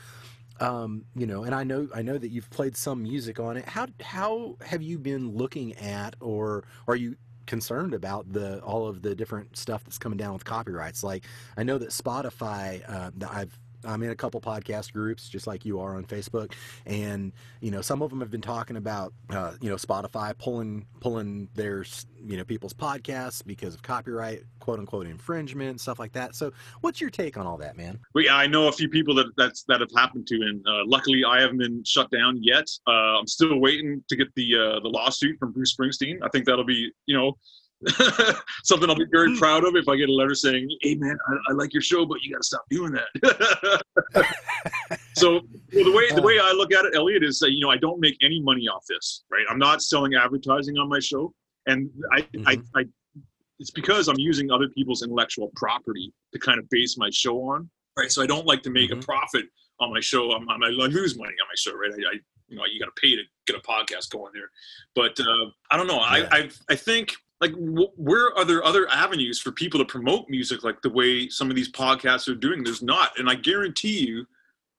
um, 0.60 1.06
you 1.16 1.28
know, 1.28 1.44
and 1.44 1.54
I 1.54 1.64
know 1.64 1.88
I 1.94 2.02
know 2.02 2.18
that 2.18 2.30
you've 2.30 2.50
played 2.50 2.76
some 2.76 3.04
music 3.04 3.40
on 3.40 3.58
it. 3.58 3.66
How 3.68 3.88
how 4.02 4.58
have 4.62 4.82
you 4.82 4.98
been 4.98 5.36
looking 5.36 5.74
at, 5.78 6.16
or 6.20 6.64
are 6.88 6.96
you 6.96 7.16
concerned 7.46 7.94
about 7.94 8.32
the 8.32 8.60
all 8.60 8.88
of 8.88 9.02
the 9.02 9.16
different 9.16 9.58
stuff 9.58 9.84
that's 9.84 9.98
coming 9.98 10.18
down 10.18 10.34
with 10.34 10.46
copyrights? 10.46 11.04
Like 11.04 11.26
I 11.56 11.64
know 11.64 11.78
that 11.78 11.90
Spotify, 11.90 12.84
uh, 12.90 13.12
I've 13.30 13.58
I'm 13.88 14.04
in 14.04 14.10
a 14.10 14.16
couple 14.16 14.42
podcast 14.42 14.92
groups, 14.94 15.30
just 15.30 15.48
like 15.48 15.66
you 15.66 15.80
are 15.80 15.96
on 15.96 16.06
Facebook, 16.06 16.54
and 16.86 17.32
you 17.62 17.72
know 17.72 17.82
some 17.82 18.02
of 18.02 18.10
them 18.10 18.20
have 18.20 18.30
been 18.30 18.42
talking 18.42 18.76
about 18.76 19.14
uh, 19.30 19.54
you 19.62 19.70
know 19.70 19.76
Spotify 19.76 20.38
pulling 20.38 20.86
pulling 21.00 21.50
their 21.56 21.86
you 22.24 22.38
know 22.38 22.44
people's 22.44 22.74
podcasts 22.74 23.46
because 23.46 23.74
of 23.74 23.82
copyright 23.82 24.44
quote 24.60 24.80
unquote 24.80 25.08
infringement 25.08 25.80
stuff 25.80 26.00
like 26.00 26.12
that. 26.14 26.36
So 26.36 26.52
what's 26.82 27.00
your 27.00 27.10
take 27.10 27.38
on 27.38 27.48
all 27.48 27.58
that, 27.58 27.78
man? 27.78 28.00
Yeah, 28.16 28.36
I 28.36 28.48
know 28.48 28.68
a 28.68 28.72
few 28.72 28.90
people 28.90 29.16
that 29.16 29.28
that's 29.38 29.64
that 29.64 29.80
have 29.80 29.92
happened 29.96 30.28
to, 30.28 30.36
and 30.36 30.66
uh, 30.68 30.84
luckily 30.86 31.24
I 31.26 31.40
haven't 31.42 31.60
been 31.60 31.84
shut 31.84 32.12
down 32.12 32.40
yet. 32.42 32.70
Uh, 32.88 33.20
I'm 33.20 33.28
still 33.28 33.60
waiting 33.60 34.04
to 34.10 34.16
get 34.16 34.28
the 34.36 34.56
uh, 34.56 34.80
the 34.82 34.90
lawsuit 34.90 35.38
from 35.40 35.54
Bruce 35.54 35.76
Springsteen. 35.76 36.18
I 36.22 36.30
think 36.30 36.46
that'll 36.46 36.66
be 36.66 36.92
you 37.06 37.18
know 37.18 37.38
something 38.64 38.90
I'll 38.90 38.96
be 38.96 39.06
very 39.12 39.32
hmm. 39.32 39.38
proud 39.38 39.64
of 39.64 39.76
if 39.76 39.88
I 39.88 39.96
get 39.96 40.10
a 40.10 40.14
letter 40.14 40.34
saying, 40.34 40.68
"Hey, 40.82 40.96
man, 40.96 41.18
I, 41.28 41.52
I 41.52 41.54
like 41.54 41.74
your 41.74 41.82
show, 41.82 42.06
but 42.06 42.22
you 42.22 42.32
got 42.32 42.42
to 42.42 42.44
stop 42.44 42.66
doing 42.70 42.92
that." 42.92 43.82
so 45.16 45.42
well, 45.74 45.84
the 45.84 45.92
way 45.92 46.10
the 46.14 46.22
way 46.22 46.40
I 46.40 46.52
look 46.54 46.74
at 46.74 46.86
it, 46.86 46.96
Elliot, 46.96 47.24
is 47.24 47.40
that 47.40 47.52
you 47.52 47.62
know 47.62 47.70
I 47.70 47.78
don't 47.78 48.00
make 48.00 48.18
any 48.24 48.42
money 48.42 48.68
off 48.68 48.84
this, 48.90 49.24
right? 49.32 49.46
I'm 49.50 49.60
not 49.60 49.84
selling 49.84 50.16
advertising 50.16 50.78
on 50.78 50.90
my 50.90 51.00
show, 51.00 51.34
and 51.68 51.90
I, 52.12 52.22
mm-hmm. 52.22 52.48
I, 52.48 52.58
I 52.76 52.86
it's 53.60 53.72
because 53.72 54.08
I'm 54.08 54.20
using 54.20 54.52
other 54.52 54.70
people's 54.70 55.04
intellectual 55.04 55.52
property 55.56 56.14
to 56.34 56.40
kind 56.40 56.60
of 56.60 56.70
base 56.70 56.98
my 56.98 57.10
show 57.12 57.38
on, 57.44 57.70
right? 57.98 58.12
So 58.12 58.24
I 58.24 58.28
don't 58.28 58.46
like 58.46 58.64
to 58.64 58.70
make 58.70 58.90
mm-hmm. 58.90 59.00
a 59.00 59.04
profit 59.04 59.46
on 59.80 59.92
my 59.92 60.00
show. 60.00 60.32
I'm, 60.32 60.50
I'm, 60.50 60.64
I 60.64 60.70
lose 60.70 61.18
money 61.18 61.32
on 61.32 61.48
my 61.48 61.56
show, 61.56 61.76
right? 61.76 61.92
I, 61.92 62.16
I 62.16 62.20
you 62.48 62.58
know 62.58 62.64
you 62.66 62.80
got 62.80 62.88
to 62.88 63.02
pay 63.02 63.16
to 63.16 63.22
get 63.46 63.56
a 63.56 63.60
podcast 63.60 64.10
going 64.10 64.32
there, 64.34 64.50
but 64.96 65.20
uh, 65.20 65.52
I 65.70 65.78
don't 65.78 65.88
know. 65.88 65.98
Yeah. 65.98 66.28
I, 66.32 66.38
I 66.38 66.50
I 66.70 66.76
think 66.76 67.16
like 67.42 67.54
where 67.58 68.36
are 68.38 68.46
there 68.46 68.64
other 68.64 68.90
avenues 68.90 69.40
for 69.40 69.52
people 69.52 69.80
to 69.80 69.86
promote 69.86 70.30
music 70.30 70.64
like 70.64 70.82
the 70.82 70.90
way 70.90 71.30
some 71.30 71.50
of 71.50 71.56
these 71.56 71.72
podcasts 71.72 72.28
are 72.28 72.36
doing? 72.36 72.64
There's 72.64 72.82
not 72.82 73.18
and 73.20 73.30
i 73.30 73.36
guarantee 73.36 74.08
you 74.08 74.26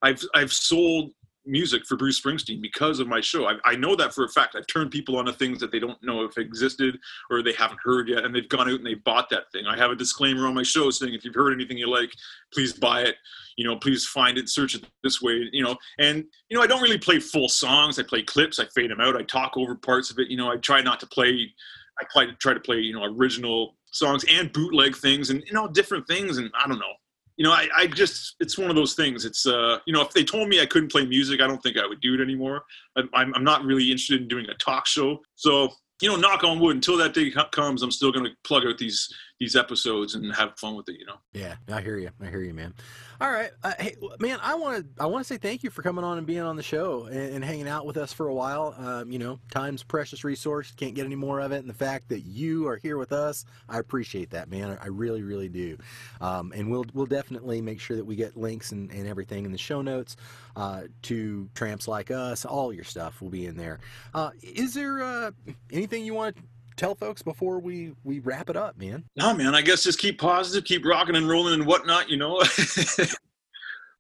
i've 0.02 0.22
i've 0.34 0.52
sold 0.52 1.12
music 1.48 1.86
for 1.86 1.96
bruce 1.96 2.20
springsteen 2.20 2.61
because 2.61 3.00
of 3.00 3.09
my 3.09 3.20
show. 3.20 3.48
I, 3.48 3.54
I 3.64 3.74
know 3.74 3.96
that 3.96 4.14
for 4.14 4.24
a 4.24 4.28
fact. 4.28 4.54
I've 4.54 4.66
turned 4.66 4.90
people 4.90 5.16
onto 5.16 5.32
things 5.32 5.59
that 5.61 5.72
they 5.72 5.78
don't 5.78 6.00
know 6.02 6.22
if 6.22 6.36
existed 6.36 6.98
or 7.30 7.42
they 7.42 7.52
haven't 7.52 7.80
heard 7.82 8.09
yet 8.09 8.24
and 8.24 8.34
they've 8.34 8.48
gone 8.48 8.68
out 8.68 8.76
and 8.76 8.86
they 8.86 8.94
bought 8.94 9.30
that 9.30 9.50
thing. 9.50 9.66
I 9.66 9.76
have 9.76 9.90
a 9.90 9.96
disclaimer 9.96 10.46
on 10.46 10.54
my 10.54 10.62
show 10.62 10.90
saying 10.90 11.14
if 11.14 11.24
you've 11.24 11.34
heard 11.34 11.52
anything 11.52 11.78
you 11.78 11.90
like 11.90 12.12
please 12.52 12.72
buy 12.72 13.02
it. 13.02 13.16
You 13.56 13.66
know 13.66 13.76
please 13.76 14.06
find 14.06 14.38
it 14.38 14.48
search 14.48 14.74
it 14.74 14.84
this 15.02 15.20
way 15.20 15.48
you 15.52 15.64
know? 15.64 15.76
And 15.98 16.24
you 16.48 16.56
know 16.56 16.62
i 16.62 16.66
don't 16.66 16.82
really 16.82 16.98
play 16.98 17.18
full 17.18 17.48
songs. 17.48 17.98
I 17.98 18.02
play 18.02 18.22
clips. 18.22 18.59
I 18.59 18.66
fade 18.74 18.90
them 18.90 19.00
out. 19.00 19.16
I 19.16 19.22
talk 19.22 19.56
over 19.56 19.74
parts 19.74 20.11
of 20.11 20.18
it. 20.18 20.28
You 20.28 20.36
know 20.36 20.50
i 20.52 20.56
try 20.56 20.82
not 20.82 21.00
to 21.00 21.06
play 21.06 21.52
I 22.01 22.24
to 22.26 22.32
try 22.34 22.55
to 22.55 22.61
play 22.61 22.78
you 22.78 22.94
know 22.94 23.05
original 23.05 23.76
songs 23.90 24.24
and 24.30 24.53
bootleg 24.53 24.96
things 24.96 25.30
and 25.30 25.42
you 25.46 25.53
know 25.53 25.68
different 25.68 26.07
things 26.07 26.38
and 26.38 26.51
I 26.59 26.68
don't 26.68 26.78
know. 26.78 26.94
You 27.36 27.44
know, 27.44 27.53
I, 27.53 27.68
I 27.76 27.86
just 27.86 28.34
it's 28.40 28.59
one 28.59 28.68
of 28.68 28.74
those 28.74 28.94
things. 28.94 29.24
It's 29.24 29.46
uh, 29.46 29.78
you 29.86 29.92
know, 29.92 30.03
if 30.03 30.11
they 30.12 30.24
told 30.24 30.49
me 30.49 30.61
I 30.61 30.66
couldn't 30.66 30.90
play 30.90 31.07
music, 31.07 31.40
I 31.40 31.46
don't 31.46 31.62
think 31.62 31.76
I 31.78 31.86
would 31.86 32.01
do 32.01 32.14
it 32.14 32.20
anymore. 32.20 32.64
I'm 32.96 33.32
I'm 33.32 33.44
not 33.44 33.64
really 33.64 33.84
interested 33.84 34.20
in 34.22 34.28
doing 34.28 34.46
a 34.51 34.55
talk 34.55 34.86
show. 34.86 35.20
So 35.36 35.70
you 36.03 36.09
know, 36.09 36.16
knock 36.16 36.44
on 36.44 36.61
wood, 36.61 36.76
until 36.76 36.96
that 36.96 37.14
day 37.14 37.30
comes, 37.53 37.82
I'm 37.82 37.90
still 37.90 38.12
going 38.12 38.24
to 38.24 38.32
plug 38.44 38.64
out 38.66 38.78
these 38.78 39.09
these 39.39 39.55
episodes 39.55 40.14
and 40.14 40.34
have 40.34 40.59
fun 40.59 40.74
with 40.74 40.89
it. 40.89 40.99
You 40.99 41.07
know. 41.07 41.16
Yeah, 41.32 41.55
I 41.70 41.80
hear 41.80 41.97
you. 41.97 42.11
I 42.20 42.26
hear 42.26 42.43
you, 42.43 42.55
man. 42.55 42.74
All 43.20 43.30
right, 43.30 43.51
uh, 43.64 43.72
hey, 43.78 43.97
man. 44.20 44.39
I 44.43 44.55
want 44.55 44.84
to 44.97 45.03
I 45.03 45.07
want 45.07 45.24
to 45.26 45.32
say 45.32 45.39
thank 45.39 45.62
you 45.62 45.70
for 45.70 45.82
coming 45.82 46.05
on 46.05 46.18
and 46.18 46.26
being 46.26 46.41
on 46.41 46.57
the 46.57 46.62
show 46.62 47.07
and, 47.07 47.34
and 47.34 47.45
hanging 47.45 47.68
out 47.68 47.86
with 47.86 47.97
us 47.97 48.12
for 48.12 48.28
a 48.28 48.34
while. 48.34 48.74
Um, 48.78 49.11
you 49.11 49.18
know, 49.18 49.39
time's 49.51 49.82
precious 49.82 50.24
resource. 50.24 50.72
Can't 50.76 50.95
get 50.95 51.05
any 51.05 51.16
more 51.16 51.41
of 51.41 51.53
it. 51.53 51.59
And 51.59 51.68
the 51.68 51.74
fact 51.74 52.09
that 52.11 52.20
you 52.20 52.68
are 52.68 52.76
here 52.76 52.97
with 52.97 53.12
us, 53.12 53.45
I 53.68 53.78
appreciate 53.78 54.30
that, 54.30 54.49
man. 54.49 54.78
I, 54.80 54.89
really, 54.89 55.22
really 55.22 55.49
do. 55.49 55.78
Um, 56.20 56.53
and 56.55 56.70
we'll 56.70 56.86
we'll 56.95 57.07
definitely 57.07 57.61
make 57.61 57.80
sure 57.80 57.97
that 57.97 58.05
we 58.05 58.16
get 58.16 58.36
links 58.36 58.72
and, 58.72 58.91
and 58.91 59.07
everything 59.07 59.45
in 59.45 59.53
the 59.53 59.59
show 59.59 59.82
notes 59.82 60.16
uh, 60.57 60.82
to 61.03 61.49
tramps 61.55 61.86
like 61.89 62.11
us. 62.11 62.45
All 62.45 62.72
your 62.72 62.84
stuff 62.84 63.20
will 63.20 63.30
be 63.30 63.47
in 63.47 63.57
there. 63.57 63.78
Uh, 64.14 64.30
is 64.43 64.74
there 64.74 65.03
uh, 65.03 65.30
anything 65.72 66.05
you 66.05 66.14
want 66.14 66.36
to 66.36 66.43
tell 66.79 66.95
folks 66.95 67.22
before 67.22 67.59
we 67.59 67.93
we 68.05 68.20
wrap 68.20 68.49
it 68.49 68.57
up, 68.57 68.79
man? 68.79 69.05
No, 69.16 69.35
man. 69.35 69.55
I 69.55 69.61
guess 69.61 69.83
just 69.83 69.99
keep 69.99 70.18
positive, 70.18 70.64
keep 70.64 70.87
rocking 70.87 71.16
and 71.16 71.29
rolling 71.29 71.55
and 71.55 71.66
whatnot. 71.66 72.09
You 72.09 72.16
know. 72.16 72.43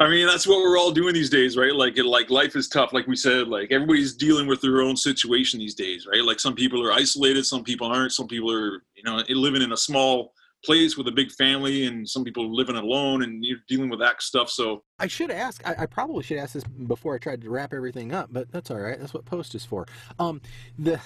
I 0.00 0.08
mean, 0.08 0.28
that's 0.28 0.46
what 0.46 0.60
we're 0.60 0.78
all 0.78 0.92
doing 0.92 1.12
these 1.12 1.28
days, 1.28 1.56
right? 1.56 1.74
Like, 1.74 1.98
it, 1.98 2.04
like 2.04 2.30
life 2.30 2.54
is 2.54 2.68
tough. 2.68 2.92
Like 2.92 3.08
we 3.08 3.16
said, 3.16 3.48
like 3.48 3.72
everybody's 3.72 4.14
dealing 4.14 4.46
with 4.46 4.60
their 4.60 4.80
own 4.80 4.96
situation 4.96 5.58
these 5.58 5.74
days, 5.74 6.06
right? 6.06 6.22
Like 6.22 6.38
some 6.38 6.54
people 6.54 6.86
are 6.86 6.92
isolated, 6.92 7.44
some 7.44 7.64
people 7.64 7.88
aren't, 7.88 8.12
some 8.12 8.28
people 8.28 8.48
are, 8.52 8.84
you 8.94 9.02
know, 9.02 9.20
living 9.28 9.60
in 9.60 9.72
a 9.72 9.76
small 9.76 10.34
place 10.64 10.96
with 10.96 11.06
a 11.08 11.12
big 11.12 11.30
family, 11.32 11.86
and 11.86 12.08
some 12.08 12.24
people 12.24 12.54
living 12.54 12.76
alone, 12.76 13.22
and 13.22 13.44
you're 13.44 13.58
dealing 13.68 13.88
with 13.88 14.00
that 14.00 14.20
stuff. 14.22 14.50
So 14.50 14.82
I 14.98 15.06
should 15.06 15.30
ask. 15.30 15.66
I, 15.66 15.82
I 15.82 15.86
probably 15.86 16.22
should 16.24 16.38
ask 16.38 16.54
this 16.54 16.64
before 16.64 17.14
I 17.14 17.18
tried 17.18 17.40
to 17.42 17.50
wrap 17.50 17.72
everything 17.72 18.12
up, 18.12 18.28
but 18.32 18.50
that's 18.50 18.70
all 18.70 18.78
right. 18.80 18.98
That's 18.98 19.14
what 19.14 19.24
post 19.24 19.54
is 19.54 19.64
for. 19.64 19.86
Um, 20.18 20.40
the 20.78 21.00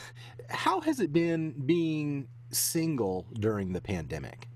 how 0.48 0.80
has 0.80 1.00
it 1.00 1.12
been 1.12 1.54
being 1.66 2.28
single 2.50 3.26
during 3.34 3.72
the 3.72 3.80
pandemic? 3.80 4.48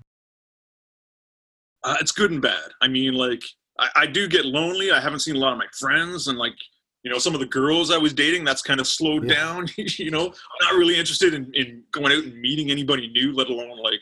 uh, 1.83 1.95
it's 2.01 2.11
good 2.11 2.31
and 2.31 2.41
bad. 2.41 2.71
I 2.81 2.87
mean, 2.87 3.13
like 3.13 3.43
I, 3.79 3.89
I 3.95 4.05
do 4.07 4.27
get 4.27 4.45
lonely. 4.45 4.91
I 4.91 4.99
haven't 4.99 5.19
seen 5.19 5.35
a 5.35 5.39
lot 5.39 5.53
of 5.53 5.57
my 5.59 5.67
friends, 5.77 6.27
and 6.27 6.37
like 6.37 6.55
you 7.03 7.11
know, 7.11 7.19
some 7.19 7.33
of 7.33 7.39
the 7.39 7.45
girls 7.45 7.89
I 7.91 7.97
was 7.97 8.11
dating, 8.11 8.43
that's 8.43 8.61
kind 8.61 8.79
of 8.81 8.87
slowed 8.87 9.29
Yeah. 9.29 9.35
down. 9.35 9.67
you 9.77 10.11
know, 10.11 10.25
I'm 10.25 10.33
not 10.61 10.73
really 10.77 10.97
interested 10.97 11.33
in, 11.33 11.49
in 11.53 11.83
going 11.91 12.11
out 12.11 12.23
and 12.23 12.41
meeting 12.41 12.69
anybody 12.71 13.07
new, 13.09 13.31
let 13.31 13.47
alone 13.47 13.77
like 13.81 14.01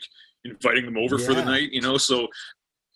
inviting 0.50 0.84
them 0.84 0.96
over 0.96 1.18
for 1.18 1.34
the 1.34 1.44
night. 1.44 1.70
You 1.72 1.80
know, 1.80 1.96
so 1.98 2.28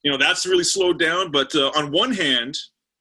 you 0.02 0.10
know 0.10 0.16
that's 0.16 0.46
really 0.46 0.64
slowed 0.64 0.98
down. 0.98 1.30
But 1.30 1.54
uh, 1.54 1.70
on 1.76 1.92
one 1.92 2.12
hand, 2.12 2.56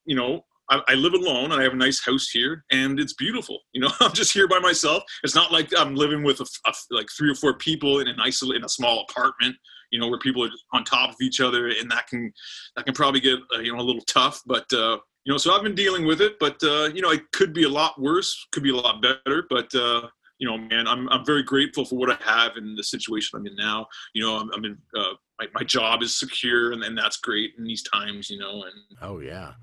you 0.05 0.15
know. 0.15 0.45
I, 0.71 0.83
I 0.89 0.93
live 0.93 1.13
alone 1.15 1.45
and 1.45 1.59
I 1.59 1.63
have 1.63 1.73
a 1.73 1.75
nice 1.75 2.05
house 2.05 2.29
here 2.29 2.63
and 2.71 2.99
it's 2.99 3.13
beautiful. 3.13 3.57
You 3.73 3.81
know, 3.81 3.89
I'm 4.01 4.13
just 4.13 4.31
here 4.31 4.47
by 4.47 4.59
myself. 4.59 5.01
It's 5.23 5.33
not 5.33 5.51
like 5.51 5.71
I'm 5.75 5.95
living 5.95 6.21
with 6.21 6.41
a, 6.41 6.45
a- 6.67 6.73
like 6.95 7.07
three 7.17 7.31
or 7.31 7.33
four 7.33 7.55
people 7.57 8.01
in 8.01 8.07
an 8.07 8.17
isolate 8.21 8.57
in 8.57 8.63
a 8.63 8.69
small 8.69 9.03
apartment 9.09 9.55
you 9.91 9.99
know, 9.99 10.07
where 10.07 10.19
people 10.19 10.43
are 10.43 10.49
just 10.49 10.65
on 10.73 10.83
top 10.83 11.09
of 11.09 11.15
each 11.21 11.39
other, 11.41 11.67
and 11.67 11.89
that 11.91 12.07
can 12.07 12.31
that 12.75 12.85
can 12.85 12.93
probably 12.93 13.19
get 13.19 13.39
uh, 13.55 13.59
you 13.59 13.73
know 13.73 13.79
a 13.79 13.83
little 13.83 14.03
tough. 14.03 14.41
But 14.45 14.71
uh, 14.73 14.97
you 15.25 15.33
know, 15.33 15.37
so 15.37 15.53
I've 15.53 15.63
been 15.63 15.75
dealing 15.75 16.05
with 16.05 16.21
it. 16.21 16.37
But 16.39 16.61
uh, 16.63 16.89
you 16.93 17.01
know, 17.01 17.11
it 17.11 17.31
could 17.31 17.53
be 17.53 17.63
a 17.63 17.69
lot 17.69 17.99
worse, 17.99 18.47
could 18.51 18.63
be 18.63 18.71
a 18.71 18.75
lot 18.75 19.01
better. 19.01 19.45
But 19.49 19.73
uh, 19.75 20.07
you 20.39 20.47
know, 20.47 20.57
man, 20.57 20.87
I'm 20.87 21.07
I'm 21.09 21.25
very 21.25 21.43
grateful 21.43 21.85
for 21.85 21.95
what 21.95 22.09
I 22.09 22.17
have 22.21 22.57
in 22.57 22.75
the 22.75 22.83
situation 22.83 23.37
I'm 23.37 23.45
in 23.45 23.55
now. 23.55 23.87
You 24.13 24.23
know, 24.23 24.37
I'm, 24.37 24.49
I'm 24.53 24.65
in 24.65 24.77
uh, 24.95 25.13
my 25.39 25.47
my 25.53 25.63
job 25.63 26.01
is 26.01 26.15
secure, 26.17 26.71
and, 26.71 26.83
and 26.83 26.97
that's 26.97 27.17
great 27.17 27.51
in 27.57 27.65
these 27.65 27.83
times. 27.83 28.29
You 28.29 28.39
know, 28.39 28.63
and 28.63 28.97
Oh 29.01 29.19
yeah. 29.19 29.53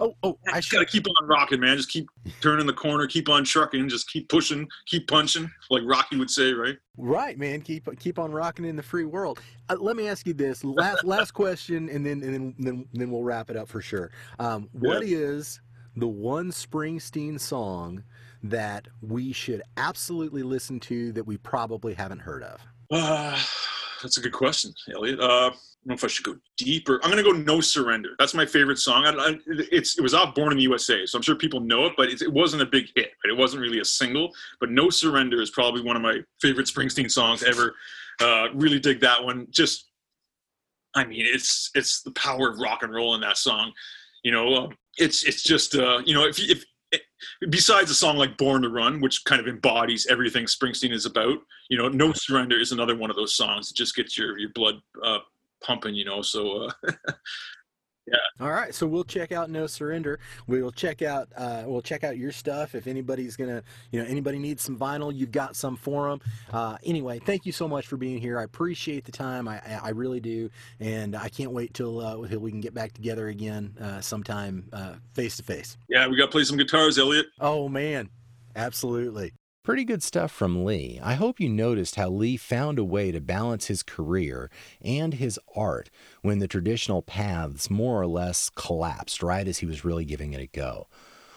Oh 0.00 0.16
oh, 0.22 0.38
I 0.48 0.56
I 0.56 0.60
just 0.60 0.72
gotta 0.72 0.86
keep 0.86 1.06
on 1.08 1.28
rocking, 1.28 1.60
man. 1.60 1.76
Just 1.76 1.90
keep 1.90 2.08
turning 2.40 2.66
the 2.66 2.72
corner, 2.72 3.06
keep 3.06 3.28
on 3.28 3.44
trucking, 3.44 3.88
just 3.88 4.10
keep 4.10 4.28
pushing, 4.28 4.68
keep 4.86 5.08
punching, 5.08 5.50
like 5.70 5.82
Rocky 5.84 6.16
would 6.16 6.30
say, 6.30 6.52
right? 6.52 6.76
Right, 6.96 7.36
man. 7.36 7.60
Keep 7.60 7.98
keep 7.98 8.18
on 8.18 8.30
rocking 8.30 8.64
in 8.64 8.76
the 8.76 8.82
free 8.82 9.04
world. 9.04 9.40
Uh, 9.68 9.76
let 9.78 9.96
me 9.96 10.08
ask 10.08 10.26
you 10.26 10.34
this 10.34 10.64
last 10.64 11.04
last 11.04 11.30
question, 11.34 11.88
and 11.88 12.06
then 12.06 12.22
and 12.22 12.34
then 12.34 12.54
then, 12.58 12.88
then 12.92 13.10
we'll 13.10 13.24
wrap 13.24 13.50
it 13.50 13.56
up 13.56 13.68
for 13.68 13.80
sure. 13.80 14.12
Um, 14.38 14.68
what 14.72 15.02
is 15.02 15.60
the 15.96 16.08
one 16.08 16.50
Springsteen 16.50 17.38
song 17.38 18.02
that 18.42 18.88
we 19.00 19.32
should 19.32 19.62
absolutely 19.76 20.42
listen 20.42 20.80
to 20.80 21.12
that 21.12 21.24
we 21.24 21.36
probably 21.36 21.94
haven't 21.94 22.20
heard 22.20 22.42
of? 22.42 22.60
Uh, 22.90 23.38
that's 24.02 24.18
a 24.18 24.20
good 24.20 24.32
question, 24.32 24.74
Elliot. 24.94 25.20
Uh, 25.20 25.50
I 25.84 25.88
don't 25.88 25.88
know 25.88 25.94
if 25.94 26.04
I 26.04 26.08
should 26.08 26.24
go 26.24 26.36
deeper. 26.58 27.00
I'm 27.02 27.10
gonna 27.10 27.22
go 27.22 27.30
"No 27.30 27.60
Surrender." 27.60 28.10
That's 28.18 28.34
my 28.34 28.46
favorite 28.46 28.78
song. 28.78 29.04
I, 29.04 29.10
I, 29.10 29.38
it's 29.46 29.98
it 29.98 30.02
was 30.02 30.14
off 30.14 30.34
"Born 30.34 30.52
in 30.52 30.58
the 30.58 30.64
USA," 30.64 31.06
so 31.06 31.18
I'm 31.18 31.22
sure 31.22 31.34
people 31.34 31.60
know 31.60 31.86
it, 31.86 31.94
but 31.96 32.08
it, 32.08 32.22
it 32.22 32.32
wasn't 32.32 32.62
a 32.62 32.66
big 32.66 32.86
hit. 32.94 33.10
Right? 33.24 33.32
It 33.32 33.36
wasn't 33.36 33.62
really 33.62 33.80
a 33.80 33.84
single. 33.84 34.30
But 34.60 34.70
"No 34.70 34.90
Surrender" 34.90 35.40
is 35.40 35.50
probably 35.50 35.82
one 35.82 35.96
of 35.96 36.02
my 36.02 36.20
favorite 36.40 36.66
Springsteen 36.66 37.10
songs 37.10 37.42
ever. 37.42 37.74
Uh, 38.20 38.48
really 38.54 38.78
dig 38.78 39.00
that 39.00 39.24
one. 39.24 39.46
Just, 39.50 39.90
I 40.94 41.04
mean, 41.04 41.24
it's 41.26 41.70
it's 41.74 42.02
the 42.02 42.12
power 42.12 42.50
of 42.50 42.58
rock 42.58 42.82
and 42.82 42.94
roll 42.94 43.14
in 43.14 43.20
that 43.22 43.36
song. 43.36 43.72
You 44.22 44.30
know, 44.32 44.54
uh, 44.54 44.68
it's 44.98 45.24
it's 45.24 45.42
just 45.42 45.74
uh, 45.74 46.00
you 46.04 46.14
know 46.14 46.26
if 46.26 46.38
if 46.38 46.64
besides 47.50 47.90
a 47.90 47.94
song 47.94 48.16
like 48.16 48.36
Born 48.36 48.62
to 48.62 48.68
Run, 48.68 49.00
which 49.00 49.24
kind 49.24 49.40
of 49.40 49.48
embodies 49.48 50.06
everything 50.10 50.44
Springsteen 50.44 50.92
is 50.92 51.06
about, 51.06 51.38
you 51.68 51.78
know, 51.78 51.88
No 51.88 52.12
Surrender 52.12 52.58
is 52.60 52.72
another 52.72 52.96
one 52.96 53.10
of 53.10 53.16
those 53.16 53.34
songs 53.34 53.68
that 53.68 53.76
just 53.76 53.94
gets 53.94 54.16
your, 54.16 54.38
your 54.38 54.50
blood 54.50 54.76
uh, 55.04 55.18
pumping, 55.62 55.94
you 55.94 56.04
know. 56.04 56.22
So, 56.22 56.68
uh, 56.68 56.92
All 58.40 58.50
right, 58.50 58.74
so 58.74 58.88
we'll 58.88 59.04
check 59.04 59.30
out 59.30 59.50
No 59.50 59.68
Surrender. 59.68 60.18
We'll 60.48 60.72
check 60.72 61.00
out 61.00 61.28
uh, 61.36 61.62
we'll 61.66 61.82
check 61.82 62.02
out 62.02 62.16
your 62.18 62.32
stuff. 62.32 62.74
If 62.74 62.88
anybody's 62.88 63.36
gonna, 63.36 63.62
you 63.92 64.00
know, 64.02 64.08
anybody 64.08 64.38
needs 64.38 64.64
some 64.64 64.76
vinyl, 64.76 65.14
you've 65.14 65.30
got 65.30 65.54
some 65.54 65.76
for 65.76 66.10
them. 66.10 66.20
Uh, 66.52 66.76
anyway, 66.82 67.20
thank 67.20 67.46
you 67.46 67.52
so 67.52 67.68
much 67.68 67.86
for 67.86 67.96
being 67.96 68.20
here. 68.20 68.40
I 68.40 68.42
appreciate 68.42 69.04
the 69.04 69.12
time. 69.12 69.46
I, 69.46 69.60
I 69.80 69.90
really 69.90 70.18
do, 70.18 70.50
and 70.80 71.14
I 71.14 71.28
can't 71.28 71.52
wait 71.52 71.72
till 71.74 72.00
uh, 72.00 72.26
till 72.26 72.40
we 72.40 72.50
can 72.50 72.60
get 72.60 72.74
back 72.74 72.92
together 72.92 73.28
again 73.28 73.76
uh, 73.80 74.00
sometime 74.00 74.68
face 75.12 75.36
to 75.36 75.44
face. 75.44 75.76
yeah, 75.88 76.08
we 76.08 76.16
got 76.16 76.26
to 76.26 76.32
play 76.32 76.44
some 76.44 76.56
guitars, 76.56 76.98
Elliot. 76.98 77.26
Oh 77.40 77.68
man, 77.68 78.10
absolutely. 78.56 79.32
Pretty 79.64 79.84
good 79.84 80.02
stuff 80.02 80.32
from 80.32 80.64
Lee. 80.64 80.98
I 81.00 81.14
hope 81.14 81.38
you 81.38 81.48
noticed 81.48 81.94
how 81.94 82.10
Lee 82.10 82.36
found 82.36 82.80
a 82.80 82.84
way 82.84 83.12
to 83.12 83.20
balance 83.20 83.66
his 83.66 83.84
career 83.84 84.50
and 84.80 85.14
his 85.14 85.38
art 85.54 85.88
when 86.20 86.40
the 86.40 86.48
traditional 86.48 87.00
paths 87.00 87.70
more 87.70 88.02
or 88.02 88.08
less 88.08 88.50
collapsed 88.50 89.22
right 89.22 89.46
as 89.46 89.58
he 89.58 89.66
was 89.66 89.84
really 89.84 90.04
giving 90.04 90.32
it 90.32 90.40
a 90.40 90.48
go. 90.48 90.88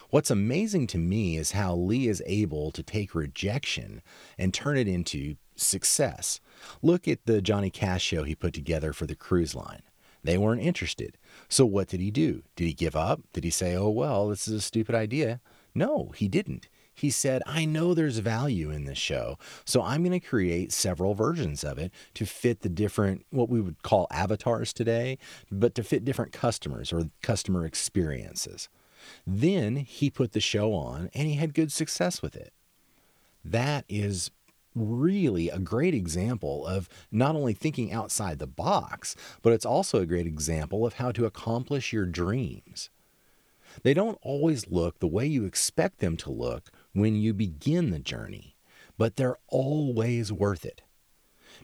What's 0.10 0.32
amazing 0.32 0.88
to 0.88 0.98
me 0.98 1.38
is 1.38 1.52
how 1.52 1.76
Lee 1.76 2.08
is 2.08 2.24
able 2.26 2.72
to 2.72 2.82
take 2.82 3.14
rejection 3.14 4.02
and 4.40 4.52
turn 4.52 4.76
it 4.76 4.88
into 4.88 5.36
success. 5.56 6.40
Look 6.82 7.08
at 7.08 7.28
the 7.28 7.44
Johnny 7.44 7.70
Cash 7.70 8.02
show 8.02 8.24
he 8.24 8.34
put 8.34 8.56
together 8.56 8.92
for 8.92 9.06
the 9.06 9.14
cruise 9.14 9.54
line. 9.54 9.84
They 10.24 10.40
weren't 10.40 10.64
interested. 10.64 11.20
So 11.48 11.64
what 11.64 11.90
did 11.90 12.00
he 12.00 12.10
do? 12.10 12.42
Did 12.56 12.66
he 12.66 12.74
give 12.74 12.96
up? 12.96 13.22
Did 13.34 13.44
he 13.44 13.52
say, 13.52 13.76
oh, 13.76 13.90
well, 13.90 14.30
this 14.30 14.48
is 14.48 14.54
a 14.56 14.62
stupid 14.62 14.96
idea? 14.96 15.42
No, 15.76 16.12
he 16.16 16.28
didn't. 16.28 16.70
He 16.96 17.10
said, 17.10 17.44
I 17.46 17.66
know 17.66 17.94
there's 17.94 18.20
value 18.20 18.72
in 18.72 18.86
this 18.86 18.98
show, 18.98 19.38
so 19.66 19.82
I'm 19.82 20.02
going 20.02 20.18
to 20.18 20.26
create 20.26 20.72
several 20.72 21.14
versions 21.14 21.64
of 21.64 21.78
it 21.78 21.92
to 22.14 22.26
fit 22.26 22.62
the 22.62 22.70
different, 22.70 23.26
what 23.32 23.50
we 23.50 23.60
would 23.60 23.84
call 23.84 24.08
avatars 24.10 24.72
today, 24.72 25.18
but 25.52 25.76
to 25.76 25.84
fit 25.84 26.06
different 26.06 26.32
customers 26.32 26.94
or 26.94 27.10
customer 27.22 27.66
experiences. 27.66 28.70
Then 29.28 29.76
he 29.76 30.10
put 30.10 30.32
the 30.32 30.40
show 30.40 30.74
on 30.74 31.10
and 31.14 31.28
he 31.28 31.36
had 31.36 31.54
good 31.54 31.72
success 31.72 32.22
with 32.22 32.36
it. 32.36 32.54
That 33.44 33.84
is 33.90 34.32
really 34.74 35.50
a 35.50 35.60
great 35.60 35.94
example 35.94 36.66
of 36.66 36.90
not 37.12 37.36
only 37.36 37.54
thinking 37.54 37.92
outside 37.92 38.40
the 38.40 38.48
box, 38.48 39.16
but 39.42 39.54
it's 39.54 39.66
also 39.66 40.00
a 40.00 40.06
great 40.06 40.28
example 40.28 40.86
of 40.86 40.96
how 40.96 41.12
to 41.12 41.26
accomplish 41.26 41.92
your 41.92 42.06
dreams. 42.06 42.90
They 43.84 43.94
don't 43.94 44.18
always 44.22 44.70
look 44.70 45.00
the 45.00 45.08
way 45.08 45.26
you 45.26 45.46
expect 45.46 46.00
them 46.00 46.16
to 46.18 46.32
look 46.32 46.72
when 46.96 47.16
you 47.16 47.34
begin 47.34 47.92
the 47.92 48.00
journey, 48.00 48.56
but 48.98 49.18
they're 49.18 49.38
always 49.50 50.32
worth 50.32 50.66
it. 50.66 50.82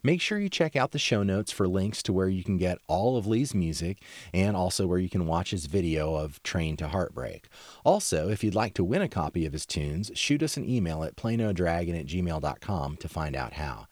Make 0.04 0.22
sure 0.22 0.38
you 0.38 0.50
check 0.50 0.76
out 0.76 0.92
the 0.92 1.00
show 1.00 1.24
notes 1.24 1.52
for 1.52 1.68
links 1.68 2.04
to 2.04 2.14
where 2.14 2.28
you 2.28 2.44
can 2.44 2.58
get 2.58 2.80
all 2.88 3.18
of 3.18 3.28
Lee's 3.28 3.54
music 3.54 4.02
and 4.34 4.56
also 4.56 4.88
where 4.88 5.00
you 5.00 5.10
can 5.10 5.26
watch 5.26 5.52
his 5.52 5.66
video 5.66 6.16
of 6.16 6.42
Train 6.44 6.76
to 6.78 6.90
Heartbreak. 6.90 7.48
Also, 7.86 8.30
if 8.30 8.44
you'd 8.44 8.56
like 8.56 8.74
to 8.76 8.84
win 8.84 9.02
a 9.02 9.10
copy 9.10 9.46
of 9.46 9.54
his 9.54 9.66
tunes, 9.66 10.12
shoot 10.14 10.44
us 10.44 10.58
an 10.58 10.70
email 10.70 11.04
at 11.04 11.16
planodragon 11.16 12.00
at 12.00 12.08
gmail.com 12.08 12.98
to 12.98 13.10
find 13.10 13.36
out 13.36 13.54
how. 13.54 13.88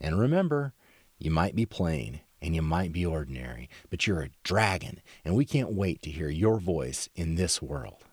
And 0.00 0.18
remember, 0.18 0.74
you 1.18 1.30
might 1.30 1.54
be 1.54 1.66
plain 1.66 2.20
and 2.42 2.54
you 2.54 2.62
might 2.62 2.92
be 2.92 3.06
ordinary, 3.06 3.70
but 3.88 4.06
you're 4.06 4.22
a 4.22 4.30
dragon, 4.42 5.00
and 5.24 5.36
we 5.36 5.44
can't 5.44 5.72
wait 5.72 6.02
to 6.02 6.10
hear 6.10 6.28
your 6.28 6.58
voice 6.58 7.08
in 7.14 7.36
this 7.36 7.62
world. 7.62 8.04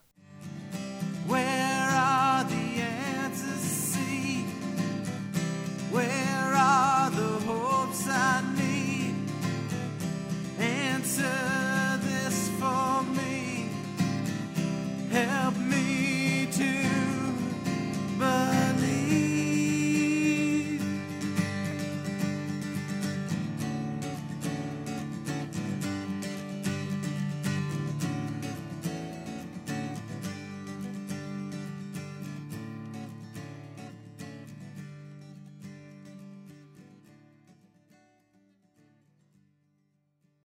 Where 5.90 6.54
are 6.54 7.10
the 7.10 7.32
hopes 7.46 8.06
I 8.08 8.42
need? 8.56 9.14
Answer 10.58 11.98
this 12.02 12.48
for 12.60 13.02
me. 13.02 13.70
Help 15.10 15.56
me. 15.56 15.89